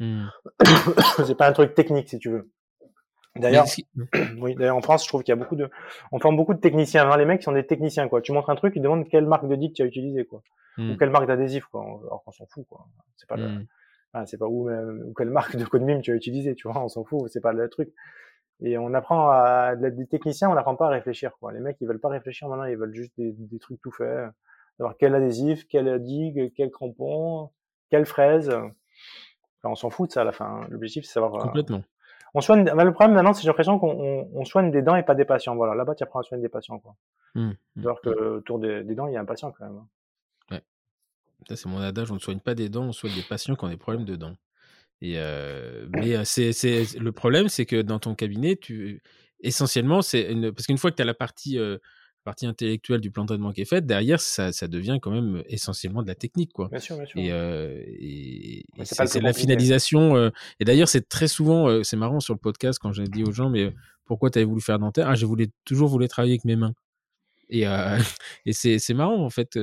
c'est 1.26 1.34
pas 1.34 1.48
un 1.48 1.52
truc 1.52 1.74
technique, 1.74 2.08
si 2.08 2.18
tu 2.18 2.30
veux. 2.30 2.50
D'ailleurs, 3.36 3.66
oui, 4.38 4.54
d'ailleurs 4.54 4.76
en 4.76 4.80
France, 4.80 5.04
je 5.04 5.08
trouve 5.08 5.22
qu'il 5.22 5.32
y 5.32 5.36
a 5.36 5.36
beaucoup 5.36 5.56
de, 5.56 5.68
on 6.12 6.18
forme 6.18 6.36
beaucoup 6.36 6.54
de 6.54 6.60
techniciens. 6.60 7.10
Hein, 7.10 7.16
les 7.16 7.24
mecs 7.24 7.42
sont 7.42 7.52
des 7.52 7.66
techniciens, 7.66 8.08
quoi. 8.08 8.20
Tu 8.20 8.32
montres 8.32 8.50
un 8.50 8.56
truc, 8.56 8.74
ils 8.76 8.82
demandent 8.82 9.08
quelle 9.08 9.26
marque 9.26 9.48
de 9.48 9.54
dick 9.56 9.74
tu 9.74 9.82
as 9.82 9.86
utilisé, 9.86 10.24
quoi, 10.24 10.42
ou 10.78 10.82
mmh. 10.82 10.96
quelle 10.96 11.10
marque 11.10 11.26
d'adhésif, 11.26 11.66
quoi. 11.66 11.82
Alors 11.82 12.22
qu'on 12.24 12.32
s'en 12.32 12.46
fout, 12.46 12.66
quoi. 12.68 12.86
C'est 13.16 13.28
pas 13.28 13.36
le... 13.36 13.48
Mmh. 13.48 14.26
c'est 14.26 14.38
pas 14.38 14.46
où, 14.46 14.70
ou 14.70 15.14
quelle 15.16 15.30
marque 15.30 15.56
de 15.56 15.64
code 15.64 15.82
mime 15.82 16.00
tu 16.00 16.12
as 16.12 16.14
utilisé, 16.14 16.54
tu 16.54 16.68
vois. 16.68 16.82
On 16.82 16.88
s'en 16.88 17.04
fout, 17.04 17.28
c'est 17.28 17.40
pas 17.40 17.52
le 17.52 17.68
truc. 17.68 17.92
Et 18.60 18.76
on 18.76 18.92
apprend 18.94 19.30
à 19.30 19.76
des 19.76 20.06
techniciens, 20.06 20.50
on 20.50 20.54
n'apprend 20.54 20.74
pas 20.74 20.86
à 20.86 20.90
réfléchir, 20.90 21.32
quoi. 21.38 21.52
Les 21.52 21.60
mecs, 21.60 21.76
ils 21.80 21.86
veulent 21.86 22.00
pas 22.00 22.08
réfléchir 22.08 22.48
maintenant, 22.48 22.64
ils 22.64 22.76
veulent 22.76 22.94
juste 22.94 23.12
des, 23.16 23.32
des 23.32 23.58
trucs 23.58 23.80
tout 23.80 23.92
faits. 23.92 24.30
Alors 24.80 24.96
quel 24.96 25.14
adhésif, 25.14 25.66
quel 25.68 26.00
digue, 26.02 26.52
quel 26.56 26.70
crampon, 26.70 27.50
quelle 27.90 28.06
fraise. 28.06 28.50
Enfin, 28.50 29.72
on 29.72 29.74
s'en 29.74 29.90
fout 29.90 30.08
de 30.08 30.12
ça 30.12 30.22
à 30.22 30.24
la 30.24 30.32
fin. 30.32 30.66
L'objectif, 30.70 31.04
c'est 31.04 31.12
savoir. 31.12 31.34
Euh, 31.34 31.42
Complètement. 31.44 31.82
On 32.34 32.40
soigne, 32.40 32.64
bah, 32.64 32.84
le 32.84 32.92
problème 32.92 33.14
maintenant, 33.14 33.32
c'est 33.32 33.42
j'ai 33.42 33.48
l'impression 33.48 33.78
qu'on 33.78 34.44
soigne 34.44 34.70
des 34.70 34.82
dents 34.82 34.96
et 34.96 35.02
pas 35.02 35.14
des 35.14 35.24
patients. 35.24 35.56
Voilà, 35.56 35.74
là-bas, 35.74 35.94
tu 35.94 36.04
apprends 36.04 36.20
à 36.20 36.22
soigner 36.22 36.42
des 36.42 36.48
patients, 36.48 36.78
quoi. 36.78 36.94
Mmh, 37.34 37.50
mmh, 37.76 37.80
Alors 37.80 38.00
que 38.02 38.10
mmh. 38.10 38.36
autour 38.36 38.58
des, 38.58 38.82
dents, 38.94 39.06
il 39.06 39.14
y 39.14 39.16
a 39.16 39.20
un 39.20 39.24
patient 39.24 39.50
quand 39.50 39.64
même. 39.64 39.76
Hein. 39.76 39.88
Ouais. 40.50 40.62
Ça, 41.48 41.56
c'est 41.56 41.68
mon 41.68 41.80
adage, 41.80 42.10
on 42.10 42.14
ne 42.14 42.20
soigne 42.20 42.40
pas 42.40 42.54
des 42.54 42.68
dents, 42.68 42.84
on 42.84 42.92
soigne 42.92 43.14
des 43.14 43.22
patients 43.22 43.54
qui 43.56 43.64
ont 43.64 43.68
des 43.68 43.76
problèmes 43.78 44.04
de 44.04 44.16
dents. 44.16 44.36
Et 45.00 45.14
euh, 45.16 45.86
mais 45.90 46.24
c'est, 46.24 46.98
le 46.98 47.12
problème, 47.12 47.48
c'est 47.48 47.66
que 47.66 47.80
dans 47.80 47.98
ton 47.98 48.14
cabinet, 48.14 48.56
tu 48.56 49.02
essentiellement, 49.40 50.02
c'est 50.02 50.34
parce 50.52 50.66
qu'une 50.66 50.78
fois 50.78 50.90
que 50.90 50.96
tu 50.96 51.02
as 51.02 51.06
la 51.06 51.14
partie 51.14 51.58
partie 52.28 52.44
intellectuelle 52.44 53.00
du 53.00 53.10
plan 53.10 53.22
de 53.22 53.28
traitement 53.28 53.52
qui 53.52 53.62
est 53.62 53.64
faite, 53.64 53.86
derrière, 53.86 54.20
ça, 54.20 54.52
ça, 54.52 54.68
devient 54.68 54.98
quand 55.00 55.10
même 55.10 55.42
essentiellement 55.46 56.02
de 56.02 56.08
la 56.08 56.14
technique. 56.14 56.52
Quoi. 56.52 56.68
Bien 56.68 56.78
sûr, 56.78 56.98
bien 56.98 57.06
sûr. 57.06 57.18
Et, 57.18 57.32
euh, 57.32 57.82
c'est 58.84 59.22
la 59.22 59.32
finalisation. 59.32 60.14
Euh, 60.14 60.28
et 60.60 60.66
d'ailleurs, 60.66 60.90
c'est 60.90 61.08
très 61.08 61.26
souvent, 61.26 61.70
euh, 61.70 61.82
c'est 61.84 61.96
marrant 61.96 62.20
sur 62.20 62.34
le 62.34 62.38
podcast 62.38 62.78
quand 62.82 62.92
j'ai 62.92 63.04
dit 63.04 63.24
aux 63.24 63.32
gens, 63.32 63.48
mais 63.48 63.72
pourquoi 64.04 64.28
tu 64.28 64.38
avais 64.38 64.44
voulu 64.44 64.60
faire 64.60 64.78
dentaire? 64.78 65.08
Ah, 65.08 65.14
j'ai 65.14 65.24
voulu, 65.24 65.48
toujours 65.64 65.88
voulu 65.88 66.06
travailler 66.06 66.34
avec 66.34 66.44
mes 66.44 66.56
mains. 66.56 66.74
Et, 67.48 67.64
et 68.44 68.52
c'est 68.52 68.94
marrant, 68.94 69.24
en 69.24 69.30
fait, 69.30 69.58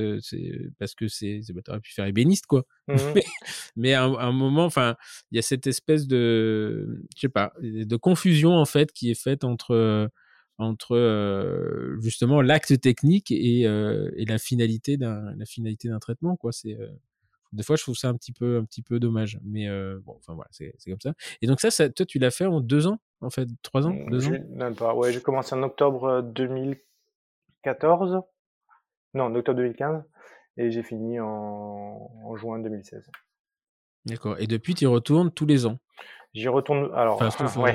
parce 0.80 0.96
que 0.96 1.08
c'est. 1.08 1.42
Bah, 1.54 1.62
tu 1.64 1.70
aurais 1.70 1.82
pu 1.82 1.94
faire 1.94 2.08
ébéniste, 2.08 2.48
quoi. 2.48 2.64
Mmh 2.88 2.96
mais, 3.76 3.94
à, 3.94 4.06
un, 4.06 4.32
moment, 4.32 4.66
enfin, 4.66 4.96
il 5.30 5.36
y 5.36 5.40
a 5.40 5.44
cette 5.44 5.68
espèce 5.68 6.08
de. 6.08 7.00
Je 7.16 7.22
sais 7.22 7.30
pas, 7.30 7.54
de 7.62 7.96
confusion, 7.96 8.54
en 8.54 8.66
fait, 8.66 8.92
qui 8.92 9.12
est 9.12 9.22
faite 9.22 9.44
entre 9.44 10.10
entre 10.58 11.98
justement 12.00 12.42
l'acte 12.42 12.80
technique 12.80 13.32
et, 13.32 13.62
et, 13.62 14.26
la 14.26 14.38
finalité 14.38 14.98
d'un 14.98 15.36
la 15.36 15.46
finalité 15.46 15.90
d'un 15.90 16.00
traitement 16.00 16.36
quoi. 16.36 16.52
C'est 16.52 16.78
des 17.54 17.64
fois 17.64 17.76
je 17.76 17.84
trouve 17.84 17.96
ça 17.96 18.10
un 18.10 18.16
petit 18.16 18.32
peu 18.32 18.58
un 18.58 18.66
petit 18.66 18.82
peu 18.82 19.00
dommage 19.00 19.40
mais 19.44 19.68
bon 20.00 20.16
enfin 20.18 20.34
voilà 20.34 20.50
c'est 20.52 20.74
comme 20.88 21.02
ça. 21.02 21.14
Et 21.42 21.48
donc 21.48 21.60
ça, 21.60 21.72
ça 21.72 21.90
toi 21.90 22.06
tu 22.06 22.20
l'as 22.20 22.32
fait 22.32 22.46
en 22.46 22.62
deux 22.62 22.88
ans 22.88 23.00
en 23.22 23.30
fait 23.30 23.48
trois 23.62 23.88
ans 23.88 23.94
mmh, 23.94 24.10
deux 24.10 24.28
ans? 24.28 24.32
même 24.50 24.76
pas. 24.76 24.94
Ouais 24.94 25.12
j'ai 25.12 25.22
commencé 25.22 25.56
en 25.56 25.64
octobre 25.64 26.22
2014 26.22 28.22
non 29.14 29.24
en 29.24 29.36
octobre 29.36 29.58
2015 29.58 30.04
et 30.58 30.72
j'ai 30.72 30.84
fini 30.84 31.20
en, 31.20 32.12
en 32.24 32.36
juin 32.36 32.60
2016 32.60 33.10
d'accord. 34.06 34.38
Et 34.40 34.48
depuis 34.48 34.76
tu 34.76 34.86
y 34.86 34.88
retournes 34.88 35.32
tous 35.32 35.46
les 35.46 35.66
ans? 35.66 35.80
J'y 36.36 36.50
retourne. 36.50 36.92
Alors, 36.94 37.22
enfin, 37.22 37.48
ouais, 37.62 37.74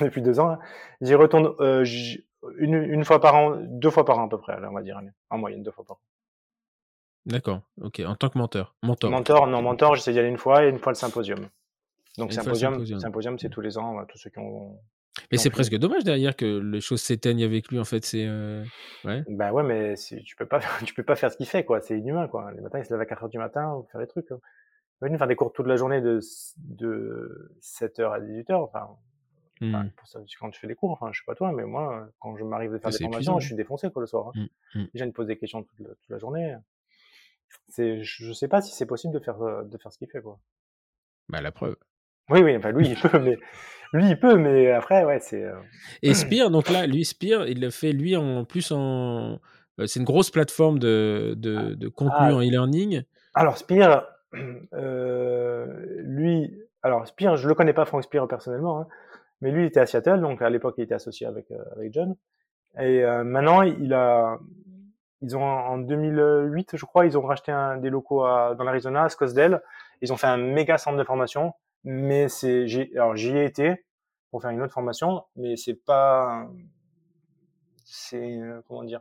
depuis 0.00 0.22
deux 0.22 0.40
ans. 0.40 0.58
J'y 1.02 1.14
retourne 1.14 1.52
euh, 1.60 1.84
une, 2.58 2.74
une, 2.74 3.04
fois 3.04 3.20
par 3.20 3.34
an, 3.36 3.58
deux 3.60 3.90
fois 3.90 4.06
par 4.06 4.18
an 4.18 4.26
à 4.26 4.28
peu 4.28 4.38
près, 4.38 4.56
on 4.66 4.72
va 4.72 4.82
dire, 4.82 5.00
en 5.28 5.38
moyenne, 5.38 5.62
deux 5.62 5.70
fois 5.70 5.84
par 5.84 5.96
an. 5.98 6.00
D'accord, 7.26 7.60
ok. 7.82 8.00
En 8.06 8.16
tant 8.16 8.30
que 8.30 8.38
menteur. 8.38 8.74
Mentor. 8.82 9.10
Mentor, 9.10 9.46
non, 9.46 9.60
mentor, 9.60 9.94
j'essaie 9.94 10.12
d'y 10.12 10.18
aller 10.18 10.28
une 10.28 10.38
fois 10.38 10.64
et 10.64 10.70
une 10.70 10.78
fois 10.78 10.92
le 10.92 10.96
symposium. 10.96 11.46
Donc, 12.16 12.32
symposium, 12.32 12.84
symposium, 12.98 13.38
c'est 13.38 13.50
tous 13.50 13.60
les 13.60 13.76
ans, 13.76 14.04
tous 14.08 14.16
ceux 14.16 14.30
qui 14.30 14.38
ont. 14.38 14.78
Mais 15.30 15.36
c'est 15.36 15.50
presque 15.50 15.76
dommage 15.76 16.02
derrière 16.02 16.34
que 16.34 16.58
les 16.58 16.80
choses 16.80 17.02
s'éteignent 17.02 17.44
avec 17.44 17.68
lui, 17.68 17.78
en 17.78 17.84
fait. 17.84 18.04
C'est. 18.06 18.24
Euh... 18.26 18.64
Ouais. 19.04 19.22
Ben 19.28 19.52
ouais, 19.52 19.62
mais 19.62 19.94
tu 19.96 20.34
peux 20.36 20.46
pas, 20.46 20.60
tu 20.86 20.94
peux 20.94 21.02
pas 21.02 21.16
faire 21.16 21.30
ce 21.30 21.36
qu'il 21.36 21.46
fait, 21.46 21.64
quoi. 21.64 21.82
C'est 21.82 21.98
inhumain, 21.98 22.28
quoi. 22.28 22.50
Les 22.52 22.62
matins, 22.62 22.78
il 22.78 22.86
se 22.86 22.92
lève 22.92 23.00
à 23.00 23.06
4 23.06 23.26
h 23.26 23.30
du 23.30 23.38
matin, 23.38 23.68
pour 23.74 23.90
faire 23.90 24.00
des 24.00 24.06
trucs. 24.06 24.32
Hein 24.32 24.40
venu 25.06 25.18
faire 25.18 25.26
des 25.26 25.36
cours 25.36 25.52
toute 25.52 25.66
la 25.66 25.76
journée 25.76 26.00
de, 26.00 26.20
de 26.58 27.52
7h 27.60 28.12
à 28.12 28.20
18h. 28.20 28.54
Enfin, 28.54 28.96
mmh. 29.60 29.88
pour 29.96 30.08
ça, 30.08 30.20
quand 30.38 30.50
tu 30.50 30.60
fais 30.60 30.66
des 30.66 30.74
cours, 30.74 30.90
enfin, 30.90 31.10
je 31.12 31.20
sais 31.20 31.24
pas 31.26 31.34
toi, 31.34 31.52
mais 31.52 31.64
moi, 31.64 32.08
quand 32.18 32.36
je 32.36 32.44
m'arrive 32.44 32.72
de 32.72 32.78
faire 32.78 32.90
des 32.90 32.98
formations, 32.98 33.40
je 33.40 33.46
suis 33.46 33.56
défoncé 33.56 33.90
quoi, 33.90 34.02
le 34.02 34.06
soir. 34.06 34.28
Hein. 34.28 34.46
Mmh, 34.74 34.80
mmh. 34.80 34.86
Déjà, 34.92 35.04
ils 35.04 35.08
me 35.08 35.12
posent 35.12 35.26
des 35.26 35.38
questions 35.38 35.62
toute 35.62 35.80
la, 35.80 35.88
toute 35.88 36.08
la 36.10 36.18
journée. 36.18 36.56
C'est, 37.68 38.02
je 38.02 38.32
sais 38.32 38.48
pas 38.48 38.60
si 38.60 38.74
c'est 38.74 38.86
possible 38.86 39.14
de 39.14 39.18
faire, 39.18 39.38
de 39.64 39.78
faire 39.78 39.92
ce 39.92 39.98
qu'il 39.98 40.08
fait. 40.08 40.22
Quoi. 40.22 40.38
Bah, 41.28 41.40
la 41.40 41.52
preuve. 41.52 41.76
Oui, 42.30 42.40
oui, 42.42 42.56
enfin, 42.56 42.70
lui, 42.70 42.88
il 42.88 42.96
peut, 42.96 43.18
mais 43.18 43.38
lui, 43.92 44.10
il 44.10 44.18
peut, 44.18 44.36
mais 44.36 44.70
après, 44.70 45.04
ouais, 45.04 45.18
c'est. 45.20 45.42
Euh, 45.42 45.56
Et 46.02 46.14
Spire, 46.14 46.50
donc 46.50 46.70
là, 46.70 46.86
lui, 46.86 47.04
Spire, 47.04 47.46
il 47.46 47.60
le 47.60 47.70
fait, 47.70 47.92
lui, 47.92 48.16
en 48.16 48.44
plus, 48.44 48.72
en. 48.72 49.40
Euh, 49.78 49.86
c'est 49.86 49.98
une 49.98 50.06
grosse 50.06 50.30
plateforme 50.30 50.78
de, 50.78 51.34
de, 51.36 51.74
de 51.74 51.88
contenu 51.88 52.16
ah. 52.18 52.34
en 52.34 52.40
e-learning. 52.40 53.02
Alors, 53.34 53.58
Spire, 53.58 53.90
euh, 53.90 54.00
lui, 56.02 56.60
alors 56.82 57.06
Spear, 57.06 57.36
je 57.36 57.48
le 57.48 57.54
connais 57.54 57.72
pas 57.72 57.84
Frank 57.84 58.02
Spear 58.02 58.26
personnellement, 58.28 58.80
hein, 58.80 58.88
mais 59.40 59.50
lui 59.50 59.62
il 59.62 59.66
était 59.66 59.80
à 59.80 59.86
Seattle, 59.86 60.20
donc 60.20 60.42
à 60.42 60.50
l'époque 60.50 60.74
il 60.78 60.84
était 60.84 60.94
associé 60.94 61.26
avec 61.26 61.50
euh, 61.50 61.62
avec 61.76 61.92
John. 61.92 62.16
Et 62.78 63.04
euh, 63.04 63.24
maintenant 63.24 63.62
il 63.62 63.92
a, 63.92 64.38
ils 65.22 65.36
ont 65.36 65.42
en 65.42 65.78
2008 65.78 66.76
je 66.76 66.84
crois, 66.84 67.06
ils 67.06 67.18
ont 67.18 67.22
racheté 67.22 67.52
un, 67.52 67.76
des 67.76 67.90
locaux 67.90 68.24
à, 68.24 68.54
dans 68.54 68.64
l'Arizona, 68.64 69.04
à 69.04 69.08
Scottsdale. 69.08 69.62
Ils 70.02 70.12
ont 70.12 70.16
fait 70.16 70.28
un 70.28 70.38
méga 70.38 70.78
centre 70.78 70.96
de 70.96 71.04
formation, 71.04 71.52
mais 71.84 72.28
c'est, 72.28 72.66
alors 72.94 73.16
j'y 73.16 73.36
ai 73.36 73.44
été 73.44 73.84
pour 74.30 74.40
faire 74.40 74.50
une 74.50 74.62
autre 74.62 74.72
formation, 74.72 75.24
mais 75.36 75.56
c'est 75.56 75.74
pas, 75.74 76.48
c'est 77.84 78.40
comment 78.68 78.84
dire, 78.84 79.00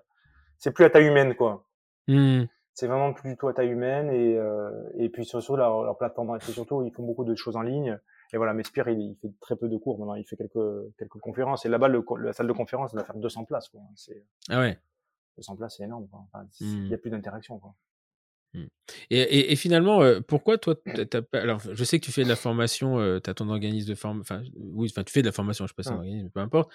c'est 0.57 0.71
plus 0.71 0.85
à 0.85 0.89
taille 0.89 1.07
humaine 1.07 1.35
quoi. 1.35 1.65
Mmh 2.07 2.45
c'est 2.79 2.87
vraiment 2.87 3.11
plus 3.11 3.31
du 3.31 3.37
tout 3.37 3.49
à 3.49 3.53
taille 3.53 3.69
humaine 3.69 4.09
et, 4.09 4.37
euh, 4.37 4.71
et 4.97 5.09
puis 5.09 5.25
surtout 5.25 5.57
leur, 5.57 5.83
leur 5.83 5.97
plateforme 5.97 6.37
et 6.37 6.51
surtout 6.51 6.81
ils 6.83 6.91
font 6.91 7.03
beaucoup 7.03 7.25
de 7.25 7.35
choses 7.35 7.57
en 7.57 7.61
ligne. 7.61 7.99
Et 8.31 8.37
voilà 8.37 8.53
mais 8.53 8.63
Spire 8.63 8.87
il, 8.87 9.17
fait 9.21 9.31
très 9.41 9.57
peu 9.57 9.67
de 9.67 9.75
cours 9.75 9.99
maintenant 9.99 10.15
il 10.15 10.23
fait 10.23 10.37
quelques 10.37 10.95
quelques 10.97 11.19
conférences. 11.19 11.65
Et 11.65 11.69
là-bas 11.69 11.89
le, 11.89 12.03
la 12.21 12.31
salle 12.31 12.47
de 12.47 12.53
conférence 12.53 12.91
elle 12.93 12.99
va 12.99 13.05
faire 13.05 13.17
200 13.17 13.43
places 13.43 13.67
quoi. 13.67 13.81
C'est 13.95 14.23
ah 14.49 14.59
ouais. 14.61 14.79
200 15.37 15.57
places 15.57 15.75
c'est 15.77 15.83
énorme 15.83 16.07
il 16.61 16.67
n'y 16.67 16.89
mmh. 16.89 16.93
a 16.93 16.97
plus 16.97 17.09
d'interaction 17.11 17.59
quoi. 17.59 17.75
Mmh. 18.55 18.63
et, 19.11 19.51
et, 19.51 19.55
finalement, 19.55 20.01
euh, 20.01 20.21
pourquoi 20.21 20.57
toi, 20.57 20.73
alors 21.33 21.61
je 21.71 21.83
sais 21.83 21.99
que 21.99 22.05
tu 22.05 22.11
fais 22.11 22.23
de 22.23 22.29
la 22.29 22.35
formation, 22.35 22.99
euh, 22.99 23.19
tu 23.19 23.29
as 23.29 23.35
ton 23.35 23.47
organisme 23.47 23.87
de 23.87 23.93
formation, 23.93 24.21
enfin 24.21 24.41
oui, 24.55 24.87
enfin 24.91 25.03
tu 25.03 25.13
fais 25.13 25.21
de 25.21 25.27
la 25.27 25.31
formation, 25.31 25.67
je 25.67 25.69
sais 25.71 25.75
pas 25.75 25.83
si 25.83 25.89
c'est 25.89 25.93
un 25.93 25.99
organisme, 25.99 26.31
peu 26.31 26.39
importe. 26.39 26.71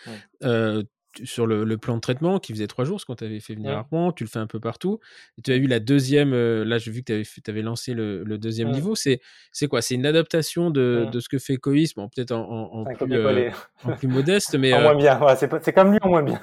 Sur 1.22 1.46
le, 1.46 1.64
plan 1.78 1.94
de 1.96 2.00
traitement 2.00 2.38
qui 2.40 2.52
faisait 2.52 2.66
trois 2.66 2.84
jours, 2.84 3.00
ce 3.00 3.06
qu'on 3.06 3.14
t'avait 3.14 3.38
fait 3.40 3.54
venir 3.54 3.70
Ouais. 3.70 3.76
à 3.76 3.80
Rouen, 3.82 4.12
tu 4.12 4.24
le 4.24 4.28
fais 4.28 4.38
un 4.40 4.46
peu 4.46 4.58
partout. 4.60 4.98
Et 5.38 5.42
tu 5.42 5.52
as 5.52 5.56
eu 5.56 5.66
la 5.66 5.78
deuxième, 5.80 6.32
euh, 6.32 6.64
là 6.64 6.78
j'ai 6.78 6.90
vu 6.90 7.02
que 7.02 7.22
tu 7.22 7.50
avais, 7.50 7.62
lancé 7.62 7.94
le, 7.94 8.24
le 8.24 8.38
deuxième 8.38 8.68
Ouais. 8.68 8.74
niveau. 8.74 8.94
C'est, 8.94 9.20
c'est 9.52 9.68
quoi? 9.68 9.80
C'est 9.82 9.94
une 9.94 10.06
adaptation 10.06 10.70
de, 10.70 11.04
Ouais. 11.04 11.10
de 11.10 11.20
ce 11.20 11.28
que 11.28 11.38
fait 11.38 11.56
Cois, 11.56 11.74
bon, 11.96 12.08
peut-être 12.08 12.32
en, 12.32 12.40
en- 12.72 12.80
en 12.80 12.84
plus, 12.84 13.14
euh, 13.14 13.50
en 13.84 13.92
plus 13.92 14.08
modeste, 14.08 14.56
mais 14.58 14.72
En 14.74 14.78
euh, 14.78 14.82
moins 14.82 14.94
bien, 14.96 15.20
c'est 15.36 15.72
comme 15.72 15.92
lui 15.92 15.98
en 16.02 16.08
moins 16.08 16.22
bien. 16.22 16.40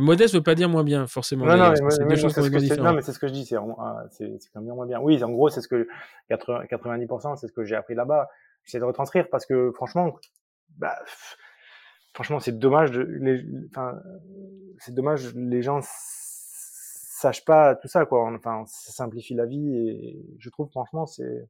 modeste 0.00 0.34
veut 0.34 0.42
pas 0.42 0.54
dire 0.54 0.68
moins 0.68 0.84
bien, 0.84 1.06
forcément. 1.06 1.46
Non, 1.46 1.56
non, 1.56 1.70
mais, 1.70 1.76
c'est 1.90 2.04
mais 2.04 2.16
ce 2.16 2.26
que 2.26 2.30
ce 2.42 2.48
je 3.26 3.32
dis, 3.32 3.46
c'est 3.46 3.56
en- 3.56 3.76
ah, 3.80 4.04
c'est 4.10 4.36
c'est 4.40 4.50
quand 4.52 4.60
même 4.60 4.74
moins 4.74 4.86
bien. 4.86 5.00
Oui, 5.00 5.22
en 5.22 5.30
gros, 5.30 5.48
c'est 5.48 5.60
ce 5.60 5.68
que 5.68 5.86
80 6.28 6.64
90%, 6.66 7.36
c'est 7.36 7.46
ce 7.48 7.52
que 7.52 7.64
j'ai 7.64 7.76
appris 7.76 7.94
là-bas. 7.94 8.28
J'essaie 8.64 8.78
de 8.80 8.84
retranscrire 8.84 9.28
parce 9.30 9.46
que 9.46 9.70
franchement, 9.74 10.14
bah, 10.76 10.96
pff, 11.04 11.36
franchement, 12.14 12.40
c'est 12.40 12.58
dommage 12.58 12.90
de, 12.90 13.02
les, 13.02 13.44
enfin, 13.70 13.94
c'est 14.78 14.94
dommage 14.94 15.34
les 15.34 15.62
gens 15.62 15.80
sachent 15.82 17.44
pas 17.44 17.74
tout 17.76 17.88
ça, 17.88 18.06
quoi. 18.06 18.30
Enfin, 18.32 18.64
ça 18.66 18.92
simplifie 18.92 19.34
la 19.34 19.46
vie 19.46 19.76
et 19.76 20.24
je 20.38 20.50
trouve, 20.50 20.70
franchement, 20.70 21.06
c'est, 21.06 21.48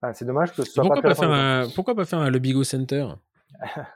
enfin, 0.00 0.12
c'est 0.14 0.24
dommage 0.24 0.50
que 0.52 0.62
ce 0.62 0.72
soit 0.72 0.82
Pourquoi 0.82 1.02
pas, 1.02 1.14
faire 1.14 1.30
un, 1.30 1.68
pourquoi 1.74 1.94
pas 1.94 2.04
faire 2.04 2.20
un 2.20 2.30
Lobigo 2.30 2.64
Center? 2.64 3.06
Quoi. 3.06 3.86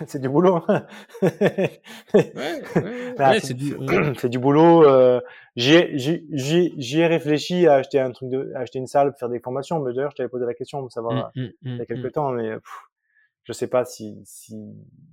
c'est 0.06 0.20
du 0.20 0.28
boulot. 0.28 0.64
Ouais, 0.68 0.82
ouais, 1.22 1.82
ouais, 3.18 3.40
c'est 3.42 4.28
du. 4.28 4.38
boulot. 4.38 4.84
Euh, 4.84 5.20
j'y 5.56 5.74
ai, 5.74 7.06
réfléchi 7.06 7.66
à 7.66 7.74
acheter 7.74 8.00
un 8.00 8.10
truc 8.12 8.30
de, 8.30 8.52
à 8.54 8.60
acheter 8.60 8.78
une 8.78 8.86
salle, 8.86 9.14
faire 9.18 9.28
des 9.28 9.40
formations. 9.40 9.80
Mais 9.80 9.92
d'ailleurs, 9.92 10.12
je 10.12 10.16
t'avais 10.16 10.28
posé 10.28 10.46
la 10.46 10.54
question 10.54 10.80
pour 10.80 10.92
savoir 10.92 11.30
Mm, 11.34 11.42
mm, 11.42 11.50
il 11.62 11.76
y 11.76 11.80
a 11.80 11.86
quelques 11.86 12.06
mm. 12.06 12.12
temps, 12.12 12.30
mais 12.30 12.54
pff, 12.54 12.91
je 13.44 13.52
sais 13.52 13.66
pas 13.66 13.84
si, 13.84 14.20
si, 14.24 14.54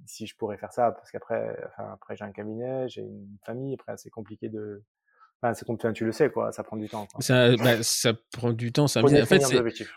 si 0.06 0.28
je 0.28 0.36
pourrais 0.36 0.58
faire 0.58 0.72
ça 0.72 0.92
parce 0.92 1.12
qu'après, 1.12 1.58
enfin, 1.68 1.92
après 1.94 2.16
j'ai 2.16 2.26
un 2.26 2.32
cabinet, 2.32 2.88
j'ai 2.88 3.02
une 3.02 3.38
famille. 3.46 3.74
Après, 3.74 3.98
c'est 3.98 4.12
compliqué 4.12 4.50
de, 4.50 4.84
enfin, 5.42 5.54
c'est 5.54 5.66
compliqué. 5.66 5.92
Tu 5.94 6.06
le 6.06 6.12
sais, 6.12 6.30
quoi. 6.30 6.52
Ça 6.52 6.64
prend 6.64 6.78
du 6.78 6.88
temps. 6.88 7.08
Quoi. 7.12 7.22
Ça, 7.22 7.56
bah, 7.56 7.82
ça 7.82 8.14
prend 8.32 8.54
du 8.54 8.72
temps. 8.72 8.88
ça 8.88 9.04
En 9.04 9.08
fait, 9.08 9.42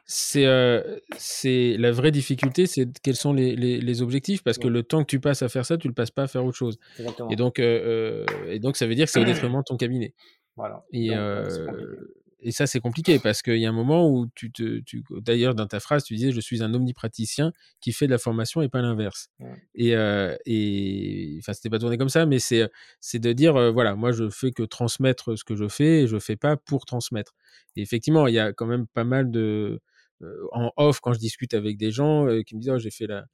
c'est, 0.06 0.46
euh, 0.46 0.98
c'est 1.16 1.76
la 1.78 1.92
vraie 1.92 2.10
difficulté, 2.10 2.66
c'est 2.66 2.88
quels 3.02 3.16
sont 3.16 3.32
les, 3.32 3.54
les, 3.54 3.80
les 3.80 4.02
objectifs, 4.02 4.42
parce 4.42 4.58
que 4.58 4.68
le 4.68 4.82
temps 4.82 5.02
que 5.02 5.10
tu 5.10 5.20
passes 5.20 5.42
à 5.42 5.48
faire 5.48 5.66
ça, 5.66 5.76
tu 5.76 5.88
le 5.88 5.94
passes 5.94 6.10
pas 6.10 6.22
à 6.22 6.26
faire 6.26 6.44
autre 6.44 6.56
chose. 6.56 6.78
Exactement. 6.98 7.28
Et 7.30 7.36
donc, 7.36 7.58
euh, 7.58 8.24
euh, 8.24 8.46
et 8.46 8.60
donc, 8.60 8.76
ça 8.76 8.86
veut 8.86 8.94
dire 8.94 9.06
que 9.06 9.12
c'est 9.12 9.20
au 9.20 9.24
détriment 9.24 9.58
de 9.58 9.64
ton 9.64 9.76
cabinet. 9.76 10.14
voilà. 10.56 10.84
Et, 10.92 11.08
Donc, 11.08 11.18
euh. 11.18 12.21
Et 12.42 12.50
ça, 12.52 12.66
c'est 12.66 12.80
compliqué 12.80 13.18
parce 13.18 13.40
qu'il 13.42 13.58
y 13.58 13.66
a 13.66 13.68
un 13.68 13.72
moment 13.72 14.10
où 14.10 14.26
tu 14.34 14.50
te. 14.52 14.80
Tu, 14.80 15.04
D'ailleurs, 15.10 15.54
dans 15.54 15.66
ta 15.66 15.80
phrase, 15.80 16.04
tu 16.04 16.14
disais 16.14 16.32
Je 16.32 16.40
suis 16.40 16.62
un 16.62 16.74
omnipraticien 16.74 17.52
qui 17.80 17.92
fait 17.92 18.06
de 18.06 18.10
la 18.10 18.18
formation 18.18 18.62
et 18.62 18.68
pas 18.68 18.82
l'inverse. 18.82 19.28
Ouais. 19.40 19.54
Et, 19.74 19.94
euh, 19.96 20.36
et. 20.44 21.36
Enfin, 21.38 21.52
c'était 21.52 21.70
pas 21.70 21.78
tourné 21.78 21.98
comme 21.98 22.08
ça, 22.08 22.26
mais 22.26 22.38
c'est, 22.40 22.68
c'est 23.00 23.18
de 23.20 23.32
dire 23.32 23.56
euh, 23.56 23.70
Voilà, 23.70 23.94
moi, 23.94 24.12
je 24.12 24.28
fais 24.28 24.50
que 24.50 24.62
transmettre 24.64 25.36
ce 25.38 25.44
que 25.44 25.54
je 25.56 25.68
fais 25.68 26.02
et 26.02 26.06
je 26.08 26.18
fais 26.18 26.36
pas 26.36 26.56
pour 26.56 26.84
transmettre. 26.84 27.34
Et 27.76 27.82
effectivement, 27.82 28.26
il 28.26 28.34
y 28.34 28.38
a 28.40 28.52
quand 28.52 28.66
même 28.66 28.86
pas 28.88 29.04
mal 29.04 29.30
de. 29.30 29.80
euh, 30.22 30.46
en 30.52 30.72
off, 30.76 31.00
quand 31.00 31.12
je 31.12 31.18
discute 31.20 31.54
avec 31.54 31.76
des 31.78 31.90
gens 31.92 32.26
euh, 32.26 32.42
qui 32.42 32.56
me 32.56 32.60
disent 32.60 32.70
Oh, 32.70 32.78
j'ai 32.78 32.90
fait 32.90 33.06
la. 33.06 33.24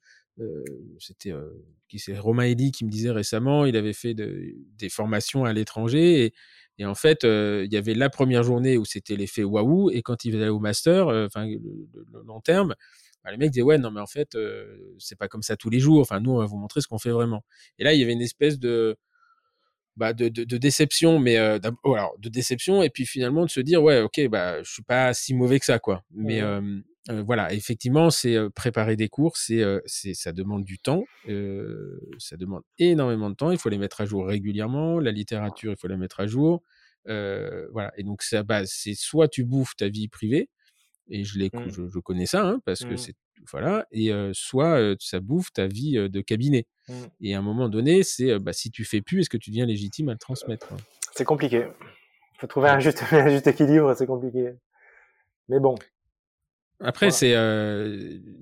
c'était 0.99 1.33
qui 1.89 1.99
c'est 1.99 2.17
Romain 2.17 2.43
Eli 2.43 2.71
qui 2.71 2.85
me 2.85 2.89
disait 2.89 3.11
récemment 3.11 3.65
il 3.65 3.75
avait 3.75 3.93
fait 3.93 4.13
de- 4.13 4.53
des 4.77 4.87
formations 4.89 5.43
à 5.43 5.51
l'étranger 5.53 6.25
et, 6.25 6.33
et 6.79 6.85
en 6.85 6.95
fait, 6.95 7.25
euh, 7.25 7.65
il 7.65 7.73
y 7.73 7.77
avait 7.77 7.93
la 7.93 8.09
première 8.09 8.43
journée 8.43 8.77
où 8.77 8.85
c'était 8.85 9.17
l'effet 9.17 9.43
waouh, 9.43 9.91
et 9.91 10.01
quand 10.01 10.23
il 10.23 10.35
allait 10.37 10.47
au 10.47 10.59
master, 10.59 11.09
euh, 11.09 11.25
enfin 11.27 11.45
le, 11.45 12.23
long 12.25 12.39
terme, 12.39 12.73
bah, 13.23 13.31
les 13.31 13.37
mecs 13.37 13.51
disaient 13.51 13.63
ouais 13.63 13.77
non 13.77 13.91
mais 13.91 13.99
en 13.99 14.07
fait 14.07 14.35
euh, 14.35 14.95
c'est 14.97 15.17
pas 15.17 15.27
comme 15.27 15.43
ça 15.43 15.57
tous 15.57 15.69
les 15.69 15.79
jours. 15.79 15.99
Enfin 15.99 16.21
nous 16.21 16.31
on 16.31 16.37
va 16.37 16.45
vous 16.45 16.57
montrer 16.57 16.79
ce 16.79 16.87
qu'on 16.87 16.97
fait 16.99 17.11
vraiment. 17.11 17.43
Et 17.77 17.83
là 17.83 17.93
il 17.93 17.99
y 17.99 18.03
avait 18.03 18.13
une 18.13 18.21
espèce 18.21 18.59
de 18.59 18.95
bah, 19.97 20.13
de, 20.13 20.29
de, 20.29 20.45
de 20.45 20.57
déception, 20.57 21.19
mais 21.19 21.37
euh, 21.37 21.59
oh, 21.83 21.95
alors 21.95 22.15
de 22.19 22.29
déception 22.29 22.81
et 22.81 22.89
puis 22.89 23.05
finalement 23.05 23.45
de 23.45 23.49
se 23.49 23.59
dire 23.59 23.83
ouais 23.83 24.01
ok 24.01 24.29
bah 24.29 24.63
je 24.63 24.71
suis 24.71 24.83
pas 24.83 25.13
si 25.13 25.33
mauvais 25.33 25.59
que 25.59 25.65
ça 25.65 25.79
quoi. 25.79 26.03
Mais 26.11 26.41
euh, 26.41 26.79
euh, 27.09 27.23
voilà 27.23 27.51
effectivement 27.53 28.09
c'est 28.09 28.37
préparer 28.55 28.95
des 28.95 29.09
cours, 29.09 29.37
c'est 29.37 29.61
euh, 29.63 29.79
ça 29.85 30.31
demande 30.31 30.63
du 30.63 30.77
temps, 30.79 31.03
euh, 31.27 31.99
ça 32.19 32.37
demande 32.37 32.63
énormément 32.77 33.29
de 33.29 33.35
temps. 33.35 33.51
Il 33.51 33.57
faut 33.57 33.69
les 33.69 33.77
mettre 33.79 34.01
à 34.01 34.05
jour 34.05 34.27
régulièrement. 34.27 34.99
La 34.99 35.11
littérature 35.11 35.71
il 35.71 35.77
faut 35.77 35.87
la 35.87 35.97
mettre 35.97 36.19
à 36.19 36.27
jour. 36.27 36.61
Euh, 37.07 37.67
voilà 37.71 37.91
et 37.97 38.03
donc 38.03 38.21
ça 38.23 38.43
bah, 38.43 38.61
c'est 38.65 38.93
soit 38.93 39.27
tu 39.29 39.43
bouffes 39.45 39.75
ta 39.75 39.87
vie 39.87 40.07
privée 40.09 40.49
et 41.09 41.23
je 41.23 41.39
l'ai 41.39 41.49
Mm. 41.51 41.69
je, 41.69 41.87
je 41.89 41.99
connais 41.99 42.25
ça 42.27 42.45
hein, 42.45 42.59
parce 42.65 42.81
que 42.83 42.93
Mm. 42.93 42.97
c'est 42.97 43.15
voilà 43.51 43.85
et 43.91 44.11
euh, 44.11 44.31
soit 44.33 44.77
euh, 44.79 44.95
ça 44.99 45.19
bouffe 45.21 45.51
ta 45.53 45.65
vie 45.67 45.97
euh, 45.97 46.09
de 46.09 46.21
cabinet. 46.21 46.67
Mm. 46.89 46.93
Et 47.21 47.33
à 47.35 47.39
un 47.39 47.41
moment 47.41 47.69
donné, 47.69 48.03
c'est 48.03 48.37
bah, 48.37 48.51
si 48.53 48.69
tu 48.69 48.83
fais 48.83 49.01
plus, 49.01 49.21
est-ce 49.21 49.29
que 49.29 49.37
tu 49.37 49.49
deviens 49.49 49.65
légitime 49.65 50.09
à 50.09 50.11
le 50.11 50.17
transmettre 50.19 50.67
quoi. 50.67 50.77
C'est 51.15 51.23
compliqué. 51.25 51.65
Faut 52.37 52.47
trouver 52.47 52.69
un 52.69 52.79
juste, 52.79 53.01
un 53.11 53.29
juste 53.29 53.47
équilibre. 53.47 53.93
C'est 53.95 54.05
compliqué. 54.05 54.51
Mais 55.47 55.59
bon. 55.59 55.75
Après, 56.81 57.07
Voilà. 57.07 57.11
c'est 57.11 57.31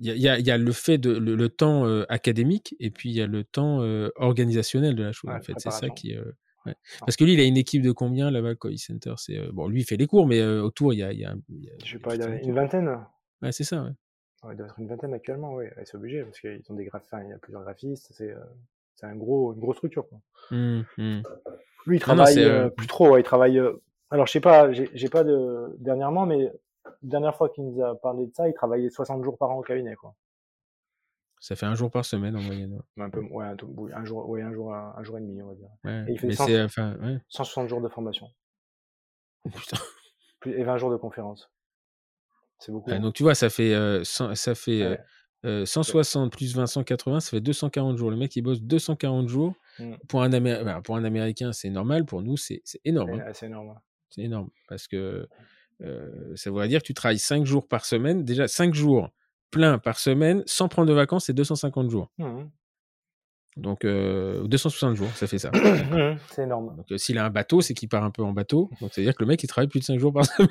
il 0.00 0.06
y, 0.06 0.10
a, 0.10 0.14
y 0.16 0.28
a- 0.28 0.38
y 0.38 0.50
a 0.50 0.58
le 0.58 0.72
fait 0.72 0.98
de 0.98 1.10
le, 1.10 1.34
le 1.34 1.48
temps 1.48 1.86
euh, 1.86 2.04
académique 2.08 2.74
et 2.80 2.90
puis 2.90 3.10
il 3.10 3.16
y 3.16 3.20
a 3.20 3.26
le 3.26 3.44
temps 3.44 3.82
euh, 3.82 4.10
organisationnel 4.16 4.94
de 4.94 5.02
la 5.02 5.12
chose. 5.12 5.30
Ouais, 5.30 5.36
en 5.36 5.40
fait, 5.40 5.54
c'est 5.58 5.70
ça 5.70 5.90
qui. 5.90 6.16
euh, 6.16 6.24
ouais. 6.66 6.74
Parce 7.00 7.16
que 7.16 7.24
lui, 7.24 7.34
il 7.34 7.40
a 7.40 7.44
une 7.44 7.56
équipe 7.56 7.82
de 7.82 7.92
combien 7.92 8.30
là-bas, 8.30 8.50
le 8.50 8.54
Koi 8.54 8.76
Center? 8.76 9.14
C'est 9.16 9.38
euh, 9.38 9.50
bon, 9.52 9.66
lui, 9.68 9.80
il 9.80 9.84
fait 9.84 9.96
les 9.96 10.06
cours, 10.06 10.26
mais 10.26 10.38
euh, 10.40 10.62
autour, 10.62 10.92
il 10.94 10.98
y 10.98 11.02
a, 11.02 11.12
il 11.12 11.18
y 11.20 11.24
a, 11.24 11.34
il 11.48 11.64
y 11.64 11.68
a- 11.68 11.72
Je 11.84 11.92
sais 11.92 11.98
il 11.98 12.00
y 12.00 12.02
a 12.02 12.04
pas, 12.04 12.14
il 12.14 12.20
y 12.20 12.24
toute 12.24 12.30
a 12.30 12.34
une 12.36 12.52
vingtaine? 12.54 12.98
Ouais, 13.42 13.52
c'est 13.52 13.64
ça. 13.64 13.82
Ouais. 13.82 13.90
Ouais, 14.44 14.54
il 14.54 14.56
doit 14.56 14.66
être 14.66 14.78
une 14.78 14.86
vingtaine 14.86 15.14
actuellement, 15.14 15.54
oui. 15.54 15.64
C'est 15.84 15.96
obligé 15.96 16.22
parce 16.22 16.38
qu'ils 16.40 16.62
ont 16.70 16.74
des 16.74 16.84
graphistes, 16.84 17.14
il 17.24 17.30
y 17.30 17.32
a 17.32 17.38
plusieurs 17.38 17.62
graphistes. 17.62 18.08
C'est, 18.12 18.30
euh, 18.30 18.38
c'est 18.94 19.06
un 19.06 19.16
gros, 19.16 19.52
une 19.52 19.60
grosse 19.60 19.76
structure. 19.78 20.08
Quoi. 20.08 20.20
Hum, 20.50 20.84
hum. 20.96 21.22
Lui, 21.86 21.96
il 21.96 22.00
Non, 22.00 22.14
non, 22.16 22.22
travaille 22.24 22.38
euh, 22.38 22.66
euh, 22.66 22.70
plus 22.70 22.86
trop. 22.86 23.10
ouais, 23.10 23.20
il 23.20 23.24
travaille. 23.24 23.58
euh, 23.58 23.72
Alors, 24.10 24.26
je 24.26 24.32
sais 24.32 24.40
pas, 24.40 24.72
j'ai 24.72 25.08
pas 25.08 25.24
de 25.24 25.74
dernièrement, 25.78 26.26
mais 26.26 26.52
dernière 27.02 27.34
fois 27.36 27.48
qu'il 27.50 27.64
nous 27.64 27.82
a 27.82 27.94
parlé 28.00 28.26
de 28.26 28.34
ça, 28.34 28.48
il 28.48 28.54
travaillait 28.54 28.90
60 28.90 29.22
jours 29.24 29.36
par 29.38 29.50
an 29.50 29.58
au 29.58 29.62
cabinet, 29.62 29.94
quoi. 29.94 30.14
Ça 31.40 31.54
fait 31.54 31.66
un 31.66 31.74
jour 31.76 31.88
par 31.90 32.04
semaine 32.04 32.36
en 32.36 32.42
moyenne. 32.42 32.72
ouais. 32.74 32.80
Ouais, 32.96 33.04
Un 33.04 33.10
peu, 33.10 33.20
ouais, 33.20 33.46
un, 33.46 33.54
tout- 33.56 33.72
oui, 33.76 33.92
un 33.94 34.04
jour, 34.04 34.28
ouais, 34.28 34.42
un 34.42 34.52
jour, 34.52 34.74
un, 34.74 35.02
jour 35.04 35.18
et 35.18 35.20
demi, 35.20 35.40
on 35.40 35.46
va 35.48 35.54
dire. 35.54 35.68
Ouais, 35.84 36.04
Et 36.08 36.12
il 36.14 36.18
fait 36.18 36.26
mais 36.28 36.34
100 36.34 36.46
c'est 36.46 36.62
enfin 36.62 36.96
ouais. 37.00 37.18
160 37.28 37.68
jours 37.68 37.80
de 37.80 37.88
formation 37.88 38.28
Putain. 39.44 39.76
plus- 40.40 40.58
et 40.58 40.64
20 40.64 40.78
jours 40.78 40.90
de 40.90 40.96
conférence. 40.96 41.50
C'est 42.58 42.72
beaucoup. 42.72 42.90
Hein. 42.90 42.98
donc 42.98 43.14
tu 43.14 43.22
vois, 43.22 43.36
ça 43.36 43.50
fait 43.50 43.72
euh, 43.72 44.02
cent- 44.02 44.34
ça 44.34 44.56
fait 44.56 44.82
euh, 44.82 44.90
Ouais. 44.90 45.00
euh, 45.44 45.64
160 45.64 46.32
plus 46.32 46.56
20, 46.56 46.66
180, 46.66 47.20
ça 47.20 47.30
fait 47.30 47.40
240 47.40 47.96
jours. 47.96 48.10
Le 48.10 48.16
mec, 48.16 48.34
il 48.34 48.42
bosse 48.42 48.60
240 48.60 49.28
jours. 49.28 49.54
Mm. 49.78 49.94
Pour 50.08 50.22
un, 50.24 50.80
pour 50.82 50.96
un 50.96 51.04
Américain, 51.04 51.52
c'est 51.52 51.70
normal. 51.70 52.04
Pour 52.04 52.20
nous, 52.22 52.36
c'est 52.36 52.62
énorme. 52.84 53.10
hein. 53.10 53.22
C'est 53.28 53.34
c'est 53.34 53.46
énorme. 53.46 53.78
C'est 54.10 54.22
énorme. 54.22 54.50
Parce 54.68 54.88
que 54.88 55.28
euh, 55.82 56.34
ça 56.36 56.50
voudrait 56.50 56.68
dire 56.68 56.80
que 56.80 56.86
tu 56.86 56.94
travailles 56.94 57.18
5 57.18 57.44
jours 57.46 57.66
par 57.68 57.84
semaine. 57.84 58.24
Déjà, 58.24 58.48
5 58.48 58.74
jours 58.74 59.10
pleins 59.50 59.78
par 59.78 59.98
semaine, 59.98 60.42
sans 60.46 60.68
prendre 60.68 60.88
de 60.88 60.92
vacances, 60.94 61.26
c'est 61.26 61.32
250 61.32 61.90
jours. 61.90 62.10
Mhm. 62.18 62.50
Donc, 63.56 63.84
euh, 63.84 64.46
260 64.46 64.94
jours, 64.96 65.08
ça 65.16 65.26
fait 65.26 65.38
ça. 65.38 65.50
Mhm, 65.52 66.18
c'est 66.30 66.42
énorme. 66.44 66.76
Donc, 66.76 66.92
euh, 66.92 66.98
s'il 66.98 67.18
a 67.18 67.24
un 67.24 67.30
bateau, 67.30 67.60
c'est 67.60 67.74
qu'il 67.74 67.88
part 67.88 68.04
un 68.04 68.10
peu 68.10 68.22
en 68.22 68.32
bateau. 68.32 68.70
Donc, 68.80 68.92
ça 68.92 69.00
veut 69.00 69.04
dire 69.06 69.14
que 69.16 69.22
le 69.22 69.26
mec, 69.28 69.42
il 69.42 69.46
travaille 69.48 69.68
plus 69.68 69.80
de 69.80 69.84
5 69.84 69.98
jours 69.98 70.12
par 70.12 70.24
semaine. 70.26 70.48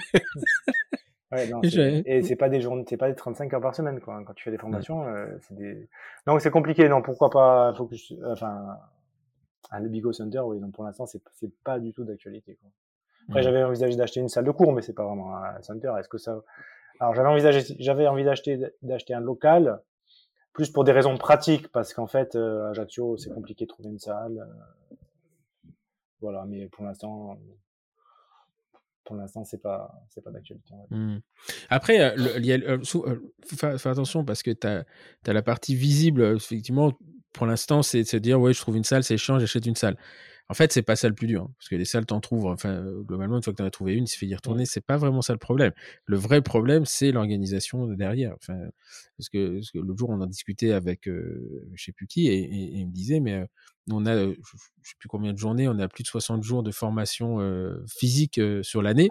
Ouais, 1.31 1.47
non, 1.49 1.61
Et 1.61 2.21
c'est- 2.23 2.35
pas 2.37 2.47
des 2.49 2.61
journées, 2.61 2.85
c'est 2.87 2.95
pas 2.97 3.09
des 3.09 3.15
35 3.15 3.53
heures 3.53 3.61
par 3.61 3.75
semaine, 3.75 3.99
quoi. 3.99 4.23
Quand 4.25 4.33
tu 4.33 4.45
fais 4.45 4.51
des 4.51 4.57
formations, 4.57 5.05
euh, 5.07 5.27
c'est 5.41 5.55
des. 5.57 5.89
Donc 6.25 6.39
c'est 6.41 6.49
compliqué. 6.51 6.87
Non, 6.87 7.01
pourquoi 7.01 7.29
pas. 7.29 7.73
Enfin, 8.31 8.77
un 9.71 9.79
le 9.81 9.89
Bigo 9.89 10.13
Center, 10.13 10.39
oui. 10.39 10.59
Donc 10.61 10.73
pour 10.73 10.85
l'instant, 10.85 11.05
c'est 11.05 11.21
c'est 11.33 11.51
pas 11.65 11.79
du 11.79 11.91
tout 11.91 12.05
d'actualité. 12.05 12.57
Après, 13.29 13.41
Mhm. 13.41 13.43
j'avais 13.45 13.63
envisagé 13.63 13.95
d'acheter 13.97 14.19
une 14.19 14.29
salle 14.29 14.45
de 14.45 14.51
cours, 14.51 14.71
mais 14.73 14.81
c'est 14.81 14.93
pas 14.93 15.03
vraiment 15.05 15.35
un 15.35 15.61
center. 15.61 15.91
Est-ce 15.99 16.07
que 16.09 16.17
ça 16.17 16.41
Alors 16.99 17.13
j'avais 17.13 17.27
envisagé, 17.29 17.61
j'avais 17.79 18.07
envie 18.07 18.23
d'acheter 18.23 19.13
un 19.13 19.19
local, 19.19 19.81
plus 20.53 20.69
pour 20.71 20.83
des 20.83 20.91
raisons 20.91 21.17
pratiques, 21.17 21.67
parce 21.71 21.93
qu'en 21.93 22.07
fait, 22.07 22.35
euh, 22.35 22.67
à 22.67 22.69
Ajaccio, 22.69 23.17
c'est 23.17 23.29
compliqué 23.33 23.65
de 23.65 23.69
trouver 23.69 23.89
une 23.89 23.99
salle. 23.99 24.39
euh, 24.39 24.95
Voilà, 26.21 26.45
mais 26.47 26.67
pour 26.69 26.83
l'instant, 26.83 27.37
pour 29.03 29.15
l'instant, 29.15 29.43
c'est 29.43 29.61
pas, 29.61 29.91
c'est 30.09 30.21
pas 30.23 30.31
d'actualité. 30.31 30.73
Hmm. 30.89 31.17
Après, 31.69 31.99
euh, 32.01 32.15
le- 32.17 33.31
faire, 33.45 33.79
faire 33.79 33.91
attention 33.91 34.25
parce 34.25 34.41
que 34.41 34.51
tu 34.51 34.65
as, 34.67 34.83
la 35.27 35.41
partie 35.43 35.75
visible. 35.75 36.23
Effectivement, 36.35 36.91
pour 37.33 37.45
l'instant, 37.45 37.83
c'est 37.83 38.01
de 38.01 38.07
se 38.07 38.17
dire 38.17 38.39
ouais, 38.41 38.53
je 38.53 38.59
trouve 38.59 38.75
une 38.77 38.83
salle, 38.83 39.03
c'est 39.03 39.17
chiant, 39.17 39.37
j'achète 39.39 39.65
une 39.67 39.75
salle. 39.75 39.95
En 40.49 40.53
fait, 40.53 40.71
c'est 40.71 40.81
pas 40.81 40.95
ça 40.95 41.09
le 41.09 41.15
plus 41.15 41.27
dur, 41.27 41.43
hein, 41.43 41.53
parce 41.59 41.67
que 41.69 41.75
les 41.75 41.83
salles, 41.85 42.05
t'en 42.05 42.21
trouves. 42.21 42.45
Enfin, 42.45 42.69
euh, 42.69 43.01
globalement, 43.03 43.35
une 43.37 43.43
fois 43.43 43.51
que 43.53 43.57
t'en 43.57 43.65
as 43.65 43.71
trouvé 43.71 43.93
une, 43.95 44.05
il 44.05 44.07
suffit 44.07 44.27
d'y 44.27 44.35
retourner. 44.35 44.65
C'est 44.65 44.79
pas 44.85 44.95
vraiment 44.97 45.21
ça 45.21 45.33
le 45.33 45.39
problème. 45.39 45.73
Le 46.05 46.15
vrai 46.17 46.41
problème, 46.41 46.85
c'est 46.85 47.11
l'organisation 47.11 47.85
de 47.85 47.95
derrière. 47.95 48.33
Enfin, 48.41 48.57
parce 49.17 49.27
que, 49.29 49.55
parce 49.55 49.71
que 49.71 49.79
l'autre 49.79 49.99
jour, 49.99 50.09
on 50.09 50.21
en 50.21 50.25
discutait 50.25 50.71
avec, 50.71 51.07
euh, 51.09 51.67
je 51.73 51.83
sais 51.83 51.91
plus 51.91 52.07
qui, 52.07 52.27
et, 52.27 52.37
et- 52.39 52.63
et 52.75 52.77
il 52.79 52.87
me 52.87 52.93
disait, 52.93 53.19
mais 53.19 53.33
euh, 53.35 53.45
on 53.91 54.05
a, 54.05 54.15
euh, 54.15 54.35
je 54.43 54.57
je 54.83 54.89
sais 54.91 54.95
plus 54.99 55.09
combien 55.09 55.33
de 55.33 55.37
journées, 55.37 55.67
on 55.67 55.79
a 55.79 55.87
plus 55.89 56.03
de 56.03 56.07
60 56.07 56.43
jours 56.43 56.63
de 56.63 56.71
formation 56.71 57.41
euh, 57.41 57.83
physique 57.87 58.37
euh, 58.37 58.63
sur 58.63 58.81
l'année. 58.81 59.09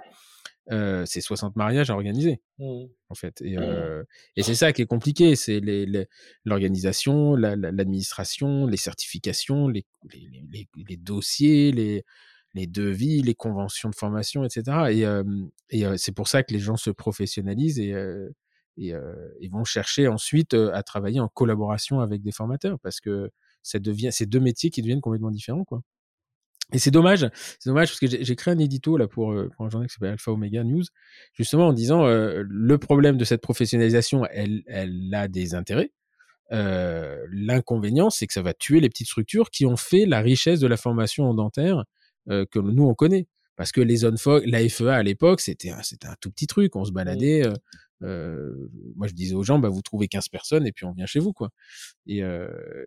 C'est 0.69 1.21
60 1.21 1.57
mariages 1.57 1.91
à 1.91 1.95
organiser, 1.95 2.41
Mmh. 2.59 2.87
en 3.11 3.15
fait. 3.15 3.41
Et, 3.43 3.57
et 4.37 4.43
c'est 4.43 4.55
ça 4.55 4.73
qui 4.73 4.83
est 4.83 4.87
compliqué, 4.87 5.37
c'est 5.37 5.61
l'organisation, 6.45 7.35
l'administration, 7.37 8.67
les 8.67 8.77
certifications, 8.77 9.69
les, 9.69 9.85
les, 10.13 10.69
les, 10.89 10.97
dossiers, 10.97 11.73
les, 11.73 12.05
les 12.55 12.67
devis, 12.67 13.23
les 13.23 13.35
conventions 13.35 13.91
de 13.91 13.95
formation, 13.95 14.45
etc. 14.45 14.63
Et, 14.91 15.79
et 15.79 15.99
c'est 15.99 16.13
pour 16.13 16.29
ça 16.29 16.43
que 16.43 16.53
les 16.53 16.61
gens 16.61 16.77
se 16.77 16.91
professionnalisent 16.91 17.79
et, 17.79 17.95
et, 18.79 18.95
vont 19.51 19.65
chercher 19.65 20.09
ensuite 20.09 20.55
à 20.55 20.83
travailler 20.83 21.21
en 21.21 21.29
collaboration 21.29 22.01
avec 22.01 22.23
des 22.23 22.33
formateurs 22.33 22.79
parce 22.81 23.01
que 23.01 23.31
ça 23.63 23.79
devient, 23.79 24.11
c'est 24.13 24.27
deux 24.27 24.41
métiers 24.41 24.71
qui 24.71 24.81
deviennent 24.81 25.01
complètement 25.01 25.31
différents, 25.31 25.65
quoi. 25.65 25.83
Et 26.73 26.79
c'est 26.81 26.91
dommage, 26.91 27.29
c'est 27.61 27.69
dommage 27.69 27.91
parce 27.91 28.01
que 28.01 28.09
j'ai 28.09 28.37
créé 28.37 28.53
un 28.53 28.59
édito 28.59 28.97
là 28.97 29.07
pour, 29.07 29.33
pour 29.55 29.67
un 29.67 29.71
journal 29.71 29.89
qui 29.89 29.95
s'appelle 29.95 30.11
Alpha 30.11 30.33
Omega 30.33 30.65
News, 30.65 30.83
justement 31.33 31.69
en 31.69 31.73
disant 31.73 32.05
le 32.07 32.79
problème 32.79 33.17
de 33.17 33.25
cette 33.25 33.41
professionnalisation, 33.41 34.27
elle, 34.33 34.65
elle 34.67 35.15
a 35.15 35.29
des 35.29 35.55
intérêts. 35.55 35.93
L'inconvénient, 36.51 38.11
c'est 38.11 38.27
que 38.27 38.33
ça 38.33 38.43
va 38.43 38.53
tuer 38.53 38.81
les 38.81 38.89
petites 38.89 39.07
structures 39.07 39.51
qui 39.51 39.65
ont 39.65 39.77
fait 39.77 40.07
la 40.07 40.21
richesse 40.21 40.59
de 40.59 40.67
la 40.67 40.77
formation 40.77 41.31
en 41.31 41.35
dentaire 41.35 41.85
que 42.29 42.59
nous 42.59 42.85
on 42.85 42.95
connaît. 42.95 43.29
Parce 43.55 43.73
que 43.73 43.81
les 43.81 43.97
zones 43.97 44.19
la 44.45 44.69
FEA 44.69 44.91
à 44.91 45.03
l'époque, 45.03 45.41
c'était 45.41 45.71
un, 45.71 45.81
tout 46.21 46.31
petit 46.31 46.47
truc, 46.47 46.77
on 46.77 46.85
se 46.85 46.93
baladait. 46.93 47.45
Euh, 48.03 48.69
moi, 48.97 49.07
je 49.07 49.15
disais 49.15 49.35
aux 49.35 49.43
gens, 49.43 49.59
bah, 49.59 49.71
vous 49.71 49.81
trouvez 49.81 50.09
15 50.09 50.29
personnes 50.29 50.67
et 50.67 50.73
puis 50.73 50.85
on 50.85 50.93
vient 50.93 51.07
chez 51.07 51.21
vous, 51.21 51.33
quoi. 51.33 51.49
Et, 52.07 52.19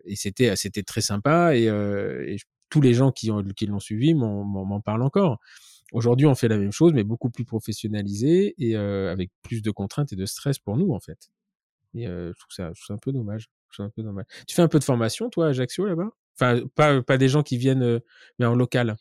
et 0.05 0.15
c'était, 0.15 0.55
c'était 0.57 0.83
très 0.83 1.01
sympa 1.01 1.55
et, 1.55 1.63
et 1.63 2.37
tous 2.69 2.81
les 2.81 2.93
gens 2.93 3.11
qui, 3.11 3.31
ont, 3.31 3.43
qui 3.43 3.65
l'ont 3.65 3.79
suivi 3.79 4.13
m'en 4.13 4.81
parlent 4.81 5.03
encore. 5.03 5.39
Aujourd'hui, 5.91 6.27
on 6.27 6.35
fait 6.35 6.47
la 6.47 6.57
même 6.57 6.71
chose, 6.71 6.93
mais 6.93 7.03
beaucoup 7.03 7.31
plus 7.31 7.45
professionnalisé 7.45 8.53
et 8.59 8.75
euh, 8.75 9.11
avec 9.11 9.31
plus 9.41 9.61
de 9.61 9.71
contraintes 9.71 10.13
et 10.13 10.15
de 10.15 10.25
stress 10.25 10.59
pour 10.59 10.77
nous, 10.77 10.93
en 10.93 10.99
fait. 10.99 11.31
Et 11.95 12.07
euh, 12.07 12.31
je, 12.33 12.39
trouve 12.39 12.51
ça, 12.51 12.67
je 12.67 12.79
trouve 12.79 12.85
ça 12.87 12.93
un 12.93 12.97
peu 12.97 13.11
dommage. 13.11 13.49
Je 13.71 13.83
un 13.83 13.89
peu 13.89 14.03
dommage. 14.03 14.25
Tu 14.47 14.55
fais 14.55 14.61
un 14.61 14.67
peu 14.67 14.79
de 14.79 14.83
formation, 14.83 15.29
toi, 15.29 15.47
à 15.47 15.49
Ajaccio, 15.49 15.85
là-bas? 15.85 16.09
Enfin, 16.35 16.61
pas, 16.75 17.01
pas 17.01 17.17
des 17.17 17.27
gens 17.27 17.43
qui 17.43 17.57
viennent, 17.57 17.83
euh, 17.83 17.99
mais 18.39 18.45
en 18.45 18.55
local. 18.55 18.95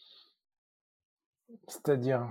C'est-à-dire? 1.69 2.27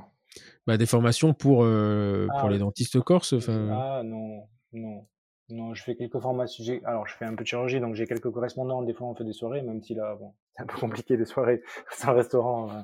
Bah, 0.65 0.77
Des 0.77 0.85
formations 0.85 1.33
pour, 1.33 1.63
euh, 1.63 2.27
ah, 2.31 2.39
pour 2.39 2.49
les 2.49 2.59
dentistes 2.59 2.99
corses. 3.01 3.33
Ah 3.49 4.01
non, 4.03 4.47
non. 4.73 5.07
Non, 5.49 5.73
je 5.73 5.81
fais 5.81 5.95
quelques 5.95 6.19
formations. 6.19 6.63
Alors, 6.83 7.07
je 7.07 7.15
fais 7.15 7.25
un 7.25 7.33
peu 7.33 7.43
de 7.43 7.47
chirurgie, 7.47 7.79
donc 7.79 7.95
j'ai 7.95 8.05
quelques 8.05 8.29
correspondants. 8.29 8.81
Des 8.81 8.93
fois, 8.93 9.07
on 9.07 9.15
fait 9.15 9.23
des 9.23 9.33
soirées, 9.33 9.61
même 9.61 9.81
si 9.81 9.95
là, 9.95 10.15
bon, 10.15 10.33
un 10.57 10.65
peu 10.65 10.77
compliqué 10.77 11.17
les 11.17 11.25
soirées. 11.25 11.61
C'est 11.91 12.07
un 12.07 12.13
restaurant 12.13 12.69
euh, 12.71 12.81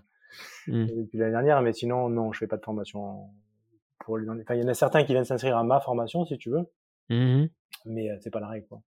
mmh. 0.68 0.86
depuis 1.04 1.18
l'année 1.18 1.32
dernière, 1.32 1.62
mais 1.62 1.74
sinon, 1.74 2.10
non, 2.10 2.32
je 2.32 2.40
fais 2.40 2.48
pas 2.48 2.58
de 2.58 2.64
formation 2.64 3.30
pour 4.00 4.18
les. 4.18 4.30
Enfin, 4.30 4.56
il 4.56 4.62
y 4.62 4.66
en 4.66 4.68
a 4.68 4.74
certains 4.74 5.04
qui 5.04 5.14
viennent 5.14 5.26
s'inscrire 5.26 5.58
à 5.58 5.64
ma 5.64 5.80
formation, 5.80 6.26
si 6.26 6.38
tu 6.38 6.50
veux, 6.50 6.66
mmh 7.10 7.46
mais 7.86 8.10
euh, 8.10 8.18
c'est 8.22 8.30
pas 8.30 8.40
la 8.40 8.48
règle, 8.48 8.68
quoi. 8.68 8.82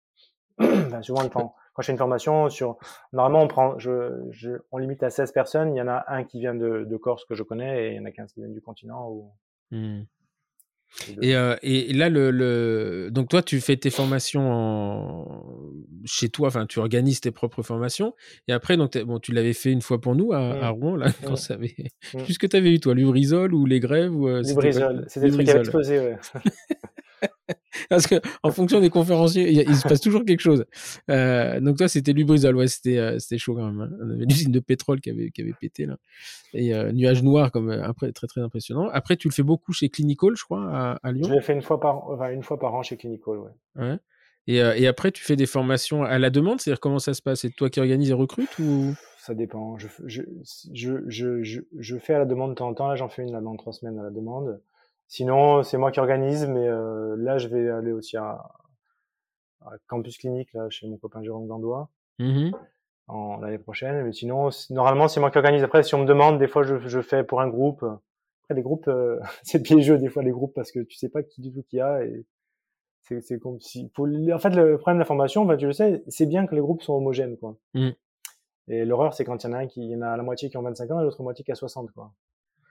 enfin, 0.58 1.02
souvent, 1.02 1.28
quand 1.28 1.54
je 1.80 1.86
fais 1.86 1.92
une 1.92 1.98
formation 1.98 2.48
sur, 2.48 2.78
normalement, 3.12 3.42
on 3.42 3.48
prend, 3.48 3.78
je, 3.78 4.26
je, 4.30 4.52
on 4.72 4.78
limite 4.78 5.02
à 5.02 5.10
16 5.10 5.32
personnes. 5.32 5.74
Il 5.74 5.78
y 5.78 5.82
en 5.82 5.88
a 5.88 6.04
un 6.08 6.24
qui 6.24 6.40
vient 6.40 6.54
de, 6.54 6.84
de 6.84 6.96
Corse 6.96 7.26
que 7.26 7.34
je 7.34 7.42
connais, 7.42 7.88
et 7.88 7.90
il 7.90 7.96
y 7.96 8.00
en 8.00 8.06
a 8.06 8.10
15 8.10 8.32
qui 8.32 8.40
viennent 8.40 8.54
du 8.54 8.62
continent. 8.62 9.10
Ou... 9.10 9.30
Mmh. 9.70 10.04
Et, 11.20 11.36
euh, 11.36 11.56
et, 11.62 11.92
là, 11.92 12.08
le, 12.08 12.30
le, 12.30 13.08
donc 13.10 13.28
toi, 13.28 13.42
tu 13.42 13.60
fais 13.60 13.76
tes 13.76 13.90
formations 13.90 14.50
en... 14.50 15.42
chez 16.04 16.28
toi, 16.28 16.48
enfin, 16.48 16.66
tu 16.66 16.78
organises 16.78 17.20
tes 17.20 17.30
propres 17.30 17.62
formations. 17.62 18.14
Et 18.48 18.52
après, 18.52 18.76
donc, 18.76 18.96
bon, 18.98 19.18
tu 19.18 19.32
l'avais 19.32 19.52
fait 19.52 19.70
une 19.70 19.82
fois 19.82 20.00
pour 20.00 20.14
nous 20.14 20.32
à, 20.32 20.38
à 20.38 20.72
mmh. 20.72 20.74
Rouen, 20.74 20.96
là, 20.96 21.12
quand 21.24 21.32
mmh. 21.32 21.36
ça 21.36 21.54
avait. 21.54 21.74
Mmh. 22.14 22.22
Qu'est-ce 22.26 22.38
que 22.38 22.46
tu 22.46 22.56
avais 22.56 22.72
eu, 22.72 22.80
toi 22.80 22.94
Lubrizol 22.94 23.54
ou 23.54 23.66
les 23.66 23.80
grèves 23.80 24.14
ou, 24.14 24.28
euh, 24.28 24.42
Lubrizol, 24.42 25.04
c'est 25.08 25.20
des 25.20 25.30
trucs 25.30 25.44
qui 25.44 25.50
avaient 25.50 25.60
explosé, 25.60 25.98
ouais. 25.98 26.16
Parce 27.90 28.06
que 28.06 28.16
en 28.42 28.50
fonction 28.50 28.80
des 28.80 28.90
conférenciers, 28.90 29.50
il, 29.50 29.76
se 29.76 29.86
passe 29.86 30.00
toujours 30.00 30.24
quelque 30.24 30.40
chose. 30.40 30.64
Euh, 31.10 31.60
donc 31.60 31.78
toi, 31.78 31.88
c'était 31.88 32.12
Lubrizol, 32.12 32.56
ouais, 32.56 32.68
c'était 32.68 32.98
euh, 32.98 33.18
c'était 33.18 33.38
chaud 33.38 33.54
quand 33.54 33.66
même. 33.66 33.80
Hein. 33.80 33.90
On 34.02 34.10
avait 34.10 34.24
une 34.24 34.30
usine 34.30 34.52
de 34.52 34.60
pétrole 34.60 35.00
qui 35.00 35.10
avait 35.10 35.30
qui 35.30 35.42
avait 35.42 35.54
pété 35.58 35.86
là, 35.86 35.96
et 36.52 36.74
euh, 36.74 36.92
nuage 36.92 37.22
noir 37.22 37.52
comme 37.52 37.70
après 37.70 38.12
très 38.12 38.26
très 38.26 38.40
impressionnant. 38.40 38.88
Après, 38.92 39.16
tu 39.16 39.28
le 39.28 39.32
fais 39.32 39.42
beaucoup 39.42 39.72
chez 39.72 39.88
Clinical, 39.88 40.36
je 40.36 40.44
crois, 40.44 40.68
à, 40.70 40.98
à 41.02 41.12
Lyon. 41.12 41.28
Je 41.28 41.34
l'ai 41.34 41.40
fait 41.40 41.52
une 41.52 41.62
fois 41.62 41.80
par 41.80 42.08
enfin, 42.08 42.30
une 42.30 42.42
fois 42.42 42.58
par 42.58 42.74
an 42.74 42.82
chez 42.82 42.96
Clinical, 42.96 43.38
ouais. 43.38 43.50
ouais. 43.76 43.98
Et, 44.48 44.58
et 44.58 44.86
après, 44.86 45.10
tu 45.10 45.24
fais 45.24 45.34
des 45.34 45.46
formations 45.46 46.04
à 46.04 46.20
la 46.20 46.30
demande, 46.30 46.60
c'est-à-dire 46.60 46.78
comment 46.78 47.00
ça 47.00 47.14
se 47.14 47.22
passe? 47.22 47.40
C'est 47.40 47.50
toi 47.50 47.68
qui 47.68 47.80
organises 47.80 48.10
et 48.10 48.12
recrutes 48.12 48.56
ou? 48.60 48.94
Ça 49.18 49.34
dépend. 49.34 49.76
Je, 49.76 49.88
je, 50.04 50.22
je, 50.72 50.92
je, 51.08 51.60
je, 51.76 51.98
fais 51.98 52.14
à 52.14 52.20
la 52.20 52.26
demande 52.26 52.50
de 52.50 52.54
temps 52.54 52.68
en 52.68 52.74
temps. 52.74 52.86
Là, 52.86 52.94
j'en 52.94 53.08
fais 53.08 53.24
une 53.24 53.32
là, 53.32 53.40
dans 53.40 53.56
trois 53.56 53.72
semaines 53.72 53.98
à 53.98 54.04
la 54.04 54.10
demande. 54.10 54.60
Sinon, 55.08 55.62
c'est 55.62 55.78
moi 55.78 55.92
qui 55.92 56.00
organise, 56.00 56.46
mais 56.46 56.66
euh, 56.66 57.14
là, 57.16 57.38
je 57.38 57.48
vais 57.48 57.68
aller 57.70 57.92
aussi 57.92 58.16
à, 58.16 58.42
Campus 59.88 60.18
Clinique, 60.18 60.52
là, 60.52 60.68
chez 60.70 60.86
mon 60.86 60.96
copain 60.96 61.22
Jérôme 61.22 61.46
Gandois, 61.46 61.88
mmh 62.18 62.50
en 63.08 63.38
l'année 63.38 63.58
prochaine. 63.58 64.04
Mais 64.04 64.12
sinon, 64.12 64.50
normalement, 64.70 65.06
c'est 65.06 65.20
moi 65.20 65.30
qui 65.30 65.38
organise. 65.38 65.62
Après, 65.62 65.84
si 65.84 65.94
on 65.94 66.00
me 66.00 66.06
demande, 66.06 66.40
des 66.40 66.48
fois, 66.48 66.64
je, 66.64 66.76
je 66.88 67.00
fais 67.00 67.22
pour 67.22 67.40
un 67.40 67.48
groupe. 67.48 67.84
Après, 67.84 68.54
les 68.54 68.62
groupes, 68.62 68.88
euh, 68.88 69.20
c'est 69.44 69.62
piégeux, 69.62 69.98
des 69.98 70.08
fois, 70.08 70.24
les 70.24 70.32
groupes, 70.32 70.54
parce 70.54 70.72
que 70.72 70.80
tu 70.80 70.96
sais 70.96 71.08
pas 71.08 71.22
qui 71.22 71.40
du 71.40 71.52
tout 71.52 71.62
qu'il 71.62 71.78
y 71.78 71.82
a. 71.82 72.04
Et 72.04 72.24
c'est 73.20 73.38
comme 73.38 73.60
si... 73.60 73.88
Pour, 73.90 74.06
en 74.06 74.38
fait, 74.38 74.50
le 74.50 74.76
problème 74.78 74.96
de 74.96 75.02
la 75.02 75.04
formation, 75.04 75.44
ben, 75.44 75.56
tu 75.56 75.66
le 75.66 75.72
sais, 75.72 76.02
c'est 76.08 76.26
bien 76.26 76.46
que 76.46 76.54
les 76.56 76.60
groupes 76.60 76.82
sont 76.82 76.94
homogènes, 76.94 77.36
quoi. 77.36 77.56
Mmh. 77.74 77.90
Et 78.68 78.84
l'horreur, 78.84 79.14
c'est 79.14 79.24
quand 79.24 79.44
il 79.44 79.46
y 79.46 79.50
en 79.50 79.52
a 79.52 79.58
un 79.58 79.66
qui, 79.68 79.80
il 79.84 79.90
y 79.90 79.96
en 79.96 80.02
a 80.02 80.16
la 80.16 80.24
moitié 80.24 80.50
qui 80.50 80.56
ont 80.56 80.62
25 80.62 80.90
ans 80.90 81.00
et 81.00 81.04
l'autre 81.04 81.22
moitié 81.22 81.44
qui 81.44 81.52
a 81.52 81.54
60, 81.54 81.92
quoi. 81.92 82.12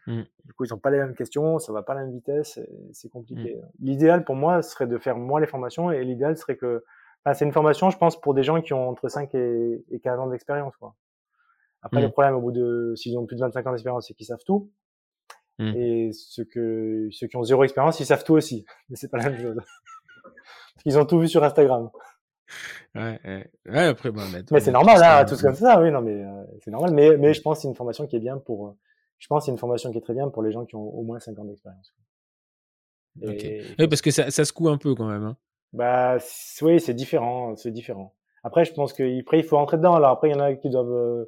Mmh. 0.08 0.22
Du 0.46 0.54
coup, 0.54 0.66
ils 0.66 0.72
n'ont 0.72 0.80
pas 0.80 0.92
les 0.92 1.00
mêmes 1.00 1.16
questions, 1.16 1.60
ça 1.60 1.74
va 1.74 1.82
pas 1.82 1.94
à 1.94 1.96
la 1.96 2.02
même 2.04 2.12
vitesse, 2.12 2.60
c'est 2.94 3.10
compliqué. 3.10 3.56
Mmh. 3.56 3.68
L'idéal 3.80 4.24
pour 4.24 4.36
moi 4.36 4.62
serait 4.62 4.88
de 4.88 4.98
faire 4.98 5.18
moins 5.18 5.40
les 5.40 5.48
formations 5.48 5.92
et 5.92 6.04
l'idéal 6.04 6.38
serait 6.38 6.58
que, 6.58 6.84
enfin, 7.24 7.34
c'est 7.34 7.46
une 7.46 7.54
formation, 7.54 7.90
je 7.90 7.98
pense, 7.98 8.20
pour 8.20 8.34
des 8.34 8.44
gens 8.44 8.62
qui 8.62 8.74
ont 8.74 8.90
entre 8.90 9.10
5 9.10 9.34
et, 9.34 9.84
et 9.90 10.00
15 10.00 10.20
ans 10.20 10.28
d'expérience, 10.28 10.76
quoi. 10.78 10.96
Après, 11.82 12.02
le 12.02 12.08
mmh. 12.08 12.12
problème, 12.12 12.36
au 12.36 12.42
bout 12.42 12.52
de, 12.52 12.94
s'ils 12.96 13.18
ont 13.18 13.26
plus 13.26 13.36
de 13.36 13.42
25 13.42 13.68
ans 13.68 13.72
d'expérience, 13.72 14.08
c'est 14.08 14.14
qu'ils 14.14 14.26
savent 14.26 14.44
tout. 14.46 14.72
Et 15.60 16.12
ceux 16.14 16.44
que, 16.44 17.08
ceux 17.12 17.28
qui 17.28 17.38
ont 17.38 17.44
zéro 17.44 17.64
expérience, 17.64 18.00
ils 18.00 18.06
savent 18.06 18.24
tout 18.24 18.34
aussi. 18.34 18.66
Mais 18.90 18.96
c'est 18.96 19.10
pas 19.10 19.18
la 19.18 19.30
même 19.30 19.40
chose. 19.40 19.56
Parce 19.56 20.84
qu'ils 20.84 20.98
ont 20.98 21.06
tout 21.06 21.20
vu 21.20 21.28
sur 21.28 21.44
Instagram. 21.44 21.90
Ouais, 22.94 23.20
ouais. 23.66 23.86
après, 23.86 24.12
bon, 24.12 24.22
mais 24.52 24.60
c'est 24.60 24.72
normal, 24.72 25.00
là, 25.00 25.20
hein, 25.20 25.26
tout 25.26 25.36
comme 25.36 25.56
ça, 25.56 25.82
oui, 25.82 25.92
non, 25.92 26.02
mais 26.02 26.24
euh, 26.24 26.44
c'est 26.60 26.72
normal. 26.72 26.92
Mais, 26.94 27.18
mais 27.18 27.34
je 27.34 27.42
pense 27.42 27.58
que 27.58 27.62
c'est 27.64 27.68
une 27.68 27.76
formation 27.76 28.08
qui 28.08 28.16
est 28.16 28.20
bien 28.20 28.38
pour, 28.38 28.68
euh, 28.68 28.72
je 29.18 29.28
pense 29.28 29.42
que 29.42 29.46
c'est 29.46 29.52
une 29.52 29.58
formation 29.58 29.92
qui 29.92 29.98
est 29.98 30.02
très 30.02 30.14
bien 30.14 30.30
pour 30.30 30.44
les 30.44 30.52
gens 30.52 30.66
qui 30.66 30.76
ont 30.76 30.90
au 30.90 31.04
moins 31.04 31.20
5 31.20 31.38
ans 31.40 31.46
d'expérience. 31.46 31.94
Oui, 33.22 33.88
parce 33.88 34.02
que 34.02 34.12
ça, 34.12 34.30
ça, 34.30 34.44
se 34.44 34.52
coud 34.52 34.68
un 34.68 34.78
peu 34.78 34.94
quand 34.94 35.08
même. 35.08 35.24
Hein. 35.24 35.38
Bah, 35.74 36.18
oui, 36.62 36.80
c'est 36.80 36.94
différent, 36.94 37.56
c'est 37.56 37.72
différent. 37.72 38.14
Après, 38.44 38.66
je 38.66 38.74
pense 38.74 38.94
qu'après, 38.94 39.40
il 39.40 39.44
faut 39.44 39.58
rentrer 39.58 39.78
dedans. 39.78 39.96
Alors 39.96 40.12
après, 40.12 40.30
il 40.30 40.34
y 40.34 40.36
en 40.36 40.40
a 40.40 40.54
qui 40.54 40.70
doivent 40.70 40.92
euh, 40.92 41.26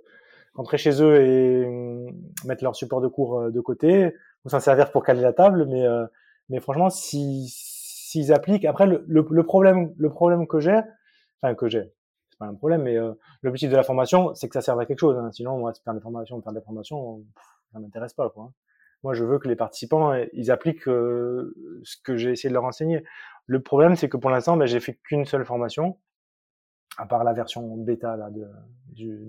rentrer 0.54 0.78
chez 0.78 1.02
eux 1.02 1.22
et 1.22 1.66
hum, 1.66 2.12
mettre 2.46 2.64
leur 2.64 2.76
support 2.76 3.02
de 3.02 3.08
cours 3.08 3.40
euh, 3.40 3.52
de 3.52 3.60
côté, 3.60 4.14
ou 4.46 4.50
s'en 4.50 4.60
servir 4.60 4.92
pour 4.92 5.04
caler 5.04 5.22
la 5.22 5.34
table. 5.34 5.66
Mais, 5.68 5.86
euh, 5.86 6.06
mais 6.50 6.60
franchement, 6.60 6.90
s'ils 6.90 7.48
si, 7.50 8.32
appliquent, 8.32 8.66
après, 8.66 8.86
le, 8.86 9.04
le, 9.08 9.44
problème, 9.44 9.94
le 9.98 10.10
problème 10.10 10.48
que 10.48 10.60
j'ai, 10.60 10.80
enfin 11.42 11.56
que 11.56 11.68
j'ai, 11.68 11.92
c'est 12.30 12.40
pas 12.40 12.46
un 12.46 12.56
problème, 12.56 12.84
mais 12.84 12.96
l'objectif 13.42 13.70
de 13.70 13.76
la 13.76 13.84
formation, 13.84 14.34
c'est 14.36 14.48
que 14.48 14.54
ça 14.54 14.62
serve 14.62 14.80
à 14.80 14.86
quelque 14.86 15.00
chose. 15.00 15.18
Hein. 15.18 15.32
Sinon, 15.32 15.58
moi, 15.58 15.74
faire 15.84 15.94
des 15.94 16.00
formations, 16.00 16.42
faire 16.42 16.54
des 16.54 16.62
formations, 16.62 17.24
ça 17.72 17.80
m'intéresse 17.80 18.14
pas 18.14 18.30
quoi. 18.30 18.52
Moi, 19.04 19.14
je 19.14 19.24
veux 19.24 19.38
que 19.40 19.48
les 19.48 19.56
participants 19.56 20.14
ils 20.34 20.52
appliquent 20.52 20.88
euh, 20.88 21.54
ce 21.84 21.98
que 22.04 22.18
j'ai 22.18 22.32
essayé 22.32 22.50
de 22.50 22.54
leur 22.54 22.66
enseigner. 22.66 23.04
Le 23.46 23.62
problème, 23.62 23.96
c'est 23.96 24.10
que 24.10 24.18
pour 24.18 24.30
l'instant, 24.30 24.58
ben, 24.58 24.66
j'ai 24.66 24.80
fait 24.80 25.00
qu'une 25.04 25.26
seule 25.26 25.46
formation, 25.46 25.98
à 26.98 27.06
part 27.06 27.24
la 27.24 27.34
version 27.34 27.78
bêta 27.78 28.18
là, 28.18 28.30
de, 28.32 28.48
du, 28.92 29.20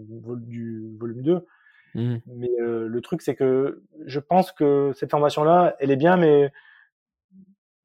du, 0.47 0.97
volume 0.99 1.22
2. 1.22 1.47
Mmh. 1.95 2.16
Mais 2.26 2.51
euh, 2.61 2.89
le 2.89 3.01
truc, 3.01 3.22
c'est 3.22 3.34
que 3.34 3.82
je 4.07 4.20
pense 4.20 4.53
que 4.53 4.93
cette 4.95 5.11
formation-là, 5.11 5.76
elle 5.80 5.91
est 5.91 5.97
bien, 5.97 6.16
mais 6.16 6.51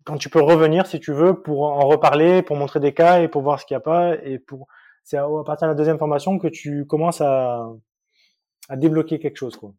quand 0.06 0.18
tu 0.18 0.30
peux 0.30 0.42
revenir, 0.42 0.88
si 0.88 1.00
tu 1.00 1.14
veux, 1.14 1.42
pour 1.42 1.64
en 1.64 1.88
reparler, 1.88 2.42
pour 2.42 2.56
montrer 2.56 2.80
des 2.80 2.94
cas 2.94 3.22
et 3.22 3.28
pour 3.28 3.42
voir 3.42 3.60
ce 3.60 3.66
qu'il 3.66 3.76
n'y 3.76 3.80
a 3.80 3.82
pas, 3.82 4.16
et 4.24 4.40
pour 4.40 4.68
c'est 5.04 5.18
à, 5.18 5.28
partir 5.46 5.68
de 5.68 5.74
la 5.74 5.76
deuxième 5.76 5.98
formation 5.98 6.40
que 6.40 6.48
tu 6.48 6.86
commences 6.86 7.20
à, 7.22 7.70
à 8.70 8.78
débloquer 8.78 9.20
quelque 9.20 9.38
chose, 9.38 9.58
quoi. 9.58 9.74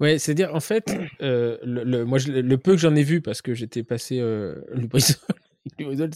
Ouais, 0.00 0.18
c'est-à-dire, 0.18 0.54
en 0.54 0.60
fait, 0.60 0.94
euh, 1.22 1.58
le, 1.62 2.04
moi, 2.04 2.18
le 2.26 2.56
peu 2.58 2.72
que 2.72 2.78
j'en 2.78 2.94
ai 2.94 3.02
vu, 3.02 3.20
parce 3.20 3.42
que 3.42 3.54
j'étais 3.54 3.82
passé 3.82 4.18
euh, 4.20 4.56
le 4.74 4.86
brisol, 4.86 5.16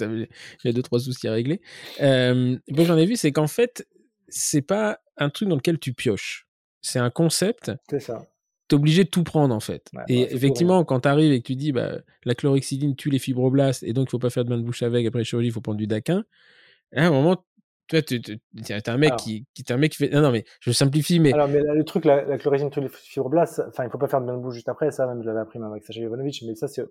le 0.00 0.26
j'ai 0.62 0.72
deux, 0.72 0.82
trois 0.82 1.00
soucis 1.00 1.28
à 1.28 1.32
régler. 1.32 1.60
Euh, 2.00 2.56
le 2.66 2.74
peu 2.74 2.82
que 2.82 2.88
j'en 2.88 2.98
ai 2.98 3.06
vu, 3.06 3.16
c'est 3.16 3.32
qu'en 3.32 3.46
fait, 3.46 3.86
c'est 4.28 4.62
pas 4.62 5.00
un 5.16 5.30
truc 5.30 5.48
dans 5.48 5.56
lequel 5.56 5.78
tu 5.78 5.92
pioches. 5.92 6.46
C'est 6.82 6.98
un 6.98 7.10
concept. 7.10 7.72
C'est 7.90 8.00
ça. 8.00 8.26
T'es 8.68 8.76
obligé 8.76 9.02
de 9.02 9.08
tout 9.08 9.24
prendre, 9.24 9.54
en 9.54 9.60
fait. 9.60 9.90
et 10.08 10.32
effectivement, 10.32 10.84
quand 10.84 11.00
tu 11.00 11.08
arrives 11.08 11.32
et 11.32 11.40
que 11.40 11.46
tu 11.46 11.56
dis, 11.56 11.72
bah, 11.72 11.98
la 12.24 12.34
chlorhexidine 12.36 12.94
tue 12.94 13.10
les 13.10 13.18
fibroblastes, 13.18 13.82
et 13.82 13.92
donc 13.92 14.08
il 14.08 14.10
faut 14.10 14.20
pas 14.20 14.30
faire 14.30 14.44
de 14.44 14.50
bain 14.50 14.58
de 14.58 14.62
bouche 14.62 14.84
avec, 14.84 15.04
après 15.06 15.24
chirurgie, 15.24 15.48
il 15.48 15.52
faut 15.52 15.60
prendre 15.60 15.78
du 15.78 15.88
daquin. 15.88 16.24
À 16.94 17.06
un 17.06 17.10
moment, 17.10 17.44
toi, 17.90 18.02
tu 18.02 18.14
es 18.14 18.88
un 18.88 18.96
mec 18.96 19.16
qui, 19.16 19.44
qui 19.52 19.64
un 19.72 19.76
mec 19.76 19.90
qui 19.90 19.98
fait. 19.98 20.10
Non, 20.10 20.20
non, 20.20 20.30
mais 20.30 20.44
je 20.60 20.70
simplifie, 20.70 21.18
mais. 21.18 21.32
Alors, 21.32 21.48
mais 21.48 21.60
le 21.60 21.82
truc, 21.84 22.04
la, 22.04 22.24
la 22.24 22.38
chlorésine 22.38 22.70
fibroblaste, 22.92 23.62
enfin, 23.66 23.84
il 23.84 23.90
faut 23.90 23.98
pas 23.98 24.06
faire 24.06 24.20
de 24.20 24.26
bain 24.26 24.36
de 24.36 24.40
bouche 24.40 24.54
juste 24.54 24.68
après. 24.68 24.92
Ça, 24.92 25.08
même, 25.08 25.20
je 25.22 25.26
l'avais 25.26 25.40
appris 25.40 25.58
avec 25.60 25.82
Sacha 25.82 26.00
Jovanovic, 26.00 26.42
mais 26.46 26.54
ça, 26.54 26.68
c'est, 26.68 26.82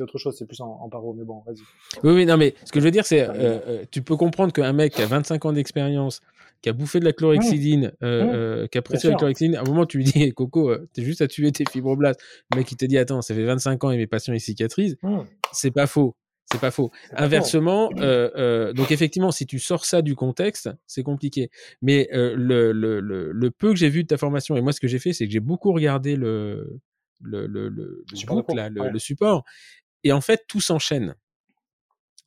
autre 0.00 0.18
chose, 0.18 0.36
c'est 0.38 0.46
plus 0.46 0.60
en, 0.62 0.68
en 0.68 0.88
paro. 0.88 1.12
Mais 1.12 1.24
bon, 1.24 1.42
vas-y. 1.46 1.60
Oui, 2.02 2.14
oui, 2.14 2.26
non, 2.26 2.38
mais 2.38 2.54
ce 2.64 2.72
que 2.72 2.80
je 2.80 2.84
veux 2.86 2.90
dire, 2.90 3.04
c'est, 3.04 3.28
euh, 3.28 3.58
euh, 3.68 3.84
tu 3.90 4.00
peux 4.00 4.16
comprendre 4.16 4.52
qu'un 4.52 4.72
mec 4.72 4.94
qui 4.94 5.02
a 5.02 5.06
25 5.06 5.44
ans 5.44 5.52
d'expérience, 5.52 6.22
qui 6.62 6.70
a 6.70 6.72
bouffé 6.72 6.98
de 6.98 7.04
la 7.04 7.12
chlorhexidine, 7.12 7.92
euh, 8.02 8.24
mmh. 8.24 8.30
euh, 8.34 8.66
qui 8.68 8.78
a 8.78 8.82
pressé 8.82 9.08
la 9.08 9.16
chlorhexidine, 9.16 9.56
à 9.56 9.60
un 9.60 9.64
moment, 9.64 9.84
tu 9.84 9.98
lui 9.98 10.04
dis, 10.04 10.32
Coco, 10.34 10.74
t'es 10.94 11.02
juste 11.02 11.20
à 11.20 11.28
tuer 11.28 11.52
tes 11.52 11.64
fibroblastes. 11.70 12.20
Le 12.52 12.58
mec, 12.58 12.72
il 12.72 12.76
te 12.76 12.86
dit, 12.86 12.96
attends, 12.96 13.20
ça 13.20 13.34
fait 13.34 13.44
25 13.44 13.84
ans 13.84 13.90
et 13.90 13.98
mes 13.98 14.06
patients, 14.06 14.32
ils 14.32 14.40
cicatrisent. 14.40 14.96
Mmh. 15.02 15.18
C'est 15.52 15.72
pas 15.72 15.86
faux. 15.86 16.16
C'est 16.50 16.60
pas 16.60 16.70
faux. 16.70 16.90
Inversement, 17.12 17.90
euh, 17.98 18.30
euh, 18.36 18.72
donc 18.72 18.90
effectivement, 18.90 19.30
si 19.30 19.44
tu 19.44 19.58
sors 19.58 19.84
ça 19.84 20.00
du 20.00 20.14
contexte, 20.14 20.70
c'est 20.86 21.02
compliqué. 21.02 21.50
Mais 21.82 22.08
euh, 22.14 22.34
le, 22.36 22.72
le, 22.72 23.00
le, 23.00 23.30
le, 23.32 23.50
peu 23.50 23.70
que 23.70 23.76
j'ai 23.76 23.90
vu 23.90 24.02
de 24.02 24.08
ta 24.08 24.16
formation, 24.16 24.56
et 24.56 24.62
moi 24.62 24.72
ce 24.72 24.80
que 24.80 24.88
j'ai 24.88 24.98
fait, 24.98 25.12
c'est 25.12 25.26
que 25.26 25.32
j'ai 25.32 25.40
beaucoup 25.40 25.72
regardé 25.72 26.16
le, 26.16 26.80
le, 27.20 27.46
le, 27.46 27.68
le, 27.68 28.02
support, 28.14 28.44
là, 28.54 28.70
le, 28.70 28.98
support. 28.98 29.44
Et 30.04 30.12
en 30.12 30.22
fait, 30.22 30.44
tout 30.48 30.60
s'enchaîne. 30.60 31.14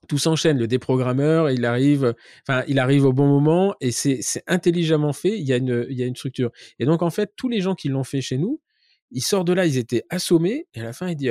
Tout 0.07 0.19
s'enchaîne. 0.19 0.59
Le 0.59 0.67
déprogrammeur, 0.67 1.49
il 1.49 1.65
arrive, 1.65 2.13
enfin, 2.47 2.63
il 2.67 2.77
arrive 2.77 3.05
au 3.05 3.13
bon 3.13 3.27
moment 3.27 3.73
et 3.81 3.91
c'est 3.91 4.21
intelligemment 4.45 5.13
fait. 5.13 5.35
Il 5.39 5.47
y, 5.47 5.53
a 5.53 5.57
une, 5.57 5.87
il 5.89 5.97
y 5.97 6.03
a 6.03 6.05
une 6.05 6.15
structure. 6.15 6.51
Et 6.77 6.85
donc, 6.85 7.01
en 7.01 7.09
fait, 7.09 7.33
tous 7.35 7.49
les 7.49 7.61
gens 7.61 7.73
qui 7.73 7.89
l'ont 7.89 8.03
fait 8.03 8.21
chez 8.21 8.37
nous, 8.37 8.61
ils 9.09 9.21
sortent 9.21 9.47
de 9.47 9.53
là, 9.53 9.65
ils 9.65 9.77
étaient 9.77 10.03
assommés. 10.11 10.67
Et 10.75 10.81
à 10.81 10.83
la 10.83 10.93
fin, 10.93 11.09
il 11.09 11.15
dit 11.15 11.29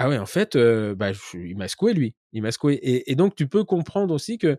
ah 0.00 0.08
ouais, 0.08 0.18
en 0.18 0.26
fait, 0.26 0.56
bah, 0.56 1.10
il 1.34 1.56
m'a 1.56 1.68
secoué 1.68 1.92
lui. 1.92 2.14
Il 2.32 2.42
m'a 2.42 2.50
secoué. 2.50 2.80
Et, 2.82 3.14
donc, 3.14 3.34
tu 3.34 3.46
peux 3.46 3.64
comprendre 3.64 4.14
aussi 4.14 4.38
que 4.38 4.58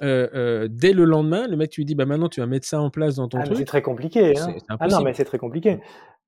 dès 0.00 0.92
le 0.92 1.04
lendemain, 1.04 1.46
le 1.46 1.56
mec, 1.56 1.70
tu 1.70 1.80
lui 1.80 1.84
dis, 1.84 1.94
bah 1.94 2.04
maintenant, 2.04 2.28
tu 2.28 2.40
vas 2.40 2.46
mettre 2.46 2.66
ça 2.66 2.80
en 2.80 2.90
place 2.90 3.14
dans 3.16 3.28
ton 3.28 3.38
ah, 3.38 3.44
truc. 3.44 3.58
C'est 3.58 3.64
très 3.64 3.82
compliqué. 3.82 4.36
Hein. 4.38 4.56
Ah 4.80 4.88
non, 4.88 5.02
mais 5.02 5.14
c'est 5.14 5.24
très 5.24 5.38
compliqué. 5.38 5.80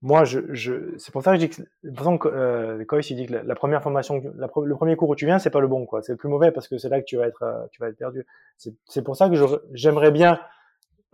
Moi, 0.02 0.24
je, 0.24 0.40
je... 0.50 0.94
c'est 0.98 1.12
pour 1.12 1.22
ça 1.22 1.32
que 1.32 1.40
je 1.40 1.46
dis 1.46 1.48
que, 1.48 1.62
par 1.94 2.00
exemple, 2.00 2.28
euh, 2.28 2.84
il 3.08 3.16
dit 3.16 3.26
que 3.26 3.32
la, 3.32 3.54
première 3.54 3.82
formation, 3.82 4.22
le 4.36 4.74
premier 4.74 4.96
cours 4.96 5.08
où 5.08 5.16
tu 5.16 5.24
viens, 5.24 5.38
c'est 5.38 5.48
pas 5.48 5.60
le 5.60 5.66
bon, 5.66 5.86
quoi. 5.86 6.02
C'est 6.02 6.12
le 6.12 6.18
plus 6.18 6.28
mauvais 6.28 6.52
parce 6.52 6.68
que 6.68 6.76
c'est 6.76 6.90
là 6.90 7.00
que 7.00 7.06
tu 7.06 7.16
vas 7.16 7.26
être, 7.26 7.68
tu 7.72 7.80
vas 7.80 7.88
être 7.88 7.96
perdu. 7.96 8.26
C'est 8.58 9.02
pour 9.02 9.16
ça 9.16 9.30
que 9.30 9.36
j'aimerais 9.72 10.10
bien 10.10 10.38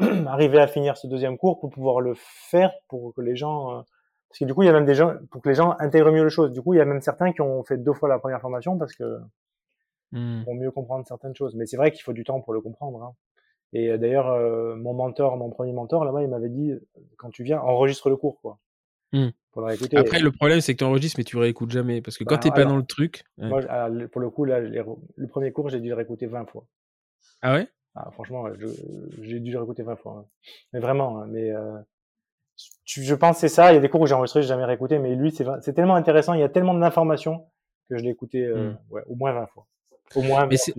arriver 0.27 0.59
à 0.59 0.67
finir 0.67 0.97
ce 0.97 1.07
deuxième 1.07 1.39
cours 1.39 1.61
pour 1.61 1.71
pouvoir 1.71 2.01
le 2.01 2.15
faire 2.17 2.73
pour 2.89 3.15
que 3.15 3.21
les 3.21 3.37
gens 3.37 3.85
parce 4.31 4.39
que 4.39 4.45
du 4.45 4.55
coup, 4.55 4.63
il 4.63 4.67
y 4.67 4.69
a 4.69 4.73
même 4.73 4.85
des 4.85 4.95
gens, 4.95 5.17
pour 5.33 5.43
que 5.43 5.49
les 5.49 5.57
gens 5.57 5.75
intègrent 5.81 6.13
mieux 6.13 6.23
les 6.23 6.31
choses. 6.31 6.53
Du 6.53 6.63
coup, 6.63 6.73
il 6.73 6.77
y 6.77 6.81
a 6.81 6.85
même 6.85 7.01
certains 7.01 7.33
qui 7.33 7.41
ont 7.41 7.65
fait 7.65 7.77
deux 7.77 7.93
fois 7.93 8.09
la 8.09 8.21
première 8.21 8.41
formation 8.41 8.79
parce 8.79 8.95
que 8.95 9.19
mmh. 10.13 10.45
pour 10.45 10.55
mieux 10.55 10.71
comprendre 10.71 11.05
certaines 11.05 11.35
choses. 11.35 11.57
Mais 11.57 11.67
c'est 11.67 11.77
vrai 11.77 11.91
qu'il 11.91 12.03
faut 12.03 12.13
du 12.13 12.23
temps 12.23 12.41
pour 12.41 12.53
le 12.53 12.61
comprendre. 12.61 13.03
Hein. 13.03 13.13
Et 13.73 13.91
euh, 13.91 13.99
d'ailleurs, 13.99 14.29
euh, 14.29 14.77
mon 14.77 14.95
mentor, 14.95 15.37
mon 15.37 15.51
premier 15.51 15.73
mentor, 15.73 16.05
là-bas, 16.05 16.23
il 16.23 16.29
m'avait 16.29 16.49
dit, 16.49 16.73
quand 17.17 17.31
tu 17.31 17.43
viens, 17.43 17.59
enregistre 17.59 18.09
le 18.09 18.17
cours, 18.17 18.41
quoi. 18.41 18.61
Mmh. 19.13 19.31
Pour 19.51 19.63
le 19.63 19.67
réécouter. 19.67 19.97
Après, 19.97 20.21
le 20.21 20.31
problème, 20.31 20.61
c'est 20.61 20.75
que 20.75 20.79
tu 20.79 20.85
enregistres, 20.85 21.19
mais 21.19 21.25
tu 21.25 21.37
réécoutes 21.37 21.73
jamais. 21.73 22.01
Parce 22.01 22.17
que 22.17 22.23
quand 22.23 22.37
bah, 22.37 22.41
tu 22.41 22.49
n'es 22.49 22.55
pas 22.55 22.65
dans 22.65 22.77
le 22.77 22.87
truc. 22.87 23.25
Moi, 23.37 23.63
ah, 23.69 23.89
pour 24.13 24.21
le 24.21 24.31
coup, 24.31 24.45
là, 24.45 24.61
le 24.61 25.27
premier 25.27 25.51
cours, 25.51 25.71
j'ai 25.71 25.81
dû 25.81 25.89
le 25.89 25.97
réécouter 25.97 26.27
20 26.27 26.47
fois. 26.47 26.65
Ah 27.43 27.55
ouais? 27.55 27.67
Ah, 27.97 28.13
Franchement, 28.13 28.47
j'ai 29.23 29.41
dû 29.41 29.51
le 29.51 29.59
réécouter 29.59 29.83
20 29.83 29.97
fois. 29.97 30.25
Mais 30.73 30.79
vraiment, 30.79 31.21
hein, 31.21 31.27
mais 31.29 31.51
euh, 31.51 31.77
je 32.85 33.15
pense 33.15 33.39
c'est 33.39 33.49
ça. 33.49 33.73
Il 33.73 33.75
y 33.75 33.79
a 33.79 33.81
des 33.81 33.89
cours 33.89 34.01
où 34.01 34.07
j'ai 34.07 34.15
enregistré, 34.15 34.43
j'ai 34.43 34.49
jamais 34.49 34.65
réécouté, 34.65 34.99
mais 34.99 35.15
lui, 35.15 35.33
c'est 35.33 35.73
tellement 35.73 35.95
intéressant. 35.95 36.35
Il 36.35 36.41
y 36.41 36.45
a 36.45 36.49
tellement 36.49 36.75
d'informations 36.75 37.47
que 37.89 37.99
je 37.99 38.05
l'ai 38.05 38.11
écouté 38.11 38.45
euh, 38.45 38.71
mmh. 38.71 38.79
ouais, 38.91 39.03
au 39.07 39.17
moins 39.17 39.33
20 39.33 39.47
fois. 39.49 39.67
Au 40.15 40.23
moins. 40.23 40.47
Mais 40.47 40.57
c'est 40.57 40.75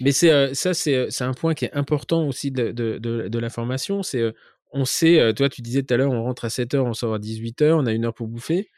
mais 0.00 0.12
c'est 0.12 0.30
euh, 0.30 0.54
ça, 0.54 0.70
euh, 0.88 1.06
c'est 1.10 1.24
un 1.24 1.34
point 1.34 1.54
qui 1.54 1.64
est 1.64 1.74
important 1.74 2.26
aussi 2.26 2.50
de, 2.50 2.70
de, 2.70 2.98
de, 2.98 3.28
de 3.28 3.38
la 3.38 3.50
formation. 3.50 4.02
C'est 4.02 4.32
on 4.72 4.84
sait, 4.84 5.34
toi, 5.34 5.48
tu 5.48 5.62
disais 5.62 5.82
tout 5.82 5.92
à 5.92 5.96
l'heure, 5.96 6.12
on 6.12 6.22
rentre 6.22 6.44
à 6.44 6.50
7 6.50 6.74
heures, 6.74 6.86
on 6.86 6.94
sort 6.94 7.14
à 7.14 7.18
18 7.18 7.62
heures, 7.62 7.78
on 7.78 7.86
a 7.86 7.92
une 7.92 8.04
heure 8.04 8.14
pour 8.14 8.28
bouffer. 8.28 8.68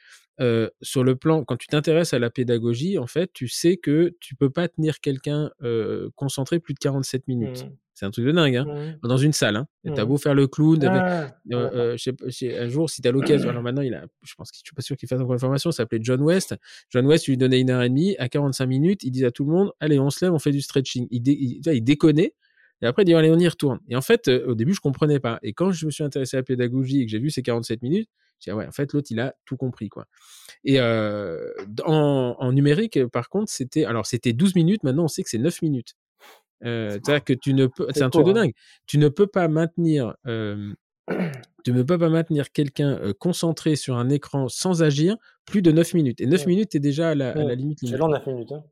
Sur 0.81 1.05
le 1.05 1.17
plan, 1.17 1.45
quand 1.45 1.59
tu 1.59 1.67
t'intéresses 1.67 2.15
à 2.15 2.19
la 2.19 2.31
pédagogie, 2.31 2.99
en 2.99 3.07
fait, 3.07 3.31
tu 3.35 3.47
sais 3.47 3.77
que 3.77 4.17
tu 4.19 4.35
peux 4.35 4.49
pas 4.49 4.69
tenir 4.69 5.01
quelqu'un 5.01 5.51
concentré 6.17 6.61
plus 6.61 6.73
de 6.73 6.79
47 6.79 7.29
minutes. 7.29 7.67
Mmh. 7.67 7.77
C'est 7.95 8.07
un 8.07 8.11
truc 8.11 8.25
de 8.25 8.33
dingue, 8.33 8.57
hein 8.57 8.65
mmh. 8.65 9.07
Dans 9.07 9.17
une 9.19 9.33
salle, 9.33 9.57
hein. 9.57 9.67
Mmh. 9.85 9.95
T'as 9.95 10.05
beau 10.05 10.17
faire 10.17 10.35
le 10.35 10.47
clown, 10.47 10.83
euh, 10.83 11.29
euh, 11.53 11.97
un 12.59 12.69
jour, 12.69 12.89
si 12.89 13.03
t'as 13.03 13.11
l'occasion, 13.11 13.51
alors 13.51 13.63
maintenant, 13.63 13.83
il 13.83 13.95
a, 13.95 14.07
je 14.23 14.35
pense 14.35 14.51
que 14.51 14.57
je 14.57 14.63
suis 14.65 14.75
pas 14.75 14.83
sûr 14.83 14.97
qu'il 14.97 15.09
fasse 15.09 15.21
encore 15.21 15.35
une 15.35 15.41
formation, 15.41 15.71
ça 15.71 15.79
s'appelait 15.79 15.99
John 16.03 16.23
West. 16.23 16.55
John 16.91 17.07
West, 17.07 17.27
lui 17.27 17.37
donnais 17.37 17.61
une 17.61 17.71
heure 17.71 17.83
et 17.83 17.89
demie, 17.89 18.17
à 18.19 18.29
45 18.29 18.67
minutes, 18.67 19.03
il 19.03 19.11
disait 19.11 19.27
à 19.27 19.31
tout 19.31 19.45
le 19.45 19.53
monde, 19.53 19.73
allez, 19.81 19.99
on 19.99 20.11
se 20.11 20.25
lève, 20.25 20.33
on 20.33 20.39
fait 20.39 20.53
du 20.53 20.63
stretching. 20.63 21.07
Il, 21.11 21.27
il, 21.29 21.61
il 21.67 21.85
déconnait. 21.85 22.35
Et 22.81 22.87
après, 22.87 23.03
il 23.03 23.07
dit, 23.07 23.15
allez, 23.15 23.31
on 23.31 23.39
y 23.39 23.47
retourne. 23.47 23.79
Et 23.89 23.95
en 23.95 24.01
fait, 24.03 24.29
au 24.29 24.55
début, 24.55 24.75
je 24.75 24.81
comprenais 24.81 25.21
pas. 25.21 25.39
Et 25.43 25.53
quand 25.53 25.71
je 25.71 25.87
me 25.87 25.91
suis 25.91 26.03
intéressé 26.03 26.37
à 26.37 26.41
la 26.41 26.45
pédagogie 26.45 27.03
et 27.03 27.07
que 27.07 27.13
j'ai 27.13 27.21
vu 27.21 27.31
ces 27.31 27.43
47 27.43 27.81
minutes, 27.83 28.09
j'ai 28.41 28.51
dit, 28.51 28.57
ouais, 28.57 28.67
en 28.67 28.73
fait, 28.73 28.93
l'autre, 28.93 29.09
il 29.11 29.21
a 29.21 29.35
tout 29.45 29.57
compris, 29.57 29.89
quoi. 29.89 30.07
Et 30.65 30.81
euh, 30.81 31.53
en, 31.85 32.37
en, 32.39 32.53
numérique, 32.53 33.05
par 33.07 33.29
contre, 33.29 33.53
c'était, 33.53 33.85
alors 33.85 34.07
c'était 34.07 34.33
12 34.33 34.57
minutes, 34.57 34.83
maintenant 34.83 35.05
on 35.05 35.09
sait 35.09 35.23
que 35.23 35.31
c'est 35.31 35.39
9 35.39 35.63
minutes. 35.63 35.95
Euh, 36.65 36.91
c'est-à-dire 36.91 37.25
que 37.25 37.33
tu 37.33 37.55
ne 37.55 37.67
peux, 37.67 37.87
c'est 37.95 38.03
un 38.03 38.11
truc 38.11 38.27
de 38.27 38.31
hein. 38.31 38.35
dingue. 38.35 38.53
Tu 38.87 38.99
ne 38.99 39.09
peux 39.09 39.27
pas 39.27 39.49
maintenir, 39.49 40.15
euh, 40.27 40.73
tu 41.65 41.73
ne 41.73 41.83
peux 41.83 41.99
pas 41.99 42.09
maintenir 42.09 42.53
quelqu'un 42.53 42.99
euh, 42.99 43.13
concentré 43.19 43.77
sur 43.77 43.97
un 43.97 44.09
écran 44.09 44.49
sans 44.49 44.83
agir 44.83 45.17
plus 45.45 45.63
de 45.63 45.73
9 45.73 45.95
minutes. 45.95 46.21
Et 46.21 46.27
9 46.27 46.47
minutes 46.47 46.75
est 46.75 46.81
déjà 46.81 47.11
à 47.11 47.15
la, 47.15 47.31
à 47.31 47.43
la 47.43 47.55
limite. 47.55 47.81
C'est 47.81 47.97
long 47.97 48.09
9 48.09 48.27
minutes. 48.27 48.53
Hein. 48.53 48.63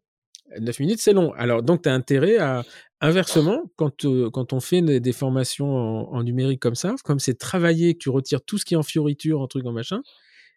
9 0.59 0.81
minutes, 0.81 1.01
c'est 1.01 1.13
long. 1.13 1.33
Alors, 1.35 1.63
donc, 1.63 1.83
tu 1.83 1.89
as 1.89 1.95
intérêt 1.95 2.39
à, 2.39 2.65
inversement, 3.01 3.71
quand, 3.77 4.05
euh, 4.05 4.31
quand 4.31 4.53
on 4.53 4.61
fait 4.61 4.83
des 4.83 5.13
formations 5.13 6.13
en, 6.13 6.23
numérique 6.23 6.61
comme 6.61 6.75
ça, 6.75 6.95
comme 7.05 7.19
c'est 7.19 7.39
travaillé, 7.39 7.95
que 7.95 7.99
tu 7.99 8.11
retires 8.11 8.43
tout 8.43 8.59
ce 8.59 8.65
qui 8.65 8.75
est 8.75 8.77
en 8.77 8.83
fioriture, 8.83 9.41
en 9.41 9.47
truc, 9.47 9.65
en 9.67 9.73
machin, 9.73 10.03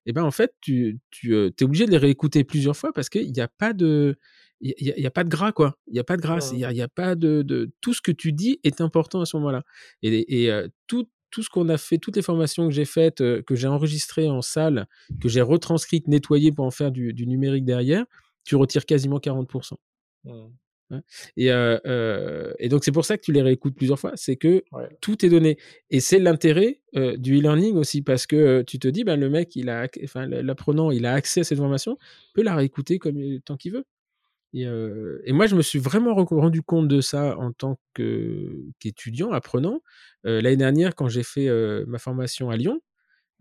et 0.05 0.09
eh 0.09 0.13
ben 0.13 0.23
en 0.23 0.31
fait, 0.31 0.53
tu, 0.59 0.99
tu 1.11 1.33
euh, 1.33 1.49
es 1.57 1.63
obligé 1.63 1.85
de 1.85 1.91
les 1.91 1.97
réécouter 1.97 2.43
plusieurs 2.43 2.75
fois 2.75 2.91
parce 2.91 3.07
qu'il 3.07 3.31
n'y 3.31 3.39
a 3.39 3.47
pas 3.47 3.71
de. 3.71 4.17
Il 4.65 4.87
y, 4.87 5.05
a, 5.05 5.11
pas 5.11 5.25
de 5.25 5.29
gras, 5.29 5.51
quoi. 5.51 5.77
Il 5.87 5.93
n'y 5.93 5.99
a 5.99 6.05
pas 6.05 6.15
de 6.15 6.21
grâce. 6.21 6.51
Il 6.53 6.57
n'y 6.57 6.63
a, 6.81 6.85
a, 6.85 6.87
pas 6.87 7.15
de, 7.15 7.41
de, 7.41 7.69
Tout 7.81 7.93
ce 7.93 8.01
que 8.01 8.13
tu 8.13 8.31
dis 8.31 8.61
est 8.63 8.79
important 8.79 9.19
à 9.19 9.25
ce 9.25 9.35
moment-là. 9.35 9.63
Et, 10.03 10.43
et 10.43 10.49
euh, 10.49 10.69
tout, 10.87 11.09
tout 11.31 11.43
ce 11.43 11.49
qu'on 11.49 11.67
a 11.67 11.77
fait, 11.77 11.97
toutes 11.97 12.15
les 12.15 12.21
formations 12.21 12.69
que 12.69 12.73
j'ai 12.73 12.85
faites, 12.85 13.17
que 13.17 13.55
j'ai 13.55 13.67
enregistrées 13.67 14.29
en 14.29 14.41
salle, 14.41 14.87
que 15.21 15.27
j'ai 15.27 15.41
retranscrites, 15.41 16.07
nettoyées 16.07 16.53
pour 16.53 16.63
en 16.63 16.71
faire 16.71 16.93
du, 16.93 17.11
du 17.11 17.27
numérique 17.27 17.65
derrière, 17.65 18.05
tu 18.45 18.55
retires 18.55 18.85
quasiment 18.85 19.17
40%. 19.17 19.73
Hein, 20.91 21.01
et, 21.37 21.51
euh, 21.51 22.53
et, 22.59 22.69
donc 22.69 22.83
c'est 22.83 22.91
pour 22.91 23.03
ça 23.03 23.17
que 23.17 23.23
tu 23.23 23.31
les 23.31 23.41
réécoutes 23.41 23.75
plusieurs 23.75 23.99
fois, 23.99 24.11
c'est 24.15 24.35
que 24.35 24.63
tout 25.01 25.25
est 25.25 25.29
donné. 25.29 25.57
Et 25.89 25.99
c'est 25.99 26.19
l'intérêt 26.19 26.81
du 26.93 27.39
e-learning 27.39 27.75
aussi, 27.75 28.01
parce 28.01 28.27
que 28.27 28.61
tu 28.61 28.79
te 28.79 28.87
dis, 28.87 29.03
ben, 29.03 29.19
le 29.19 29.29
mec, 29.29 29.55
il 29.55 29.69
a, 29.69 29.87
enfin, 30.03 30.25
l'apprenant, 30.27 30.91
il 30.91 31.05
a 31.05 31.13
accès 31.13 31.41
à 31.41 31.43
cette 31.43 31.57
formation, 31.57 31.97
peut 32.33 32.43
la 32.43 32.55
réécouter 32.55 32.99
comme 32.99 33.41
tant 33.41 33.57
qu'il 33.57 33.73
veut. 33.73 33.85
Et, 34.53 34.63
et, 35.25 35.33
moi, 35.33 35.47
je 35.47 35.55
me 35.55 35.61
suis 35.61 35.79
vraiment 35.79 36.13
rendu 36.13 36.61
compte 36.61 36.87
de 36.87 37.01
ça 37.01 37.37
en 37.37 37.51
tant 37.51 37.79
qu'étudiant, 37.93 39.31
apprenant. 39.31 39.81
L'année 40.23 40.57
dernière, 40.57 40.95
quand 40.95 41.07
j'ai 41.07 41.23
fait 41.23 41.49
ma 41.87 41.97
formation 41.97 42.49
à 42.49 42.57
Lyon, 42.57 42.79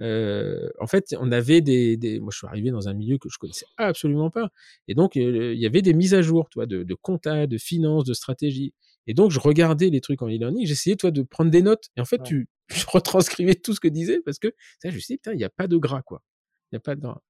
en 0.00 0.86
fait, 0.86 1.14
on 1.20 1.30
avait 1.30 1.60
des, 1.60 1.96
des, 1.96 2.18
Moi, 2.18 2.30
je 2.32 2.38
suis 2.38 2.46
arrivé 2.46 2.70
dans 2.70 2.88
un 2.88 2.94
milieu 2.94 3.18
que 3.18 3.28
je 3.28 3.38
connaissais 3.38 3.66
absolument 3.76 4.30
pas. 4.30 4.50
Et 4.88 4.94
donc, 4.94 5.16
il 5.16 5.54
y 5.54 5.66
avait 5.66 5.82
des 5.82 5.94
mises 5.94 6.14
à 6.14 6.22
jour, 6.22 6.48
toi, 6.48 6.66
de, 6.66 6.82
de 6.82 6.94
compta, 6.94 7.46
de 7.46 7.58
finance, 7.58 8.04
de 8.04 8.14
stratégie. 8.14 8.74
Et 9.06 9.14
donc, 9.14 9.30
je 9.30 9.40
regardais 9.40 9.90
les 9.90 10.00
trucs 10.00 10.22
en 10.22 10.28
e-learning, 10.28 10.66
j'essayais, 10.66 10.96
toi, 10.96 11.10
de 11.10 11.22
prendre 11.22 11.50
des 11.50 11.62
notes. 11.62 11.88
Et 11.96 12.00
en 12.00 12.04
fait, 12.04 12.22
tu, 12.22 12.48
je 12.68 12.84
retranscrivais 12.86 13.54
tout 13.54 13.74
ce 13.74 13.80
que 13.80 13.88
disait 13.88 14.20
parce 14.24 14.38
que, 14.38 14.48
ça, 14.80 14.90
je 14.90 14.94
me 14.94 15.00
suis 15.00 15.14
dit, 15.14 15.18
putain, 15.18 15.32
il 15.32 15.38
n'y 15.38 15.44
a 15.44 15.50
pas 15.50 15.66
de 15.66 15.76
gras, 15.76 16.02
quoi. 16.02 16.22
Il 16.70 16.76
n'y 16.76 16.78
a 16.78 16.80
pas 16.80 16.94
de 16.94 17.00
gras. 17.00 17.20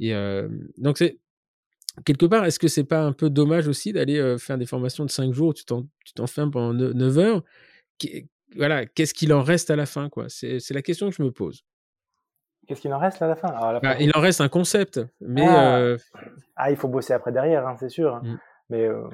Et 0.00 0.12
donc, 0.78 0.98
c'est. 0.98 1.18
Quelque 2.04 2.26
part, 2.26 2.44
est-ce 2.44 2.58
que 2.58 2.68
c'est 2.68 2.84
pas 2.84 3.02
un 3.02 3.12
peu 3.12 3.28
dommage 3.28 3.68
aussi 3.68 3.92
d'aller 3.92 4.36
faire 4.38 4.56
des 4.56 4.66
formations 4.66 5.04
de 5.04 5.10
5 5.10 5.32
jours, 5.32 5.52
tu 5.52 5.64
t'enfermes 6.14 6.50
pendant 6.50 6.72
9 6.72 7.18
heures? 7.18 7.42
Voilà, 8.56 8.86
qu'est-ce 8.86 9.14
qu'il 9.14 9.32
en 9.32 9.42
reste 9.42 9.70
à 9.70 9.76
la 9.76 9.86
fin, 9.86 10.08
quoi? 10.08 10.26
C'est 10.28 10.70
la 10.70 10.82
question 10.82 11.08
que 11.10 11.14
je 11.14 11.22
me 11.22 11.30
pose. 11.30 11.64
Qu'est-ce 12.66 12.80
qu'il 12.80 12.92
en 12.92 12.98
reste 12.98 13.20
à 13.22 13.26
la 13.26 13.34
fin, 13.34 13.48
bah, 13.82 13.96
Il 13.98 14.12
en 14.14 14.20
reste 14.20 14.40
un 14.40 14.48
concept, 14.48 15.00
mais 15.20 15.44
ah, 15.46 15.78
euh, 15.78 15.98
ah 16.54 16.70
il 16.70 16.76
faut 16.76 16.88
bosser 16.88 17.12
après 17.12 17.32
derrière, 17.32 17.66
hein, 17.66 17.76
c'est 17.78 17.88
sûr. 17.88 18.14
Hein. 18.14 18.22
Mm. 18.24 18.38
Mais 18.70 18.86
euh, 18.86 19.08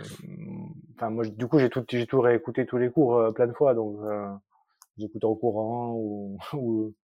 moi, 1.09 1.25
du 1.25 1.47
coup, 1.47 1.59
j'ai 1.59 1.71
tout, 1.71 1.83
tout 1.83 2.21
réécouté 2.21 2.67
tous 2.67 2.77
les 2.77 2.91
cours 2.91 3.17
euh, 3.17 3.33
plein 3.33 3.47
de 3.47 3.55
fois, 3.55 3.75
donc 3.75 3.99
j'écoute 4.99 5.25
en 5.25 5.35
courant 5.35 5.95
ou, 5.95 6.39
ou, 6.53 6.95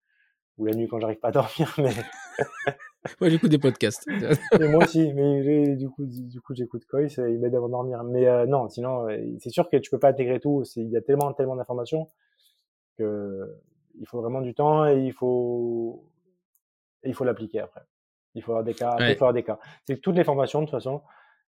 ou, 0.58 0.66
la 0.66 0.74
nuit 0.74 0.86
quand 0.86 1.00
j'arrive 1.00 1.18
pas 1.18 1.28
à 1.28 1.32
dormir. 1.32 1.74
Mais 1.78 1.94
moi, 3.20 3.30
j'écoute 3.30 3.50
des 3.50 3.58
podcasts. 3.58 4.06
moi 4.60 4.84
aussi, 4.84 5.12
mais 5.12 5.76
du 5.76 5.88
coup, 5.88 6.04
du 6.06 6.40
coup, 6.40 6.54
j'écoute 6.54 6.84
Coy, 6.86 7.06
il 7.06 7.38
m'aide 7.38 7.54
à 7.54 7.58
dormir. 7.58 8.02
Mais 8.04 8.46
non, 8.46 8.68
sinon, 8.68 9.06
c'est 9.38 9.50
sûr 9.50 9.68
que 9.68 9.76
tu 9.76 9.90
peux 9.90 9.98
pas 9.98 10.10
intégrer 10.10 10.40
tout. 10.40 10.64
Il 10.76 10.90
y 10.90 10.96
a 10.96 11.00
tellement, 11.00 11.32
tellement 11.32 11.56
d'informations 11.56 12.08
que 12.96 13.56
il 13.98 14.06
faut 14.06 14.20
vraiment 14.20 14.40
du 14.40 14.54
temps 14.54 14.86
et 14.86 14.98
il 14.98 15.12
faut 15.12 16.04
et 17.02 17.08
il 17.08 17.14
faut 17.14 17.24
l'appliquer 17.24 17.60
après. 17.60 17.82
Il 18.34 18.42
faut 18.42 18.52
avoir 18.52 18.64
des 18.64 18.74
cas. 18.74 18.96
il 19.00 19.06
faut 19.16 19.24
avoir 19.24 19.32
des 19.32 19.44
cas. 19.44 19.58
C'est 19.86 20.00
toutes 20.00 20.16
les 20.16 20.24
formations 20.24 20.60
de 20.60 20.66
toute 20.66 20.72
façon. 20.72 21.02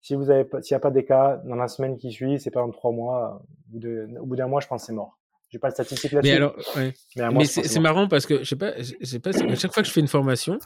Si 0.01 0.15
vous 0.15 0.29
avez, 0.29 0.47
s'il 0.61 0.73
n'y 0.73 0.77
a 0.77 0.79
pas 0.79 0.91
des 0.91 1.03
cas 1.03 1.37
dans 1.43 1.55
la 1.55 1.67
semaine 1.67 1.97
qui 1.97 2.11
suit, 2.11 2.39
c'est 2.39 2.51
pas 2.51 2.61
dans 2.61 2.71
trois 2.71 2.91
mois. 2.91 3.41
Au 3.73 4.25
bout 4.25 4.35
d'un 4.35 4.47
mois, 4.47 4.61
je 4.61 4.67
pense 4.67 4.83
que 4.83 4.87
c'est 4.87 4.93
mort. 4.93 5.18
J'ai 5.49 5.59
pas 5.59 5.69
de 5.69 5.73
statistiques 5.73 6.11
là-dessus. 6.11 6.31
Mais 6.31 6.37
alors, 6.37 7.33
mais, 7.33 7.45
c'est 7.45 7.79
marrant 7.79 8.07
parce 8.07 8.25
que 8.25 8.39
je 8.39 8.43
sais 8.43 8.55
pas, 8.55 8.73
je 8.81 9.05
sais 9.05 9.19
pas, 9.19 9.31
à 9.31 9.55
chaque 9.55 9.73
fois 9.73 9.81
que 9.81 9.87
je 9.87 9.93
fais 9.93 9.99
une 9.99 10.07
formation, 10.07 10.59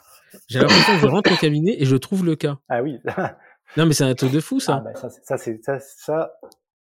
j'ai 0.48 0.58
l'impression 0.58 0.94
que 0.94 1.00
je 1.00 1.06
rentre 1.06 1.32
au 1.32 1.36
cabinet 1.36 1.76
et 1.78 1.86
je 1.86 1.96
trouve 1.96 2.24
le 2.24 2.36
cas. 2.36 2.58
Ah 2.68 2.82
oui. 2.82 2.98
non, 3.76 3.86
mais 3.86 3.94
c'est 3.94 4.04
un 4.04 4.14
truc 4.14 4.32
de 4.32 4.40
fou 4.40 4.60
ça. 4.60 4.76
Ah, 4.76 4.80
bah, 4.80 4.94
ça, 4.94 5.08
ça 5.08 5.38
c'est 5.38 5.62
ça, 5.64 5.78
ça, 5.80 6.32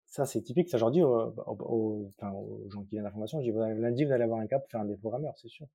ça 0.05 0.25
c'est 0.25 0.41
typique. 0.41 0.69
Ça, 0.69 0.77
je 0.77 0.91
dis 0.91 1.01
aux, 1.01 1.33
aux, 1.37 2.11
enfin, 2.17 2.31
aux, 2.31 2.69
gens 2.69 2.83
qui 2.83 2.91
viennent 2.91 3.05
à 3.05 3.09
la 3.09 3.11
formation, 3.11 3.41
je 3.41 3.51
dis 3.51 3.81
lundi 3.81 4.05
vous 4.05 4.11
allez 4.11 4.23
avoir 4.23 4.39
un 4.39 4.47
cas 4.47 4.59
pour 4.59 4.69
faire 4.69 4.81
un 4.81 4.85
déprogrammeur, 4.85 5.33
c'est 5.41 5.49
sûr. 5.49 5.65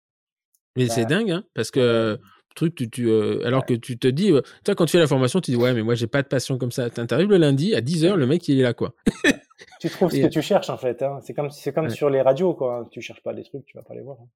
Mais 0.76 0.88
c'est 0.88 1.02
bah, 1.02 1.08
dingue, 1.08 1.30
hein, 1.32 1.44
parce 1.54 1.70
que 1.70 2.18
truc, 2.54 2.74
tu, 2.74 2.88
tu 2.90 3.08
euh, 3.08 3.44
alors 3.44 3.66
que 3.66 3.74
tu 3.74 3.98
te 3.98 4.08
dis, 4.08 4.32
euh, 4.32 4.42
toi, 4.64 4.74
quand 4.74 4.86
tu 4.86 4.92
fais 4.92 4.98
la 4.98 5.06
formation, 5.06 5.40
tu 5.40 5.50
dis, 5.50 5.56
ouais, 5.56 5.74
mais 5.74 5.82
moi, 5.82 5.94
j'ai 5.94 6.06
pas 6.06 6.22
de 6.22 6.28
passion 6.28 6.58
comme 6.58 6.70
ça. 6.70 6.88
T'arrives 6.90 7.30
le 7.30 7.38
lundi, 7.38 7.74
à 7.74 7.80
10h, 7.80 8.14
le 8.14 8.26
mec, 8.26 8.46
il 8.48 8.60
est 8.60 8.62
là, 8.62 8.74
quoi. 8.74 8.94
tu 9.80 9.90
trouves 9.90 10.10
ce 10.10 10.20
que 10.20 10.26
tu 10.26 10.42
cherches, 10.42 10.70
en 10.70 10.76
fait. 10.76 11.02
Hein. 11.02 11.18
C'est 11.22 11.34
comme, 11.34 11.50
c'est 11.50 11.72
comme 11.72 11.90
sur 11.90 12.10
les 12.10 12.22
radios, 12.22 12.54
quoi. 12.54 12.88
Tu 12.90 13.00
cherches 13.00 13.22
pas 13.22 13.34
des 13.34 13.44
trucs, 13.44 13.64
tu 13.66 13.76
vas 13.76 13.82
pas 13.82 13.94
les 13.94 14.02
voir. 14.02 14.18
Hein. 14.20 14.28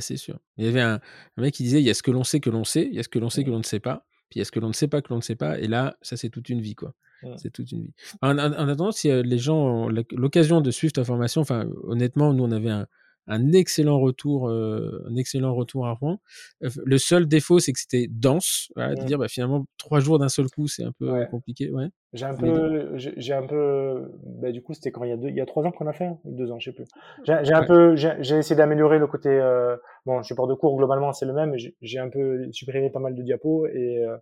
C'est 0.00 0.16
sûr. 0.16 0.38
Il 0.56 0.64
y 0.64 0.68
avait 0.68 0.80
un, 0.80 1.00
mec 1.36 1.54
qui 1.54 1.64
disait, 1.64 1.80
il 1.80 1.84
y 1.84 1.90
a 1.90 1.94
ce 1.94 2.02
que 2.02 2.10
l'on 2.10 2.24
sait 2.24 2.40
que 2.40 2.50
l'on 2.50 2.64
sait, 2.64 2.86
il 2.86 2.94
y 2.94 2.98
a 2.98 3.02
ce 3.02 3.08
que 3.08 3.18
l'on 3.18 3.30
sait 3.30 3.44
que 3.44 3.50
l'on 3.50 3.58
ne 3.58 3.64
sait 3.64 3.80
pas, 3.80 4.06
puis 4.30 4.38
il 4.38 4.40
y 4.40 4.42
a 4.42 4.44
ce 4.44 4.50
que 4.50 4.60
l'on 4.60 4.68
ne 4.68 4.72
sait 4.72 4.88
pas 4.88 5.02
que 5.02 5.10
l'on 5.10 5.16
ne 5.16 5.22
sait 5.22 5.36
pas, 5.36 5.58
et 5.58 5.66
là, 5.66 5.96
ça, 6.00 6.16
c'est 6.16 6.30
toute 6.30 6.48
une 6.48 6.60
vie, 6.60 6.74
quoi. 6.74 6.94
C'est 7.36 7.52
toute 7.52 7.70
une 7.70 7.82
vie. 7.82 7.94
En, 8.20 8.36
en 8.36 8.68
attendant, 8.68 8.90
si 8.90 9.08
euh, 9.08 9.22
les 9.22 9.38
gens 9.38 9.56
ont 9.56 9.88
l'occasion 9.88 10.60
de 10.60 10.72
suivre 10.72 10.92
ta 10.92 11.04
formation, 11.04 11.40
enfin, 11.40 11.68
honnêtement, 11.84 12.34
nous, 12.34 12.42
on 12.42 12.50
avait 12.50 12.70
un, 12.70 12.88
un 13.26 13.52
excellent 13.52 14.00
retour, 14.00 14.48
euh, 14.48 15.06
un 15.08 15.16
excellent 15.16 15.54
retour 15.54 15.86
à 15.86 15.92
Rouen. 15.92 16.18
Le 16.60 16.98
seul 16.98 17.26
défaut, 17.26 17.58
c'est 17.58 17.72
que 17.72 17.78
c'était 17.78 18.08
dense. 18.10 18.72
Voilà, 18.74 18.94
De 18.94 19.04
dire, 19.04 19.18
bah, 19.18 19.28
finalement, 19.28 19.64
trois 19.78 20.00
jours 20.00 20.18
d'un 20.18 20.28
seul 20.28 20.48
coup, 20.48 20.66
c'est 20.66 20.84
un 20.84 20.92
peu 20.92 21.24
compliqué. 21.26 21.70
Ouais. 21.70 21.88
J'ai 22.12 22.26
un 22.26 22.34
peu, 22.34 22.92
j'ai 22.96 23.32
un 23.32 23.46
peu, 23.46 24.10
bah, 24.22 24.52
du 24.52 24.60
coup, 24.62 24.74
c'était 24.74 24.90
quand 24.90 25.04
il 25.04 25.10
y 25.10 25.12
a 25.12 25.16
deux, 25.16 25.28
il 25.28 25.36
y 25.36 25.40
a 25.40 25.46
trois 25.46 25.64
ans 25.64 25.72
qu'on 25.72 25.86
a 25.86 25.94
fait, 25.94 26.04
hein, 26.04 26.18
deux 26.24 26.50
ans, 26.50 26.58
je 26.58 26.70
sais 26.70 26.74
plus. 26.74 26.86
J'ai 27.24 27.54
un 27.54 27.64
peu, 27.64 27.96
j'ai 27.96 28.36
essayé 28.36 28.54
d'améliorer 28.54 28.98
le 28.98 29.06
côté, 29.06 29.30
euh, 29.30 29.76
bon, 30.04 30.22
support 30.22 30.46
de 30.46 30.54
cours 30.54 30.76
globalement 30.76 31.12
c'est 31.12 31.26
le 31.26 31.32
même, 31.32 31.54
j'ai 31.56 31.98
un 31.98 32.10
peu 32.10 32.50
supprimé 32.52 32.90
pas 32.90 33.00
mal 33.00 33.14
de 33.14 33.22
diapos 33.22 33.66
et 33.66 34.04
euh, 34.04 34.16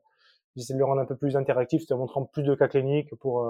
j'essaie 0.55 0.75
de 0.75 0.79
le 0.79 0.85
rendre 0.85 1.01
un 1.01 1.07
peu 1.07 1.17
plus 1.17 1.37
interactif, 1.37 1.83
en 1.91 1.97
montrant 1.97 2.25
plus 2.25 2.45
de 2.45 2.55
cas 2.55 2.69
cliniques 2.69 3.13
pour, 3.17 3.45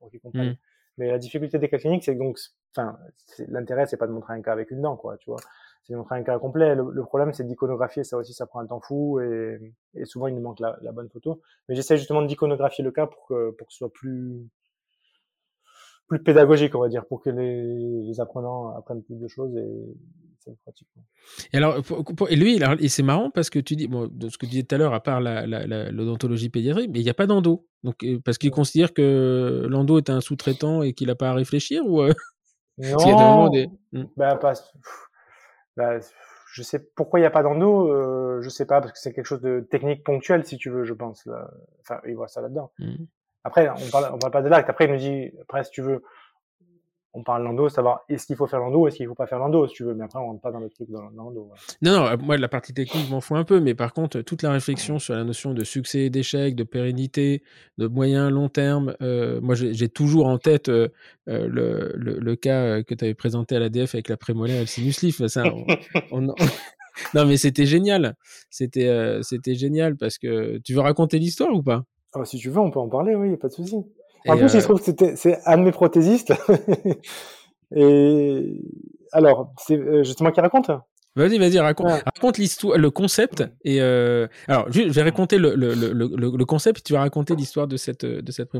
pour 0.00 0.10
qu'ils 0.10 0.20
comprennent. 0.20 0.50
Mmh. 0.50 0.56
Mais 0.98 1.10
la 1.10 1.18
difficulté 1.18 1.58
des 1.58 1.68
cas 1.68 1.78
cliniques, 1.78 2.04
c'est 2.04 2.14
donc, 2.14 2.38
enfin, 2.74 2.98
l'intérêt, 3.48 3.86
c'est 3.86 3.96
pas 3.96 4.06
de 4.06 4.12
montrer 4.12 4.34
un 4.34 4.42
cas 4.42 4.52
avec 4.52 4.70
une 4.70 4.80
dent, 4.82 4.96
quoi, 4.96 5.16
tu 5.18 5.30
vois. 5.30 5.40
C'est 5.82 5.92
de 5.92 5.98
montrer 5.98 6.16
un 6.16 6.22
cas 6.22 6.38
complet. 6.38 6.74
Le, 6.74 7.04
problème, 7.04 7.32
c'est 7.32 7.44
d'iconographier. 7.44 8.02
Ça 8.02 8.16
aussi, 8.16 8.32
ça 8.32 8.46
prend 8.46 8.60
un 8.60 8.66
temps 8.66 8.80
fou 8.80 9.20
et, 9.20 9.74
et 9.94 10.04
souvent, 10.04 10.26
il 10.26 10.34
nous 10.34 10.40
manque 10.40 10.60
la, 10.60 10.78
la 10.82 10.92
bonne 10.92 11.08
photo. 11.08 11.40
Mais 11.68 11.74
j'essaie 11.74 11.96
justement 11.96 12.22
d'iconographier 12.22 12.82
le 12.82 12.90
cas 12.90 13.06
pour 13.06 13.26
que, 13.26 13.50
pour 13.50 13.66
que 13.68 13.72
ce 13.72 13.78
soit 13.78 13.92
plus, 13.92 14.48
plus 16.08 16.22
pédagogique, 16.22 16.74
on 16.74 16.80
va 16.80 16.88
dire, 16.88 17.06
pour 17.06 17.20
que 17.20 17.30
les, 17.30 18.02
les 18.02 18.20
apprenants 18.20 18.74
apprennent 18.76 19.02
plus 19.02 19.16
de 19.16 19.28
choses 19.28 19.56
et 19.56 19.96
Et 21.52 21.56
alors, 21.56 21.82
et 22.28 22.36
lui, 22.36 22.60
et 22.80 22.88
c'est 22.88 23.02
marrant 23.02 23.30
parce 23.30 23.50
que 23.50 23.58
tu 23.58 23.76
dis, 23.76 23.88
bon, 23.88 24.08
de 24.10 24.28
ce 24.28 24.38
que 24.38 24.46
tu 24.46 24.50
disais 24.50 24.62
tout 24.62 24.74
à 24.74 24.78
l'heure, 24.78 24.94
à 24.94 25.02
part 25.02 25.20
l'odontologie 25.20 26.48
pédiatrique, 26.48 26.90
mais 26.92 27.00
il 27.00 27.04
n'y 27.04 27.10
a 27.10 27.14
pas 27.14 27.26
d'endo. 27.26 27.66
Donc, 27.82 28.02
euh, 28.04 28.18
parce 28.24 28.38
qu'il 28.38 28.50
considère 28.50 28.92
que 28.92 29.66
l'endo 29.68 29.98
est 29.98 30.10
un 30.10 30.20
sous-traitant 30.20 30.82
et 30.82 30.92
qu'il 30.92 31.08
n'a 31.08 31.14
pas 31.14 31.30
à 31.30 31.34
réfléchir 31.34 31.84
ou 31.84 32.02
euh, 32.02 32.12
Non. 32.78 33.48
Des... 33.48 33.68
Hmm. 33.92 34.04
Bah, 34.16 34.36
pas... 34.36 34.52
bah, 35.76 35.98
je 36.52 36.62
sais 36.62 36.78
pourquoi 36.94 37.18
il 37.18 37.22
n'y 37.22 37.26
a 37.26 37.30
pas 37.30 37.42
d'endo, 37.42 37.88
euh, 37.90 38.40
je 38.42 38.48
sais 38.48 38.66
pas 38.66 38.80
parce 38.80 38.92
que 38.92 38.98
c'est 38.98 39.12
quelque 39.12 39.26
chose 39.26 39.40
de 39.40 39.66
technique 39.70 40.04
ponctuel 40.04 40.44
si 40.44 40.56
tu 40.56 40.70
veux, 40.70 40.84
je 40.84 40.94
pense. 40.94 41.24
Là. 41.26 41.50
Enfin, 41.80 42.00
il 42.06 42.14
voit 42.14 42.28
ça 42.28 42.40
là-dedans. 42.40 42.70
Hmm. 42.78 43.04
Après, 43.44 43.68
on 43.68 43.90
parle, 43.90 44.10
on 44.12 44.18
parle 44.18 44.32
pas 44.32 44.42
de 44.42 44.48
l'acte. 44.48 44.68
Après, 44.68 44.86
il 44.86 44.92
nous 44.92 44.98
dit, 44.98 45.30
après, 45.42 45.62
si 45.64 45.70
tu 45.70 45.80
veux, 45.80 46.02
on 47.16 47.22
parle 47.22 47.44
l'endo, 47.44 47.70
savoir 47.70 48.04
est-ce 48.10 48.26
qu'il 48.26 48.36
faut 48.36 48.46
faire 48.46 48.60
l'endo, 48.60 48.86
est-ce 48.86 48.96
qu'il 48.96 49.06
faut 49.06 49.14
pas 49.14 49.26
faire 49.26 49.38
l'endo, 49.38 49.66
si 49.66 49.74
tu 49.74 49.84
veux. 49.84 49.94
Mais 49.94 50.04
après, 50.04 50.18
on 50.18 50.26
rentre 50.26 50.42
pas 50.42 50.52
dans 50.52 50.60
le 50.60 50.68
truc 50.68 50.90
dans 50.90 51.00
l'endo. 51.00 51.50
Non, 51.80 51.92
non, 51.92 52.06
euh, 52.06 52.16
moi, 52.18 52.36
la 52.36 52.48
partie 52.48 52.74
technique, 52.74 53.06
je 53.06 53.10
m'en 53.10 53.22
fous 53.22 53.36
un 53.36 53.44
peu. 53.44 53.58
Mais 53.58 53.74
par 53.74 53.94
contre, 53.94 54.20
toute 54.20 54.42
la 54.42 54.52
réflexion 54.52 54.98
sur 54.98 55.14
la 55.14 55.24
notion 55.24 55.54
de 55.54 55.64
succès, 55.64 56.10
d'échec, 56.10 56.54
de 56.54 56.62
pérennité, 56.62 57.42
de 57.78 57.86
moyen, 57.86 58.28
long 58.28 58.50
terme, 58.50 58.94
euh, 59.00 59.40
moi, 59.40 59.54
j'ai 59.54 59.88
toujours 59.88 60.26
en 60.26 60.36
tête 60.36 60.68
euh, 60.68 60.88
le, 61.26 61.94
le, 61.96 62.36
cas 62.36 62.82
que 62.82 62.94
tu 62.94 63.04
avais 63.04 63.14
présenté 63.14 63.56
à 63.56 63.60
l'ADF 63.60 63.94
avec 63.94 64.10
la 64.10 64.18
prémolaire 64.18 64.56
et 64.56 64.60
le 64.60 64.66
sinus. 64.66 65.26
Ça, 65.26 65.44
non, 66.12 66.34
mais 67.14 67.38
c'était 67.38 67.66
génial. 67.66 68.14
C'était 68.50 69.20
c'était 69.22 69.54
génial 69.54 69.96
parce 69.96 70.18
que 70.18 70.58
tu 70.58 70.74
veux 70.74 70.80
raconter 70.80 71.18
l'histoire 71.18 71.52
ou 71.54 71.62
pas? 71.62 71.84
Ah, 72.12 72.24
si 72.26 72.36
tu 72.36 72.50
veux, 72.50 72.60
on 72.60 72.70
peut 72.70 72.78
en 72.78 72.88
parler, 72.88 73.14
oui, 73.14 73.36
pas 73.36 73.48
de 73.48 73.52
souci. 73.54 73.76
En 74.28 74.36
plus, 74.36 74.54
il 74.54 74.62
se 74.62 74.66
trouve 74.68 74.82
que 74.82 75.16
c'est 75.16 75.38
un 75.46 75.58
de 75.58 75.62
mes 75.62 75.72
prothésistes. 75.72 76.32
et 77.74 78.60
alors, 79.12 79.52
c'est 79.58 79.78
euh, 79.78 80.02
justement 80.04 80.30
qui 80.30 80.40
raconte 80.40 80.70
Vas-y, 81.16 81.38
vas-y, 81.38 81.58
raconte, 81.58 82.02
raconte 82.04 82.36
l'histoire, 82.36 82.76
le 82.76 82.90
concept. 82.90 83.42
Et 83.64 83.80
euh, 83.80 84.26
alors, 84.48 84.70
je 84.70 84.82
vais 84.82 85.02
raconter 85.02 85.38
le, 85.38 85.54
le, 85.54 85.72
le, 85.74 85.92
le, 85.94 86.44
concept. 86.44 86.84
Tu 86.84 86.92
vas 86.92 87.00
raconter 87.00 87.34
l'histoire 87.34 87.66
de 87.66 87.78
cette 87.78 88.04
de 88.04 88.32
cette. 88.32 88.50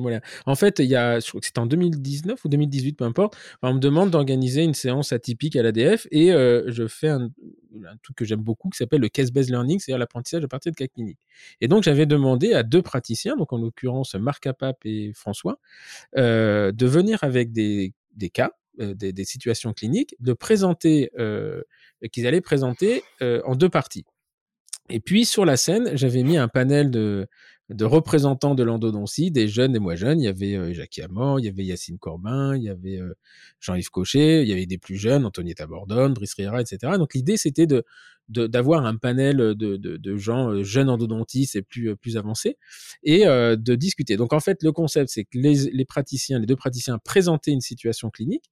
En 0.46 0.54
fait, 0.54 0.78
il 0.78 0.86
y 0.86 0.96
a, 0.96 1.20
je 1.20 1.28
crois 1.28 1.40
que 1.40 1.46
c'était 1.46 1.58
en 1.58 1.66
2019 1.66 2.42
ou 2.42 2.48
2018, 2.48 2.94
peu 2.94 3.04
importe. 3.04 3.36
On 3.60 3.74
me 3.74 3.78
demande 3.78 4.10
d'organiser 4.10 4.62
une 4.62 4.72
séance 4.72 5.12
atypique 5.12 5.54
à 5.54 5.62
l'ADF 5.62 6.06
et 6.10 6.32
euh, 6.32 6.64
je 6.68 6.86
fais 6.86 7.08
un, 7.08 7.24
un 7.24 7.96
truc 8.02 8.16
que 8.16 8.24
j'aime 8.24 8.40
beaucoup 8.40 8.70
qui 8.70 8.78
s'appelle 8.78 9.02
le 9.02 9.10
case-based 9.10 9.50
learning, 9.50 9.78
c'est-à-dire 9.78 9.98
l'apprentissage 9.98 10.42
à 10.42 10.48
partir 10.48 10.72
de 10.72 10.76
cas 10.76 10.86
cliniques. 10.86 11.20
Et 11.60 11.68
donc, 11.68 11.82
j'avais 11.82 12.06
demandé 12.06 12.54
à 12.54 12.62
deux 12.62 12.80
praticiens, 12.80 13.36
donc 13.36 13.52
en 13.52 13.58
l'occurrence 13.58 14.14
Marc 14.14 14.46
Apap 14.46 14.78
et 14.86 15.12
François, 15.14 15.58
euh, 16.16 16.72
de 16.72 16.86
venir 16.86 17.18
avec 17.22 17.52
des 17.52 17.92
des 18.14 18.30
cas 18.30 18.52
euh, 18.80 18.94
des, 18.94 19.24
situations 19.24 19.72
cliniques, 19.72 20.14
de 20.20 20.34
présenter, 20.34 21.10
euh, 21.18 21.62
qu'ils 22.12 22.27
allaient 22.27 22.40
présenter 22.40 23.02
euh, 23.23 23.40
en 23.44 23.55
deux 23.55 23.68
parties. 23.68 24.05
Et 24.89 25.01
puis 25.01 25.24
sur 25.24 25.44
la 25.44 25.56
scène, 25.56 25.90
j'avais 25.97 26.23
mis 26.23 26.36
un 26.36 26.48
panel 26.48 26.90
de, 26.90 27.27
de 27.70 27.85
représentants 27.85 28.55
de 28.55 28.62
l'endodontie, 28.62 29.32
des 29.32 29.48
jeunes 29.48 29.74
et 29.74 29.81
moins 29.81 29.97
jeunes. 29.97 30.20
Il 30.20 30.24
y 30.24 30.28
avait 30.28 30.55
euh, 30.55 30.73
Jacques 30.73 30.98
Amand, 31.01 31.39
il 31.39 31.47
y 31.47 31.48
avait 31.48 31.64
Yacine 31.64 31.98
Corbin, 31.98 32.56
il 32.56 32.62
y 32.62 32.68
avait 32.68 33.01
Jean-Yves 33.60 33.90
Cochet, 33.90 34.43
il 34.43 34.48
y 34.48 34.52
avait 34.52 34.66
des 34.66 34.78
plus 34.78 34.97
jeunes, 34.97 35.24
Antonietta 35.27 35.66
Bordone, 35.66 36.14
Brice 36.14 36.35
Riera, 36.35 36.60
etc. 36.60 36.93
Donc 36.98 37.14
l'idée, 37.14 37.36
c'était 37.36 37.66
de 37.66 37.85
d'avoir 38.28 38.85
un 38.86 38.97
panel 38.97 39.36
de, 39.36 39.55
de, 39.55 39.77
de, 39.77 40.16
gens 40.16 40.60
jeunes 40.64 40.89
endodontistes 40.89 41.55
et 41.55 41.62
plus 41.62 41.94
plus 41.94 42.16
avancés 42.16 42.59
et 43.05 43.24
de 43.24 43.74
discuter. 43.77 44.16
Donc 44.16 44.32
en 44.32 44.40
fait, 44.40 44.64
le 44.64 44.73
concept, 44.73 45.10
c'est 45.10 45.23
que 45.23 45.39
les, 45.39 45.70
les 45.70 45.85
praticiens, 45.85 46.40
les 46.40 46.47
deux 46.47 46.56
praticiens 46.56 46.98
présentaient 46.98 47.52
une 47.52 47.60
situation 47.60 48.10
clinique 48.10 48.51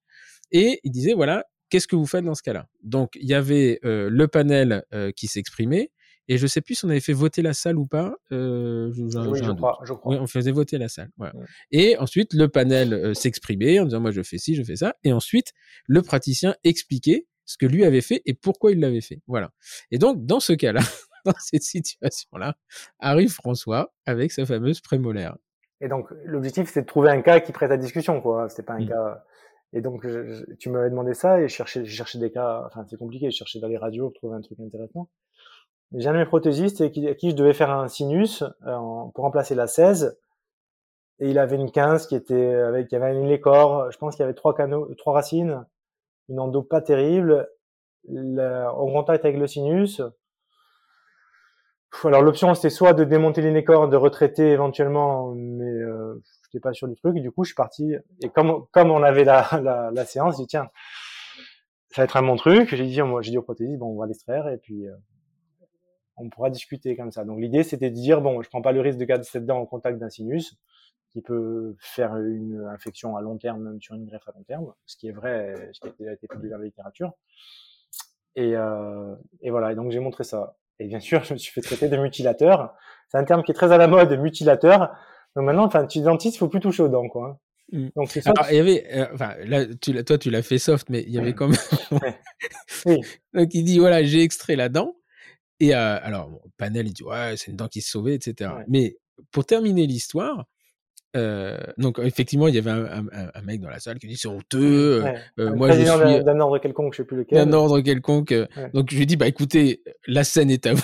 et 0.53 0.81
il 0.85 0.93
disait, 0.93 1.15
voilà, 1.15 1.45
qu'est-ce 1.75 1.89
que 1.89 1.97
vous 1.97 2.07
faites 2.07 2.25
dans 2.25 2.37
ce 2.37 2.43
cas-là? 2.45 2.69
Donc, 2.85 3.17
il 3.17 3.27
y 3.27 3.35
avait 3.35 3.81
euh, 3.85 4.09
le 4.09 4.29
panel 4.29 4.85
euh, 4.95 5.11
qui 5.11 5.27
s'exprimait, 5.27 5.91
et 6.29 6.39
je 6.39 6.47
sais 6.47 6.61
plus 6.61 6.77
si 6.77 6.85
on 6.85 6.89
avait 6.89 7.01
fait 7.01 7.13
voter 7.13 7.43
la 7.43 7.53
salle 7.53 7.79
ou 7.79 7.85
pas. 7.85 8.15
Euh, 8.31 8.93
oui, 8.97 9.41
je 9.43 9.51
crois, 9.51 9.81
je 9.83 9.93
crois. 9.93 10.13
Oui, 10.13 10.19
on 10.21 10.29
faisait 10.29 10.53
voter 10.53 10.79
la 10.79 10.89
salle. 10.89 11.11
Voilà. 11.17 11.35
Et 11.73 11.99
ensuite, 11.99 12.33
le 12.33 12.47
panel 12.47 13.13
s'exprimait 13.17 13.81
en 13.81 13.87
disant, 13.87 13.99
moi, 13.99 14.13
je 14.13 14.23
fais 14.23 14.39
ci, 14.39 14.55
je 14.55 14.63
fais 14.63 14.77
ça. 14.77 14.95
Et 15.03 15.13
ensuite, 15.13 15.53
le 15.89 16.01
praticien 16.01 16.55
expliquait 16.63 17.27
ce 17.45 17.59
que 17.59 17.67
lui 17.67 17.85
avait 17.85 18.03
fait 18.03 18.23
et 18.25 18.35
pourquoi 18.35 18.71
il 18.71 18.79
l'avait 18.79 19.01
fait. 19.01 19.21
Voilà. 19.27 19.51
Et 19.91 19.99
donc, 19.99 20.25
dans 20.25 20.39
ce 20.39 20.53
cas-là, 20.53 20.81
dans 21.25 21.35
cette 21.41 21.65
situation-là, 21.65 22.55
arrive 23.01 23.33
François 23.33 23.93
avec 24.07 24.31
sa 24.31 24.47
fameuse 24.47 24.81
prémolaire. 24.81 25.37
Et 25.81 25.89
donc, 25.89 26.07
l'objectif, 26.25 26.71
c'est 26.73 26.83
de 26.83 26.87
trouver 26.87 27.11
un 27.11 27.21
cas 27.21 27.41
qui 27.41 27.51
prête 27.51 27.73
à 27.73 27.77
discussion, 27.77 28.21
quoi. 28.21 28.49
C'était 28.49 28.63
pas 28.63 28.75
un 28.75 28.85
mmh. 28.85 28.89
cas 28.89 29.25
et 29.75 29.81
donc, 29.81 30.07
tu 30.61 30.71
m'avais 30.71 30.89
demandé 30.89 31.15
ça 31.15 31.41
et 31.41 31.49
je 31.49 31.55
cherchais, 31.55 31.85
j'ai 31.85 31.97
cherché 31.97 32.19
des 32.19 32.31
cas, 32.31 32.63
enfin, 32.67 32.87
c'est 32.89 32.97
compliqué, 32.97 33.31
je 33.33 33.37
cherchais 33.37 33.59
dans 33.59 33.67
les 33.67 33.77
radios 33.77 34.11
pour 34.11 34.21
trouver 34.21 34.37
un 34.37 34.41
truc 34.41 34.59
intéressant. 34.61 35.09
J'ai 35.93 36.09
un 36.09 36.13
de 36.13 36.19
mes 36.19 36.27
prothésistes 36.27 36.81
à 36.81 36.89
qui, 36.89 37.31
je 37.31 37.35
devais 37.35 37.53
faire 37.53 37.71
un 37.71 37.89
sinus 37.89 38.43
euh, 38.43 38.79
pour 39.15 39.25
remplacer 39.25 39.57
la 39.57 39.67
16. 39.67 40.17
Et 41.19 41.31
il 41.31 41.39
avait 41.39 41.57
une 41.57 41.73
15 41.73 42.07
qui 42.07 42.15
était 42.15 42.55
avec, 42.55 42.91
il 42.91 42.95
y 42.95 42.97
avait 42.97 43.17
un 43.17 43.27
lécor, 43.27 43.91
je 43.91 43.99
pense 43.99 44.15
qu'il 44.15 44.23
y 44.23 44.25
avait 44.25 44.35
trois 44.35 44.55
canaux, 44.55 44.93
trois 44.97 45.15
racines, 45.15 45.65
une 46.29 46.39
endo 46.39 46.63
pas 46.63 46.81
terrible, 46.81 47.49
en 48.09 48.93
contact 48.93 49.25
avec 49.25 49.39
le 49.39 49.47
sinus. 49.47 50.01
Alors 52.03 52.23
l'option 52.23 52.55
c'était 52.55 52.71
soit 52.71 52.93
de 52.93 53.05
démonter 53.05 53.43
l'inécor, 53.43 53.89
de 53.89 53.97
retraiter 53.97 54.51
éventuellement, 54.51 55.33
mais 55.35 55.65
euh, 55.65 56.21
pas 56.61 56.73
sûr 56.73 56.89
du 56.89 56.97
truc. 56.97 57.17
du 57.17 57.31
coup, 57.31 57.45
je 57.45 57.49
suis 57.49 57.55
parti. 57.55 57.95
Et 58.23 58.29
comme, 58.29 58.67
comme 58.71 58.91
on 58.91 59.03
avait 59.03 59.25
la, 59.25 59.91
la, 59.93 60.05
séance, 60.05 60.37
j'ai 60.37 60.43
dit, 60.43 60.49
tiens, 60.49 60.69
ça 61.91 62.03
va 62.03 62.05
être 62.05 62.17
un 62.17 62.23
bon 62.23 62.37
truc. 62.37 62.75
J'ai 62.75 62.87
dit, 62.87 63.01
moi, 63.03 63.23
j'ai 63.23 63.31
dit 63.31 63.39
au 63.39 63.43
prothésiste, 63.43 63.79
bon, 63.79 63.95
on 63.95 63.99
va 63.99 64.07
l'extraire 64.07 64.49
et 64.49 64.59
puis, 64.59 64.87
euh, 64.87 64.95
on 66.17 66.29
pourra 66.29 66.51
discuter 66.51 66.97
comme 66.97 67.11
ça. 67.11 67.25
Donc, 67.25 67.41
l'idée, 67.41 67.63
c'était 67.63 67.91
de 67.91 67.95
dire, 67.95 68.21
bon, 68.21 68.43
je 68.43 68.49
prends 68.49 68.63
pas 68.63 68.73
le 68.73 68.81
risque 68.81 68.99
de 68.99 69.05
garder 69.05 69.25
cette 69.25 69.47
dent 69.47 69.59
en 69.59 69.67
contact 69.67 69.99
d'un 69.99 70.11
sinus 70.11 70.57
qui 71.11 71.23
peut 71.23 71.77
faire 71.79 72.17
une 72.17 72.69
infection 72.73 73.17
à 73.17 73.23
long 73.23 73.37
terme, 73.37 73.63
même 73.63 73.81
sur 73.81 73.95
une 73.95 74.05
greffe 74.05 74.27
à 74.29 74.33
long 74.33 74.43
terme, 74.43 74.73
ce 74.85 74.97
qui 74.97 75.09
est 75.09 75.13
vrai, 75.13 75.71
ce 75.73 75.89
qui 75.89 76.09
a 76.09 76.13
été 76.13 76.27
publié 76.27 76.51
dans 76.51 76.59
la 76.59 76.65
littérature. 76.65 77.13
Et, 78.37 78.57
euh, 78.57 79.15
et 79.41 79.51
voilà. 79.51 79.73
Et 79.73 79.75
donc, 79.77 79.93
j'ai 79.93 80.01
montré 80.01 80.25
ça. 80.25 80.57
Et 80.81 80.87
bien 80.87 81.01
sûr, 81.01 81.23
je 81.25 81.35
me 81.35 81.39
suis 81.39 81.53
fait 81.53 81.61
traiter 81.61 81.89
de 81.89 81.97
mutilateur. 81.97 82.75
C'est 83.09 83.19
un 83.19 83.25
terme 83.25 83.43
qui 83.43 83.53
est 83.53 83.55
très 83.55 83.73
à 83.73 83.79
la 83.79 83.87
mode, 83.87 84.13
mutilateur 84.19 84.91
Donc 85.37 85.47
maintenant, 85.47 85.65
enfin, 85.65 85.87
tu 85.87 86.01
dentiste, 86.01 86.39
faut 86.39 86.49
plus 86.49 86.61
toucher 86.61 86.83
aux 86.83 86.89
dents, 86.89 87.09
quoi. 87.09 87.29
Hein. 87.29 87.39
Mmh. 87.73 87.89
Donc 87.97 88.11
ça. 88.11 88.31
Alors, 88.31 88.47
il 88.51 88.57
y 88.57 88.61
avait, 88.61 88.87
euh, 88.93 89.07
enfin, 89.15 89.35
là, 89.47 89.65
tu, 89.81 90.05
toi, 90.05 90.19
tu 90.19 90.31
l'as 90.31 90.43
fait 90.43 90.59
soft, 90.59 90.91
mais 90.91 91.03
il 91.07 91.13
y 91.13 91.19
avait 91.19 91.35
quand 91.35 91.49
même. 91.49 91.59
oui. 92.87 93.01
Donc 93.33 93.55
il 93.55 93.65
dit 93.65 93.79
voilà, 93.79 94.05
j'ai 94.05 94.23
extrait 94.23 94.57
la 94.57 94.69
dent. 94.69 94.97
Et 95.61 95.75
euh, 95.75 95.99
alors, 96.03 96.31
Panel, 96.57 96.87
il 96.87 96.93
dit 96.93 97.05
ouais, 97.05 97.35
c'est 97.37 97.51
une 97.51 97.57
dent 97.57 97.69
qui 97.69 97.81
se 97.81 97.91
sauvait, 97.91 98.15
etc. 98.15 98.51
Mais 98.69 98.97
pour 99.31 99.47
terminer 99.47 99.87
l'histoire, 99.87 100.45
euh, 101.17 101.59
donc 101.79 102.01
effectivement, 102.01 102.49
il 102.49 102.57
y 102.57 102.59
avait 102.59 102.71
un, 102.71 103.07
un, 103.35 103.43
mec 103.43 103.61
dans 103.61 103.71
la 103.71 103.79
salle 103.79 103.99
qui 103.99 104.09
dit 104.09 104.17
c'est 104.17 104.29
honteux. 104.29 105.03
moi, 105.39 105.71
je 105.71 105.79
suis 105.79 106.25
d'un 106.25 106.41
ordre 106.41 106.59
quelconque, 106.59 106.93
je 106.93 106.99
sais 106.99 107.05
plus 107.05 107.19
lequel. 107.19 107.39
D'un 107.39 107.53
ordre 107.53 107.81
quelconque. 107.81 108.35
Donc 108.75 108.91
je 108.91 108.97
lui 108.97 109.07
dis 109.07 109.17
bah 109.17 109.29
écoutez, 109.29 109.83
la 110.07 110.25
scène 110.25 110.51
est 110.51 110.67
à 110.67 110.75
vous. 110.75 110.83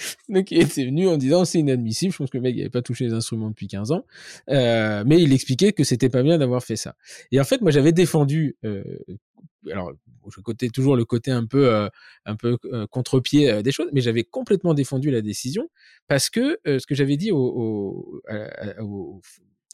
Donc 0.28 0.50
il 0.50 0.60
était 0.60 0.84
venu 0.84 1.08
en 1.08 1.16
disant 1.16 1.44
c'est 1.44 1.58
inadmissible. 1.58 2.12
Je 2.12 2.18
pense 2.18 2.30
que 2.30 2.38
le 2.38 2.42
mec 2.42 2.56
n'avait 2.56 2.70
pas 2.70 2.82
touché 2.82 3.06
les 3.06 3.12
instruments 3.12 3.50
depuis 3.50 3.68
15 3.68 3.92
ans, 3.92 4.04
euh, 4.50 5.04
mais 5.06 5.20
il 5.22 5.32
expliquait 5.32 5.72
que 5.72 5.84
c'était 5.84 6.08
pas 6.08 6.22
bien 6.22 6.38
d'avoir 6.38 6.62
fait 6.62 6.76
ça. 6.76 6.96
Et 7.32 7.40
en 7.40 7.44
fait, 7.44 7.60
moi 7.60 7.70
j'avais 7.70 7.92
défendu. 7.92 8.56
Euh, 8.64 8.82
alors, 9.70 9.92
je 10.34 10.40
côté 10.40 10.70
toujours 10.70 10.96
le 10.96 11.04
côté 11.04 11.30
un 11.30 11.44
peu, 11.44 11.72
euh, 11.74 11.88
un 12.24 12.36
peu 12.36 12.56
contre-pied 12.90 13.62
des 13.62 13.72
choses, 13.72 13.88
mais 13.92 14.00
j'avais 14.00 14.24
complètement 14.24 14.74
défendu 14.74 15.10
la 15.10 15.20
décision 15.20 15.68
parce 16.08 16.30
que 16.30 16.58
ce 16.64 16.86
que 16.86 16.94
j'avais 16.94 17.16
dit 17.16 17.30
au, 17.30 17.38
au, 17.38 19.20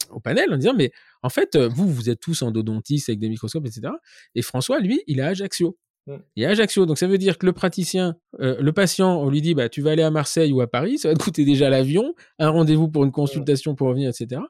au, 0.09 0.19
panel 0.19 0.53
en 0.53 0.57
disant 0.57 0.73
mais 0.73 0.91
en 1.21 1.29
fait 1.29 1.57
vous 1.57 1.87
vous 1.87 2.09
êtes 2.09 2.19
tous 2.19 2.41
endodontistes 2.41 3.09
avec 3.09 3.19
des 3.19 3.29
microscopes 3.29 3.65
etc. 3.65 3.93
Et 4.35 4.41
François 4.41 4.79
lui 4.79 5.01
il 5.07 5.21
à 5.21 5.27
Ajaccio. 5.27 5.77
Mm. 6.07 6.15
Il 6.35 6.43
y 6.43 6.45
a 6.45 6.49
Ajaccio, 6.49 6.85
donc 6.85 6.97
ça 6.97 7.07
veut 7.07 7.17
dire 7.17 7.37
que 7.37 7.45
le 7.45 7.53
praticien, 7.53 8.15
euh, 8.39 8.57
le 8.59 8.73
patient, 8.73 9.19
on 9.21 9.29
lui 9.29 9.41
dit 9.41 9.53
bah 9.53 9.69
tu 9.69 9.81
vas 9.81 9.91
aller 9.91 10.03
à 10.03 10.11
Marseille 10.11 10.51
ou 10.51 10.61
à 10.61 10.67
Paris, 10.67 10.97
ça 10.97 11.09
va 11.09 11.15
te 11.15 11.23
coûter 11.23 11.45
déjà 11.45 11.69
l'avion, 11.69 12.15
un 12.39 12.49
rendez-vous 12.49 12.87
pour 12.87 13.03
une 13.03 13.11
consultation 13.11 13.75
pour 13.75 13.89
revenir, 13.89 14.09
etc. 14.09 14.41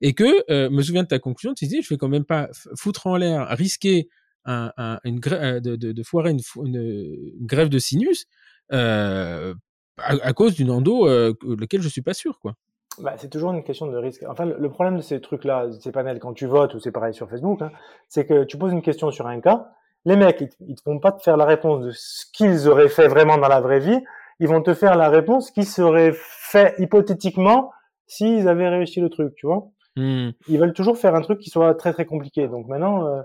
Et 0.00 0.14
que 0.14 0.44
euh, 0.50 0.70
me 0.70 0.82
souviens 0.82 1.02
de 1.02 1.08
ta 1.08 1.18
conclusion, 1.18 1.52
tu 1.54 1.66
dis 1.66 1.82
je 1.82 1.88
vais 1.88 1.98
quand 1.98 2.08
même 2.08 2.24
pas 2.24 2.48
foutre 2.76 3.06
en 3.06 3.16
l'air, 3.16 3.46
risquer 3.50 4.08
un, 4.44 4.72
une 5.04 5.20
euh, 5.32 5.60
de, 5.60 5.76
de, 5.76 5.92
de, 5.92 6.02
foirer 6.02 6.30
une, 6.30 6.40
une, 6.64 7.46
grève 7.46 7.68
de 7.68 7.78
sinus 7.78 8.26
à, 8.70 9.52
à, 9.98 10.32
cause 10.32 10.54
d'une 10.54 10.70
endo 10.70 11.06
lequel 11.06 11.82
je 11.82 11.88
suis 11.88 12.02
pas 12.02 12.14
sûr 12.14 12.38
quoi. 12.38 12.54
Bah, 12.98 13.14
c'est 13.16 13.30
toujours 13.30 13.52
une 13.52 13.62
question 13.62 13.86
de 13.86 13.96
risque. 13.96 14.24
Enfin, 14.28 14.44
le, 14.44 14.68
problème 14.68 14.96
de 14.96 15.02
ces 15.02 15.20
trucs-là, 15.20 15.68
ces 15.80 15.92
panels, 15.92 16.18
quand 16.18 16.34
tu 16.34 16.46
votes 16.46 16.74
ou 16.74 16.80
c'est 16.80 16.90
pareil 16.90 17.14
sur 17.14 17.28
Facebook, 17.30 17.62
hein, 17.62 17.70
c'est 18.08 18.26
que 18.26 18.44
tu 18.44 18.58
poses 18.58 18.72
une 18.72 18.82
question 18.82 19.10
sur 19.10 19.26
un 19.26 19.40
cas, 19.40 19.70
les 20.04 20.16
mecs, 20.16 20.42
ils, 20.60 20.74
te 20.74 20.82
font 20.82 20.98
pas 20.98 21.12
te 21.12 21.22
faire 21.22 21.36
la 21.36 21.44
réponse 21.44 21.84
de 21.84 21.90
ce 21.92 22.24
qu'ils 22.32 22.68
auraient 22.68 22.88
fait 22.88 23.08
vraiment 23.08 23.38
dans 23.38 23.48
la 23.48 23.60
vraie 23.60 23.80
vie. 23.80 23.98
Ils 24.38 24.48
vont 24.48 24.62
te 24.62 24.72
faire 24.72 24.96
la 24.96 25.10
réponse 25.10 25.50
qui 25.50 25.64
serait 25.64 26.12
fait 26.14 26.74
hypothétiquement 26.78 27.70
s'ils 28.06 28.48
avaient 28.48 28.68
réussi 28.68 29.00
le 29.00 29.10
truc, 29.10 29.34
tu 29.36 29.46
vois. 29.46 29.68
Hmm. 29.96 30.30
Ils 30.48 30.58
veulent 30.58 30.72
toujours 30.72 30.96
faire 30.96 31.14
un 31.14 31.20
truc 31.20 31.40
qui 31.40 31.50
soit 31.50 31.74
très 31.74 31.92
très 31.92 32.06
compliqué. 32.06 32.48
Donc 32.48 32.66
maintenant, 32.66 33.06
euh, 33.06 33.22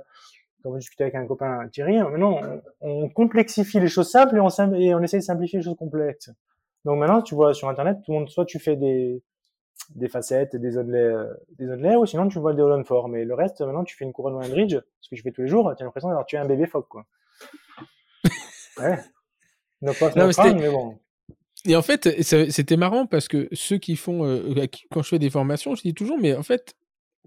comme 0.64 0.74
je 0.74 0.80
discutais 0.80 1.04
avec 1.04 1.16
un 1.16 1.26
copain 1.26 1.68
Thierry, 1.72 1.98
maintenant 2.00 2.40
on, 2.82 3.08
complexifie 3.10 3.80
les 3.80 3.88
choses 3.88 4.10
simples 4.10 4.36
et 4.36 4.40
on, 4.42 4.50
et 4.74 4.94
on 4.94 5.02
essaie 5.02 5.20
de 5.20 5.24
simplifier 5.24 5.60
les 5.60 5.66
choses 5.66 5.78
complexes. 5.78 6.32
Donc 6.84 7.00
maintenant, 7.00 7.22
tu 7.22 7.36
vois 7.36 7.54
sur 7.54 7.70
Internet, 7.70 7.98
tout 8.06 8.12
le 8.12 8.20
monde, 8.20 8.30
soit 8.30 8.46
tu 8.46 8.60
fais 8.60 8.76
des, 8.76 9.24
des 9.96 10.10
facettes, 10.10 10.56
des 10.56 10.78
onlets, 10.78 10.98
euh, 10.98 11.34
des 11.58 11.70
onlets, 11.70 11.96
ou 11.96 12.06
sinon 12.06 12.28
tu 12.28 12.40
vois 12.40 12.54
des 12.54 12.62
all 12.62 12.84
fort. 12.84 13.08
Mais 13.08 13.26
le 13.26 13.34
reste, 13.34 13.62
maintenant, 13.62 13.84
tu 13.84 13.96
fais 13.96 14.06
une 14.06 14.14
couronne 14.14 14.36
ou 14.36 14.40
un 14.40 14.50
bridge, 14.50 14.78
ce 15.02 15.10
que 15.10 15.16
je 15.16 15.22
fais 15.22 15.32
tous 15.32 15.42
les 15.42 15.48
jours, 15.48 15.74
tu 15.76 15.84
as 15.84 15.86
l'impression 15.86 16.10
d'avoir 16.10 16.26
tué 16.26 16.38
un 16.38 16.46
bébé 16.46 16.66
phoque, 16.66 16.88
quoi. 16.88 17.06
ouais. 18.80 19.00
Pas, 20.00 20.12
non, 20.16 20.30
mais, 20.56 20.70
bon. 20.70 20.98
Et 21.66 21.76
en 21.76 21.82
fait, 21.82 22.22
c'était 22.24 22.78
marrant 22.78 23.06
parce 23.06 23.28
que 23.28 23.48
ceux 23.52 23.78
qui 23.78 23.96
font, 23.96 24.26
euh, 24.26 24.66
quand 24.92 25.04
je 25.04 25.10
fais 25.10 25.20
des 25.20 25.30
formations, 25.30 25.76
je 25.76 25.82
dis 25.82 25.94
toujours, 25.94 26.18
mais 26.18 26.36
en 26.36 26.44
fait, 26.44 26.76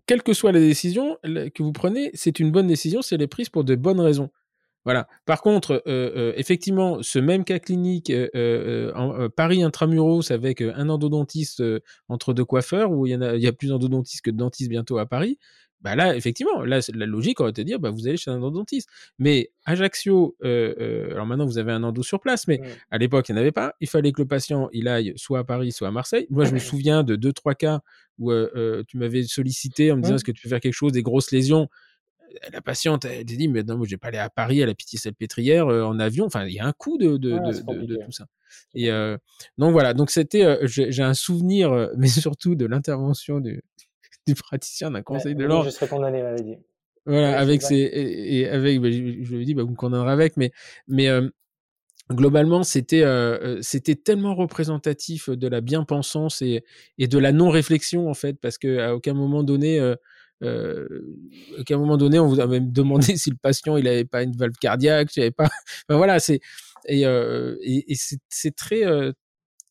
quelle 0.07 0.23
que 0.23 0.33
soit 0.33 0.53
la 0.53 0.59
décision 0.59 1.19
que 1.23 1.63
vous 1.63 1.73
prenez, 1.73 2.11
c'est 2.15 2.41
une 2.41 2.51
bonne 2.51 2.67
décision 2.67 3.03
si 3.03 3.15
elle 3.15 3.23
est 3.23 3.29
prise 3.29 3.49
pour 3.49 3.63
de 3.63 3.75
bonnes 3.77 4.01
raisons. 4.01 4.31
Voilà. 4.89 5.07
Par 5.27 5.43
contre, 5.43 5.83
euh, 5.87 6.13
euh, 6.17 6.33
effectivement, 6.37 7.03
ce 7.03 7.19
même 7.19 7.45
cas 7.45 7.59
clinique, 7.59 8.09
euh, 8.09 8.91
en, 8.95 9.29
Paris 9.29 9.63
intramuros 9.63 10.31
avec 10.31 10.63
un 10.63 10.89
endodontiste 10.89 11.63
entre 12.09 12.33
deux 12.33 12.47
coiffeurs, 12.47 12.91
où 12.91 13.05
il 13.05 13.11
y, 13.11 13.15
en 13.15 13.21
a, 13.21 13.35
il 13.35 13.43
y 13.43 13.47
a 13.47 13.53
plus 13.53 13.69
d'endodontistes 13.69 14.25
que 14.25 14.31
de 14.31 14.39
dentistes 14.39 14.71
bientôt 14.71 14.97
à 14.97 15.05
Paris, 15.05 15.39
bah 15.83 15.95
là, 15.95 16.17
effectivement, 16.17 16.65
là, 16.65 16.81
la 16.95 17.05
logique 17.05 17.39
aurait 17.41 17.51
été 17.51 17.65
de 17.65 17.67
dire, 17.67 17.79
bah, 17.79 17.91
vous 17.91 18.09
allez 18.09 18.17
chez 18.17 18.31
un 18.31 18.39
endodontiste. 18.39 18.89
Mais 19.19 19.51
Ajaccio, 19.67 20.39
alors 20.41 21.27
maintenant 21.27 21.45
vous 21.45 21.59
avez 21.59 21.73
un 21.73 21.83
endo 21.83 22.03
sur 22.03 22.21
place, 22.21 22.49
mais 22.49 22.59
à 22.91 22.97
l'époque 22.97 23.29
il 23.29 23.33
n'y 23.33 23.41
en 23.41 23.43
avait 23.43 23.53
pas. 23.53 23.75
Il 23.83 23.91
fallait 23.91 24.13
que 24.13 24.23
le 24.23 24.27
patient 24.27 24.71
il 24.73 24.89
aille 24.89 25.13
soit 25.17 25.41
à 25.41 25.45
Paris, 25.45 25.71
soit 25.71 25.89
à 25.89 25.91
Marseille. 25.91 26.27
Moi, 26.31 26.47
je 26.47 26.55
me 26.55 26.59
souviens 26.59 27.03
de 27.03 27.15
deux 27.15 27.35
trois 27.35 27.55
cas 27.55 27.81
où 28.19 28.33
tu 28.89 28.97
m'avais 28.97 29.25
sollicité 29.25 29.93
en 29.93 29.99
me 29.99 30.03
disant 30.03 30.15
est-ce 30.15 30.25
que 30.25 30.33
tu 30.33 30.45
peux 30.45 30.49
faire 30.49 30.61
quelque 30.61 30.73
chose, 30.73 30.93
des 30.93 31.03
grosses 31.03 31.31
lésions? 31.31 31.69
La 32.53 32.61
patiente, 32.61 33.05
elle 33.05 33.25
dit, 33.25 33.49
mais 33.49 33.63
non, 33.63 33.77
moi, 33.77 33.87
je 33.87 33.93
vais 33.93 33.99
pas 33.99 34.09
aller 34.09 34.19
à 34.19 34.31
Paris 34.31 34.63
à 34.63 34.67
la 34.67 34.75
pitié 34.75 34.99
salpêtrière 34.99 35.69
euh, 35.69 35.83
en 35.83 35.99
avion. 35.99 36.27
Enfin, 36.27 36.45
il 36.47 36.55
y 36.55 36.59
a 36.59 36.67
un 36.67 36.73
coût 36.73 36.99
de, 36.99 37.17
de, 37.17 37.39
de, 37.39 37.97
tout 38.05 38.13
ça. 38.13 38.27
Et 38.75 38.91
euh, 38.91 39.17
donc 39.59 39.73
voilà, 39.73 39.95
donc 39.95 40.11
c'était, 40.11 40.45
euh, 40.45 40.67
j'ai 40.67 41.03
un 41.03 41.15
souvenir, 41.15 41.91
mais 41.97 42.09
surtout 42.09 42.55
de 42.55 42.67
l'intervention 42.67 43.41
du, 43.41 43.63
du, 44.27 44.35
praticien 44.35 44.91
d'un 44.91 45.03
conseil 45.03 45.35
de 45.35 45.45
l'ordre. 45.45 45.67
Je 45.67 45.71
serais 45.71 45.89
condamné, 45.89 46.23
m'avait 46.23 46.43
dit. 46.43 46.57
Voilà, 47.07 47.39
avec 47.39 47.63
ses, 47.63 47.77
et, 47.77 48.49
avec, 48.49 48.81
bah, 48.81 48.91
je, 48.91 48.99
lui 48.99 49.43
ai 49.43 49.45
dit, 49.45 49.55
bah, 49.55 49.63
vous 49.63 49.71
me 49.71 49.77
condamnerez 49.77 50.13
avec, 50.13 50.37
mais, 50.37 50.53
mais 50.89 51.09
globalement, 52.11 52.63
c'était 52.63 53.05
c'était 53.63 53.95
tellement 53.95 54.35
représentatif 54.35 55.31
de 55.31 55.49
la 55.49 55.63
bien-pensance 55.63 56.43
et, 56.43 56.65
et 56.99 57.07
de 57.09 57.19
la 57.19 57.33
non-réflexion 57.33 58.11
en 58.11 58.15
fait, 58.15 58.35
parce 58.35 58.59
que 58.59 58.79
à 58.79 58.95
aucun 58.95 59.15
moment 59.15 59.43
donné, 59.43 59.81
euh, 59.81 59.95
qu'à 60.41 61.75
un 61.75 61.79
moment 61.79 61.97
donné, 61.97 62.19
on 62.19 62.27
vous 62.29 62.41
a 62.41 62.47
même 62.47 62.73
demandé 62.73 63.17
si 63.17 63.31
le 63.31 63.37
patient 63.41 63.77
il 63.77 63.89
avait 63.89 64.05
pas 64.05 64.23
une 64.23 64.37
valve 64.37 64.55
cardiaque, 64.61 65.17
il 65.17 65.21
avait 65.23 65.31
pas. 65.31 65.49
voilà, 65.89 66.21
c'est 66.21 66.41
et, 66.87 67.07
euh, 67.07 67.57
et 67.63 67.85
c'est 68.29 68.55
très 68.57 68.87
euh, 68.87 69.13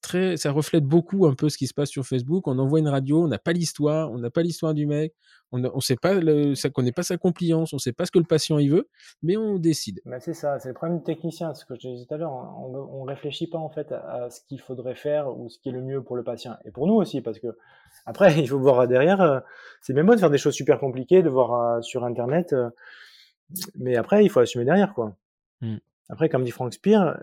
très, 0.08 0.38
ça 0.38 0.52
reflète 0.52 0.86
beaucoup 0.86 1.28
un 1.28 1.36
peu 1.36 1.50
ce 1.50 1.58
qui 1.58 1.68
se 1.68 1.74
passe 1.74 1.90
sur 1.90 2.06
Facebook. 2.06 2.48
On 2.48 2.58
envoie 2.58 2.80
une 2.80 2.88
radio, 2.88 3.24
on 3.24 3.28
n'a 3.28 3.38
pas 3.38 3.52
l'histoire, 3.52 4.12
on 4.12 4.18
n'a 4.18 4.30
pas 4.30 4.42
l'histoire 4.42 4.74
du 4.74 4.88
mec, 4.88 5.14
on 5.52 5.60
ne 5.60 5.80
sait 5.82 5.96
pas, 5.96 6.14
le, 6.16 6.56
ça 6.56 6.70
connaît 6.70 6.92
pas 6.92 7.04
sa 7.04 7.18
compliance, 7.18 7.74
on 7.74 7.78
sait 7.78 7.94
pas 7.94 8.06
ce 8.06 8.12
que 8.12 8.20
le 8.20 8.26
patient 8.26 8.58
il 8.58 8.72
veut, 8.72 8.90
mais 9.22 9.38
on 9.38 9.60
décide. 9.60 10.02
C'est 10.20 10.34
ça, 10.34 10.60
c'est 10.60 10.70
le 10.70 10.74
problème 10.74 11.00
du 11.00 11.04
technicien, 11.04 11.54
ce 11.54 11.66
que 11.66 11.76
je 11.76 11.90
disais 11.90 12.06
tout 12.06 12.14
à 12.14 12.18
l'heure. 12.18 12.32
On, 12.32 13.02
on 13.02 13.04
réfléchit 13.04 13.48
pas 13.48 13.58
en 13.58 13.70
fait 13.70 13.92
à, 13.92 14.30
ce 14.30 14.42
qu'il 14.48 14.60
faudrait 14.62 14.96
faire 14.96 15.38
ou 15.38 15.50
ce 15.50 15.60
qui 15.60 15.70
est 15.70 15.74
le 15.74 15.82
mieux 15.82 16.02
pour 16.02 16.16
le 16.16 16.24
patient 16.24 16.56
et 16.66 16.72
pour 16.72 16.88
nous 16.88 16.96
aussi, 16.96 17.22
parce 17.22 17.40
que 17.40 17.58
après 18.06 18.34
il 18.40 18.48
faut 18.48 18.60
voir 18.60 18.88
derrière. 18.88 19.22
Euh, 19.22 19.40
c'est 19.82 19.94
même 19.94 20.08
bon 20.08 20.16
de 20.16 20.20
faire 20.20 20.32
des 20.32 20.38
choses 20.38 20.56
super 20.56 20.80
compliquées, 20.80 21.22
de 21.22 21.30
voir 21.30 21.54
euh, 21.54 21.82
sur 21.82 22.04
internet, 22.06 22.54
euh, 22.54 22.70
mais 23.76 23.96
après 23.98 24.24
il 24.24 24.30
faut 24.30 24.40
assumer 24.40 24.66
derrière 24.66 24.94
quoi. 24.94 25.16
Mmh. 25.62 25.78
Après, 26.10 26.30
comme 26.30 26.46
dit 26.46 26.52
Frank 26.52 26.74
Spear, 26.74 27.20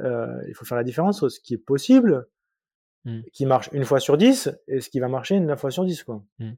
il 0.47 0.53
faut 0.55 0.67
faire 0.67 0.77
la 0.77 0.85
différence 0.85 1.23
entre 1.23 1.31
ce 1.31 1.41
qui 1.41 1.55
est 1.55 1.59
possible 1.59 2.29
Mmh. 3.07 3.21
qui 3.35 3.45
marche 3.45 3.69
une 3.73 3.85
fois 3.85 4.01
sur 4.01 4.17
10 4.17 4.49
et 4.67 4.81
ce 4.81 4.89
qui 4.89 4.99
va 4.99 5.09
marcher 5.09 5.39
neuf 5.39 5.61
fois 5.61 5.71
sur 5.71 5.85
10. 5.85 6.05
Quoi. 6.05 6.25
Mmh. 6.39 6.53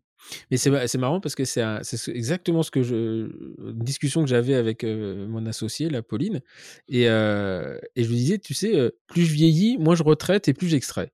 Mais 0.50 0.56
c'est 0.56 0.98
marrant 0.98 1.20
parce 1.20 1.34
que 1.34 1.44
c'est 1.44 1.64
exactement 2.08 2.62
ce 2.62 2.70
que 2.70 2.84
je. 2.84 3.26
Une 3.58 3.82
discussion 3.82 4.22
que 4.22 4.28
j'avais 4.28 4.54
avec 4.54 4.84
mon 4.84 5.44
associé, 5.46 5.90
la 5.90 6.02
Pauline. 6.02 6.40
Et, 6.88 7.02
et, 7.02 7.06
je 7.06 8.08
lui 8.08 8.16
disais, 8.16 8.38
tu 8.38 8.54
sais, 8.54 8.92
plus 9.08 9.22
je 9.22 9.32
vieillis, 9.32 9.76
moins 9.78 9.96
je 9.96 10.04
retraite 10.04 10.48
et 10.48 10.54
plus 10.54 10.68
j'extrais. 10.68 11.12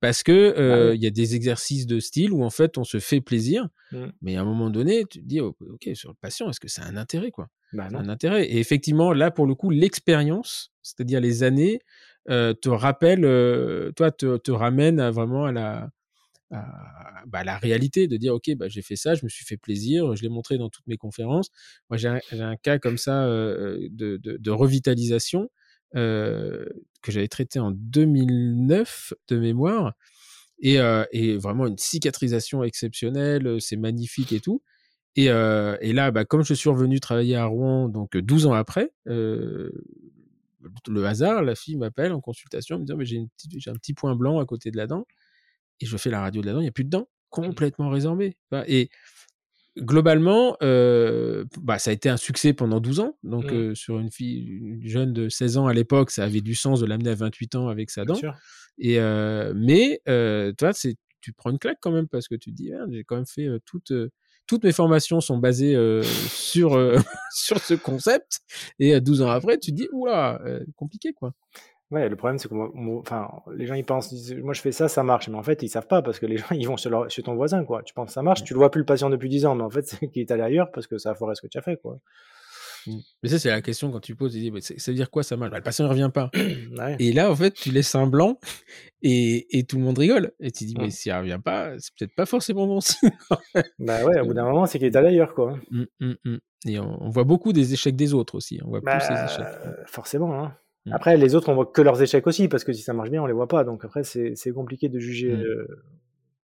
Parce 0.00 0.22
que 0.22 0.54
bah 0.56 0.94
il 0.94 1.02
y 1.02 1.06
a 1.06 1.10
des 1.10 1.36
exercices 1.36 1.86
de 1.86 2.00
style 2.00 2.32
où 2.32 2.42
en 2.42 2.50
fait 2.50 2.78
on 2.78 2.84
se 2.84 2.98
fait 2.98 3.20
plaisir, 3.20 3.68
mmh. 3.92 4.06
mais 4.22 4.36
à 4.36 4.40
un 4.40 4.44
moment 4.44 4.70
donné, 4.70 5.04
tu 5.04 5.20
te 5.20 5.26
dis, 5.26 5.40
ok, 5.40 5.90
sur 5.94 6.10
le 6.10 6.16
patient, 6.20 6.48
est-ce 6.48 6.60
que 6.60 6.68
ça 6.68 6.82
a 6.82 6.86
un 6.86 6.96
intérêt 6.96 7.30
quoi? 7.30 7.48
Bah 7.72 7.88
Un 7.92 8.08
intérêt. 8.08 8.46
Et 8.46 8.58
effectivement, 8.58 9.12
là 9.12 9.30
pour 9.30 9.46
le 9.46 9.54
coup, 9.54 9.70
l'expérience, 9.70 10.72
c'est-à-dire 10.82 11.20
les 11.20 11.42
années, 11.42 11.76
euh, 11.76 11.86
te 12.26 12.68
rappelle, 12.68 13.24
euh, 13.24 13.92
toi, 13.92 14.10
te, 14.10 14.50
ramène 14.50 15.00
vraiment 15.10 15.46
à 15.46 15.52
la, 15.52 15.90
bah, 17.26 17.44
la 17.44 17.58
réalité, 17.58 18.08
de 18.08 18.16
dire, 18.16 18.34
OK, 18.34 18.50
bah, 18.56 18.68
j'ai 18.68 18.82
fait 18.82 18.96
ça, 18.96 19.14
je 19.14 19.24
me 19.24 19.28
suis 19.28 19.44
fait 19.44 19.56
plaisir, 19.56 20.14
je 20.16 20.22
l'ai 20.22 20.28
montré 20.28 20.58
dans 20.58 20.68
toutes 20.68 20.86
mes 20.86 20.96
conférences. 20.96 21.50
Moi, 21.90 21.96
j'ai 21.96 22.08
un, 22.08 22.56
cas 22.56 22.78
comme 22.78 22.98
ça 22.98 23.24
euh, 23.24 23.88
de, 23.90 24.18
de, 24.22 24.50
revitalisation 24.50 25.48
euh, 25.96 26.64
que 27.02 27.12
j'avais 27.12 27.28
traité 27.28 27.58
en 27.58 27.70
2009 27.70 29.14
de 29.28 29.38
mémoire. 29.38 29.92
Et, 30.60 30.78
euh, 30.78 31.04
et, 31.10 31.36
vraiment 31.36 31.66
une 31.66 31.78
cicatrisation 31.78 32.62
exceptionnelle, 32.62 33.60
c'est 33.60 33.76
magnifique 33.76 34.32
et 34.32 34.40
tout. 34.40 34.62
Et, 35.16 35.28
euh, 35.28 35.76
et 35.80 35.92
là, 35.92 36.10
bah, 36.10 36.24
comme 36.24 36.44
je 36.44 36.54
suis 36.54 36.70
revenu 36.70 37.00
travailler 37.00 37.36
à 37.36 37.44
Rouen, 37.46 37.88
donc 37.88 38.16
12 38.16 38.46
ans 38.46 38.54
après, 38.54 38.92
euh, 39.08 39.70
le 40.88 41.04
hasard, 41.06 41.42
la 41.42 41.54
fille 41.54 41.76
m'appelle 41.76 42.12
en 42.12 42.20
consultation, 42.20 42.78
me 42.78 42.84
dit 42.84 42.92
mais 42.94 43.04
j'ai, 43.04 43.18
un 43.18 43.74
petit 43.74 43.94
point 43.94 44.14
blanc 44.14 44.38
à 44.40 44.46
côté 44.46 44.70
de 44.70 44.76
la 44.76 44.86
dent, 44.86 45.06
et 45.80 45.86
je 45.86 45.96
fais 45.96 46.10
la 46.10 46.20
radio 46.20 46.42
de 46.42 46.46
la 46.46 46.52
dent, 46.52 46.60
il 46.60 46.64
n'y 46.64 46.68
a 46.68 46.72
plus 46.72 46.84
de 46.84 46.90
dents, 46.90 47.08
complètement 47.30 47.88
résorbé. 47.88 48.36
Et 48.66 48.90
globalement, 49.78 50.56
euh, 50.62 51.44
bah, 51.60 51.78
ça 51.78 51.90
a 51.90 51.92
été 51.92 52.08
un 52.08 52.16
succès 52.16 52.52
pendant 52.52 52.80
12 52.80 53.00
ans. 53.00 53.16
Donc, 53.22 53.46
mmh. 53.46 53.54
euh, 53.54 53.74
sur 53.74 53.98
une 53.98 54.10
fille, 54.10 54.46
une 54.46 54.86
jeune 54.86 55.12
de 55.12 55.28
16 55.28 55.56
ans 55.56 55.66
à 55.66 55.74
l'époque, 55.74 56.10
ça 56.10 56.24
avait 56.24 56.40
du 56.40 56.54
sens 56.54 56.80
de 56.80 56.86
l'amener 56.86 57.10
à 57.10 57.14
28 57.14 57.54
ans 57.56 57.68
avec 57.68 57.90
sa 57.90 58.04
dent. 58.04 58.18
Et, 58.78 58.98
euh, 58.98 59.52
mais, 59.56 60.00
toi, 60.58 60.72
c'est, 60.72 60.96
tu 61.20 61.32
prends 61.32 61.50
une 61.50 61.58
claque 61.58 61.78
quand 61.80 61.92
même 61.92 62.08
parce 62.08 62.28
que 62.28 62.34
tu 62.34 62.50
te 62.50 62.56
dis, 62.56 62.72
ah, 62.72 62.84
j'ai 62.90 63.04
quand 63.04 63.16
même 63.16 63.26
fait 63.26 63.48
toutes, 63.64 63.92
toutes 64.46 64.64
mes 64.64 64.72
formations 64.72 65.20
sont 65.20 65.38
basées 65.38 65.76
sur, 66.28 66.72
sur 67.34 67.58
ce 67.58 67.74
concept. 67.74 68.40
Et 68.78 69.00
12 69.00 69.22
ans 69.22 69.30
après, 69.30 69.58
tu 69.58 69.70
te 69.70 69.76
dis, 69.76 69.88
oula, 69.92 70.40
compliqué 70.76 71.12
quoi. 71.12 71.32
Ouais, 71.92 72.08
le 72.08 72.16
problème, 72.16 72.38
c'est 72.38 72.48
que 72.48 72.54
enfin, 73.00 73.28
les 73.54 73.66
gens, 73.66 73.74
ils 73.74 73.84
pensent, 73.84 74.10
moi, 74.42 74.54
je 74.54 74.62
fais 74.62 74.72
ça, 74.72 74.88
ça 74.88 75.02
marche. 75.02 75.28
Mais 75.28 75.36
en 75.36 75.42
fait, 75.42 75.62
ils 75.62 75.68
savent 75.68 75.86
pas 75.86 76.00
parce 76.00 76.18
que 76.18 76.24
les 76.24 76.38
gens, 76.38 76.46
ils 76.52 76.66
vont 76.66 76.76
chez, 76.78 77.22
ton 77.22 77.34
voisin, 77.34 77.64
quoi. 77.64 77.82
Tu 77.82 77.92
penses 77.92 78.06
que 78.06 78.12
ça 78.14 78.22
marche, 78.22 78.44
tu 78.44 78.54
le 78.54 78.58
vois 78.58 78.70
plus 78.70 78.78
le 78.78 78.86
patient 78.86 79.10
depuis 79.10 79.28
10 79.28 79.44
ans, 79.44 79.54
mais 79.54 79.62
en 79.62 79.68
fait, 79.68 79.82
c'est 79.86 80.08
qu'il 80.08 80.22
est 80.22 80.30
allé 80.30 80.42
ailleurs 80.42 80.70
parce 80.72 80.86
que 80.86 80.96
ça 80.96 81.10
a 81.10 81.14
foiré 81.14 81.34
ce 81.34 81.42
que 81.42 81.48
tu 81.48 81.58
as 81.58 81.62
fait, 81.62 81.76
quoi. 81.76 81.98
Mmh. 82.86 82.98
Mais 83.22 83.28
ça, 83.28 83.38
c'est 83.38 83.50
la 83.50 83.62
question 83.62 83.90
quand 83.90 84.00
tu 84.00 84.14
poses, 84.14 84.32
tu 84.32 84.38
dis, 84.38 84.52
ça 84.60 84.90
veut 84.90 84.96
dire 84.96 85.10
quoi 85.10 85.22
ça 85.22 85.36
marche 85.36 85.50
bah, 85.50 85.58
Le 85.58 85.62
patient 85.62 85.84
ne 85.84 85.90
revient 85.90 86.10
pas. 86.12 86.30
Et 86.98 87.12
là, 87.12 87.30
en 87.30 87.36
fait, 87.36 87.52
tu 87.52 87.70
laisses 87.70 87.94
un 87.94 88.06
blanc 88.06 88.38
et, 89.02 89.58
et 89.58 89.64
tout 89.64 89.76
le 89.78 89.82
monde 89.82 89.98
rigole. 89.98 90.32
Et 90.40 90.50
tu 90.50 90.64
dis, 90.64 90.74
mais 90.78 90.86
mmh. 90.86 90.90
s'il 90.90 91.12
ne 91.12 91.18
revient 91.18 91.40
pas, 91.44 91.72
c'est 91.78 91.94
peut-être 91.98 92.14
pas 92.14 92.26
forcément 92.26 92.66
bon 92.66 92.80
signe. 92.80 93.10
bah 93.78 94.04
ouais, 94.04 94.20
au 94.20 94.26
bout 94.26 94.34
d'un 94.34 94.44
moment, 94.44 94.66
c'est 94.66 94.78
qu'il 94.78 94.86
est 94.86 94.96
allé 94.96 95.08
ailleurs, 95.08 95.34
quoi. 95.34 95.58
Mmh, 95.70 96.36
et 96.66 96.78
on, 96.78 97.08
voit 97.08 97.24
beaucoup 97.24 97.52
des 97.52 97.72
échecs 97.72 97.96
des 97.96 98.14
autres 98.14 98.36
aussi. 98.36 98.60
On 98.64 98.68
voit 98.68 98.80
plus 98.80 99.00
ces 99.00 99.08
bah, 99.08 99.24
échecs. 99.24 99.46
Forcément, 99.86 100.42
hein. 100.42 100.56
Après, 100.90 101.16
les 101.16 101.34
autres, 101.34 101.48
on 101.48 101.54
voit 101.54 101.66
que 101.66 101.82
leurs 101.82 102.02
échecs 102.02 102.26
aussi, 102.26 102.48
parce 102.48 102.64
que 102.64 102.72
si 102.72 102.82
ça 102.82 102.92
marche 102.92 103.10
bien, 103.10 103.22
on 103.22 103.26
les 103.26 103.32
voit 103.32 103.46
pas. 103.46 103.64
Donc 103.64 103.84
après, 103.84 104.02
c'est 104.02 104.52
compliqué 104.52 104.88
de 104.88 104.98
juger, 104.98 105.32
euh, 105.32 105.66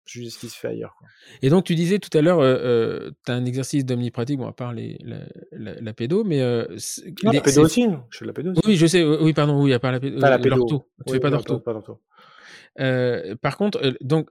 juger 0.05 0.31
ce 0.31 0.39
qui 0.39 0.49
se 0.49 0.59
fait 0.59 0.69
ailleurs. 0.69 0.95
Quoi. 0.99 1.09
Et 1.43 1.51
donc, 1.51 1.65
tu 1.65 1.75
disais 1.75 1.99
tout 1.99 2.17
à 2.17 2.21
l'heure, 2.21 2.41
euh, 2.41 2.57
euh 2.63 3.11
tu 3.25 3.33
as 3.33 3.35
un 3.35 3.45
exercice 3.45 3.85
d'omnipratique, 3.85 4.39
bon, 4.39 4.47
à 4.47 4.53
part 4.53 4.73
les, 4.73 4.99
la, 5.03 5.81
la, 5.81 5.93
pédo, 5.93 6.25
mais. 6.25 6.41
Euh, 6.41 6.67
non, 7.25 7.33
la 7.33 7.41
pédo 7.41 7.63
aussi, 7.63 7.87
je 8.11 8.19
fais 8.19 8.25
de 8.25 8.29
la 8.29 8.33
pédo 8.33 8.51
aussi. 8.51 8.61
Oui, 8.65 8.77
je 8.77 8.87
sais, 8.87 9.05
oui, 9.05 9.33
pardon, 9.33 9.63
oui, 9.63 9.73
à 9.73 9.79
part 9.79 9.93
la 9.93 10.01
pédo. 10.01 10.21
Pas 10.21 10.31
la 10.31 10.39
pédo. 10.39 10.67
Tu 10.67 10.75
oui, 11.07 11.13
fais 11.13 11.21
pas 11.21 11.31
d'ortho. 11.31 11.63
par 13.41 13.57
contre, 13.57 13.97
donc, 14.01 14.29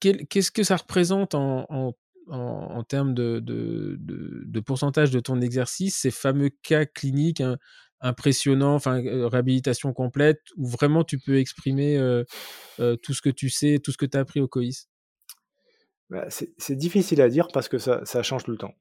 qu'est-ce 0.00 0.50
que 0.50 0.62
ça 0.62 0.76
représente 0.76 1.34
en, 1.34 1.66
en 1.68 1.94
en, 2.26 2.82
termes 2.84 3.12
de, 3.12 3.38
de, 3.38 3.96
de, 4.00 4.44
de, 4.46 4.60
pourcentage 4.60 5.10
de 5.10 5.20
ton 5.20 5.42
exercice, 5.42 5.98
ces 5.98 6.10
fameux 6.10 6.48
cas 6.62 6.86
cliniques, 6.86 7.42
hein, 7.42 7.58
impressionnant, 8.00 8.74
enfin 8.74 9.02
réhabilitation 9.02 9.92
complète, 9.92 10.40
où 10.56 10.66
vraiment 10.66 11.04
tu 11.04 11.18
peux 11.18 11.38
exprimer 11.38 11.98
tout 12.78 13.14
ce 13.14 13.22
que 13.22 13.30
tu 13.30 13.48
sais, 13.48 13.78
tout 13.82 13.92
ce 13.92 13.96
que 13.96 14.06
tu 14.06 14.16
as 14.16 14.20
appris 14.20 14.40
au 14.40 14.48
COIS? 14.48 14.86
Bah, 16.10 16.26
C'est 16.28 16.76
difficile 16.76 17.20
à 17.22 17.28
dire 17.28 17.48
parce 17.52 17.68
que 17.68 17.78
ça, 17.78 18.04
ça 18.04 18.22
change 18.22 18.44
tout 18.44 18.50
le 18.50 18.58
temps. 18.58 18.74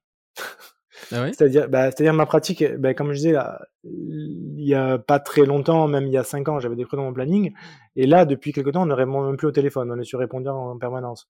Ah 1.11 1.27
c'est-à-dire, 1.27 1.69
bah, 1.69 1.91
c'est-à-dire 1.91 2.13
ma 2.13 2.25
pratique, 2.25 2.63
bah, 2.77 2.93
comme 2.93 3.11
je 3.11 3.17
disais, 3.17 3.31
là, 3.31 3.59
il 3.83 4.63
y 4.63 4.73
a 4.73 4.97
pas 4.97 5.19
très 5.19 5.45
longtemps, 5.45 5.87
même 5.87 6.07
il 6.07 6.13
y 6.13 6.17
a 6.17 6.23
cinq 6.23 6.47
ans, 6.47 6.59
j'avais 6.59 6.75
des 6.75 6.85
creux 6.85 6.97
dans 6.97 7.03
mon 7.03 7.13
planning, 7.13 7.53
et 7.95 8.05
là, 8.05 8.25
depuis 8.25 8.53
quelque 8.53 8.69
temps, 8.69 8.83
on 8.83 8.85
ne 8.85 8.93
répond 8.93 9.25
même 9.25 9.37
plus 9.37 9.47
au 9.47 9.51
téléphone, 9.51 9.91
on 9.91 9.99
est 9.99 10.05
sur 10.05 10.19
répondeur 10.19 10.55
en 10.55 10.77
permanence. 10.77 11.27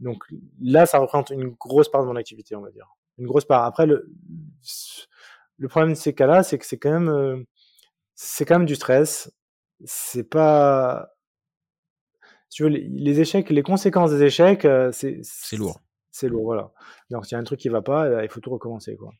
Donc 0.00 0.24
là, 0.60 0.86
ça 0.86 0.98
représente 0.98 1.30
une 1.30 1.50
grosse 1.50 1.90
part 1.90 2.02
de 2.02 2.08
mon 2.08 2.16
activité, 2.16 2.56
on 2.56 2.62
va 2.62 2.70
dire. 2.70 2.88
Une 3.18 3.26
grosse 3.26 3.44
part. 3.44 3.64
Après, 3.64 3.86
le, 3.86 4.10
le 5.58 5.68
problème 5.68 5.92
de 5.92 5.98
ces 5.98 6.14
cas-là, 6.14 6.42
c'est 6.42 6.58
que 6.58 6.66
c'est 6.66 6.78
quand 6.78 6.90
même, 6.90 7.08
euh, 7.08 7.44
c'est 8.14 8.44
quand 8.44 8.58
même 8.58 8.66
du 8.66 8.76
stress. 8.76 9.32
C'est 9.84 10.24
pas, 10.24 11.10
tu 12.50 12.64
veux, 12.64 12.68
les, 12.68 13.20
échecs, 13.20 13.50
les 13.50 13.62
conséquences 13.62 14.10
des 14.10 14.22
échecs, 14.24 14.64
euh, 14.64 14.90
c'est, 14.92 15.20
c'est 15.22 15.56
lourd. 15.56 15.80
C'est 16.10 16.28
lourd, 16.28 16.44
voilà. 16.44 16.72
Donc, 17.10 17.24
s'il 17.24 17.36
y 17.36 17.38
a 17.38 17.40
un 17.40 17.44
truc 17.44 17.60
qui 17.60 17.68
va 17.68 17.82
pas, 17.82 18.06
euh, 18.06 18.24
il 18.24 18.28
faut 18.28 18.40
tout 18.40 18.50
recommencer, 18.50 18.96
quoi. 18.96 19.12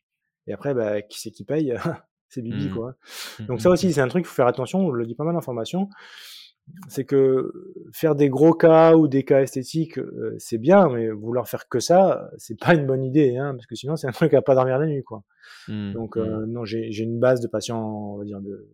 Et 0.47 0.53
après, 0.53 0.73
bah, 0.73 1.01
qui 1.01 1.19
c'est 1.19 1.31
qui 1.31 1.43
paye? 1.43 1.75
C'est 2.33 2.41
Bibi, 2.41 2.69
mmh. 2.69 2.73
quoi. 2.73 2.95
Mmh, 3.39 3.45
Donc, 3.47 3.59
ça 3.59 3.67
mmh, 3.67 3.71
aussi, 3.73 3.91
c'est 3.91 3.99
un 3.99 4.07
truc, 4.07 4.23
il 4.23 4.27
faut 4.29 4.35
faire 4.35 4.47
attention. 4.47 4.79
On 4.79 4.91
le 4.91 5.05
dit 5.05 5.15
pas 5.15 5.25
mal 5.25 5.35
en 5.35 5.41
formation 5.41 5.89
c'est 6.87 7.05
que 7.05 7.51
faire 7.91 8.15
des 8.15 8.29
gros 8.29 8.53
cas 8.53 8.95
ou 8.95 9.07
des 9.07 9.23
cas 9.23 9.41
esthétiques, 9.41 9.97
euh, 9.97 10.35
c'est 10.37 10.57
bien, 10.57 10.89
mais 10.89 11.09
vouloir 11.09 11.47
faire 11.47 11.67
que 11.67 11.79
ça, 11.79 12.29
c'est 12.37 12.59
pas 12.59 12.75
une 12.75 12.85
bonne 12.85 13.03
idée, 13.03 13.37
hein, 13.37 13.53
parce 13.55 13.65
que 13.65 13.75
sinon 13.75 13.95
c'est 13.95 14.07
un 14.07 14.11
truc 14.11 14.33
à 14.33 14.41
pas 14.41 14.55
dormir 14.55 14.77
la 14.77 14.85
nuit, 14.85 15.03
quoi. 15.03 15.23
Mmh, 15.67 15.93
Donc 15.93 16.17
euh, 16.17 16.45
non, 16.47 16.65
j'ai 16.65 17.03
une 17.03 17.19
base 17.19 17.41
de 17.41 17.47
patients, 17.47 18.13
on 18.13 18.17
va 18.17 18.25
dire 18.25 18.41
de, 18.41 18.67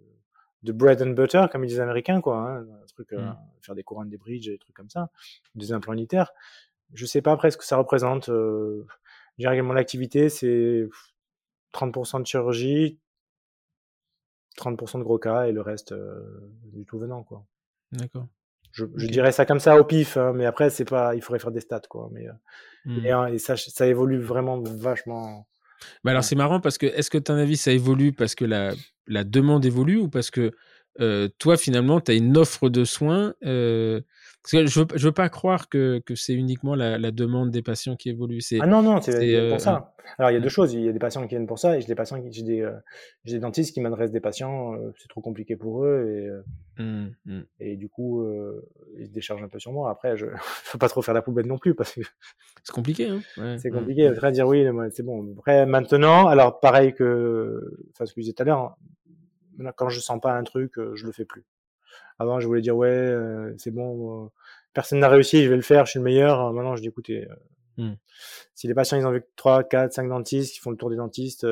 de 0.67 0.73
bread 0.73 1.01
and 1.01 1.11
butter, 1.11 1.45
comme 1.51 1.63
ils 1.63 1.67
disent 1.67 1.77
les 1.77 1.83
Américains, 1.83 2.21
quoi. 2.21 2.37
Hein, 2.37 2.67
un 2.83 2.85
truc, 2.87 3.13
euh, 3.13 3.21
mmh. 3.21 3.37
faire 3.61 3.75
des 3.75 3.83
couronnes, 3.83 4.09
des 4.09 4.17
bridges, 4.17 4.47
des 4.47 4.57
trucs 4.57 4.75
comme 4.75 4.89
ça, 4.89 5.09
des 5.55 5.71
implants 5.71 5.93
unitaires. 5.93 6.33
Je 6.93 7.05
sais 7.05 7.21
pas 7.21 7.31
après 7.31 7.51
ce 7.51 7.57
que 7.57 7.65
ça 7.65 7.77
représente. 7.77 8.29
Euh, 8.29 8.85
j'ai 9.37 9.61
mon 9.61 9.75
activité, 9.75 10.29
c'est 10.29 10.87
30% 11.73 12.21
de 12.21 12.27
chirurgie, 12.27 12.99
30% 14.57 14.99
de 14.99 15.03
gros 15.03 15.19
cas 15.19 15.45
et 15.45 15.51
le 15.51 15.61
reste 15.61 15.93
du 16.73 16.85
tout 16.85 16.99
venant, 16.99 17.23
quoi. 17.23 17.45
D'accord. 17.91 18.27
Je, 18.71 19.07
dirais 19.07 19.31
ça 19.31 19.45
comme 19.45 19.59
ça 19.59 19.79
au 19.79 19.83
pif, 19.83 20.17
hein, 20.17 20.33
mais 20.33 20.45
après, 20.45 20.69
c'est 20.69 20.85
pas, 20.85 21.15
il 21.15 21.21
faudrait 21.21 21.39
faire 21.39 21.51
des 21.51 21.61
stats, 21.61 21.81
quoi. 21.89 22.09
Mais, 22.11 22.27
euh, 22.27 23.29
mmh. 23.29 23.33
et, 23.33 23.39
ça, 23.39 23.57
ça 23.57 23.87
évolue 23.87 24.19
vraiment 24.19 24.61
vachement. 24.61 25.47
Mais 26.03 26.11
alors, 26.11 26.23
c'est 26.23 26.35
marrant 26.35 26.59
parce 26.59 26.77
que, 26.77 26.85
est-ce 26.85 27.09
que, 27.09 27.17
ton 27.17 27.35
avis, 27.35 27.57
ça 27.57 27.71
évolue 27.71 28.13
parce 28.13 28.35
que 28.35 28.45
la, 28.45 28.73
la 29.07 29.23
demande 29.23 29.65
évolue 29.65 29.97
ou 29.97 30.09
parce 30.09 30.31
que 30.31 30.51
euh, 30.99 31.29
toi, 31.37 31.57
finalement, 31.57 32.01
tu 32.01 32.11
as 32.11 32.15
une 32.15 32.37
offre 32.37 32.69
de 32.69 32.83
soins 32.83 33.33
euh, 33.45 34.01
parce 34.43 34.51
que 34.51 34.65
je 34.65 34.79
veux, 34.79 34.87
veux 34.93 35.11
pas 35.11 35.29
croire 35.29 35.69
que, 35.69 35.99
que 36.05 36.15
c'est 36.15 36.33
uniquement 36.33 36.75
la, 36.75 37.11
demande 37.11 37.51
des 37.51 37.61
patients 37.61 37.95
qui 37.95 38.09
évolue. 38.09 38.39
Ah 38.59 38.67
non, 38.67 38.81
non, 38.81 39.01
c'est 39.01 39.11
pour 39.11 39.21
euh, 39.21 39.57
ça. 39.57 39.93
Alors, 40.17 40.31
il 40.31 40.35
y 40.35 40.37
a 40.37 40.39
deux 40.39 40.49
choses. 40.49 40.73
Il 40.73 40.81
y 40.81 40.89
a 40.89 40.93
des 40.93 40.99
patients 40.99 41.21
qui 41.23 41.29
viennent 41.29 41.47
pour 41.47 41.59
ça 41.59 41.77
et 41.77 41.81
j'ai 41.81 41.87
des 41.87 41.95
patients 41.95 42.21
qui, 42.21 42.31
j'ai 42.31 42.43
des, 42.43 42.69
des, 43.25 43.39
dentistes 43.39 43.73
qui 43.73 43.81
m'adressent 43.81 44.11
des 44.11 44.21
patients, 44.21 44.73
c'est 44.97 45.09
trop 45.09 45.19
compliqué 45.19 45.57
pour 45.57 45.83
eux 45.83 46.41
et, 46.77 46.81
mmh, 46.81 47.07
mmh. 47.25 47.41
et 47.59 47.75
du 47.75 47.89
coup, 47.89 48.25
ils 48.97 49.07
se 49.07 49.11
déchargent 49.11 49.43
un 49.43 49.49
peu 49.49 49.59
sur 49.59 49.73
moi. 49.73 49.91
Après, 49.91 50.15
je 50.15 50.25
ne 50.27 50.31
veux 50.31 50.79
pas 50.79 50.87
trop 50.87 51.01
faire 51.01 51.13
la 51.13 51.21
poubelle 51.21 51.47
non 51.47 51.57
plus 51.57 51.75
parce 51.75 51.93
que. 51.93 52.01
C'est 52.63 52.73
compliqué, 52.73 53.09
hein 53.09 53.57
C'est 53.57 53.69
compliqué. 53.69 54.09
Mmh. 54.09 54.31
dire 54.31 54.47
oui, 54.47 54.65
c'est 54.91 55.03
bon. 55.03 55.33
Après, 55.37 55.65
maintenant, 55.65 56.27
alors 56.27 56.61
pareil 56.61 56.93
que, 56.93 57.61
enfin, 57.91 58.05
ce 58.05 58.13
que 58.13 58.21
je 58.21 58.25
disais 58.25 58.33
tout 58.33 58.43
à 58.43 58.45
l'heure, 58.45 58.77
quand 59.75 59.89
je 59.89 59.99
sens 59.99 60.19
pas 60.21 60.33
un 60.33 60.43
truc, 60.43 60.73
je 60.93 61.05
le 61.05 61.11
fais 61.11 61.25
plus. 61.25 61.45
Avant, 62.19 62.39
je 62.39 62.47
voulais 62.47 62.61
dire 62.61 62.75
ouais, 62.75 62.87
euh, 62.87 63.53
c'est 63.57 63.71
bon, 63.71 64.25
euh, 64.25 64.29
personne 64.73 64.99
n'a 64.99 65.09
réussi, 65.09 65.43
je 65.43 65.49
vais 65.49 65.55
le 65.55 65.61
faire, 65.61 65.85
je 65.85 65.91
suis 65.91 65.99
le 65.99 66.05
meilleur. 66.05 66.51
Maintenant, 66.51 66.75
je 66.75 66.81
dis 66.81 66.87
écoutez, 66.87 67.27
euh, 67.77 67.83
mmh. 67.83 67.95
si 68.55 68.67
les 68.67 68.73
patients 68.73 68.97
ils 68.97 69.05
ont 69.05 69.11
vu 69.11 69.23
3, 69.35 69.63
4, 69.63 69.93
5 69.93 70.09
dentistes, 70.09 70.53
qui 70.53 70.59
font 70.59 70.71
le 70.71 70.77
tour 70.77 70.89
des 70.89 70.95
dentistes, 70.95 71.45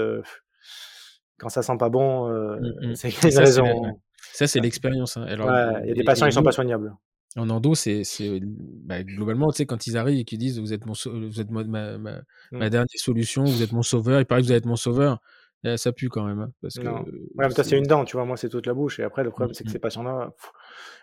quand 1.37 1.49
ça 1.49 1.61
sent 1.61 1.77
pas 1.77 1.89
bon, 1.89 2.29
mmh, 2.29 2.59
mmh. 2.81 2.95
c'est 2.95 3.09
une 3.09 3.37
raison. 3.37 3.99
Ça, 4.33 4.47
c'est 4.47 4.59
l'expérience. 4.59 5.17
Hein. 5.17 5.27
Il 5.29 5.89
y 5.89 5.91
a 5.91 5.93
des 5.93 6.03
patients 6.03 6.25
qui 6.25 6.33
sont 6.33 6.43
pas 6.43 6.51
soignables. 6.51 6.95
En 7.37 7.49
endo, 7.49 7.75
c'est 7.75 8.03
bah, 8.41 9.03
globalement, 9.03 9.51
tu 9.51 9.57
sais, 9.57 9.65
quand 9.65 9.87
ils 9.87 9.97
arrivent 9.97 10.19
et 10.19 10.23
qu'ils 10.23 10.39
disent 10.39 10.57
vous 10.57 10.73
êtes, 10.73 10.85
mon, 10.85 10.93
vous 10.93 11.41
êtes 11.41 11.51
ma, 11.51 11.97
ma, 11.97 12.69
dernière 12.69 12.85
solution, 12.95 13.43
vous 13.43 13.61
êtes 13.61 13.73
mon 13.73 13.83
sauveur, 13.83 14.21
il 14.21 14.25
paraît 14.25 14.41
que 14.41 14.47
vous 14.47 14.53
êtes 14.53 14.65
mon 14.65 14.77
sauveur. 14.77 15.19
Eh, 15.65 15.77
ça 15.77 15.91
pue 15.91 16.09
quand 16.09 16.23
même. 16.23 16.39
Hein, 16.39 16.51
parce 16.61 16.77
non. 16.77 17.03
que, 17.03 17.09
ouais, 17.09 17.47
mais 17.47 17.49
toi, 17.49 17.63
c'est 17.63 17.77
une 17.77 17.87
dent, 17.87 18.05
tu 18.05 18.15
vois. 18.15 18.25
Moi, 18.25 18.37
c'est 18.37 18.49
toute 18.49 18.67
la 18.67 18.75
bouche. 18.75 18.99
Et 18.99 19.03
après, 19.03 19.23
le 19.23 19.31
problème, 19.31 19.49
mmh, 19.49 19.53
c'est 19.55 19.63
que 19.63 19.69
mmh. 19.69 19.73
ces 19.73 19.79
patients-là, 19.79 20.31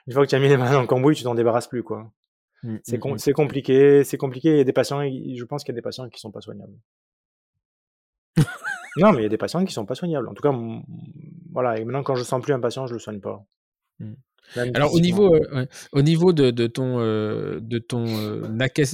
une 0.06 0.12
fois 0.12 0.24
que 0.24 0.30
tu 0.30 0.36
as 0.36 0.38
mis 0.38 0.48
les 0.48 0.56
mains 0.56 0.70
dans 0.70 0.80
le 0.80 0.86
cambouis, 0.86 1.16
tu 1.16 1.24
t'en 1.24 1.34
débarrasses 1.34 1.66
plus, 1.66 1.82
quoi. 1.82 2.12
Mmh, 2.62 2.76
c'est 2.84 3.32
compliqué. 3.32 4.04
C'est 4.04 4.16
compliqué. 4.16 4.50
Il 4.50 4.58
y 4.58 4.60
a 4.60 4.64
des 4.64 4.72
patients, 4.72 5.02
je 5.02 5.44
pense 5.44 5.64
qu'il 5.64 5.72
y 5.72 5.76
a 5.76 5.80
des 5.80 5.82
patients 5.82 6.08
qui 6.08 6.20
sont 6.20 6.30
pas 6.30 6.40
soignables. 6.40 6.76
non, 8.98 9.10
mais 9.12 9.18
il 9.18 9.22
y 9.24 9.26
a 9.26 9.30
des 9.30 9.36
patients 9.36 9.64
qui 9.64 9.72
sont 9.72 9.84
pas 9.84 9.96
soignables. 9.96 10.28
En 10.28 10.34
tout 10.34 10.42
cas, 10.42 10.56
voilà. 11.50 11.78
Et 11.78 11.84
maintenant, 11.84 12.04
quand 12.04 12.14
je 12.14 12.22
sens 12.22 12.40
plus 12.40 12.52
un 12.52 12.60
patient, 12.60 12.86
je 12.86 12.92
le 12.92 13.00
soigne 13.00 13.20
pas. 13.20 13.44
Alors 14.74 14.94
au 14.94 15.00
niveau, 15.00 15.34
euh, 15.34 15.66
au 15.92 16.02
niveau 16.02 16.32
de, 16.32 16.50
de 16.50 16.66
ton, 16.66 17.00
euh, 17.00 17.60
de 17.60 17.78
ton, 17.78 18.04
euh, 18.06 18.42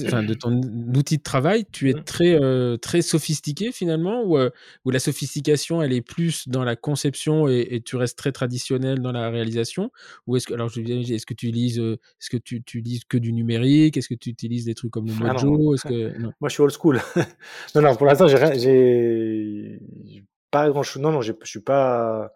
enfin, 0.05 0.23
de 0.23 0.33
ton 0.33 0.61
outil 0.95 1.17
de 1.17 1.23
travail, 1.23 1.65
tu 1.71 1.89
es 1.89 1.93
mmh. 1.93 2.03
très, 2.03 2.77
très 2.79 3.01
sophistiqué 3.01 3.71
finalement, 3.71 4.23
ou, 4.23 4.37
ou 4.85 4.91
la 4.91 4.99
sophistication, 4.99 5.81
elle 5.81 5.93
est 5.93 6.01
plus 6.01 6.47
dans 6.47 6.63
la 6.63 6.75
conception 6.75 7.47
et, 7.47 7.81
tu 7.85 7.95
restes 7.95 8.17
très 8.17 8.31
traditionnel 8.31 8.99
dans 8.99 9.11
la 9.11 9.29
réalisation, 9.29 9.91
ou 10.27 10.35
est-ce 10.35 10.47
que, 10.47 10.53
alors 10.53 10.69
je 10.69 10.81
est-ce 10.81 11.25
que 11.25 11.33
tu 11.33 11.47
utilises, 11.47 11.79
est-ce 11.79 12.29
que 12.29 12.37
tu, 12.37 12.55
utilises 12.57 13.03
que 13.05 13.17
du 13.17 13.33
numérique, 13.33 13.97
est-ce 13.97 14.09
que 14.09 14.15
tu 14.15 14.29
utilises 14.29 14.65
des 14.65 14.75
trucs 14.75 14.91
comme 14.91 15.07
le 15.07 15.13
ah 15.23 15.33
Mojo, 15.33 15.75
est-ce 15.75 15.87
que 15.87 16.17
moi 16.39 16.49
je 16.49 16.53
suis 16.53 16.63
old 16.63 16.73
school. 16.73 17.01
non 17.75 17.81
non, 17.81 17.95
pour 17.95 18.05
l'instant 18.05 18.27
j'ai, 18.27 18.59
j'ai 18.59 20.23
pas 20.51 20.69
grand 20.69 20.83
chose. 20.83 21.01
Non 21.01 21.11
non, 21.11 21.21
je 21.21 21.33
suis 21.43 21.61
pas 21.61 22.31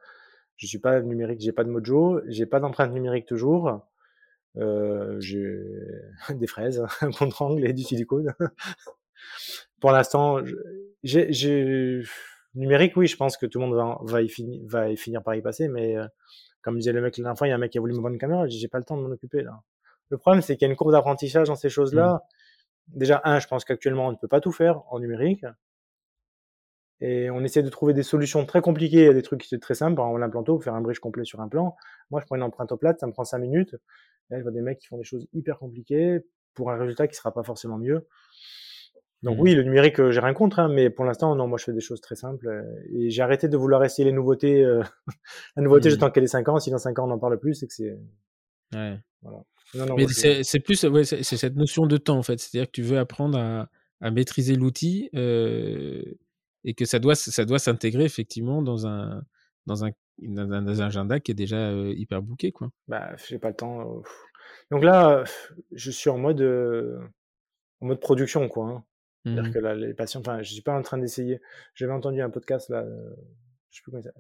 je 0.57 0.67
suis 0.67 0.79
pas 0.79 1.01
numérique, 1.01 1.41
j'ai 1.41 1.51
pas 1.51 1.63
de 1.63 1.69
Mojo, 1.69 2.21
j'ai 2.27 2.45
pas 2.45 2.59
d'empreinte 2.59 2.91
numérique 2.91 3.25
toujours. 3.25 3.87
Euh, 4.57 5.19
j'ai 5.19 5.59
des 6.29 6.47
fraises, 6.47 6.85
un 7.01 7.11
contre-angle 7.11 7.65
et 7.65 7.73
du 7.73 7.83
silicone. 7.83 8.33
Pour 9.79 9.91
l'instant, 9.91 10.39
j'ai 11.03 12.03
numérique, 12.55 12.95
oui, 12.95 13.07
je 13.07 13.17
pense 13.17 13.35
que 13.35 13.45
tout 13.45 13.59
le 13.59 13.65
monde 13.65 13.75
va, 13.75 13.97
va, 14.01 14.21
y, 14.21 14.29
finir, 14.29 14.61
va 14.65 14.89
y 14.89 14.97
finir 14.97 15.23
par 15.23 15.35
y 15.35 15.41
passer, 15.41 15.67
mais 15.67 15.97
euh, 15.97 16.05
comme 16.61 16.77
disait 16.77 16.93
le 16.93 17.01
mec 17.01 17.17
la 17.17 17.23
dernière 17.23 17.37
fois, 17.37 17.47
il 17.47 17.49
y 17.49 17.53
a 17.53 17.55
un 17.55 17.59
mec 17.59 17.71
qui 17.71 17.77
a 17.77 17.81
voulu 17.81 17.93
me 17.93 17.97
vendre 17.97 18.13
une 18.13 18.19
caméra, 18.19 18.47
j'ai 18.47 18.67
pas 18.67 18.77
le 18.77 18.83
temps 18.85 18.95
de 18.95 19.01
m'en 19.01 19.09
occuper 19.09 19.41
là. 19.41 19.61
Le 20.09 20.17
problème, 20.17 20.41
c'est 20.41 20.55
qu'il 20.55 20.67
y 20.67 20.69
a 20.69 20.71
une 20.71 20.77
courbe 20.77 20.91
d'apprentissage 20.91 21.47
dans 21.47 21.55
ces 21.55 21.69
choses-là. 21.69 22.13
Mmh. 22.13 22.97
Déjà, 22.97 23.21
un, 23.23 23.39
je 23.39 23.47
pense 23.47 23.65
qu'actuellement, 23.65 24.07
on 24.07 24.11
ne 24.11 24.17
peut 24.17 24.27
pas 24.27 24.41
tout 24.41 24.51
faire 24.51 24.83
en 24.93 24.99
numérique. 24.99 25.45
Et 27.05 27.29
on 27.29 27.43
essaie 27.43 27.61
de 27.63 27.69
trouver 27.69 27.93
des 27.93 28.03
solutions 28.03 28.45
très 28.45 28.61
compliquées 28.61 29.09
à 29.09 29.13
des 29.13 29.21
trucs 29.21 29.41
qui 29.41 29.49
sont 29.49 29.59
très 29.59 29.73
simples. 29.75 29.95
Par 29.95 30.05
exemple, 30.07 30.21
l'implanto, 30.21 30.59
faire 30.59 30.73
un 30.73 30.81
bridge 30.81 30.99
complet 30.99 31.25
sur 31.25 31.41
un 31.41 31.49
plan. 31.49 31.75
Moi, 32.11 32.21
je 32.21 32.25
prends 32.25 32.35
une 32.37 32.43
empreinte 32.43 32.71
au 32.71 32.77
plate, 32.77 32.99
ça 32.99 33.07
me 33.07 33.11
prend 33.11 33.25
5 33.25 33.39
minutes. 33.39 33.75
Là, 34.29 34.37
je 34.37 34.43
vois 34.43 34.51
des 34.51 34.61
mecs 34.61 34.79
qui 34.79 34.87
font 34.87 34.97
des 34.97 35.03
choses 35.03 35.27
hyper 35.33 35.59
compliquées. 35.59 36.21
pour 36.55 36.69
un 36.71 36.77
résultat 36.77 37.07
qui 37.07 37.15
sera 37.15 37.33
pas 37.33 37.41
forcément 37.41 37.79
mieux. 37.79 38.05
Donc 39.23 39.37
Mhm. 39.37 39.41
oui, 39.41 39.55
le 39.55 39.63
numérique, 39.63 39.99
euh, 39.99 40.11
j'ai 40.11 40.19
rien 40.19 40.33
contre, 40.35 40.59
hein, 40.59 40.67
mais 40.67 40.89
pour 40.91 41.03
l'instant, 41.05 41.35
non, 41.35 41.47
moi 41.47 41.57
je 41.57 41.63
fais 41.63 41.73
des 41.73 41.79
choses 41.81 41.99
très 42.01 42.15
simples. 42.15 42.47
euh, 42.47 42.63
et 42.93 43.09
j'ai 43.09 43.21
arrêté 43.23 43.47
de 43.47 43.57
vouloir 43.57 43.83
essayer 43.83 44.05
les 44.05 44.11
nouveautés. 44.11 44.63
euh, 44.63 44.83
la 45.55 45.63
nouveauté, 45.63 45.87
Mhm. 45.89 45.93
j'attends 45.95 46.11
qu'elle 46.11 46.25
ait 46.25 46.27
5 46.27 46.47
ans. 46.49 46.59
Si 46.59 46.69
dans 46.71 46.77
5 46.77 46.99
ans 46.99 47.05
on 47.05 47.07
n'en 47.07 47.17
parle 47.19 47.39
plus, 47.39 47.55
c'est 47.55 47.67
que 47.67 47.73
c'est. 47.73 47.97
Ouais. 48.75 48.99
Non, 49.23 49.43
non, 49.87 49.95
Mais 49.97 50.05
c'est 50.07 50.43
c'est 50.43 50.59
plus 50.59 50.83
ouais, 50.83 51.05
c'est 51.05 51.23
c'est 51.23 51.37
cette 51.37 51.55
notion 51.55 51.87
de 51.87 51.97
temps 51.97 52.17
en 52.17 52.23
fait. 52.23 52.39
C'est-à-dire 52.39 52.67
que 52.67 52.71
tu 52.73 52.81
veux 52.83 52.99
apprendre 52.99 53.37
à, 53.39 53.69
à 54.01 54.11
maîtriser 54.11 54.55
l'outil 54.55 55.09
euh, 55.15 56.03
et 56.63 56.73
que 56.73 56.85
ça 56.85 56.99
doit 56.99 57.15
ça 57.15 57.45
doit 57.45 57.59
s'intégrer 57.59 58.03
effectivement 58.05 58.61
dans 58.61 58.87
un 58.87 59.23
dans 59.65 59.83
un 59.85 59.91
dans 60.19 60.39
un, 60.51 60.61
dans 60.61 60.81
un 60.81 60.85
agenda 60.85 61.19
qui 61.19 61.31
est 61.31 61.35
déjà 61.35 61.57
euh, 61.71 61.93
hyper 61.95 62.21
booké 62.21 62.51
quoi. 62.51 62.69
Bah, 62.87 63.15
j'ai 63.27 63.39
pas 63.39 63.49
le 63.49 63.55
temps. 63.55 64.01
Donc 64.71 64.83
là, 64.83 65.23
je 65.71 65.89
suis 65.91 66.09
en 66.09 66.17
mode, 66.17 66.41
euh, 66.41 66.99
en 67.81 67.87
mode 67.87 67.99
production, 67.99 68.47
quoi. 68.47 68.67
hein. 68.67 68.83
C'est-à-dire 69.25 69.43
Mhm. 69.45 69.53
que 69.53 69.59
là, 69.59 69.73
les 69.73 69.93
patients, 69.93 70.19
enfin, 70.19 70.41
je 70.43 70.51
suis 70.53 70.61
pas 70.61 70.77
en 70.77 70.81
train 70.81 70.97
d'essayer. 70.97 71.39
J'avais 71.75 71.93
entendu 71.93 72.21
un 72.21 72.29
podcast 72.29 72.69
là, 72.69 72.83
euh, 72.83 73.15
je 73.71 73.77
sais 73.77 73.81
plus 73.83 73.91
comment 73.91 74.03
ça, 74.03 74.11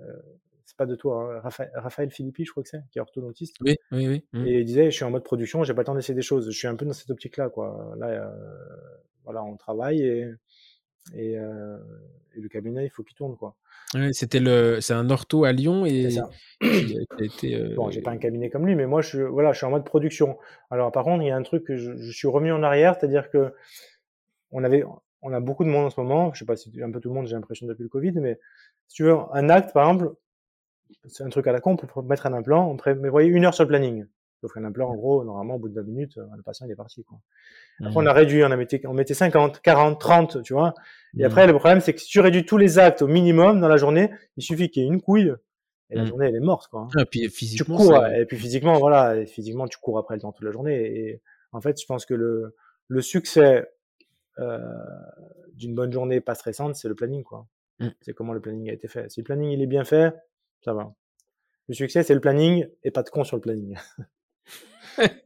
c'est 0.65 0.77
pas 0.77 0.85
de 0.85 0.95
toi, 0.95 1.35
hein, 1.35 1.39
Raphaël, 1.41 1.71
Raphaël 1.75 2.09
Philippi, 2.09 2.45
je 2.45 2.51
crois 2.51 2.63
que 2.63 2.69
c'est, 2.69 2.81
qui 2.91 2.97
est 2.97 3.01
orthodontiste. 3.01 3.57
Oui, 3.61 3.75
oui, 3.91 4.07
oui. 4.07 4.25
Mhm. 4.33 4.47
Et 4.47 4.59
il 4.61 4.65
disait, 4.65 4.85
je 4.89 4.95
suis 4.95 5.03
en 5.05 5.11
mode 5.11 5.23
production, 5.23 5.63
j'ai 5.63 5.73
pas 5.73 5.81
le 5.81 5.85
temps 5.85 5.95
d'essayer 5.95 6.15
des 6.15 6.21
choses. 6.21 6.49
Je 6.49 6.57
suis 6.57 6.67
un 6.67 6.75
peu 6.75 6.85
dans 6.85 6.93
cette 6.93 7.09
optique-là, 7.11 7.49
quoi. 7.49 7.93
Là, 7.97 8.33
voilà, 9.25 9.43
on 9.43 9.57
travaille 9.57 10.01
et, 10.01 10.25
et, 11.13 11.37
euh, 11.37 11.77
et 12.35 12.41
le 12.41 12.49
cabinet, 12.49 12.85
il 12.85 12.89
faut 12.89 13.03
qu'il 13.03 13.15
tourne, 13.15 13.35
quoi. 13.35 13.55
Ouais, 13.93 14.11
c'était 14.13 14.39
le 14.39 14.81
c'est 14.81 14.93
un 14.93 15.09
ortho 15.09 15.43
à 15.43 15.51
Lyon 15.51 15.85
et 15.85 16.09
ça. 16.09 16.29
été 17.19 17.55
euh, 17.55 17.73
Bon, 17.75 17.91
j'ai 17.91 18.01
pas 18.01 18.11
un 18.11 18.17
cabinet 18.17 18.49
comme 18.49 18.65
lui, 18.65 18.75
mais 18.75 18.87
moi, 18.87 19.01
je, 19.01 19.21
voilà, 19.21 19.51
je 19.51 19.57
suis 19.57 19.65
en 19.65 19.69
mode 19.69 19.85
production. 19.85 20.37
Alors, 20.71 20.91
par 20.91 21.03
contre, 21.03 21.23
il 21.23 21.27
y 21.27 21.31
a 21.31 21.35
un 21.35 21.43
truc 21.43 21.63
que 21.63 21.77
je, 21.77 21.95
je 21.95 22.11
suis 22.11 22.27
revenu 22.27 22.51
en 22.51 22.63
arrière, 22.63 22.95
c'est-à-dire 22.97 23.29
que 23.29 23.53
on 24.51 24.63
avait, 24.63 24.83
on 25.21 25.33
a 25.33 25.39
beaucoup 25.39 25.63
de 25.63 25.69
monde 25.69 25.85
en 25.85 25.89
ce 25.89 25.99
moment. 25.99 26.33
Je 26.33 26.39
sais 26.39 26.45
pas 26.45 26.55
si 26.55 26.71
un 26.81 26.91
peu 26.91 26.99
tout 26.99 27.09
le 27.09 27.15
monde, 27.15 27.27
j'ai 27.27 27.35
l'impression 27.35 27.67
depuis 27.67 27.83
le 27.83 27.89
Covid, 27.89 28.13
mais 28.13 28.39
si 28.87 28.95
tu 28.95 29.03
veux, 29.03 29.15
un 29.33 29.49
acte, 29.49 29.73
par 29.73 29.87
exemple, 29.89 30.15
c'est 31.05 31.23
un 31.23 31.29
truc 31.29 31.47
à 31.47 31.51
la 31.51 31.59
con 31.59 31.75
pour 31.75 32.03
mettre 32.03 32.25
un 32.25 32.33
implant, 32.33 32.69
on 32.69 32.77
prévoyait 32.77 33.29
une 33.29 33.45
heure 33.45 33.53
sur 33.53 33.63
le 33.63 33.69
planning. 33.69 34.05
Sauf 34.43 34.51
qu'un 34.51 34.65
implant, 34.65 34.89
en 34.89 34.95
gros, 34.95 35.23
normalement, 35.23 35.55
au 35.55 35.57
bout 35.57 35.69
de 35.69 35.75
20 35.75 35.83
minutes, 35.87 36.17
euh, 36.17 36.25
le 36.35 36.43
patient, 36.43 36.65
il 36.65 36.71
est 36.73 36.75
parti, 36.75 37.05
quoi. 37.05 37.17
Après, 37.79 37.95
on 37.95 38.01
mhm. 38.01 38.07
a 38.09 38.13
réduit, 38.13 38.43
on 38.43 38.51
a 38.51 38.57
mettait, 38.57 38.85
on 38.85 38.93
mettait 38.93 39.13
50, 39.13 39.61
40, 39.61 40.01
30, 40.01 40.43
tu 40.43 40.51
vois. 40.51 40.73
Et 41.17 41.21
Mhm. 41.21 41.25
après, 41.25 41.47
le 41.47 41.53
problème, 41.53 41.79
c'est 41.79 41.93
que 41.93 42.01
si 42.01 42.07
tu 42.07 42.19
réduis 42.19 42.45
tous 42.45 42.57
les 42.57 42.77
actes 42.77 43.01
au 43.01 43.07
minimum 43.07 43.61
dans 43.61 43.69
la 43.69 43.77
journée, 43.77 44.11
il 44.35 44.43
suffit 44.43 44.69
qu'il 44.69 44.83
y 44.83 44.85
ait 44.85 44.89
une 44.89 45.01
couille, 45.01 45.33
et 45.89 45.95
la 45.95 46.01
Mhm. 46.01 46.07
journée, 46.09 46.27
elle 46.27 46.35
est 46.35 46.41
morte, 46.41 46.67
quoi. 46.67 46.89
Ah, 46.97 47.05
puis 47.05 47.21
Tu 47.21 47.29
physiquement 47.29 47.77
cours, 47.77 47.93
ça- 47.93 48.19
et 48.19 48.25
puis 48.25 48.35
physiquement, 48.35 48.77
voilà, 48.79 49.15
et 49.15 49.25
physiquement, 49.27 49.65
tu 49.69 49.77
cours 49.77 49.97
après 49.97 50.15
le 50.15 50.21
temps 50.21 50.33
toute 50.33 50.43
la 50.43 50.51
journée. 50.51 50.75
Et 50.75 51.21
en 51.53 51.61
fait, 51.61 51.79
je 51.79 51.85
pense 51.85 52.05
que 52.05 52.13
le, 52.15 52.53
le 52.89 53.01
succès 53.01 53.65
euh, 54.39 54.57
d'une 55.53 55.73
bonne 55.73 55.93
journée 55.93 56.19
pas 56.19 56.35
stressante, 56.35 56.75
c'est 56.75 56.89
le 56.89 56.95
planning, 56.95 57.23
quoi. 57.23 57.47
Mm. 57.79 57.89
C'est 58.01 58.13
comment 58.13 58.33
le 58.33 58.41
planning 58.41 58.69
a 58.69 58.73
été 58.73 58.89
fait. 58.89 59.09
Si 59.09 59.21
le 59.21 59.23
planning 59.23 59.51
il 59.51 59.61
est 59.61 59.67
bien 59.67 59.85
fait, 59.85 60.13
ça 60.65 60.73
va. 60.73 60.93
Le 61.69 61.75
succès, 61.75 62.03
c'est 62.03 62.13
le 62.13 62.19
planning 62.19 62.67
et 62.83 62.91
pas 62.91 63.03
de 63.03 63.09
con 63.09 63.23
sur 63.23 63.37
le 63.37 63.41
planning. 63.41 63.77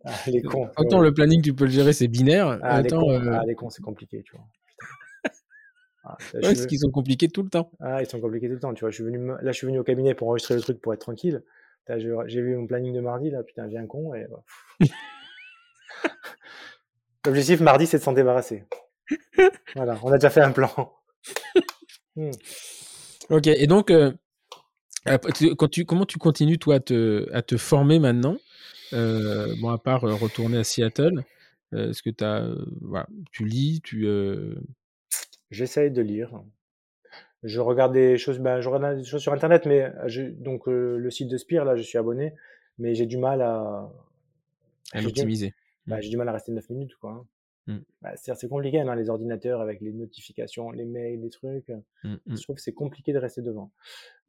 ah, 0.03 0.13
les 0.27 0.41
cons. 0.41 0.69
Autant 0.77 0.99
ouais. 0.99 1.05
le 1.05 1.13
planning 1.13 1.41
tu 1.41 1.53
peux 1.53 1.65
le 1.65 1.71
gérer 1.71 1.93
c'est 1.93 2.07
binaire, 2.07 2.59
Ah, 2.61 2.81
les 2.81 2.89
cons, 2.89 3.09
euh, 3.11 3.31
ah, 3.33 3.43
les 3.45 3.55
cons, 3.55 3.69
c'est 3.69 3.81
compliqué, 3.81 4.23
tu 4.23 4.35
vois. 4.35 4.45
Ah, 6.09 6.17
ouais, 6.35 6.39
parce 6.41 6.67
qu'ils 6.67 6.79
sont 6.79 6.89
compliqués 6.89 7.27
tout 7.27 7.43
le 7.43 7.49
temps. 7.49 7.69
Ah, 7.81 8.01
ils 8.01 8.07
sont 8.07 8.21
compliqués 8.21 8.47
tout 8.47 8.53
le 8.53 8.59
temps, 8.61 8.73
tu 8.73 8.79
vois. 8.79 8.91
Je 8.91 8.95
suis 8.95 9.03
venu, 9.03 9.27
là, 9.27 9.51
je 9.51 9.51
suis 9.51 9.67
venu 9.67 9.77
au 9.77 9.83
cabinet 9.83 10.13
pour 10.13 10.29
enregistrer 10.29 10.55
le 10.55 10.61
truc 10.61 10.79
pour 10.79 10.93
être 10.93 11.01
tranquille. 11.01 11.43
J'ai 11.89 12.41
vu 12.41 12.55
mon 12.55 12.65
planning 12.65 12.93
de 12.93 13.01
mardi, 13.01 13.29
là, 13.29 13.43
putain, 13.43 13.67
viens 13.67 13.85
con, 13.85 14.13
et 14.13 14.25
bah. 14.29 14.41
L'objectif 17.25 17.59
mardi, 17.59 17.87
c'est 17.87 17.97
de 17.97 18.03
s'en 18.03 18.13
débarrasser. 18.13 18.63
Voilà, 19.75 19.99
on 20.03 20.11
a 20.11 20.17
déjà 20.17 20.29
fait 20.29 20.41
un 20.41 20.51
plan. 20.51 20.69
Hmm. 22.15 22.31
Ok, 23.29 23.47
et 23.47 23.67
donc, 23.67 23.91
euh, 23.91 24.13
après, 25.05 25.31
tu- 25.33 25.55
quand 25.55 25.67
tu, 25.67 25.83
comment 25.85 26.05
tu 26.05 26.17
continues, 26.17 26.57
toi, 26.57 26.75
à 26.75 26.79
te, 26.79 27.27
à 27.33 27.41
te 27.41 27.57
former 27.57 27.99
maintenant? 27.99 28.37
Bon, 28.91 29.69
à 29.69 29.77
part 29.77 30.01
retourner 30.01 30.57
à 30.57 30.63
Seattle, 30.63 31.23
est-ce 31.73 32.01
que 32.01 32.23
as, 32.23 32.47
voilà, 32.81 33.07
tu 33.31 33.45
lis, 33.45 33.81
tu... 33.83 34.07
J'essaye 35.51 35.91
de 35.91 36.01
lire. 36.01 36.41
Je 37.43 37.59
regarde 37.59 37.93
des 37.93 38.17
choses, 38.17 38.39
ben, 38.39 38.61
je 38.61 38.69
regarde 38.69 38.97
des 38.97 39.03
choses 39.03 39.21
sur 39.21 39.33
Internet, 39.33 39.65
mais 39.65 39.91
je, 40.07 40.23
donc 40.23 40.67
le 40.67 41.09
site 41.09 41.29
de 41.29 41.37
Spire, 41.37 41.65
là, 41.65 41.75
je 41.75 41.83
suis 41.83 41.97
abonné, 41.97 42.33
mais 42.77 42.95
j'ai 42.95 43.05
du 43.05 43.17
mal 43.17 43.41
à, 43.41 43.91
à 44.93 45.01
l'optimiser 45.01 45.53
bah, 45.87 46.01
j'ai 46.01 46.09
du 46.09 46.17
mal 46.17 46.27
à 46.29 46.33
rester 46.33 46.51
9 46.51 46.69
minutes, 46.69 46.95
quoi. 46.95 47.25
Hein. 47.67 47.73
Mm. 47.73 47.79
Bah, 48.01 48.11
c'est-à-dire, 48.15 48.39
c'est 48.39 48.47
compliqué 48.49 48.83
dans 48.83 48.93
les 48.93 49.09
ordinateurs 49.09 49.61
avec 49.61 49.81
les 49.81 49.91
notifications, 49.91 50.71
les 50.71 50.85
mails, 50.85 51.21
les 51.21 51.29
trucs. 51.29 51.69
Mm, 52.03 52.13
mm. 52.25 52.37
Je 52.37 52.41
trouve 52.43 52.55
que 52.55 52.61
c'est 52.61 52.73
compliqué 52.73 53.13
de 53.13 53.19
rester 53.19 53.41
devant. 53.41 53.71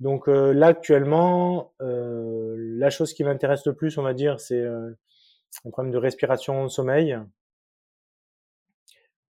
Donc 0.00 0.28
euh, 0.28 0.52
là, 0.52 0.68
actuellement, 0.68 1.72
euh, 1.82 2.54
la 2.58 2.90
chose 2.90 3.12
qui 3.14 3.24
m'intéresse 3.24 3.64
le 3.66 3.74
plus, 3.74 3.98
on 3.98 4.02
va 4.02 4.14
dire, 4.14 4.40
c'est 4.40 4.60
euh, 4.60 4.90
un 5.64 5.70
problème 5.70 5.92
de 5.92 5.98
respiration, 5.98 6.64
de 6.64 6.68
sommeil. 6.68 7.18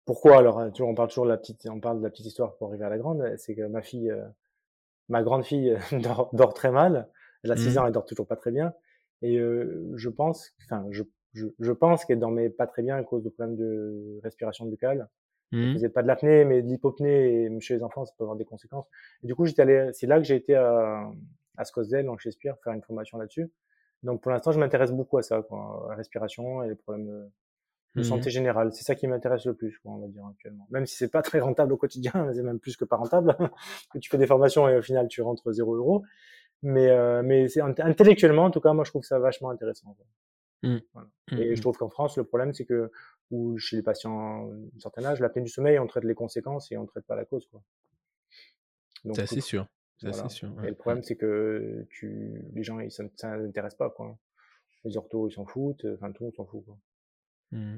Pourquoi? 0.04 0.38
Alors 0.38 0.58
hein, 0.58 0.70
toujours, 0.70 0.88
On 0.88 0.94
parle 0.94 1.08
toujours 1.08 1.24
de 1.24 1.30
la 1.30 1.38
petite, 1.38 1.66
on 1.70 1.80
parle 1.80 1.98
de 1.98 2.02
la 2.04 2.10
petite 2.10 2.26
histoire 2.26 2.56
pour 2.56 2.68
arriver 2.68 2.84
à 2.84 2.90
la 2.90 2.98
grande. 2.98 3.24
C'est 3.38 3.54
que 3.54 3.62
ma 3.66 3.80
fille, 3.82 4.10
euh, 4.10 4.24
ma 5.08 5.22
grande 5.22 5.44
fille 5.44 5.76
dort, 5.92 6.30
dort 6.34 6.54
très 6.54 6.70
mal. 6.70 7.08
Elle 7.42 7.52
a 7.52 7.56
6 7.56 7.70
Mhm. 7.70 7.78
ans, 7.78 7.86
elle 7.86 7.92
dort 7.92 8.04
toujours 8.06 8.26
pas 8.26 8.36
très 8.36 8.50
bien. 8.50 8.74
Et 9.22 9.38
euh, 9.38 9.92
je 9.96 10.08
pense, 10.10 10.52
enfin, 10.64 10.86
je, 10.90 11.02
je, 11.34 11.46
je 11.60 11.72
pense 11.72 12.04
qu'elle 12.04 12.20
dormait 12.20 12.50
pas 12.50 12.66
très 12.66 12.82
bien 12.82 12.96
à 12.96 13.02
cause 13.04 13.22
de 13.22 13.28
problèmes 13.30 13.56
de 13.56 14.20
respiration 14.22 14.66
buccale. 14.66 15.08
Mhm. 15.52 15.74
faisait 15.74 15.88
pas 15.88 16.02
de 16.02 16.08
l'apnée, 16.08 16.44
mais 16.44 16.62
de 16.62 16.68
l'hypopnée, 16.68 17.44
et 17.44 17.60
chez 17.60 17.74
les 17.76 17.82
enfants, 17.82 18.04
ça 18.04 18.12
peut 18.18 18.24
avoir 18.24 18.36
des 18.36 18.44
conséquences. 18.44 18.86
Et 19.22 19.26
du 19.26 19.34
coup, 19.34 19.46
j'étais 19.46 19.62
allé, 19.62 19.90
c'est 19.92 20.06
là 20.06 20.18
que 20.18 20.24
j'ai 20.24 20.36
été 20.36 20.54
à, 20.56 21.10
à 21.56 21.64
Scottsdale, 21.64 22.06
chez 22.18 22.30
Spire, 22.30 22.56
faire 22.64 22.72
une 22.72 22.82
formation 22.82 23.18
là-dessus. 23.18 23.50
Donc, 24.02 24.22
pour 24.22 24.30
l'instant, 24.32 24.52
je 24.52 24.60
m'intéresse 24.60 24.92
beaucoup 24.92 25.18
à 25.18 25.22
ça, 25.22 25.42
quoi, 25.42 25.84
à 25.86 25.90
la 25.90 25.96
respiration 25.96 26.62
et 26.62 26.68
les 26.68 26.74
problèmes 26.76 27.06
de, 27.06 27.28
de 27.96 28.02
Mhm. 28.02 28.04
santé 28.04 28.30
générale. 28.30 28.72
C'est 28.72 28.84
ça 28.84 28.94
qui 28.94 29.06
m'intéresse 29.08 29.46
le 29.46 29.54
plus, 29.54 29.78
quoi, 29.78 29.92
on 29.92 29.98
va 29.98 30.08
dire, 30.08 30.26
actuellement. 30.26 30.66
Même 30.70 30.86
si 30.86 30.96
c'est 30.96 31.10
pas 31.10 31.22
très 31.22 31.40
rentable 31.40 31.72
au 31.72 31.76
quotidien, 31.76 32.12
c'est 32.34 32.42
même 32.42 32.60
plus 32.60 32.76
que 32.76 32.84
pas 32.84 32.96
rentable, 32.96 33.36
que 33.92 33.98
tu 33.98 34.10
fais 34.10 34.18
des 34.18 34.26
formations 34.26 34.68
et 34.68 34.76
au 34.78 34.82
final, 34.82 35.08
tu 35.08 35.22
rentres 35.22 35.52
0 35.52 35.76
euros. 35.76 36.04
Mais, 36.62 36.90
euh, 36.90 37.22
mais 37.24 37.48
c'est 37.48 37.60
int- 37.60 37.82
intellectuellement, 37.82 38.44
en 38.46 38.50
tout 38.52 38.60
cas, 38.60 38.72
moi, 38.74 38.84
je 38.84 38.90
trouve 38.90 39.04
ça 39.04 39.18
vachement 39.20 39.50
intéressant. 39.50 39.94
quoi. 39.94 40.06
Voilà. 40.92 41.08
Mhm. 41.32 41.38
Et 41.38 41.56
je 41.56 41.60
trouve 41.60 41.76
qu'en 41.76 41.88
France, 41.90 42.16
le 42.16 42.24
problème, 42.24 42.52
c'est 42.52 42.64
que, 42.64 42.90
ou 43.30 43.56
chez 43.58 43.76
les 43.76 43.82
patients 43.82 44.46
d'un 44.48 44.78
certain 44.80 45.04
âge, 45.04 45.20
l'apnée 45.20 45.42
du 45.42 45.48
sommeil, 45.50 45.78
on 45.78 45.86
traite 45.86 46.04
les 46.04 46.14
conséquences 46.14 46.70
et 46.72 46.76
on 46.76 46.86
traite 46.86 47.06
pas 47.06 47.16
la 47.16 47.24
cause, 47.24 47.46
quoi. 47.46 47.62
Donc, 49.04 49.16
C'est 49.16 49.22
assez 49.22 49.40
sûr. 49.40 49.66
C'est 49.98 50.08
voilà. 50.08 50.24
assez 50.24 50.34
sûr. 50.34 50.48
Et 50.64 50.68
le 50.68 50.74
problème, 50.74 51.02
c'est 51.02 51.16
que 51.16 51.86
tu, 51.90 52.42
les 52.54 52.62
gens, 52.64 52.80
ils 52.80 52.90
ça 52.90 53.04
les 53.36 53.46
intéresse 53.46 53.74
pas, 53.74 53.90
quoi. 53.90 54.18
Les 54.84 54.96
orthos, 54.96 55.28
ils 55.28 55.32
s'en 55.32 55.46
foutent, 55.46 55.86
enfin, 55.94 56.10
tout 56.12 56.22
le 56.24 56.26
monde 56.26 56.34
s'en 56.34 56.44
fout, 56.46 56.64
quoi. 56.64 56.76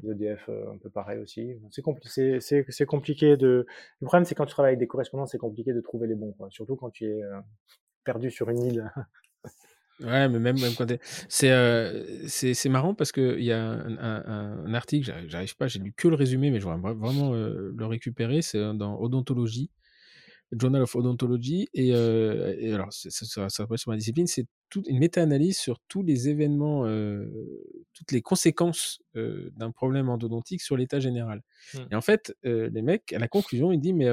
Les 0.03 0.13
EDF, 0.13 0.49
euh, 0.49 0.73
un 0.73 0.79
peu 0.79 0.89
pareil 0.91 1.19
aussi. 1.19 1.61
C'est 1.71 1.83
compli- 1.85 2.09
c'est- 2.09 2.41
c'est- 2.41 2.65
c'est 2.71 2.87
compliqué 2.87 3.37
de, 3.37 3.67
le 4.01 4.05
problème, 4.07 4.25
c'est 4.25 4.35
quand 4.35 4.47
tu 4.47 4.53
travailles 4.53 4.71
avec 4.71 4.79
des 4.81 4.87
correspondants, 4.87 5.27
c'est 5.27 5.39
compliqué 5.39 5.73
de 5.75 5.81
trouver 5.81 6.07
les 6.09 6.15
bons, 6.15 6.33
quoi. 6.33 6.49
Surtout 6.51 6.77
quand 6.77 6.91
tu 6.91 7.05
es 7.07 7.23
euh, 7.23 7.41
perdu 8.05 8.31
sur 8.31 8.49
une 8.51 8.63
île. 8.63 8.93
Ouais, 10.01 10.29
mais 10.29 10.39
même, 10.39 10.59
même 10.59 10.75
quand 10.75 10.85
t'es- 10.85 11.01
c'est 11.29 11.51
euh, 11.51 12.05
c'est 12.29 12.53
c'est 12.53 12.69
marrant 12.69 12.95
parce 12.95 13.13
que 13.13 13.39
il 13.39 13.45
y 13.47 13.53
a 13.53 13.59
un, 13.65 13.97
un- 13.97 14.65
un 14.67 14.75
article, 14.75 15.11
j'arrive 15.27 15.57
pas, 15.57 15.69
j'ai 15.69 15.79
lu 15.79 15.95
que 15.97 16.09
le 16.09 16.17
résumé, 16.17 16.51
mais 16.51 16.61
je 16.61 16.67
voudrais 16.69 16.93
vraiment 16.95 17.33
euh, 17.35 17.73
le 17.75 17.87
récupérer. 17.87 18.43
C'est 18.43 18.59
euh, 18.59 18.75
dans 18.75 18.99
Odontologie, 19.01 19.71
Journal 20.53 20.83
of 20.83 20.97
Odontology, 20.97 21.69
et, 21.75 21.95
euh, 21.95 22.55
et 22.59 22.73
alors 22.75 22.93
ça 22.93 23.11
ça 23.11 23.27
ça 23.27 23.49
s'appelle 23.51 23.79
sur 23.79 23.91
ma 23.93 23.97
discipline, 23.99 24.27
c'est 24.27 24.47
toute 24.69 24.89
une 24.89 24.99
méta-analyse 24.99 25.59
sur 25.59 25.79
tous 25.89 26.03
les 26.03 26.29
événements, 26.29 26.85
euh, 26.87 27.27
toutes 27.93 28.13
les 28.13 28.21
conséquences 28.23 29.01
euh, 29.15 29.51
d'un 29.57 29.71
problème 29.71 30.09
endodontique 30.09 30.61
sur 30.61 30.77
l'état 30.77 31.01
général. 31.01 31.43
Mm. 31.75 31.79
Et 31.93 31.95
en 31.95 32.01
fait, 32.01 32.35
euh, 32.45 32.69
les 32.73 32.83
mecs, 32.83 33.13
à 33.13 33.19
la 33.19 33.29
conclusion, 33.29 33.73
ils 33.73 33.81
disent 33.81 33.95
mais 33.95 34.11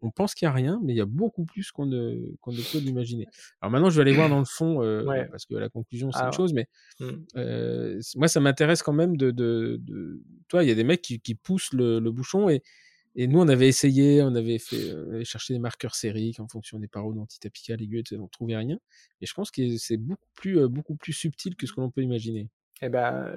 on 0.00 0.10
pense 0.10 0.34
qu'il 0.34 0.46
y 0.46 0.48
a 0.48 0.52
rien, 0.52 0.80
mais 0.82 0.94
il 0.94 0.96
y 0.96 1.00
a 1.02 1.06
beaucoup 1.06 1.44
plus 1.44 1.70
qu'on 1.70 1.86
ne 1.86 2.16
qu'on 2.40 2.52
ne 2.52 2.62
peut 2.62 2.78
l'imaginer. 2.78 3.26
Alors 3.60 3.70
maintenant, 3.70 3.90
je 3.90 3.96
vais 3.96 4.02
aller 4.02 4.12
voir 4.12 4.28
dans 4.28 4.38
le 4.38 4.44
fond, 4.44 4.78
Ouais. 4.80 5.26
parce 5.30 5.46
que 5.46 5.54
la 5.54 5.68
conclusion, 5.68 6.10
c'est 6.12 6.22
une 6.22 6.32
chose, 6.32 6.52
mais 6.52 6.66
Mm. 6.98 7.06
euh, 7.36 8.00
c- 8.00 8.18
moi, 8.18 8.28
ça 8.28 8.40
m'intéresse 8.40 8.82
quand 8.82 8.92
même 8.92 9.16
de, 9.16 9.30
de, 9.30 9.78
de... 9.80 10.20
Toi, 10.48 10.64
il 10.64 10.68
y 10.68 10.72
a 10.72 10.74
des 10.74 10.84
mecs 10.84 11.02
qui, 11.02 11.20
qui 11.20 11.34
poussent 11.34 11.72
le, 11.72 11.98
le 12.00 12.10
bouchon 12.10 12.48
et, 12.48 12.62
et 13.16 13.26
nous, 13.26 13.40
on 13.40 13.48
avait 13.48 13.68
essayé, 13.68 14.22
on 14.22 14.34
avait 14.34 14.58
fait, 14.58 14.90
euh, 14.90 15.06
on 15.08 15.14
avait 15.14 15.24
cherché 15.24 15.52
des 15.54 15.60
marqueurs 15.60 15.94
sériques 15.94 16.40
en 16.40 16.48
fonction 16.48 16.78
des 16.78 16.88
parodontites 16.88 17.44
apicales 17.46 17.82
aiguës, 17.82 18.04
on 18.18 18.28
trouvait 18.28 18.56
rien. 18.56 18.78
Et 19.20 19.26
je 19.26 19.34
pense 19.34 19.50
que 19.50 19.76
c'est 19.76 19.96
beaucoup 19.96 20.28
plus, 20.34 20.58
euh, 20.58 20.68
beaucoup 20.68 20.94
plus 20.94 21.12
subtil 21.12 21.56
que 21.56 21.66
ce 21.66 21.72
que 21.72 21.80
l'on 21.80 21.90
peut 21.90 22.02
imaginer. 22.02 22.48
Eh 22.82 22.88
ben, 22.88 23.30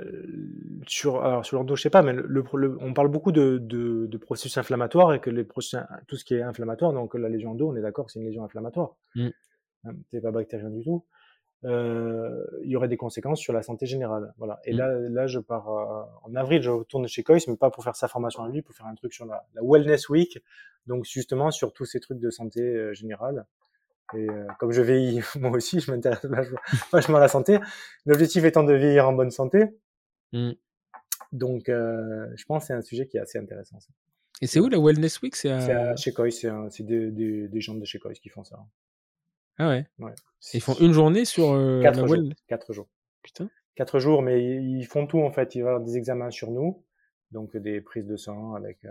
sur, 0.87 1.21
alors 1.21 1.45
sur 1.45 1.57
l'endo, 1.57 1.75
je 1.75 1.81
sais 1.81 1.89
pas, 1.89 2.01
mais 2.01 2.13
le, 2.13 2.25
le- 2.25 2.43
le- 2.53 2.77
on 2.79 2.93
parle 2.93 3.09
beaucoup 3.09 3.33
de, 3.33 3.57
de, 3.57 4.07
de 4.07 4.17
processus 4.17 4.57
inflammatoires 4.57 5.13
et 5.13 5.19
que 5.19 5.29
les 5.29 5.43
processus, 5.43 5.79
tout 6.07 6.15
ce 6.15 6.23
qui 6.23 6.35
est 6.35 6.41
inflammatoire, 6.41 6.93
donc 6.93 7.13
la 7.15 7.27
lésion 7.27 7.53
d'eau, 7.53 7.69
on 7.71 7.75
est 7.75 7.81
d'accord 7.81 8.05
que 8.05 8.13
c'est 8.13 8.19
une 8.19 8.25
lésion 8.25 8.45
inflammatoire. 8.45 8.95
Mm. 9.15 9.29
C'est 10.11 10.21
pas 10.21 10.31
bactérien 10.31 10.69
du 10.69 10.81
tout. 10.81 11.03
Euh, 11.65 12.45
il 12.63 12.69
y 12.69 12.75
aurait 12.75 12.87
des 12.87 12.97
conséquences 12.97 13.39
sur 13.39 13.53
la 13.53 13.63
santé 13.63 13.85
générale. 13.85 14.33
Voilà. 14.37 14.59
Et 14.65 14.73
Mm. 14.73 14.77
là, 14.77 14.87
là, 15.09 15.27
je 15.27 15.39
pars 15.39 15.69
euh, 15.69 16.03
en 16.23 16.35
avril, 16.35 16.61
je 16.61 16.69
retourne 16.69 17.07
chez 17.07 17.23
Coyce, 17.23 17.47
mais 17.47 17.55
pas 17.55 17.69
pour 17.71 17.83
faire 17.83 17.95
sa 17.95 18.07
formation 18.07 18.43
à 18.43 18.49
lui, 18.49 18.61
pour 18.61 18.75
faire 18.75 18.85
un 18.87 18.95
truc 18.95 19.13
sur 19.13 19.25
la, 19.25 19.45
la 19.53 19.61
Wellness 19.63 20.09
Week, 20.09 20.43
donc 20.87 21.05
justement 21.05 21.51
sur 21.51 21.71
tous 21.73 21.85
ces 21.85 21.99
trucs 21.99 22.19
de 22.19 22.29
santé 22.29 22.61
euh, 22.61 22.93
générale. 22.93 23.45
Et 24.13 24.29
euh, 24.29 24.45
comme 24.59 24.71
je 24.73 24.81
vieillis 24.81 25.21
moi 25.39 25.51
aussi, 25.51 25.79
je 25.79 25.89
m'intéresse 25.91 26.25
vachement, 26.91 27.17
à 27.17 27.21
la 27.21 27.27
santé. 27.29 27.59
L'objectif 28.05 28.43
étant 28.43 28.63
de 28.63 28.73
vieillir 28.73 29.07
en 29.07 29.13
bonne 29.13 29.31
santé. 29.31 29.65
Mm. 30.33 30.51
Donc, 31.31 31.69
euh, 31.69 32.27
je 32.35 32.45
pense 32.45 32.63
que 32.63 32.67
c'est 32.67 32.73
un 32.73 32.81
sujet 32.81 33.07
qui 33.07 33.17
est 33.17 33.21
assez 33.21 33.39
intéressant. 33.39 33.79
ça. 33.79 33.89
Et 34.41 34.47
c'est 34.47 34.59
où 34.59 34.67
la 34.67 34.77
Wellness 34.79 35.21
Week? 35.21 35.35
C'est 35.35 35.49
à... 35.49 35.91
à 35.91 35.95
chez 35.95 36.11
Coyce, 36.11 36.45
c'est 36.69 36.83
des, 36.83 37.09
des, 37.11 37.47
des 37.47 37.61
gens 37.61 37.75
de 37.75 37.85
chez 37.85 37.97
Coyce 37.99 38.19
qui 38.19 38.29
font 38.29 38.43
ça. 38.43 38.59
Ah 39.57 39.69
ouais. 39.69 39.85
Ouais. 39.99 40.13
Ils 40.53 40.61
font 40.61 40.73
une 40.79 40.93
journée 40.93 41.25
sur 41.25 41.51
euh, 41.51 41.81
quatre 41.81 42.01
la 42.01 42.07
jours. 42.07 42.33
Quatre 42.47 42.73
jours. 42.73 42.87
Putain. 43.21 43.49
quatre 43.75 43.99
jours, 43.99 44.21
mais 44.21 44.43
ils 44.43 44.79
ils 44.79 44.85
font 44.85 45.07
tout 45.07 45.21
en 45.21 45.31
fait. 45.31 45.55
Il 45.55 45.61
va 45.63 45.69
y 45.69 45.73
avoir 45.73 45.85
des 45.85 45.95
examens 45.97 46.29
sur 46.31 46.51
nous, 46.51 46.83
donc 47.31 47.55
des 47.55 47.79
prises 47.81 48.05
de 48.05 48.17
sang 48.17 48.53
avec 48.55 48.83
euh, 48.85 48.89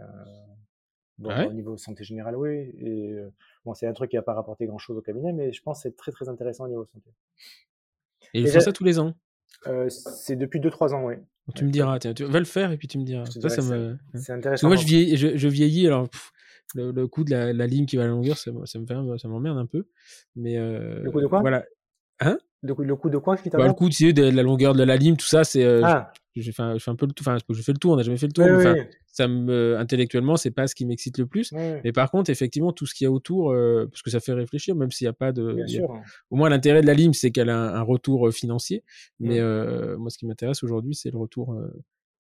bon, 1.19 1.31
Ah 1.31 1.41
ouais? 1.41 1.47
au 1.49 1.53
niveau 1.53 1.77
santé 1.77 2.05
générale, 2.05 2.37
oui. 2.37 2.73
Et 2.79 3.13
euh, 3.13 3.31
bon, 3.65 3.75
c'est 3.75 3.87
un 3.87 3.93
truc 3.93 4.11
qui 4.11 4.17
n'a 4.17 4.23
pas 4.23 4.35
rapporté 4.35 4.67
grand 4.67 4.79
chose 4.79 4.97
au 4.97 5.03
cabinet, 5.03 5.33
mais 5.33 5.53
je 5.53 5.63
pense 5.63 5.79
que 5.79 5.89
c'est 5.89 5.97
très 5.97 6.13
très 6.13 6.29
intéressant 6.29 6.65
au 6.65 6.69
niveau 6.69 6.85
santé. 6.87 7.11
Et 8.35 8.41
ils 8.41 8.49
font 8.49 8.61
ça 8.61 8.73
tous 8.73 8.85
les 8.85 8.99
ans? 8.99 9.15
Euh, 9.67 9.89
c'est 9.91 10.37
depuis 10.37 10.61
2-3 10.61 10.95
ans, 10.95 11.05
oui. 11.05 11.17
Tu 11.55 11.65
me 11.65 11.71
diras, 11.71 11.99
tiens, 11.99 12.15
tu 12.15 12.25
vas 12.25 12.39
le 12.39 12.45
faire 12.47 12.73
et 12.73 12.79
puis 12.79 12.89
tu 12.89 12.99
me 12.99 13.05
diras. 13.05 13.27
Ça, 13.27 13.49
ça 13.49 13.63
me... 13.63 13.99
C'est 14.15 14.33
intéressant. 14.33 14.69
moi, 14.69 14.77
je 14.77 14.87
vieillis, 14.87 15.17
je, 15.17 15.37
je 15.37 15.49
vieillis 15.49 15.87
alors 15.87 16.09
pff, 16.09 16.33
le, 16.75 16.91
le 16.93 17.07
coup 17.07 17.25
de 17.25 17.31
la, 17.31 17.53
la 17.53 17.67
ligne 17.67 17.87
qui 17.87 17.97
va 17.97 18.03
à 18.03 18.07
la 18.07 18.13
longueur, 18.13 18.37
ça, 18.39 18.51
ça 18.65 18.79
me 18.79 18.87
fait, 18.87 18.95
un- 18.95 19.19
ça 19.19 19.29
m'emmerde 19.29 19.59
un 19.59 19.67
peu. 19.67 19.87
Mais 20.37 20.57
euh, 20.59 21.01
Le 21.03 21.11
coup 21.11 21.21
de 21.21 21.27
quoi? 21.27 21.41
Voilà. 21.41 21.65
Le, 22.65 22.75
coup- 22.75 22.85
le 22.85 22.95
coup 22.95 23.11
de 23.11 23.19
quoi 23.19 23.37
qui 23.37 23.51
Bah, 23.51 23.67
le 23.67 23.73
coup, 23.73 23.91
sais, 23.91 24.13
de 24.13 24.23
la 24.23 24.43
longueur 24.43 24.75
de 24.75 24.85
la 24.85 24.97
lime, 24.97 25.17
tout 25.17 25.27
ça, 25.27 25.43
c'est. 25.43 25.65
euh, 25.65 25.81
Ah, 25.85 26.13
je, 26.37 26.43
je 26.43 26.53
fais 26.53 26.63
un, 26.63 26.75
je 26.79 26.85
fais 26.85 26.91
un 26.93 26.95
peu 26.97 27.07
le 27.07 27.13
tour. 27.13 27.27
Enfin, 27.27 27.37
je 27.51 27.61
fais 27.63 27.73
le 27.73 27.79
tour. 27.79 27.93
On 27.93 27.97
n'a 27.97 28.03
jamais 28.05 28.17
fait 28.19 28.27
le 28.29 28.33
tour. 28.33 28.45
oui, 28.47 28.65
oui, 28.65 28.83
ça 29.09 29.27
me 29.29 29.77
intellectuellement, 29.79 30.37
c'est 30.37 30.53
pas 30.53 30.67
ce 30.69 30.75
qui 30.77 30.87
m'excite 30.87 31.19
le 31.19 31.27
plus. 31.27 31.51
oui, 31.53 31.61
Mais 31.85 31.93
par 31.93 32.11
contre, 32.11 32.31
effectivement, 32.31 32.73
tout 32.73 32.87
ce 32.87 32.95
qu'il 32.95 33.05
y 33.05 33.09
a 33.09 33.11
autour, 33.11 33.51
euh, 33.51 33.87
parce 33.91 34.01
que 34.03 34.11
ça 34.11 34.21
fait 34.21 34.33
réfléchir, 34.33 34.75
même 34.77 34.91
s'il 34.93 35.05
n'y 35.07 35.11
a 35.11 35.13
pas 35.13 35.33
de. 35.33 35.53
bien 35.55 35.65
a- 35.65 35.69
sûr. 35.69 36.01
Au 36.31 36.37
moins, 36.37 36.49
l'intérêt 36.49 36.81
de 36.83 36.87
la 36.87 36.95
lime, 36.95 37.13
c'est 37.13 37.33
qu'elle 37.33 37.51
a 37.51 37.59
un, 37.59 37.75
un 37.75 37.83
retour 37.83 38.29
euh, 38.29 38.31
financier. 38.31 38.85
Mais 39.19 39.39
Mm. 39.41 39.43
euh, 39.43 39.97
moi, 39.99 40.11
ce 40.11 40.17
qui 40.19 40.27
m'intéresse 40.27 40.63
aujourd'hui, 40.63 40.95
c'est 40.95 41.11
le 41.11 41.19
retour 41.19 41.53
euh, 41.55 41.67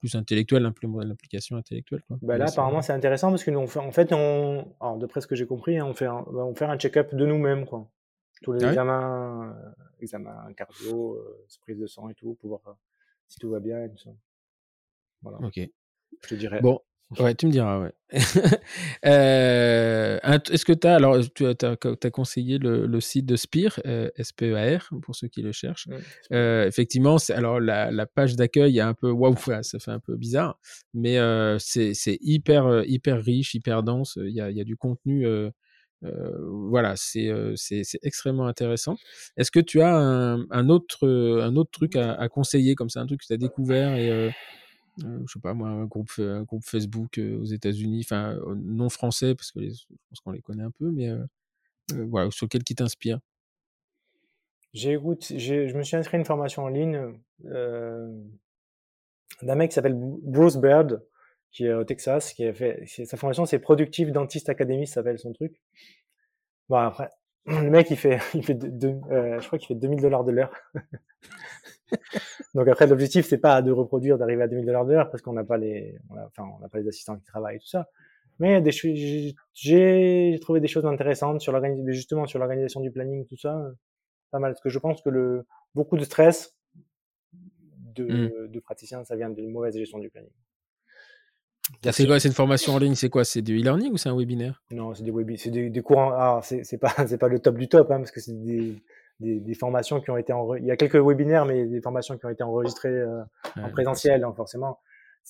plus 0.02 0.16
intellectuel, 0.16 0.64
l'impl- 0.64 1.04
l'implication 1.04 1.56
intellectuelle. 1.56 2.02
Quoi. 2.08 2.18
Bah 2.22 2.36
là, 2.36 2.46
apparemment, 2.48 2.82
c'est 2.82 2.92
intéressant 2.92 3.30
parce 3.30 3.44
que 3.44 3.52
nous, 3.52 3.60
on 3.60 3.68
fait, 3.68 3.78
en 3.78 3.92
fait, 3.92 4.12
on, 4.12 4.74
alors, 4.80 4.96
d'après 4.96 5.20
ce 5.20 5.28
que 5.28 5.36
j'ai 5.36 5.46
compris, 5.46 5.78
hein, 5.78 5.86
on 5.86 5.94
fait 5.94 6.06
un, 6.06 6.24
on 6.26 6.54
faire 6.56 6.70
un 6.70 6.76
check-up 6.76 7.14
de 7.14 7.24
nous-mêmes, 7.24 7.66
quoi. 7.66 7.88
Tous 8.42 8.52
les 8.52 8.62
Ah 8.62 8.64
ouais? 8.64 8.70
examens, 8.70 9.54
euh, 9.54 9.70
examens 10.00 10.52
cardio, 10.54 11.14
euh, 11.14 11.46
prise 11.60 11.78
de 11.78 11.86
sang 11.86 12.08
et 12.08 12.14
tout, 12.14 12.34
pour 12.40 12.48
voir 12.48 12.60
euh, 12.66 12.72
si 13.28 13.38
tout 13.38 13.50
va 13.50 13.60
bien 13.60 13.84
et 13.84 13.88
tout 13.90 13.98
ça. 13.98 14.10
Voilà, 15.22 15.38
Ok. 15.40 15.60
je 16.22 16.28
te 16.28 16.34
dirais. 16.34 16.60
Bon, 16.60 16.80
ouais, 17.18 17.34
tu 17.34 17.46
me 17.46 17.52
diras, 17.52 17.78
ouais. 17.80 17.92
Euh, 19.04 20.18
Est-ce 20.22 20.64
que 20.64 20.72
tu 20.72 20.86
as, 20.86 20.94
alors, 20.94 21.16
tu 21.34 21.46
as, 21.46 22.10
conseillé 22.10 22.58
le, 22.58 22.86
le 22.86 23.00
site 23.00 23.26
de 23.26 23.36
Spire, 23.36 23.80
euh, 23.86 24.08
S-P-E-A-R, 24.16 24.90
pour 25.02 25.14
ceux 25.16 25.28
qui 25.28 25.42
le 25.42 25.52
cherchent. 25.52 25.88
Mm. 25.88 25.94
Euh, 26.32 26.66
effectivement, 26.66 27.18
c'est- 27.18 27.32
alors 27.34 27.60
la, 27.60 27.90
la 27.90 28.06
page 28.06 28.36
d'accueil 28.36 28.78
est 28.78 28.82
un 28.82 28.94
peu 28.94 29.10
waouh, 29.10 29.34
ça 29.62 29.78
fait 29.78 29.90
un 29.90 30.00
peu 30.00 30.16
bizarre, 30.16 30.58
mais 30.94 31.18
euh, 31.18 31.58
c'est 31.58 31.92
hyper 32.20 32.66
euh, 32.66 32.82
hyper 32.86 33.22
riche, 33.22 33.54
hyper 33.54 33.82
dense. 33.82 34.18
Il 34.22 34.34
y 34.34 34.40
a, 34.40 34.50
y 34.50 34.60
a 34.60 34.64
du 34.64 34.76
contenu. 34.76 35.26
voilà, 36.02 36.94
c'est 36.96 37.30
extrêmement 38.02 38.46
intéressant. 38.46 38.96
Est-ce 39.36 39.50
que 39.50 39.60
tu 39.60 39.80
as 39.80 39.94
un, 39.94 40.44
un 40.50 40.68
autre 40.68 41.08
un 41.08 41.56
autre 41.56 41.70
truc 41.70 41.96
à, 41.96 42.12
à 42.12 42.28
conseiller 42.28 42.74
comme 42.74 42.90
ça, 42.90 43.00
un 43.00 43.06
truc 43.06 43.20
que 43.20 43.26
tu 43.26 43.32
as 43.32 43.36
découvert 43.36 43.94
et 43.96 44.30
je 44.98 45.32
sais 45.32 45.40
pas 45.40 45.54
moi, 45.54 45.68
un 45.68 45.86
groupe 45.86 46.12
groupe 46.46 46.64
Facebook 46.64 47.18
euh, 47.18 47.38
aux 47.38 47.44
États-Unis, 47.44 48.02
enfin 48.04 48.34
euh, 48.34 48.54
non 48.56 48.88
français 48.88 49.34
parce 49.34 49.50
que 49.50 49.60
je 49.60 49.84
pense 50.08 50.20
qu'on 50.20 50.32
les 50.32 50.42
connaît 50.42 50.64
un 50.64 50.70
peu, 50.70 50.90
mais 50.90 51.08
euh, 51.08 51.24
euh, 51.94 52.06
voilà, 52.08 52.30
sur 52.30 52.46
lequel 52.46 52.62
qui 52.62 52.74
t'inspire? 52.74 53.18
J'ai 54.74 54.92
écoute, 54.92 55.32
j'ai, 55.36 55.68
je 55.68 55.76
me 55.76 55.82
suis 55.82 55.96
inscrit 55.96 56.16
à 56.16 56.20
une 56.20 56.26
formation 56.26 56.64
en 56.64 56.68
ligne 56.68 57.14
euh, 57.46 58.22
d'un 59.42 59.54
mec 59.54 59.70
qui 59.70 59.74
s'appelle 59.74 59.96
Bruce 59.96 60.56
Baird, 60.56 61.02
qui 61.50 61.66
est 61.66 61.74
au 61.74 61.84
Texas, 61.84 62.32
qui 62.32 62.44
a 62.44 62.54
fait 62.54 62.86
sa 62.86 63.16
formation, 63.16 63.44
c'est 63.44 63.58
Productive 63.58 64.12
Dentist 64.12 64.48
Academy, 64.48 64.86
ça 64.86 64.94
s'appelle 64.94 65.18
son 65.18 65.32
truc. 65.32 65.60
Bon 66.68 66.76
après, 66.76 67.10
le 67.46 67.70
mec 67.70 67.90
il 67.90 67.96
fait, 67.96 68.18
il 68.34 68.44
fait, 68.44 68.54
deux- 68.54 69.00
euh, 69.10 69.40
je 69.40 69.46
crois 69.46 69.58
qu'il 69.58 69.68
fait 69.68 69.74
2000 69.74 70.00
dollars 70.00 70.24
de 70.24 70.32
l'heure. 70.32 70.52
Donc 72.54 72.68
après 72.68 72.86
l'objectif 72.86 73.26
c'est 73.26 73.38
pas 73.38 73.62
de 73.62 73.70
reproduire, 73.70 74.18
d'arriver 74.18 74.42
à 74.42 74.48
2000 74.48 74.66
dollars 74.66 74.86
de 74.86 74.92
l'heure 74.92 75.10
parce 75.10 75.22
qu'on 75.22 75.32
n'a 75.32 75.44
pas 75.44 75.56
les, 75.58 75.98
on 76.10 76.16
a- 76.16 76.26
enfin 76.26 76.44
on 76.56 76.60
n'a 76.60 76.68
pas 76.68 76.78
les 76.78 76.88
assistants 76.88 77.16
qui 77.16 77.24
travaillent 77.24 77.56
et 77.56 77.60
tout 77.60 77.66
ça. 77.66 77.88
Mais 78.38 78.62
j'ai- 78.70 79.34
j'ai 79.54 80.38
trouvé 80.40 80.60
des 80.60 80.68
choses 80.68 80.86
intéressantes 80.86 81.40
sur 81.40 81.52
l'organisation, 81.52 81.92
justement 81.92 82.26
sur 82.26 82.38
l'organisation 82.38 82.80
du 82.80 82.90
planning, 82.90 83.26
tout 83.26 83.36
ça 83.36 83.70
pas 84.30 84.38
mal. 84.38 84.52
Parce 84.52 84.62
que 84.62 84.70
je 84.70 84.78
pense 84.78 85.02
que 85.02 85.10
le, 85.10 85.46
beaucoup 85.74 85.96
de 85.98 86.04
stress 86.04 86.56
de, 87.94 88.04
Mm. 88.04 88.48
de 88.48 88.60
praticiens, 88.60 89.04
ça 89.04 89.16
vient 89.16 89.30
d'une 89.30 89.50
mauvaise 89.50 89.76
gestion 89.76 89.98
du 89.98 90.08
planning. 90.10 90.30
C'est 91.90 92.06
quoi 92.06 92.18
C'est 92.20 92.28
une 92.28 92.34
formation 92.34 92.74
en 92.74 92.78
ligne 92.78 92.94
C'est 92.94 93.08
quoi 93.08 93.24
C'est 93.24 93.42
du 93.42 93.58
e-learning 93.58 93.92
ou 93.92 93.96
c'est 93.96 94.08
un 94.08 94.16
webinaire? 94.16 94.62
Non, 94.70 94.94
c'est 94.94 95.04
des 95.04 95.36
c'est 95.36 95.50
des, 95.50 95.70
des 95.70 95.82
cours. 95.82 95.98
en- 95.98 96.12
Ah, 96.12 96.40
c'est 96.42 96.78
pas, 96.78 96.90
pas 97.20 97.28
le 97.28 97.38
top 97.38 97.56
du 97.56 97.68
top, 97.68 97.90
hein, 97.90 97.98
parce 97.98 98.10
que 98.10 98.20
c'est 98.20 98.32
des, 98.42 98.82
des, 99.20 99.54
formations 99.54 100.00
qui 100.00 100.10
ont 100.10 100.16
été 100.16 100.32
enre- 100.32 100.58
Il 100.58 100.66
y 100.66 100.70
a 100.70 100.76
quelques 100.76 100.96
webinaires, 100.96 101.44
mais 101.46 101.66
des 101.66 101.80
formations 101.80 102.18
qui 102.18 102.26
ont 102.26 102.30
été 102.30 102.42
enregistrées 102.42 102.88
euh, 102.90 103.22
en 103.62 103.70
présentiel, 103.70 104.20
donc 104.22 104.36
forcément, 104.36 104.78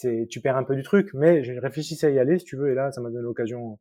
tu 0.01 0.41
perds 0.41 0.57
un 0.57 0.65
peu 0.65 0.75
du 0.75 0.83
truc. 0.83 1.11
Mais 1.15 1.45
je 1.45 1.53
réfléchissais 1.61 2.07
à 2.07 2.11
y 2.11 2.19
aller, 2.19 2.39
si 2.39 2.45
tu 2.45 2.57
veux, 2.57 2.71
et 2.71 2.75
là, 2.75 2.91
ça 2.93 3.01
m'a 3.01 3.11
donné 3.11 3.23
l'occasion 3.23 3.79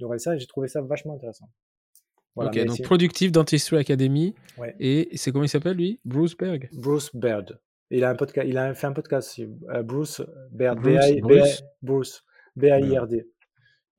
de 0.00 0.04
regarder 0.04 0.22
ça, 0.22 0.34
et 0.34 0.38
j'ai 0.38 0.46
trouvé 0.46 0.68
ça 0.68 0.82
vachement 0.82 1.14
intéressant. 1.14 1.48
Voilà, 2.36 2.50
ok, 2.50 2.64
donc 2.66 2.82
Productive 2.82 3.30
Dentistry 3.30 3.76
Academy. 3.78 4.34
Ouais. 4.58 4.74
Et 4.80 5.08
c'est 5.16 5.30
comment 5.30 5.44
il 5.44 5.48
s'appelle 5.48 5.76
lui? 5.76 6.00
Bruce 6.04 6.36
Berg 6.36 6.68
Bruce 6.72 7.14
Baird. 7.14 7.60
Il 7.90 8.02
a 8.04 8.10
un 8.10 8.14
podcast, 8.16 8.48
il 8.48 8.56
a 8.58 8.74
fait 8.74 8.86
un 8.86 8.92
podcast, 8.92 9.38
euh, 9.40 9.82
Bruce 9.82 10.22
Baird, 10.50 10.78
Bruce- 10.80 11.06
B-I- 11.10 11.20
Bruce. 11.20 11.60
B-I- 11.60 11.64
Bruce, 11.82 12.24
B-A-I-R-D. 12.56 13.28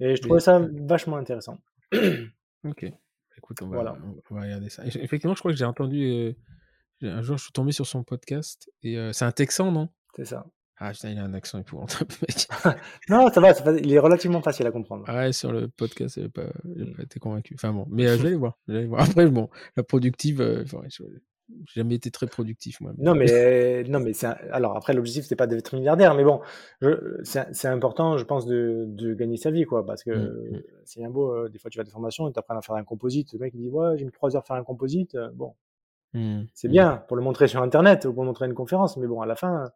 Et 0.02 0.16
je 0.16 0.22
trouvais 0.22 0.40
ça 0.40 0.60
vachement 0.74 1.18
intéressant. 1.18 1.58
Ok. 2.68 2.84
Écoute, 3.38 3.62
on 3.62 3.68
va, 3.68 3.76
Voilà. 3.76 3.98
on 4.32 4.36
va 4.36 4.42
regarder 4.42 4.70
ça. 4.70 4.84
Et 4.86 4.90
Effectivement, 5.04 5.36
je 5.36 5.40
crois 5.40 5.52
que 5.52 5.58
j'ai 5.58 5.66
entendu. 5.66 6.04
euh, 6.04 6.34
un 7.04 7.22
jour, 7.22 7.38
je 7.38 7.44
suis 7.44 7.52
tombé 7.52 7.72
sur 7.72 7.86
son 7.86 8.04
podcast. 8.04 8.70
Et 8.82 8.98
euh, 8.98 9.14
c'est 9.14 9.26
un 9.26 9.32
Texan, 9.32 9.72
non? 9.72 9.90
C'est 10.16 10.26
ça. 10.26 10.46
Ah, 10.78 10.92
putain, 10.92 11.12
il 11.12 11.20
a 11.20 11.24
un 11.24 11.34
accent 11.36 11.60
épouvantable, 11.60 12.12
mec. 12.22 12.48
Non, 13.10 13.32
ça 13.32 13.40
va, 13.40 13.54
fa- 13.54 13.78
il 13.78 13.94
est 13.94 14.00
relativement 14.00 14.42
facile 14.42 14.66
à 14.68 14.72
comprendre. 14.72 15.06
Ouais, 15.08 15.32
sur 15.32 15.52
le 15.52 15.68
podcast, 15.68 16.20
j'ai 16.20 16.28
pas, 16.28 16.48
Mm. 16.64 16.96
pas 16.96 17.04
été 17.04 17.20
convaincu. 17.20 17.54
Enfin 17.56 17.72
bon, 17.72 17.86
mais 17.90 18.08
euh, 18.08 18.18
je 18.18 18.22
vais 18.24 18.28
aller 18.30 18.36
voir. 18.38 18.58
Après, 18.98 19.28
bon, 19.28 19.50
la 19.78 19.84
productive, 19.84 20.42
je- 20.66 21.06
j'ai 21.50 21.82
jamais 21.82 21.96
été 21.96 22.12
très 22.12 22.28
productif, 22.28 22.82
moi. 22.82 22.94
Non, 22.98 23.14
mais, 23.14 23.84
non, 23.90 24.00
mais 24.00 24.14
un- 24.26 24.38
alors 24.52 24.78
après, 24.78 24.94
l'objectif, 24.94 25.26
c'est 25.26 25.36
pas 25.36 25.48
d'être 25.48 25.76
milliardaire, 25.76 26.16
mais 26.16 26.24
bon, 26.24 26.40
je- 26.82 27.20
c'est 27.24 27.68
important, 27.68 28.18
je 28.18 28.24
pense, 28.24 28.46
de, 28.46 28.86
de 28.88 29.14
gagner 29.14 29.36
sa 29.36 29.52
vie, 29.52 29.66
quoi, 29.66 29.86
parce 29.86 30.02
que 30.04 30.12
Mm, 30.14 30.30
mm. 30.50 30.64
c'est 30.86 31.00
bien 31.02 31.10
beau, 31.10 31.34
euh, 31.34 31.50
des 31.50 31.60
fois, 31.60 31.70
tu 31.70 31.78
vas 31.78 31.82
à 31.82 31.84
des 31.84 31.92
formations 31.92 32.30
et 32.30 32.32
tu 32.34 32.40
apprends 32.40 32.58
à 32.58 32.62
faire 32.62 32.76
un 32.76 32.86
composite. 32.86 33.34
Le 33.34 33.40
mec, 33.40 33.54
il 33.54 33.60
dit, 33.62 33.70
ouais, 33.70 33.98
j'ai 33.98 34.06
mis 34.06 34.12
trois 34.12 34.34
heures 34.38 34.44
à 34.44 34.46
faire 34.46 34.56
un 34.56 34.64
composite. 34.64 35.16
euh, 35.16 35.30
Bon, 35.34 35.56
Hmm, 36.14 36.46
c'est 36.56 36.70
bien 36.70 36.98
pour 37.08 37.18
le 37.18 37.22
montrer 37.24 37.48
sur 37.48 37.62
Internet 37.62 38.06
ou 38.06 38.14
pour 38.14 38.24
montrer 38.24 38.46
à 38.46 38.48
une 38.48 38.56
conférence, 38.56 38.98
mais 38.98 39.06
bon, 39.08 39.22
à 39.22 39.28
la 39.28 39.36
fin, 39.36 39.72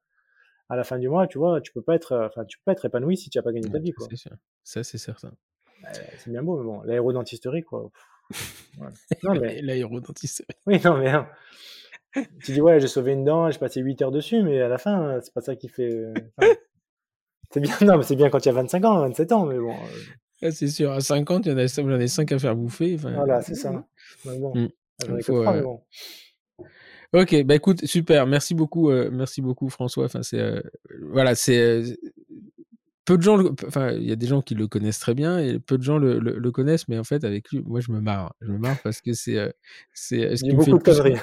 à 0.69 0.75
la 0.77 0.83
fin 0.85 0.99
du 0.99 1.09
mois, 1.09 1.27
tu 1.27 1.37
vois, 1.39 1.61
tu 1.61 1.73
peux 1.73 1.81
pas 1.83 1.95
être, 1.95 2.13
euh, 2.13 2.27
enfin, 2.27 2.45
tu 2.45 2.57
peux 2.59 2.63
pas 2.65 2.73
être 2.73 2.85
épanoui 2.85 3.17
si 3.17 3.29
tu 3.31 3.39
as 3.39 3.43
pas 3.43 3.53
gagné 3.53 3.69
ta 3.69 3.79
vie, 3.79 3.93
quoi. 3.93 4.11
c'est 4.11 4.15
sûr. 4.15 4.35
Ça, 4.63 4.83
c'est 4.83 4.97
certain. 4.97 5.33
Euh, 5.85 6.03
c'est 6.17 6.29
bien 6.31 6.43
beau, 6.43 6.57
mais 6.57 6.63
bon, 6.65 6.81
l'aérodentisterie, 6.81 7.63
quoi. 7.63 7.89
pff, 7.93 8.03
ouais. 8.79 8.87
Mais, 9.41 9.61
L'aérodentiste. 9.61 10.45
oui, 10.65 10.79
non, 10.83 10.97
mais, 10.97 11.09
hein. 11.09 11.27
tu 12.43 12.53
dis, 12.53 12.61
ouais, 12.61 12.79
j'ai 12.79 12.87
sauvé 12.87 13.13
une 13.13 13.23
dent, 13.25 13.49
j'ai 13.51 13.59
passé 13.59 13.81
8 13.81 14.01
heures 14.01 14.11
dessus, 14.11 14.41
mais 14.43 14.61
à 14.61 14.67
la 14.67 14.77
fin, 14.77 15.01
euh, 15.03 15.19
c'est 15.21 15.33
pas 15.33 15.41
ça 15.41 15.55
qui 15.55 15.67
fait, 15.69 15.89
euh, 15.91 16.13
enfin, 16.37 16.51
c'est 17.51 17.59
bien, 17.59 17.75
non, 17.81 17.97
mais 17.97 18.03
c'est 18.03 18.15
bien 18.15 18.29
quand 18.29 18.43
il 18.45 18.47
y 18.47 18.51
a 18.51 18.53
25 18.53 18.85
ans, 18.85 18.99
27 19.01 19.31
ans, 19.31 19.45
mais 19.45 19.57
bon, 19.59 19.73
euh, 19.73 20.47
Ah, 20.47 20.51
c'est 20.51 20.67
sûr, 20.67 20.91
à 20.91 21.01
50, 21.01 21.45
il 21.45 21.51
y 21.51 21.55
en 21.55 21.57
a, 21.57 21.67
j'en 21.67 21.99
ai 21.99 22.07
5 22.07 22.31
à 22.31 22.39
faire 22.39 22.55
bouffer. 22.55 22.95
enfin, 22.95 23.13
voilà, 23.13 23.41
c'est 23.41 23.55
ça. 23.55 23.71
Mais 24.25 24.37
bon, 24.39 24.53
Mm. 24.55 24.65
ai 24.65 25.17
que 25.17 25.21
Faut, 25.23 25.41
trois, 25.41 25.53
euh, 25.53 25.57
mais 25.57 25.63
bon. 25.63 25.81
Ok, 27.11 27.43
bah 27.43 27.55
écoute, 27.55 27.85
super, 27.85 28.27
merci 28.27 28.53
beaucoup, 28.53 28.91
euh, 28.91 29.09
merci 29.11 29.41
beaucoup 29.41 29.69
François. 29.69 30.05
Enfin, 30.05 30.21
c'est 30.21 30.39
euh, 30.39 30.61
voilà, 31.01 31.33
c'est 31.33 31.57
euh, 31.57 31.83
peu 33.09 33.17
de 33.17 33.23
gens, 33.23 33.43
enfin, 33.65 33.93
il 33.93 34.07
y 34.07 34.11
a 34.11 34.15
des 34.15 34.27
gens 34.27 34.43
qui 34.43 34.53
le 34.53 34.67
connaissent 34.67 34.99
très 34.99 35.15
bien 35.15 35.39
et 35.39 35.57
peu 35.57 35.79
de 35.79 35.83
gens 35.83 35.97
le, 35.97 36.19
le, 36.19 36.51
connaissent, 36.51 36.87
mais 36.87 36.99
en 36.99 37.03
fait, 37.03 37.23
avec 37.23 37.49
lui, 37.49 37.59
moi, 37.65 37.79
je 37.79 37.91
me 37.91 38.01
marre. 38.01 38.35
Je 38.39 38.51
me 38.51 38.59
marre 38.59 38.77
parce 38.83 39.01
que 39.01 39.13
c'est, 39.13 39.39
euh, 39.39 39.49
c'est. 39.95 40.17
Il 40.43 40.47
y 40.47 40.51
a 40.51 40.53
beaucoup 40.53 40.77
de 40.77 40.83
conneries. 40.83 41.15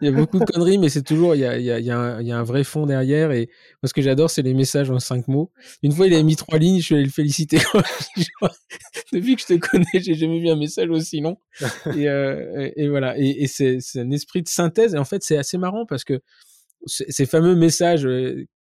il 0.00 0.06
y 0.06 0.08
a 0.08 0.12
beaucoup 0.12 0.40
de 0.40 0.44
conneries, 0.44 0.78
mais 0.78 0.88
c'est 0.88 1.04
toujours, 1.04 1.36
il 1.36 1.42
y 1.42 1.44
a, 1.44 1.56
il 1.56 1.64
y, 1.64 1.70
a, 1.70 1.78
il 1.78 1.86
y, 1.86 1.92
a 1.92 2.00
un, 2.00 2.20
il 2.20 2.26
y 2.26 2.32
a 2.32 2.38
un 2.38 2.42
vrai 2.42 2.64
fond 2.64 2.84
derrière. 2.84 3.30
Et 3.30 3.48
moi, 3.80 3.88
ce 3.88 3.94
que 3.94 4.02
j'adore, 4.02 4.28
c'est 4.28 4.42
les 4.42 4.54
messages 4.54 4.90
en 4.90 4.98
cinq 4.98 5.28
mots. 5.28 5.52
Une 5.84 5.92
fois, 5.92 6.08
il 6.08 6.14
a 6.14 6.22
mis 6.24 6.34
trois 6.34 6.58
lignes, 6.58 6.80
je 6.80 6.86
suis 6.86 6.94
allé 6.96 7.04
le 7.04 7.10
féliciter. 7.10 7.58
Depuis 9.12 9.36
que 9.36 9.42
je 9.42 9.46
te 9.46 9.54
connais, 9.54 9.84
j'ai 10.02 10.14
jamais 10.14 10.40
vu 10.40 10.48
un 10.48 10.56
message 10.56 10.90
aussi 10.90 11.20
long. 11.20 11.36
Et, 11.96 12.08
euh, 12.08 12.70
et 12.74 12.88
voilà. 12.88 13.16
Et, 13.16 13.44
et 13.44 13.46
c'est, 13.46 13.78
c'est 13.78 14.00
un 14.00 14.10
esprit 14.10 14.42
de 14.42 14.48
synthèse. 14.48 14.94
Et 14.94 14.98
en 14.98 15.04
fait, 15.04 15.22
c'est 15.22 15.38
assez 15.38 15.58
marrant 15.58 15.86
parce 15.86 16.02
que 16.02 16.20
ces 16.86 17.26
fameux 17.26 17.54
messages 17.54 18.08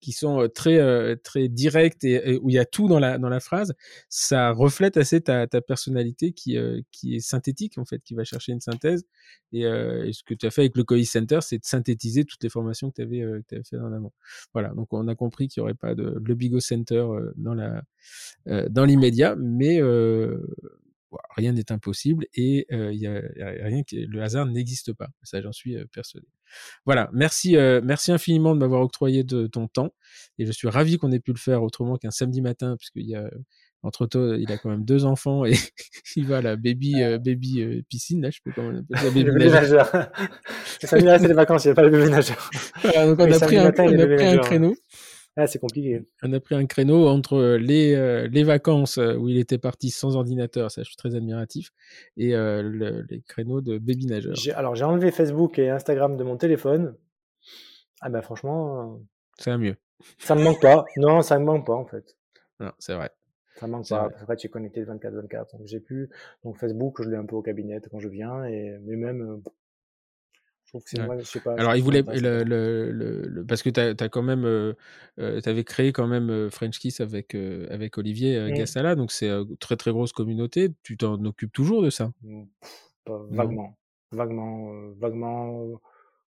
qui 0.05 0.12
sont 0.12 0.48
très 0.55 1.16
très 1.22 1.48
directs 1.48 2.05
et, 2.05 2.39
où 2.43 2.51
il 2.51 2.56
y 2.56 2.59
a 2.59 2.66
tout 2.66 2.89
dans 2.89 2.98
la 2.98 3.16
dans 3.16 3.31
la 3.31 3.40
phrase, 3.40 3.72
ça 4.10 4.51
reflète 4.51 4.98
assez 4.98 5.22
ta, 5.22 5.47
ta 5.47 5.62
personnalité 5.62 6.32
qui 6.32 6.59
qui 6.93 7.16
est 7.16 7.20
synthétique 7.20 7.78
en 7.78 7.86
fait, 7.86 8.01
qui 8.05 8.14
va 8.14 8.24
chercher 8.24 8.52
une 8.52 8.60
synthèse. 8.60 9.05
Et, 9.52 9.62
ce 9.62 10.22
que 10.22 10.35
tu 10.35 10.44
as 10.44 10.51
fait 10.51 10.62
avec 10.62 10.76
le 10.76 10.85
COI 10.85 11.05
Center, 11.05 11.39
c'est 11.40 11.59
de 11.59 11.64
synthétiser 11.64 12.24
toutes 12.24 12.43
les 12.43 12.51
formations 12.51 12.90
que 12.90 12.97
tu 12.97 13.02
avais 13.02 13.24
que 13.48 13.62
fait 13.62 13.78
en 13.78 13.93
amont. 13.94 14.12
Voilà, 14.52 14.68
donc 14.74 14.93
on 14.93 15.09
a 15.09 15.14
compris 15.14 15.48
qu'il 15.48 15.60
y 15.60 15.62
aurait 15.62 15.74
pas 15.74 15.94
de 15.94 16.20
le 16.22 16.35
Bigo 16.35 16.60
Center 16.60 17.06
dans 17.36 17.55
la 17.55 17.82
dans 18.68 18.85
l'immédiat, 18.85 19.36
mais 19.36 19.81
rien 21.36 21.53
n'est 21.53 21.73
impossible 21.73 22.27
et 22.35 22.66
il 22.70 22.99
y 22.99 23.07
a, 23.07 23.20
rien 23.65 23.82
que 23.82 23.97
le 23.97 24.23
hasard 24.23 24.47
n'existe 24.47 24.93
pas. 24.93 25.09
Ça, 25.23 25.41
j'en 25.41 25.53
suis 25.53 25.77
persuadé. 25.93 26.27
Voilà, 26.85 27.11
merci, 27.12 27.57
merci 27.82 28.12
infiniment 28.12 28.55
de 28.55 28.61
m'avoir 28.61 28.82
octroyé 28.82 29.24
de 29.24 29.47
ton 29.47 29.69
temps 29.69 29.95
et 30.39 30.47
je 30.47 30.53
suis 30.53 30.69
ravi 30.69 30.99
qu'on 30.99 31.12
ait 31.12 31.20
pu 31.20 31.32
le 31.32 31.39
faire 31.39 31.62
autrement 31.62 31.97
qu'un 31.97 32.11
samedi 32.11 32.43
matin, 32.43 32.77
puisqu'il 32.77 33.07
y 33.07 33.15
a 33.15 33.28
entre 33.82 34.07
temps, 34.07 34.32
il 34.32 34.51
a 34.51 34.57
quand 34.57 34.70
même 34.70 34.85
deux 34.85 35.05
enfants 35.05 35.45
et 35.45 35.53
il 36.16 36.27
va 36.27 36.39
à 36.39 36.43
la 36.43 36.57
baby, 36.57 36.95
baby 37.23 37.85
piscine, 37.89 38.23
là, 38.23 38.31
je 38.31 38.41
peux 38.43 38.51
comment 38.55 38.70
on 38.70 38.97
ça, 38.97 39.05
baby 39.11 39.24
nageur. 39.24 39.91
c'est 40.81 41.01
les 41.01 41.35
vacances, 41.35 41.65
il 41.65 41.69
n'y 41.69 41.73
a 41.73 41.74
pas 41.74 41.82
le 41.82 41.91
bébé 41.91 42.09
nageur. 42.09 42.51
donc 42.82 43.19
on 43.19 43.31
a 43.31 43.39
pris, 43.41 43.59
un, 43.59 43.65
on 43.65 43.69
a 43.69 43.73
pris 43.73 44.24
un 44.24 44.39
créneau. 44.39 44.74
Ah, 45.36 45.48
c'est 45.48 45.59
compliqué. 45.59 46.06
On 46.23 46.32
a 46.32 46.39
pris 46.39 46.55
un 46.55 46.65
créneau 46.66 47.09
entre 47.09 47.56
les, 47.56 47.94
euh, 47.94 48.28
les 48.28 48.44
vacances 48.44 48.98
euh, 48.98 49.16
où 49.16 49.28
il 49.28 49.36
était 49.36 49.59
parti 49.59 49.90
sans 49.90 50.15
ordinateur, 50.15 50.70
ça 50.70 50.82
je 50.82 50.89
suis 50.89 50.97
très 50.97 51.16
admiratif, 51.16 51.70
et 52.16 52.36
euh, 52.36 53.05
les 53.09 53.20
créneaux 53.23 53.61
de 53.61 53.78
baby 53.78 54.06
nageur. 54.06 54.35
Alors 54.55 54.77
j'ai 54.77 54.85
enlevé 54.85 55.11
Facebook 55.11 55.59
et 55.59 55.70
Instagram 55.70 56.16
de 56.16 56.23
mon 56.23 56.36
téléphone. 56.36 56.97
Ah 58.01 58.11
bah 58.11 58.23
franchement. 58.23 59.01
C'est 59.39 59.51
un 59.51 59.59
mieux. 59.59 59.77
Ça 60.19 60.36
me 60.36 60.43
manque 60.43 60.61
pas. 60.61 60.85
Non, 60.97 61.23
ça 61.23 61.39
me 61.39 61.44
manque 61.44 61.66
pas 61.66 61.74
en 61.74 61.86
fait. 61.86 62.16
Non, 62.61 62.70
c'est 62.78 62.94
vrai. 62.94 63.11
Ça 63.56 63.66
me 63.66 63.73
manque 63.73 63.89
pas. 63.89 64.11
Après, 64.20 64.36
tu 64.36 64.47
es 64.47 64.51
connecté 64.51 64.85
24-24. 64.85 65.59
Donc 65.59 65.66
j'ai 65.66 65.81
pu. 65.81 66.11
Donc 66.44 66.59
Facebook, 66.59 67.02
je 67.02 67.09
l'ai 67.09 67.16
un 67.16 67.27
peu 67.27 67.35
au 67.35 67.43
cabinet 67.43 67.81
quand 67.90 67.98
je 67.98 68.09
viens. 68.09 68.44
Et... 68.44 68.78
Mais 68.82 68.97
même, 68.97 69.43
alors, 71.56 71.76
il 71.76 71.82
voulait. 71.82 72.02
Le, 72.02 72.42
le, 72.44 72.90
le, 72.90 73.44
parce 73.46 73.62
que 73.62 73.70
tu 73.70 73.80
as, 73.80 74.09
quand 74.09 74.22
même. 74.22 74.44
Euh, 74.44 74.74
euh 75.18 75.40
tu 75.40 75.48
avais 75.48 75.64
créé 75.64 75.92
quand 75.92 76.06
même 76.06 76.30
euh, 76.30 76.51
French 76.51 76.78
Kiss 76.78 77.01
avec, 77.01 77.34
euh, 77.34 77.66
avec 77.70 77.98
Olivier 77.98 78.38
mmh. 78.40 78.55
Gassala, 78.55 78.94
donc 78.94 79.12
c'est 79.12 79.28
une 79.28 79.56
très 79.56 79.76
très 79.76 79.92
grosse 79.92 80.12
communauté. 80.12 80.70
Tu 80.82 80.96
t'en 80.96 81.22
occupes 81.24 81.52
toujours 81.52 81.82
de 81.82 81.90
ça? 81.90 82.10
Mmh, 82.22 82.44
Vaguement. 83.30 83.76
Vaguement. 84.12 84.72
vaguement. 84.98 85.80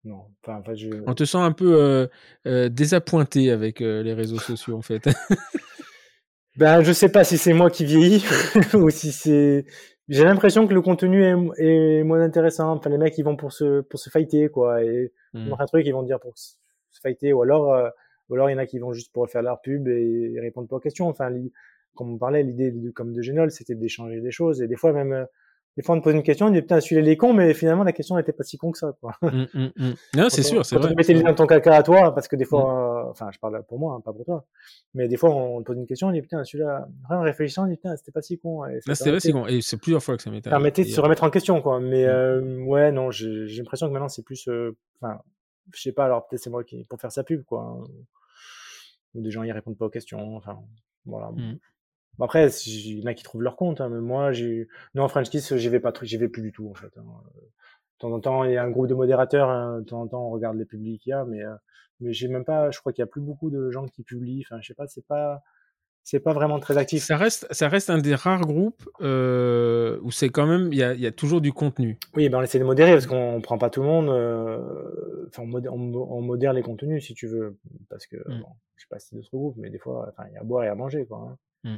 Non. 0.04 0.24
Enfin, 0.42 0.58
en 0.58 0.62
fait, 0.62 0.76
je... 0.76 0.88
On 1.06 1.14
te 1.14 1.24
sent 1.24 1.38
un 1.38 1.52
peu 1.52 2.08
désappointé 2.44 3.50
avec 3.50 3.80
les 3.80 4.14
réseaux 4.14 4.38
sociaux, 4.38 4.76
en 4.76 4.82
fait. 4.82 5.08
ben, 6.56 6.82
je 6.82 6.92
sais 6.92 7.08
pas 7.08 7.24
si 7.24 7.38
c'est 7.38 7.52
moi 7.52 7.70
qui 7.70 7.84
vieillis 7.84 8.24
ou 8.74 8.90
si 8.90 9.12
c'est 9.12 9.66
j'ai 10.08 10.24
l'impression 10.24 10.66
que 10.66 10.74
le 10.74 10.80
contenu 10.80 11.22
est, 11.22 11.34
est, 11.58 12.02
moins 12.02 12.20
intéressant. 12.20 12.72
Enfin, 12.72 12.90
les 12.90 12.98
mecs, 12.98 13.16
ils 13.18 13.24
vont 13.24 13.36
pour 13.36 13.52
se, 13.52 13.82
pour 13.82 14.00
se 14.00 14.08
fighter, 14.08 14.48
quoi. 14.48 14.82
Et 14.82 15.12
mmh. 15.34 15.54
un 15.58 15.66
truc, 15.66 15.86
ils 15.86 15.92
vont 15.92 16.02
dire 16.02 16.18
pour 16.18 16.36
se 16.36 16.54
fighter. 17.02 17.32
Ou 17.32 17.42
alors, 17.42 17.74
euh, 17.74 17.90
ou 18.28 18.34
alors, 18.34 18.48
il 18.48 18.54
y 18.54 18.56
en 18.56 18.58
a 18.58 18.66
qui 18.66 18.78
vont 18.78 18.92
juste 18.92 19.12
pour 19.12 19.28
faire 19.28 19.42
leur 19.42 19.60
pub 19.60 19.86
et, 19.88 20.34
répondre 20.40 20.68
pas 20.68 20.76
aux 20.76 20.80
questions. 20.80 21.08
Enfin, 21.08 21.30
comme 21.94 22.12
on 22.14 22.18
parlait, 22.18 22.42
l'idée, 22.42 22.74
comme 22.94 23.12
de 23.12 23.20
Génol, 23.20 23.50
c'était 23.50 23.74
d'échanger 23.74 24.20
des 24.20 24.30
choses. 24.30 24.62
Et 24.62 24.66
des 24.66 24.76
fois, 24.76 24.92
même, 24.92 25.12
euh, 25.12 25.24
des 25.78 25.84
fois, 25.84 25.94
on 25.94 26.00
te 26.00 26.02
pose 26.02 26.14
une 26.14 26.24
question, 26.24 26.46
on 26.46 26.50
dit 26.50 26.60
putain, 26.60 26.80
celui-là, 26.80 27.02
il 27.02 27.08
est 27.08 27.16
con, 27.16 27.32
mais 27.32 27.54
finalement, 27.54 27.84
la 27.84 27.92
question 27.92 28.16
n'était 28.16 28.32
pas 28.32 28.42
si 28.42 28.58
con 28.58 28.72
que 28.72 28.78
ça, 28.78 28.92
quoi. 29.00 29.12
Mmh, 29.22 29.46
mmh, 29.54 29.92
non, 30.16 30.28
c'est 30.28 30.42
sûr, 30.42 30.66
c'est 30.66 30.74
vrai. 30.74 30.88
Quand 30.88 30.90
tu 30.90 30.96
mettais 30.96 31.22
dans 31.22 31.34
ton 31.36 31.46
caca 31.46 31.76
à 31.76 31.84
toi, 31.84 32.12
parce 32.12 32.26
que 32.26 32.34
des 32.34 32.44
fois, 32.44 33.04
euh, 33.06 33.10
enfin, 33.12 33.30
je 33.30 33.38
parle 33.38 33.62
pour 33.62 33.78
moi, 33.78 33.94
hein, 33.94 34.00
pas 34.00 34.12
pour 34.12 34.24
toi, 34.24 34.44
mais 34.94 35.06
des 35.06 35.16
fois, 35.16 35.30
on 35.30 35.60
te 35.60 35.66
pose 35.66 35.76
une 35.76 35.86
question, 35.86 36.08
on 36.08 36.10
dit 36.10 36.20
putain, 36.20 36.42
celui-là, 36.42 36.88
en 37.08 37.20
réfléchissant, 37.20 37.62
on 37.62 37.68
dit 37.68 37.76
putain, 37.76 37.96
c'était 37.96 38.10
pas 38.10 38.22
si 38.22 38.40
con. 38.40 38.64
c'était 38.90 39.12
pas 39.12 39.20
si 39.20 39.30
con, 39.30 39.46
et 39.46 39.60
c'est 39.60 39.76
plusieurs 39.76 40.02
fois 40.02 40.16
que 40.16 40.22
ça 40.24 40.32
m'était 40.32 40.50
permettait 40.50 40.82
de 40.82 40.88
se 40.88 41.00
remettre 41.00 41.22
en 41.22 41.30
question, 41.30 41.62
quoi. 41.62 41.78
Mais, 41.78 42.06
euh, 42.06 42.60
ouais, 42.64 42.90
non, 42.90 43.12
j'ai 43.12 43.46
l'impression 43.46 43.86
que 43.86 43.92
maintenant, 43.92 44.08
c'est 44.08 44.24
plus, 44.24 44.48
euh, 44.48 44.76
enfin, 45.00 45.20
je 45.72 45.80
sais 45.80 45.92
pas, 45.92 46.06
alors 46.06 46.26
peut-être 46.26 46.42
c'est 46.42 46.50
moi 46.50 46.64
qui, 46.64 46.86
pour 46.86 47.00
faire 47.00 47.12
sa 47.12 47.22
pub, 47.22 47.44
quoi. 47.44 47.62
Hein. 47.62 47.84
Ou 49.14 49.22
des 49.22 49.30
gens, 49.30 49.44
ils 49.44 49.52
répondent 49.52 49.78
pas 49.78 49.86
aux 49.86 49.90
questions, 49.90 50.34
enfin, 50.34 50.58
voilà. 51.06 51.30
Après, 52.20 52.48
il 52.66 52.98
y 52.98 53.02
en 53.02 53.06
a 53.06 53.14
qui 53.14 53.22
trouvent 53.22 53.42
leur 53.42 53.56
compte, 53.56 53.80
hein, 53.80 53.88
mais 53.88 54.00
moi, 54.00 54.32
j'ai 54.32 54.68
non 54.94 55.06
French 55.08 55.30
Kiss, 55.30 55.54
j'y 55.54 55.68
vais 55.68 55.80
pas, 55.80 55.92
j'y 56.02 56.16
vais 56.16 56.28
plus 56.28 56.42
du 56.42 56.52
tout 56.52 56.68
en 56.68 56.74
fait. 56.74 56.90
Hein. 56.96 57.04
De 57.34 57.98
temps 57.98 58.12
en 58.12 58.20
temps, 58.20 58.44
il 58.44 58.52
y 58.52 58.56
a 58.56 58.62
un 58.62 58.70
groupe 58.70 58.88
de 58.88 58.94
modérateurs, 58.94 59.48
hein, 59.48 59.80
de 59.80 59.84
temps 59.84 60.02
en 60.02 60.08
temps, 60.08 60.26
on 60.26 60.30
regarde 60.30 60.56
les 60.56 60.64
publics 60.64 61.02
qu'il 61.02 61.10
y 61.10 61.12
a, 61.12 61.24
mais 61.24 61.44
euh, 61.44 61.54
mais 62.00 62.12
j'ai 62.12 62.28
même 62.28 62.44
pas, 62.44 62.70
je 62.70 62.78
crois 62.78 62.92
qu'il 62.92 63.02
y 63.02 63.04
a 63.04 63.08
plus 63.08 63.20
beaucoup 63.20 63.50
de 63.50 63.70
gens 63.70 63.86
qui 63.86 64.02
publient. 64.02 64.44
Enfin, 64.46 64.60
je 64.60 64.68
sais 64.68 64.74
pas, 64.74 64.86
c'est 64.86 65.06
pas 65.06 65.42
c'est 66.04 66.20
pas 66.20 66.32
vraiment 66.32 66.58
très 66.58 66.78
actif. 66.78 67.02
Ça 67.02 67.18
reste, 67.18 67.46
ça 67.50 67.68
reste 67.68 67.90
un 67.90 67.98
des 67.98 68.14
rares 68.14 68.46
groupes 68.46 68.88
euh, 69.02 69.98
où 70.02 70.10
c'est 70.10 70.30
quand 70.30 70.46
même, 70.46 70.72
il 70.72 70.78
y 70.78 70.82
a, 70.82 70.94
y 70.94 71.06
a, 71.06 71.12
toujours 71.12 71.42
du 71.42 71.52
contenu. 71.52 71.98
Oui, 72.14 72.30
ben 72.30 72.38
on 72.38 72.42
essaie 72.42 72.58
de 72.58 72.64
modérer 72.64 72.92
parce 72.92 73.06
qu'on 73.06 73.42
prend 73.42 73.58
pas 73.58 73.68
tout 73.68 73.82
le 73.82 73.88
monde. 73.88 74.08
Euh, 74.08 75.26
enfin, 75.28 75.42
on, 75.42 76.22
modère, 76.22 76.54
les 76.54 76.62
contenus 76.62 77.04
si 77.04 77.12
tu 77.12 77.26
veux, 77.26 77.58
parce 77.90 78.06
que 78.06 78.16
mmh. 78.16 78.40
bon, 78.40 78.48
je 78.76 78.82
sais 78.84 78.88
pas 78.88 78.98
si 78.98 79.14
d'autres 79.14 79.28
groupes, 79.30 79.56
mais 79.58 79.68
des 79.68 79.78
fois, 79.78 80.06
enfin, 80.08 80.24
il 80.30 80.34
y 80.34 80.36
a 80.38 80.40
à 80.40 80.44
boire 80.44 80.64
et 80.64 80.68
à 80.68 80.74
manger, 80.74 81.04
quoi. 81.04 81.36
Hein. 81.64 81.70
Mmh. 81.70 81.76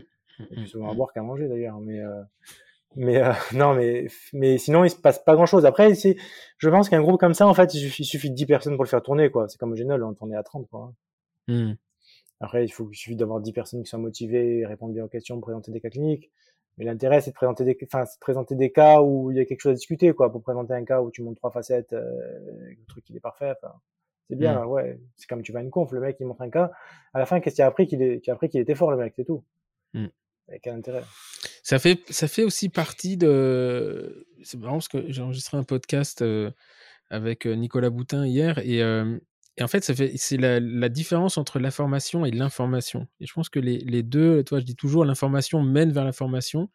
Plus 0.51 0.67
souvent 0.67 0.91
à 0.91 0.95
boire 0.95 1.13
qu'à 1.13 1.23
manger 1.23 1.49
d'ailleurs, 1.49 1.79
mais 1.81 2.01
euh, 2.01 2.23
mais 2.97 3.23
euh, 3.23 3.33
non, 3.55 3.75
mais 3.75 4.07
mais 4.33 4.59
sinon 4.59 4.85
il 4.85 4.91
se 4.91 4.97
passe 4.97 5.23
pas 5.23 5.35
grand 5.35 5.47
chose. 5.47 5.67
Après, 5.67 5.95
c'est, 5.95 6.17
je 6.59 6.69
pense 6.69 6.89
qu'un 6.89 7.01
groupe 7.01 7.21
comme 7.21 7.35
ça, 7.35 7.47
en 7.47 7.55
fait, 7.55 7.75
il 7.75 7.91
suffit, 7.91 8.31
de 8.31 8.35
10 8.35 8.47
personnes 8.47 8.75
pour 8.75 8.85
le 8.85 8.89
faire 8.89 9.03
tourner, 9.03 9.31
quoi. 9.31 9.49
C'est 9.49 9.59
comme 9.59 9.77
Génol, 9.77 10.03
on 10.05 10.15
tournait 10.15 10.37
à 10.37 10.43
30, 10.43 10.69
quoi. 10.69 10.93
Mmh. 11.49 11.73
Après, 12.41 12.65
il 12.65 12.71
faut 12.71 12.89
il 12.91 12.97
suffit 12.97 13.17
d'avoir 13.17 13.41
10 13.41 13.53
personnes 13.53 13.83
qui 13.83 13.91
sont 13.91 13.99
motivées, 13.99 14.65
répondre 14.67 14.95
bien 14.95 15.05
aux 15.05 15.09
questions, 15.09 15.41
présenter 15.41 15.73
des 15.73 15.81
cas 15.81 15.91
cliniques. 15.91 16.31
Mais 16.79 16.85
l'intérêt, 16.87 17.21
c'est 17.21 17.31
de 17.31 17.35
présenter 17.35 17.65
des, 17.65 17.77
enfin, 17.85 18.05
de 18.05 18.09
présenter 18.21 18.55
des 18.55 18.73
cas 18.73 19.03
où 19.03 19.31
il 19.31 19.37
y 19.37 19.41
a 19.41 19.45
quelque 19.45 19.61
chose 19.61 19.73
à 19.73 19.75
discuter, 19.75 20.13
quoi. 20.15 20.33
Pour 20.33 20.43
présenter 20.43 20.73
un 20.73 20.85
cas 20.85 21.03
où 21.03 21.11
tu 21.11 21.23
montres 21.23 21.37
trois 21.37 21.51
facettes, 21.51 21.93
euh, 21.93 22.03
le 22.69 22.87
truc 22.87 23.05
il 23.11 23.17
est 23.17 23.21
parfait. 23.21 23.53
C'est 24.29 24.37
bien, 24.37 24.65
ouais. 24.65 25.01
C'est 25.17 25.27
comme 25.29 25.43
tu 25.43 25.53
vas 25.53 25.59
à 25.59 25.63
une 25.63 25.71
conf, 25.71 25.91
le 25.93 26.01
mec 26.01 26.17
il 26.21 26.27
montre 26.27 26.43
un 26.43 26.51
cas. 26.51 26.71
À 27.13 27.19
la 27.19 27.27
fin, 27.27 27.41
qu'est-ce 27.41 27.57
qu'il 27.57 27.65
a 27.65 27.67
appris 27.67 27.87
qu'il 27.87 28.01
est, 28.01 28.27
a 28.29 28.33
appris 28.33 28.49
qu'il 28.49 28.61
était 28.61 28.77
fort, 28.77 28.91
le 28.93 28.97
mec, 28.97 29.13
c'est 29.17 29.25
tout. 29.25 29.45
Ça 31.63 31.79
fait, 31.79 32.01
ça 32.11 32.29
fait 32.29 32.43
aussi 32.43 32.69
partie 32.69 33.17
de. 33.17 34.27
C'est 34.43 34.59
marrant 34.59 34.75
parce 34.75 34.89
que 34.89 35.05
j'ai 35.09 35.23
enregistré 35.23 35.57
un 35.57 35.63
podcast 35.63 36.23
euh, 36.23 36.51
avec 37.09 37.47
euh, 37.47 37.55
Nicolas 37.55 37.91
Boutin 37.91 38.27
hier 38.27 38.59
et, 38.59 38.83
euh, 38.83 39.19
et 39.57 39.63
en 39.63 39.69
fait, 39.69 39.85
fait, 39.93 40.13
c'est 40.17 40.37
la, 40.37 40.59
la, 40.61 40.89
différence 40.89 41.37
entre 41.37 41.59
l'information 41.59 42.25
et 42.25 42.31
l'information. 42.31 43.07
Et 43.21 43.27
je 43.27 43.33
pense 43.33 43.49
que 43.49 43.59
les, 43.61 43.79
les, 43.79 44.03
deux, 44.03 44.43
toi, 44.45 44.61
je 44.61 44.65
dis 44.65 44.77
toujours, 44.77 45.05
l'information 45.05 45.63
mène 45.63 45.93
vers 45.93 46.05
l'information 46.05 46.71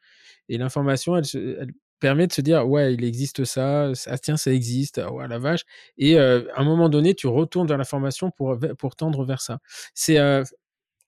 et 0.50 0.58
l'information, 0.58 1.16
elle, 1.16 1.72
permet 2.00 2.28
de 2.28 2.34
se 2.34 2.42
dire 2.42 2.68
ouais 2.68 2.94
il 2.94 3.06
existe 3.06 3.46
ça 3.46 3.90
ah 4.08 4.18
tiens 4.18 4.36
ça 4.36 4.52
existe 4.52 4.98
ah 4.98 5.14
ouais 5.14 5.30
la 5.30 5.40
vache 5.40 5.62
et 5.98 6.20
à 6.20 6.44
un 6.58 6.64
moment 6.66 6.90
donné 6.90 7.16
tu 7.16 7.26
retournes 7.26 7.68
vers 7.68 7.78
l'information 7.78 8.32
pour 8.32 8.60
pour 8.78 8.98
tendre 8.98 9.24
vers 9.24 9.40
ça 9.40 9.60
c'est 9.94 10.18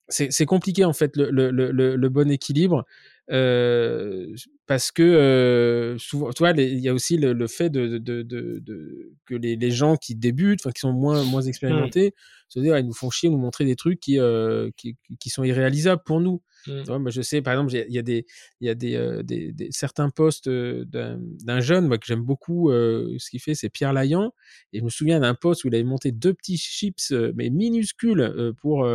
c'est 0.10 0.46
compliqué 0.46 0.86
en 0.86 0.94
fait 0.94 1.16
le, 1.18 1.30
le, 1.30 1.52
le, 1.52 1.96
le 1.96 2.10
bon 2.10 2.32
équilibre 2.32 2.86
euh, 3.30 4.34
parce 4.68 4.92
que 4.92 5.04
euh, 5.04 5.98
souvent, 5.98 6.32
tu 6.32 6.40
vois, 6.44 6.52
il 6.52 6.80
y 6.80 6.88
a 6.88 6.94
aussi 6.94 7.18
le, 7.18 7.48
fait 7.48 7.70
de, 7.70 7.98
de, 7.98 8.22
de, 8.22 8.60
de, 8.60 9.12
que 9.26 9.36
les, 9.36 9.58
les 9.58 9.72
gens 9.72 9.98
qui 9.98 10.16
débutent, 10.16 10.62
enfin 10.62 10.72
qui 10.72 10.80
sont 10.80 10.94
moins 10.94 11.24
moins 11.24 11.44
mmh. 11.44 11.50
expérimentés, 11.50 12.14
se 12.48 12.60
dire, 12.60 12.78
ils 12.78 12.86
nous 12.86 12.94
font 12.94 13.10
chier, 13.10 13.30
nous 13.30 13.38
montrer 13.38 13.66
des 13.66 13.76
trucs 13.76 14.00
qui 14.00 14.20
euh, 14.20 14.70
qui, 14.78 14.96
qui, 15.20 15.30
sont 15.30 15.44
irréalisables 15.44 16.02
pour 16.06 16.22
nous. 16.22 16.42
Mmh. 16.68 16.82
Tu 16.84 16.88
vois, 16.88 17.00
moi, 17.00 17.12
je 17.12 17.22
sais, 17.22 17.42
par 17.42 17.54
exemple, 17.54 17.74
il 17.74 17.94
y 17.94 18.00
a 18.00 18.02
des 18.02 18.26
il 18.62 18.68
y 18.68 18.70
a 18.70 18.76
des, 18.76 19.22
des, 19.24 19.52
des, 19.52 19.68
certains 19.72 20.10
postes 20.10 20.50
d'un 20.50 21.60
jeune, 21.60 21.88
moi 21.88 21.98
que 21.98 22.06
j'aime 22.06 22.24
beaucoup, 22.24 22.72
ce 22.72 23.30
qu'il 23.30 23.42
fait, 23.42 23.56
c'est 23.56 23.70
Pierre 23.70 23.92
Layan, 23.92 24.32
et 24.72 24.80
je 24.80 24.84
me 24.86 24.90
souviens 24.90 25.20
d'un 25.20 25.36
poste 25.36 25.66
où 25.66 25.68
il 25.68 25.76
avait 25.76 25.84
monté 25.84 26.14
deux 26.14 26.34
petits 26.34 26.58
chips 26.58 27.14
mais 27.36 27.50
minuscules 27.50 28.54
pour 28.62 28.88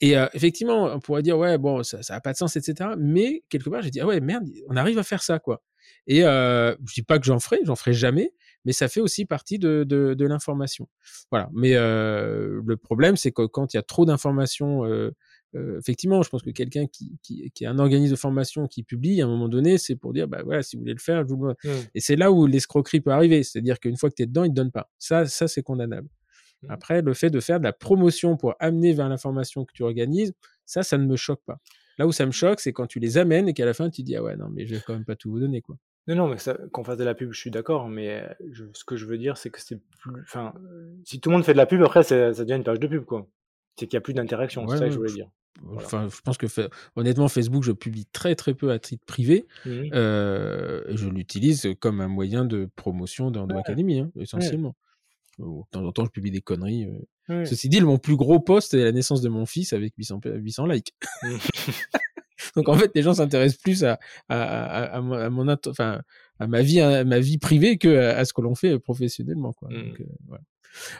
et 0.00 0.16
euh, 0.16 0.26
effectivement, 0.32 0.84
on 0.84 1.00
pourrait 1.00 1.22
dire, 1.22 1.38
ouais, 1.38 1.58
bon, 1.58 1.82
ça 1.82 1.98
n'a 2.08 2.20
pas 2.20 2.32
de 2.32 2.38
sens, 2.38 2.56
etc. 2.56 2.90
Mais 2.98 3.44
quelque 3.48 3.68
part, 3.68 3.82
j'ai 3.82 3.90
dit, 3.90 4.00
ah 4.00 4.06
ouais, 4.06 4.20
merde, 4.20 4.44
on 4.68 4.76
arrive 4.76 4.98
à 4.98 5.02
faire 5.02 5.22
ça, 5.22 5.38
quoi. 5.38 5.62
Et 6.06 6.24
euh, 6.24 6.74
je 6.86 6.94
dis 6.94 7.02
pas 7.02 7.18
que 7.18 7.26
j'en 7.26 7.38
ferai, 7.38 7.60
j'en 7.64 7.76
ferai 7.76 7.92
jamais, 7.92 8.32
mais 8.64 8.72
ça 8.72 8.88
fait 8.88 9.00
aussi 9.00 9.26
partie 9.26 9.58
de, 9.58 9.84
de, 9.86 10.14
de 10.14 10.26
l'information. 10.26 10.88
Voilà. 11.30 11.48
Mais 11.52 11.74
euh, 11.74 12.60
le 12.64 12.76
problème, 12.76 13.16
c'est 13.16 13.32
que 13.32 13.46
quand 13.46 13.74
il 13.74 13.76
y 13.76 13.80
a 13.80 13.82
trop 13.82 14.04
d'informations 14.06 14.84
euh, 14.84 15.10
euh, 15.56 15.78
effectivement, 15.78 16.22
je 16.22 16.30
pense 16.30 16.42
que 16.42 16.50
quelqu'un 16.50 16.86
qui, 16.86 17.18
qui, 17.22 17.50
qui, 17.52 17.64
est 17.64 17.66
un 17.66 17.78
organisme 17.78 18.12
de 18.12 18.18
formation 18.18 18.68
qui 18.68 18.82
publie, 18.82 19.20
à 19.20 19.24
un 19.24 19.28
moment 19.28 19.48
donné, 19.48 19.78
c'est 19.78 19.96
pour 19.96 20.12
dire, 20.12 20.28
bah 20.28 20.42
voilà, 20.44 20.62
si 20.62 20.76
vous 20.76 20.82
voulez 20.82 20.94
le 20.94 21.00
faire, 21.00 21.22
je 21.22 21.34
vous 21.34 21.44
le... 21.44 21.54
Mmh. 21.64 21.68
Et 21.94 22.00
c'est 22.00 22.16
là 22.16 22.30
où 22.30 22.46
l'escroquerie 22.46 23.00
peut 23.00 23.10
arriver. 23.10 23.42
C'est-à-dire 23.42 23.80
qu'une 23.80 23.96
fois 23.96 24.10
que 24.10 24.14
tu 24.14 24.22
es 24.22 24.26
dedans, 24.26 24.44
ils 24.44 24.50
te 24.50 24.54
donnent 24.54 24.70
pas. 24.70 24.90
Ça, 24.98 25.26
ça 25.26 25.48
c'est 25.48 25.62
condamnable. 25.62 26.08
Mmh. 26.62 26.70
Après, 26.70 27.02
le 27.02 27.14
fait 27.14 27.30
de 27.30 27.40
faire 27.40 27.58
de 27.58 27.64
la 27.64 27.72
promotion 27.72 28.36
pour 28.36 28.54
amener 28.60 28.92
vers 28.92 29.08
l'information 29.08 29.64
que 29.64 29.72
tu 29.72 29.82
organises, 29.82 30.32
ça, 30.66 30.82
ça 30.82 30.98
ne 30.98 31.06
me 31.06 31.16
choque 31.16 31.42
pas. 31.44 31.58
Là 31.98 32.06
où 32.06 32.12
ça 32.12 32.24
me 32.24 32.32
choque, 32.32 32.60
c'est 32.60 32.72
quand 32.72 32.86
tu 32.86 32.98
les 32.98 33.18
amènes 33.18 33.48
et 33.48 33.54
qu'à 33.54 33.66
la 33.66 33.74
fin, 33.74 33.90
tu 33.90 34.02
dis, 34.02 34.16
ah 34.16 34.22
ouais, 34.22 34.36
non, 34.36 34.48
mais 34.50 34.66
je 34.66 34.74
vais 34.74 34.80
quand 34.86 34.94
même 34.94 35.04
pas 35.04 35.16
tout 35.16 35.30
vous 35.30 35.40
donner, 35.40 35.60
quoi. 35.60 35.76
Non, 36.06 36.16
non, 36.16 36.28
mais 36.28 36.36
qu'on 36.72 36.82
fasse 36.82 36.96
de 36.96 37.04
la 37.04 37.14
pub, 37.14 37.30
je 37.32 37.38
suis 37.38 37.50
d'accord, 37.50 37.88
mais 37.88 38.24
ce 38.72 38.84
que 38.84 38.96
je 38.96 39.04
veux 39.04 39.18
dire, 39.18 39.36
c'est 39.36 39.50
que 39.50 39.60
c'est 39.60 39.78
plus. 40.00 40.22
Enfin, 40.22 40.54
si 41.04 41.20
tout 41.20 41.28
le 41.30 41.36
monde 41.36 41.44
fait 41.44 41.52
de 41.52 41.58
la 41.58 41.66
pub, 41.66 41.82
après, 41.82 42.02
ça 42.02 42.32
devient 42.32 42.54
une 42.54 42.64
page 42.64 42.80
de 42.80 42.86
pub, 42.86 43.04
quoi. 43.04 43.28
C'est 43.76 43.86
qu'il 43.86 43.96
n'y 43.96 43.98
a 43.98 44.00
plus 44.00 44.14
d'interaction, 44.14 44.66
c'est 44.66 44.78
ça 44.78 44.86
que 44.86 44.92
je 44.92 44.96
voulais 44.96 45.12
dire. 45.12 45.28
Enfin, 45.76 46.08
je 46.08 46.20
pense 46.22 46.38
que 46.38 46.46
honnêtement, 46.96 47.28
Facebook, 47.28 47.62
je 47.62 47.72
publie 47.72 48.06
très 48.06 48.34
très 48.34 48.54
peu 48.54 48.70
à 48.70 48.78
titre 48.78 49.04
privé. 49.04 49.46
Mmh 49.66 49.90
euh, 49.92 50.82
je 50.88 51.08
l'utilise 51.08 51.68
comme 51.80 52.00
un 52.00 52.08
moyen 52.08 52.44
de 52.44 52.68
promotion 52.76 53.30
dans, 53.30 53.46
l'académie, 53.46 54.00
hein, 54.00 54.10
essentiellement. 54.18 54.74
De 55.40 55.70
temps 55.70 55.84
en 55.84 55.92
temps, 55.92 56.04
je 56.04 56.10
publie 56.10 56.30
des 56.30 56.40
conneries. 56.40 56.86
Euh. 57.30 57.44
Ceci 57.44 57.68
dit, 57.68 57.80
mon 57.80 57.98
plus 57.98 58.16
gros 58.16 58.40
post 58.40 58.74
est 58.74 58.84
la 58.84 58.92
naissance 58.92 59.22
de 59.22 59.28
mon 59.28 59.46
fils 59.46 59.72
avec 59.72 59.94
800, 59.96 60.20
800 60.24 60.66
likes. 60.66 60.92
Donc 62.56 62.68
en 62.68 62.74
fait, 62.74 62.90
les 62.94 63.02
gens 63.02 63.14
s'intéressent 63.14 63.60
plus 63.60 63.84
à, 63.84 63.98
à, 64.28 64.96
à, 64.96 65.00
mon, 65.00 65.48
enfin, 65.66 66.00
à 66.38 66.46
ma 66.46 66.62
vie, 66.62 66.80
à 66.80 67.04
ma 67.04 67.20
vie 67.20 67.38
privée 67.38 67.78
que 67.78 67.96
à, 67.96 68.24
ce 68.24 68.32
que 68.32 68.40
l'on 68.40 68.54
fait 68.54 68.78
professionnellement. 68.78 69.52
Quoi. 69.52 69.68
Mmh. 69.70 69.74
Donc, 69.74 70.00
euh, 70.00 70.04
voilà. 70.28 70.42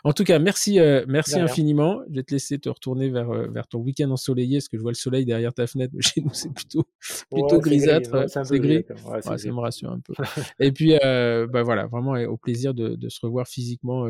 En 0.04 0.12
tout 0.12 0.24
cas, 0.24 0.38
merci, 0.38 0.78
euh, 0.80 1.04
merci 1.08 1.38
infiniment. 1.38 2.00
Je 2.10 2.16
vais 2.16 2.22
te 2.22 2.32
laisser 2.32 2.58
te 2.58 2.68
retourner 2.68 3.08
vers, 3.08 3.30
euh, 3.30 3.48
vers 3.48 3.66
ton 3.66 3.78
week-end 3.78 4.10
ensoleillé, 4.10 4.58
parce 4.58 4.68
que 4.68 4.76
je 4.76 4.82
vois 4.82 4.90
le 4.90 4.96
soleil 4.96 5.24
derrière 5.24 5.54
ta 5.54 5.66
fenêtre. 5.66 5.92
Mais 5.94 6.02
chez 6.02 6.20
nous, 6.20 6.32
c'est 6.32 6.52
plutôt, 6.52 6.84
plutôt 7.30 7.60
grisâtre. 7.60 8.24
C'est 8.28 8.58
gris. 8.58 8.84
Ouais, 9.06 9.22
ça 9.22 9.36
me 9.36 9.60
rassure 9.60 9.90
un 9.90 10.00
peu. 10.00 10.14
et 10.60 10.72
puis, 10.72 10.98
euh, 11.04 11.46
bah 11.46 11.62
voilà, 11.62 11.86
vraiment 11.86 12.12
au 12.12 12.36
plaisir 12.36 12.74
de, 12.74 12.96
de 12.96 13.08
se 13.08 13.20
revoir 13.22 13.46
physiquement 13.46 14.06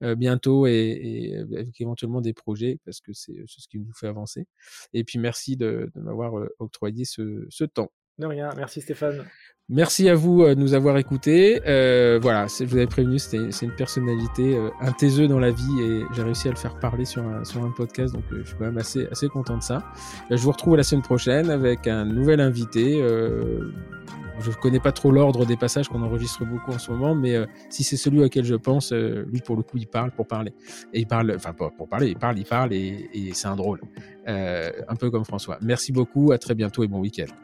bientôt 0.00 0.66
et, 0.66 0.72
et, 0.72 1.36
avec 1.36 1.80
éventuellement 1.80 2.20
des 2.20 2.32
projets, 2.32 2.78
parce 2.84 3.00
que 3.00 3.12
c'est 3.12 3.44
ce 3.46 3.68
qui 3.68 3.78
nous 3.78 3.92
fait 3.94 4.08
avancer. 4.08 4.46
Et 4.92 5.04
puis, 5.04 5.18
merci 5.18 5.56
de, 5.56 5.90
de 5.94 6.00
m'avoir 6.00 6.34
octroyé 6.58 7.04
ce, 7.04 7.46
ce 7.48 7.64
temps. 7.64 7.90
De 8.18 8.26
rien. 8.26 8.50
Merci 8.56 8.80
Stéphane. 8.80 9.26
Merci 9.68 10.08
à 10.08 10.14
vous 10.14 10.42
euh, 10.42 10.54
de 10.54 10.60
nous 10.60 10.74
avoir 10.74 10.96
écoutés. 10.96 11.60
Euh, 11.66 12.20
voilà, 12.22 12.46
je 12.46 12.64
vous 12.66 12.76
avais 12.76 12.86
prévenu, 12.86 13.18
c'est 13.18 13.36
une 13.62 13.74
personnalité, 13.74 14.56
euh, 14.56 14.70
un 14.80 14.92
taiseux 14.92 15.26
dans 15.26 15.40
la 15.40 15.50
vie 15.50 15.80
et 15.82 16.02
j'ai 16.14 16.22
réussi 16.22 16.46
à 16.46 16.52
le 16.52 16.56
faire 16.56 16.78
parler 16.78 17.04
sur 17.04 17.26
un, 17.26 17.42
sur 17.42 17.64
un 17.64 17.72
podcast, 17.72 18.14
donc 18.14 18.22
euh, 18.30 18.42
je 18.42 18.46
suis 18.46 18.56
quand 18.56 18.66
même 18.66 18.78
assez, 18.78 19.08
assez 19.10 19.26
content 19.26 19.56
de 19.56 19.64
ça. 19.64 19.82
je 20.30 20.36
vous 20.36 20.52
retrouve 20.52 20.76
la 20.76 20.84
semaine 20.84 21.02
prochaine 21.02 21.50
avec 21.50 21.88
un 21.88 22.04
nouvel 22.04 22.40
invité. 22.40 22.92
je 24.38 24.50
ne 24.50 24.54
connais 24.62 24.78
pas 24.78 24.92
trop 24.92 25.10
l'ordre 25.10 25.44
des 25.44 25.56
passages 25.56 25.88
qu'on 25.88 26.02
enregistre 26.02 26.44
beaucoup 26.44 26.70
en 26.70 26.78
ce 26.78 26.92
moment, 26.92 27.16
mais 27.16 27.34
si 27.68 27.82
c'est 27.82 27.96
celui 27.96 28.22
auquel 28.22 28.44
je 28.44 28.54
pense, 28.54 28.92
lui 28.92 29.40
pour 29.40 29.56
le 29.56 29.64
coup, 29.64 29.78
il 29.78 29.88
parle 29.88 30.12
pour 30.12 30.28
parler. 30.28 30.52
Et 30.92 31.00
il 31.00 31.08
parle, 31.08 31.32
enfin 31.34 31.52
pour, 31.52 31.72
pour 31.72 31.88
parler, 31.88 32.10
il 32.10 32.16
parle, 32.16 32.38
il 32.38 32.44
parle 32.46 32.72
et, 32.72 33.10
et 33.12 33.30
c'est 33.34 33.48
un 33.48 33.56
drôle. 33.56 33.80
un 34.28 34.96
peu 34.96 35.10
comme 35.10 35.24
François. 35.24 35.58
Merci 35.60 35.90
beaucoup, 35.90 36.30
à 36.30 36.38
très 36.38 36.54
bientôt 36.54 36.84
et 36.84 36.86
bon 36.86 37.00
week-end. 37.00 37.34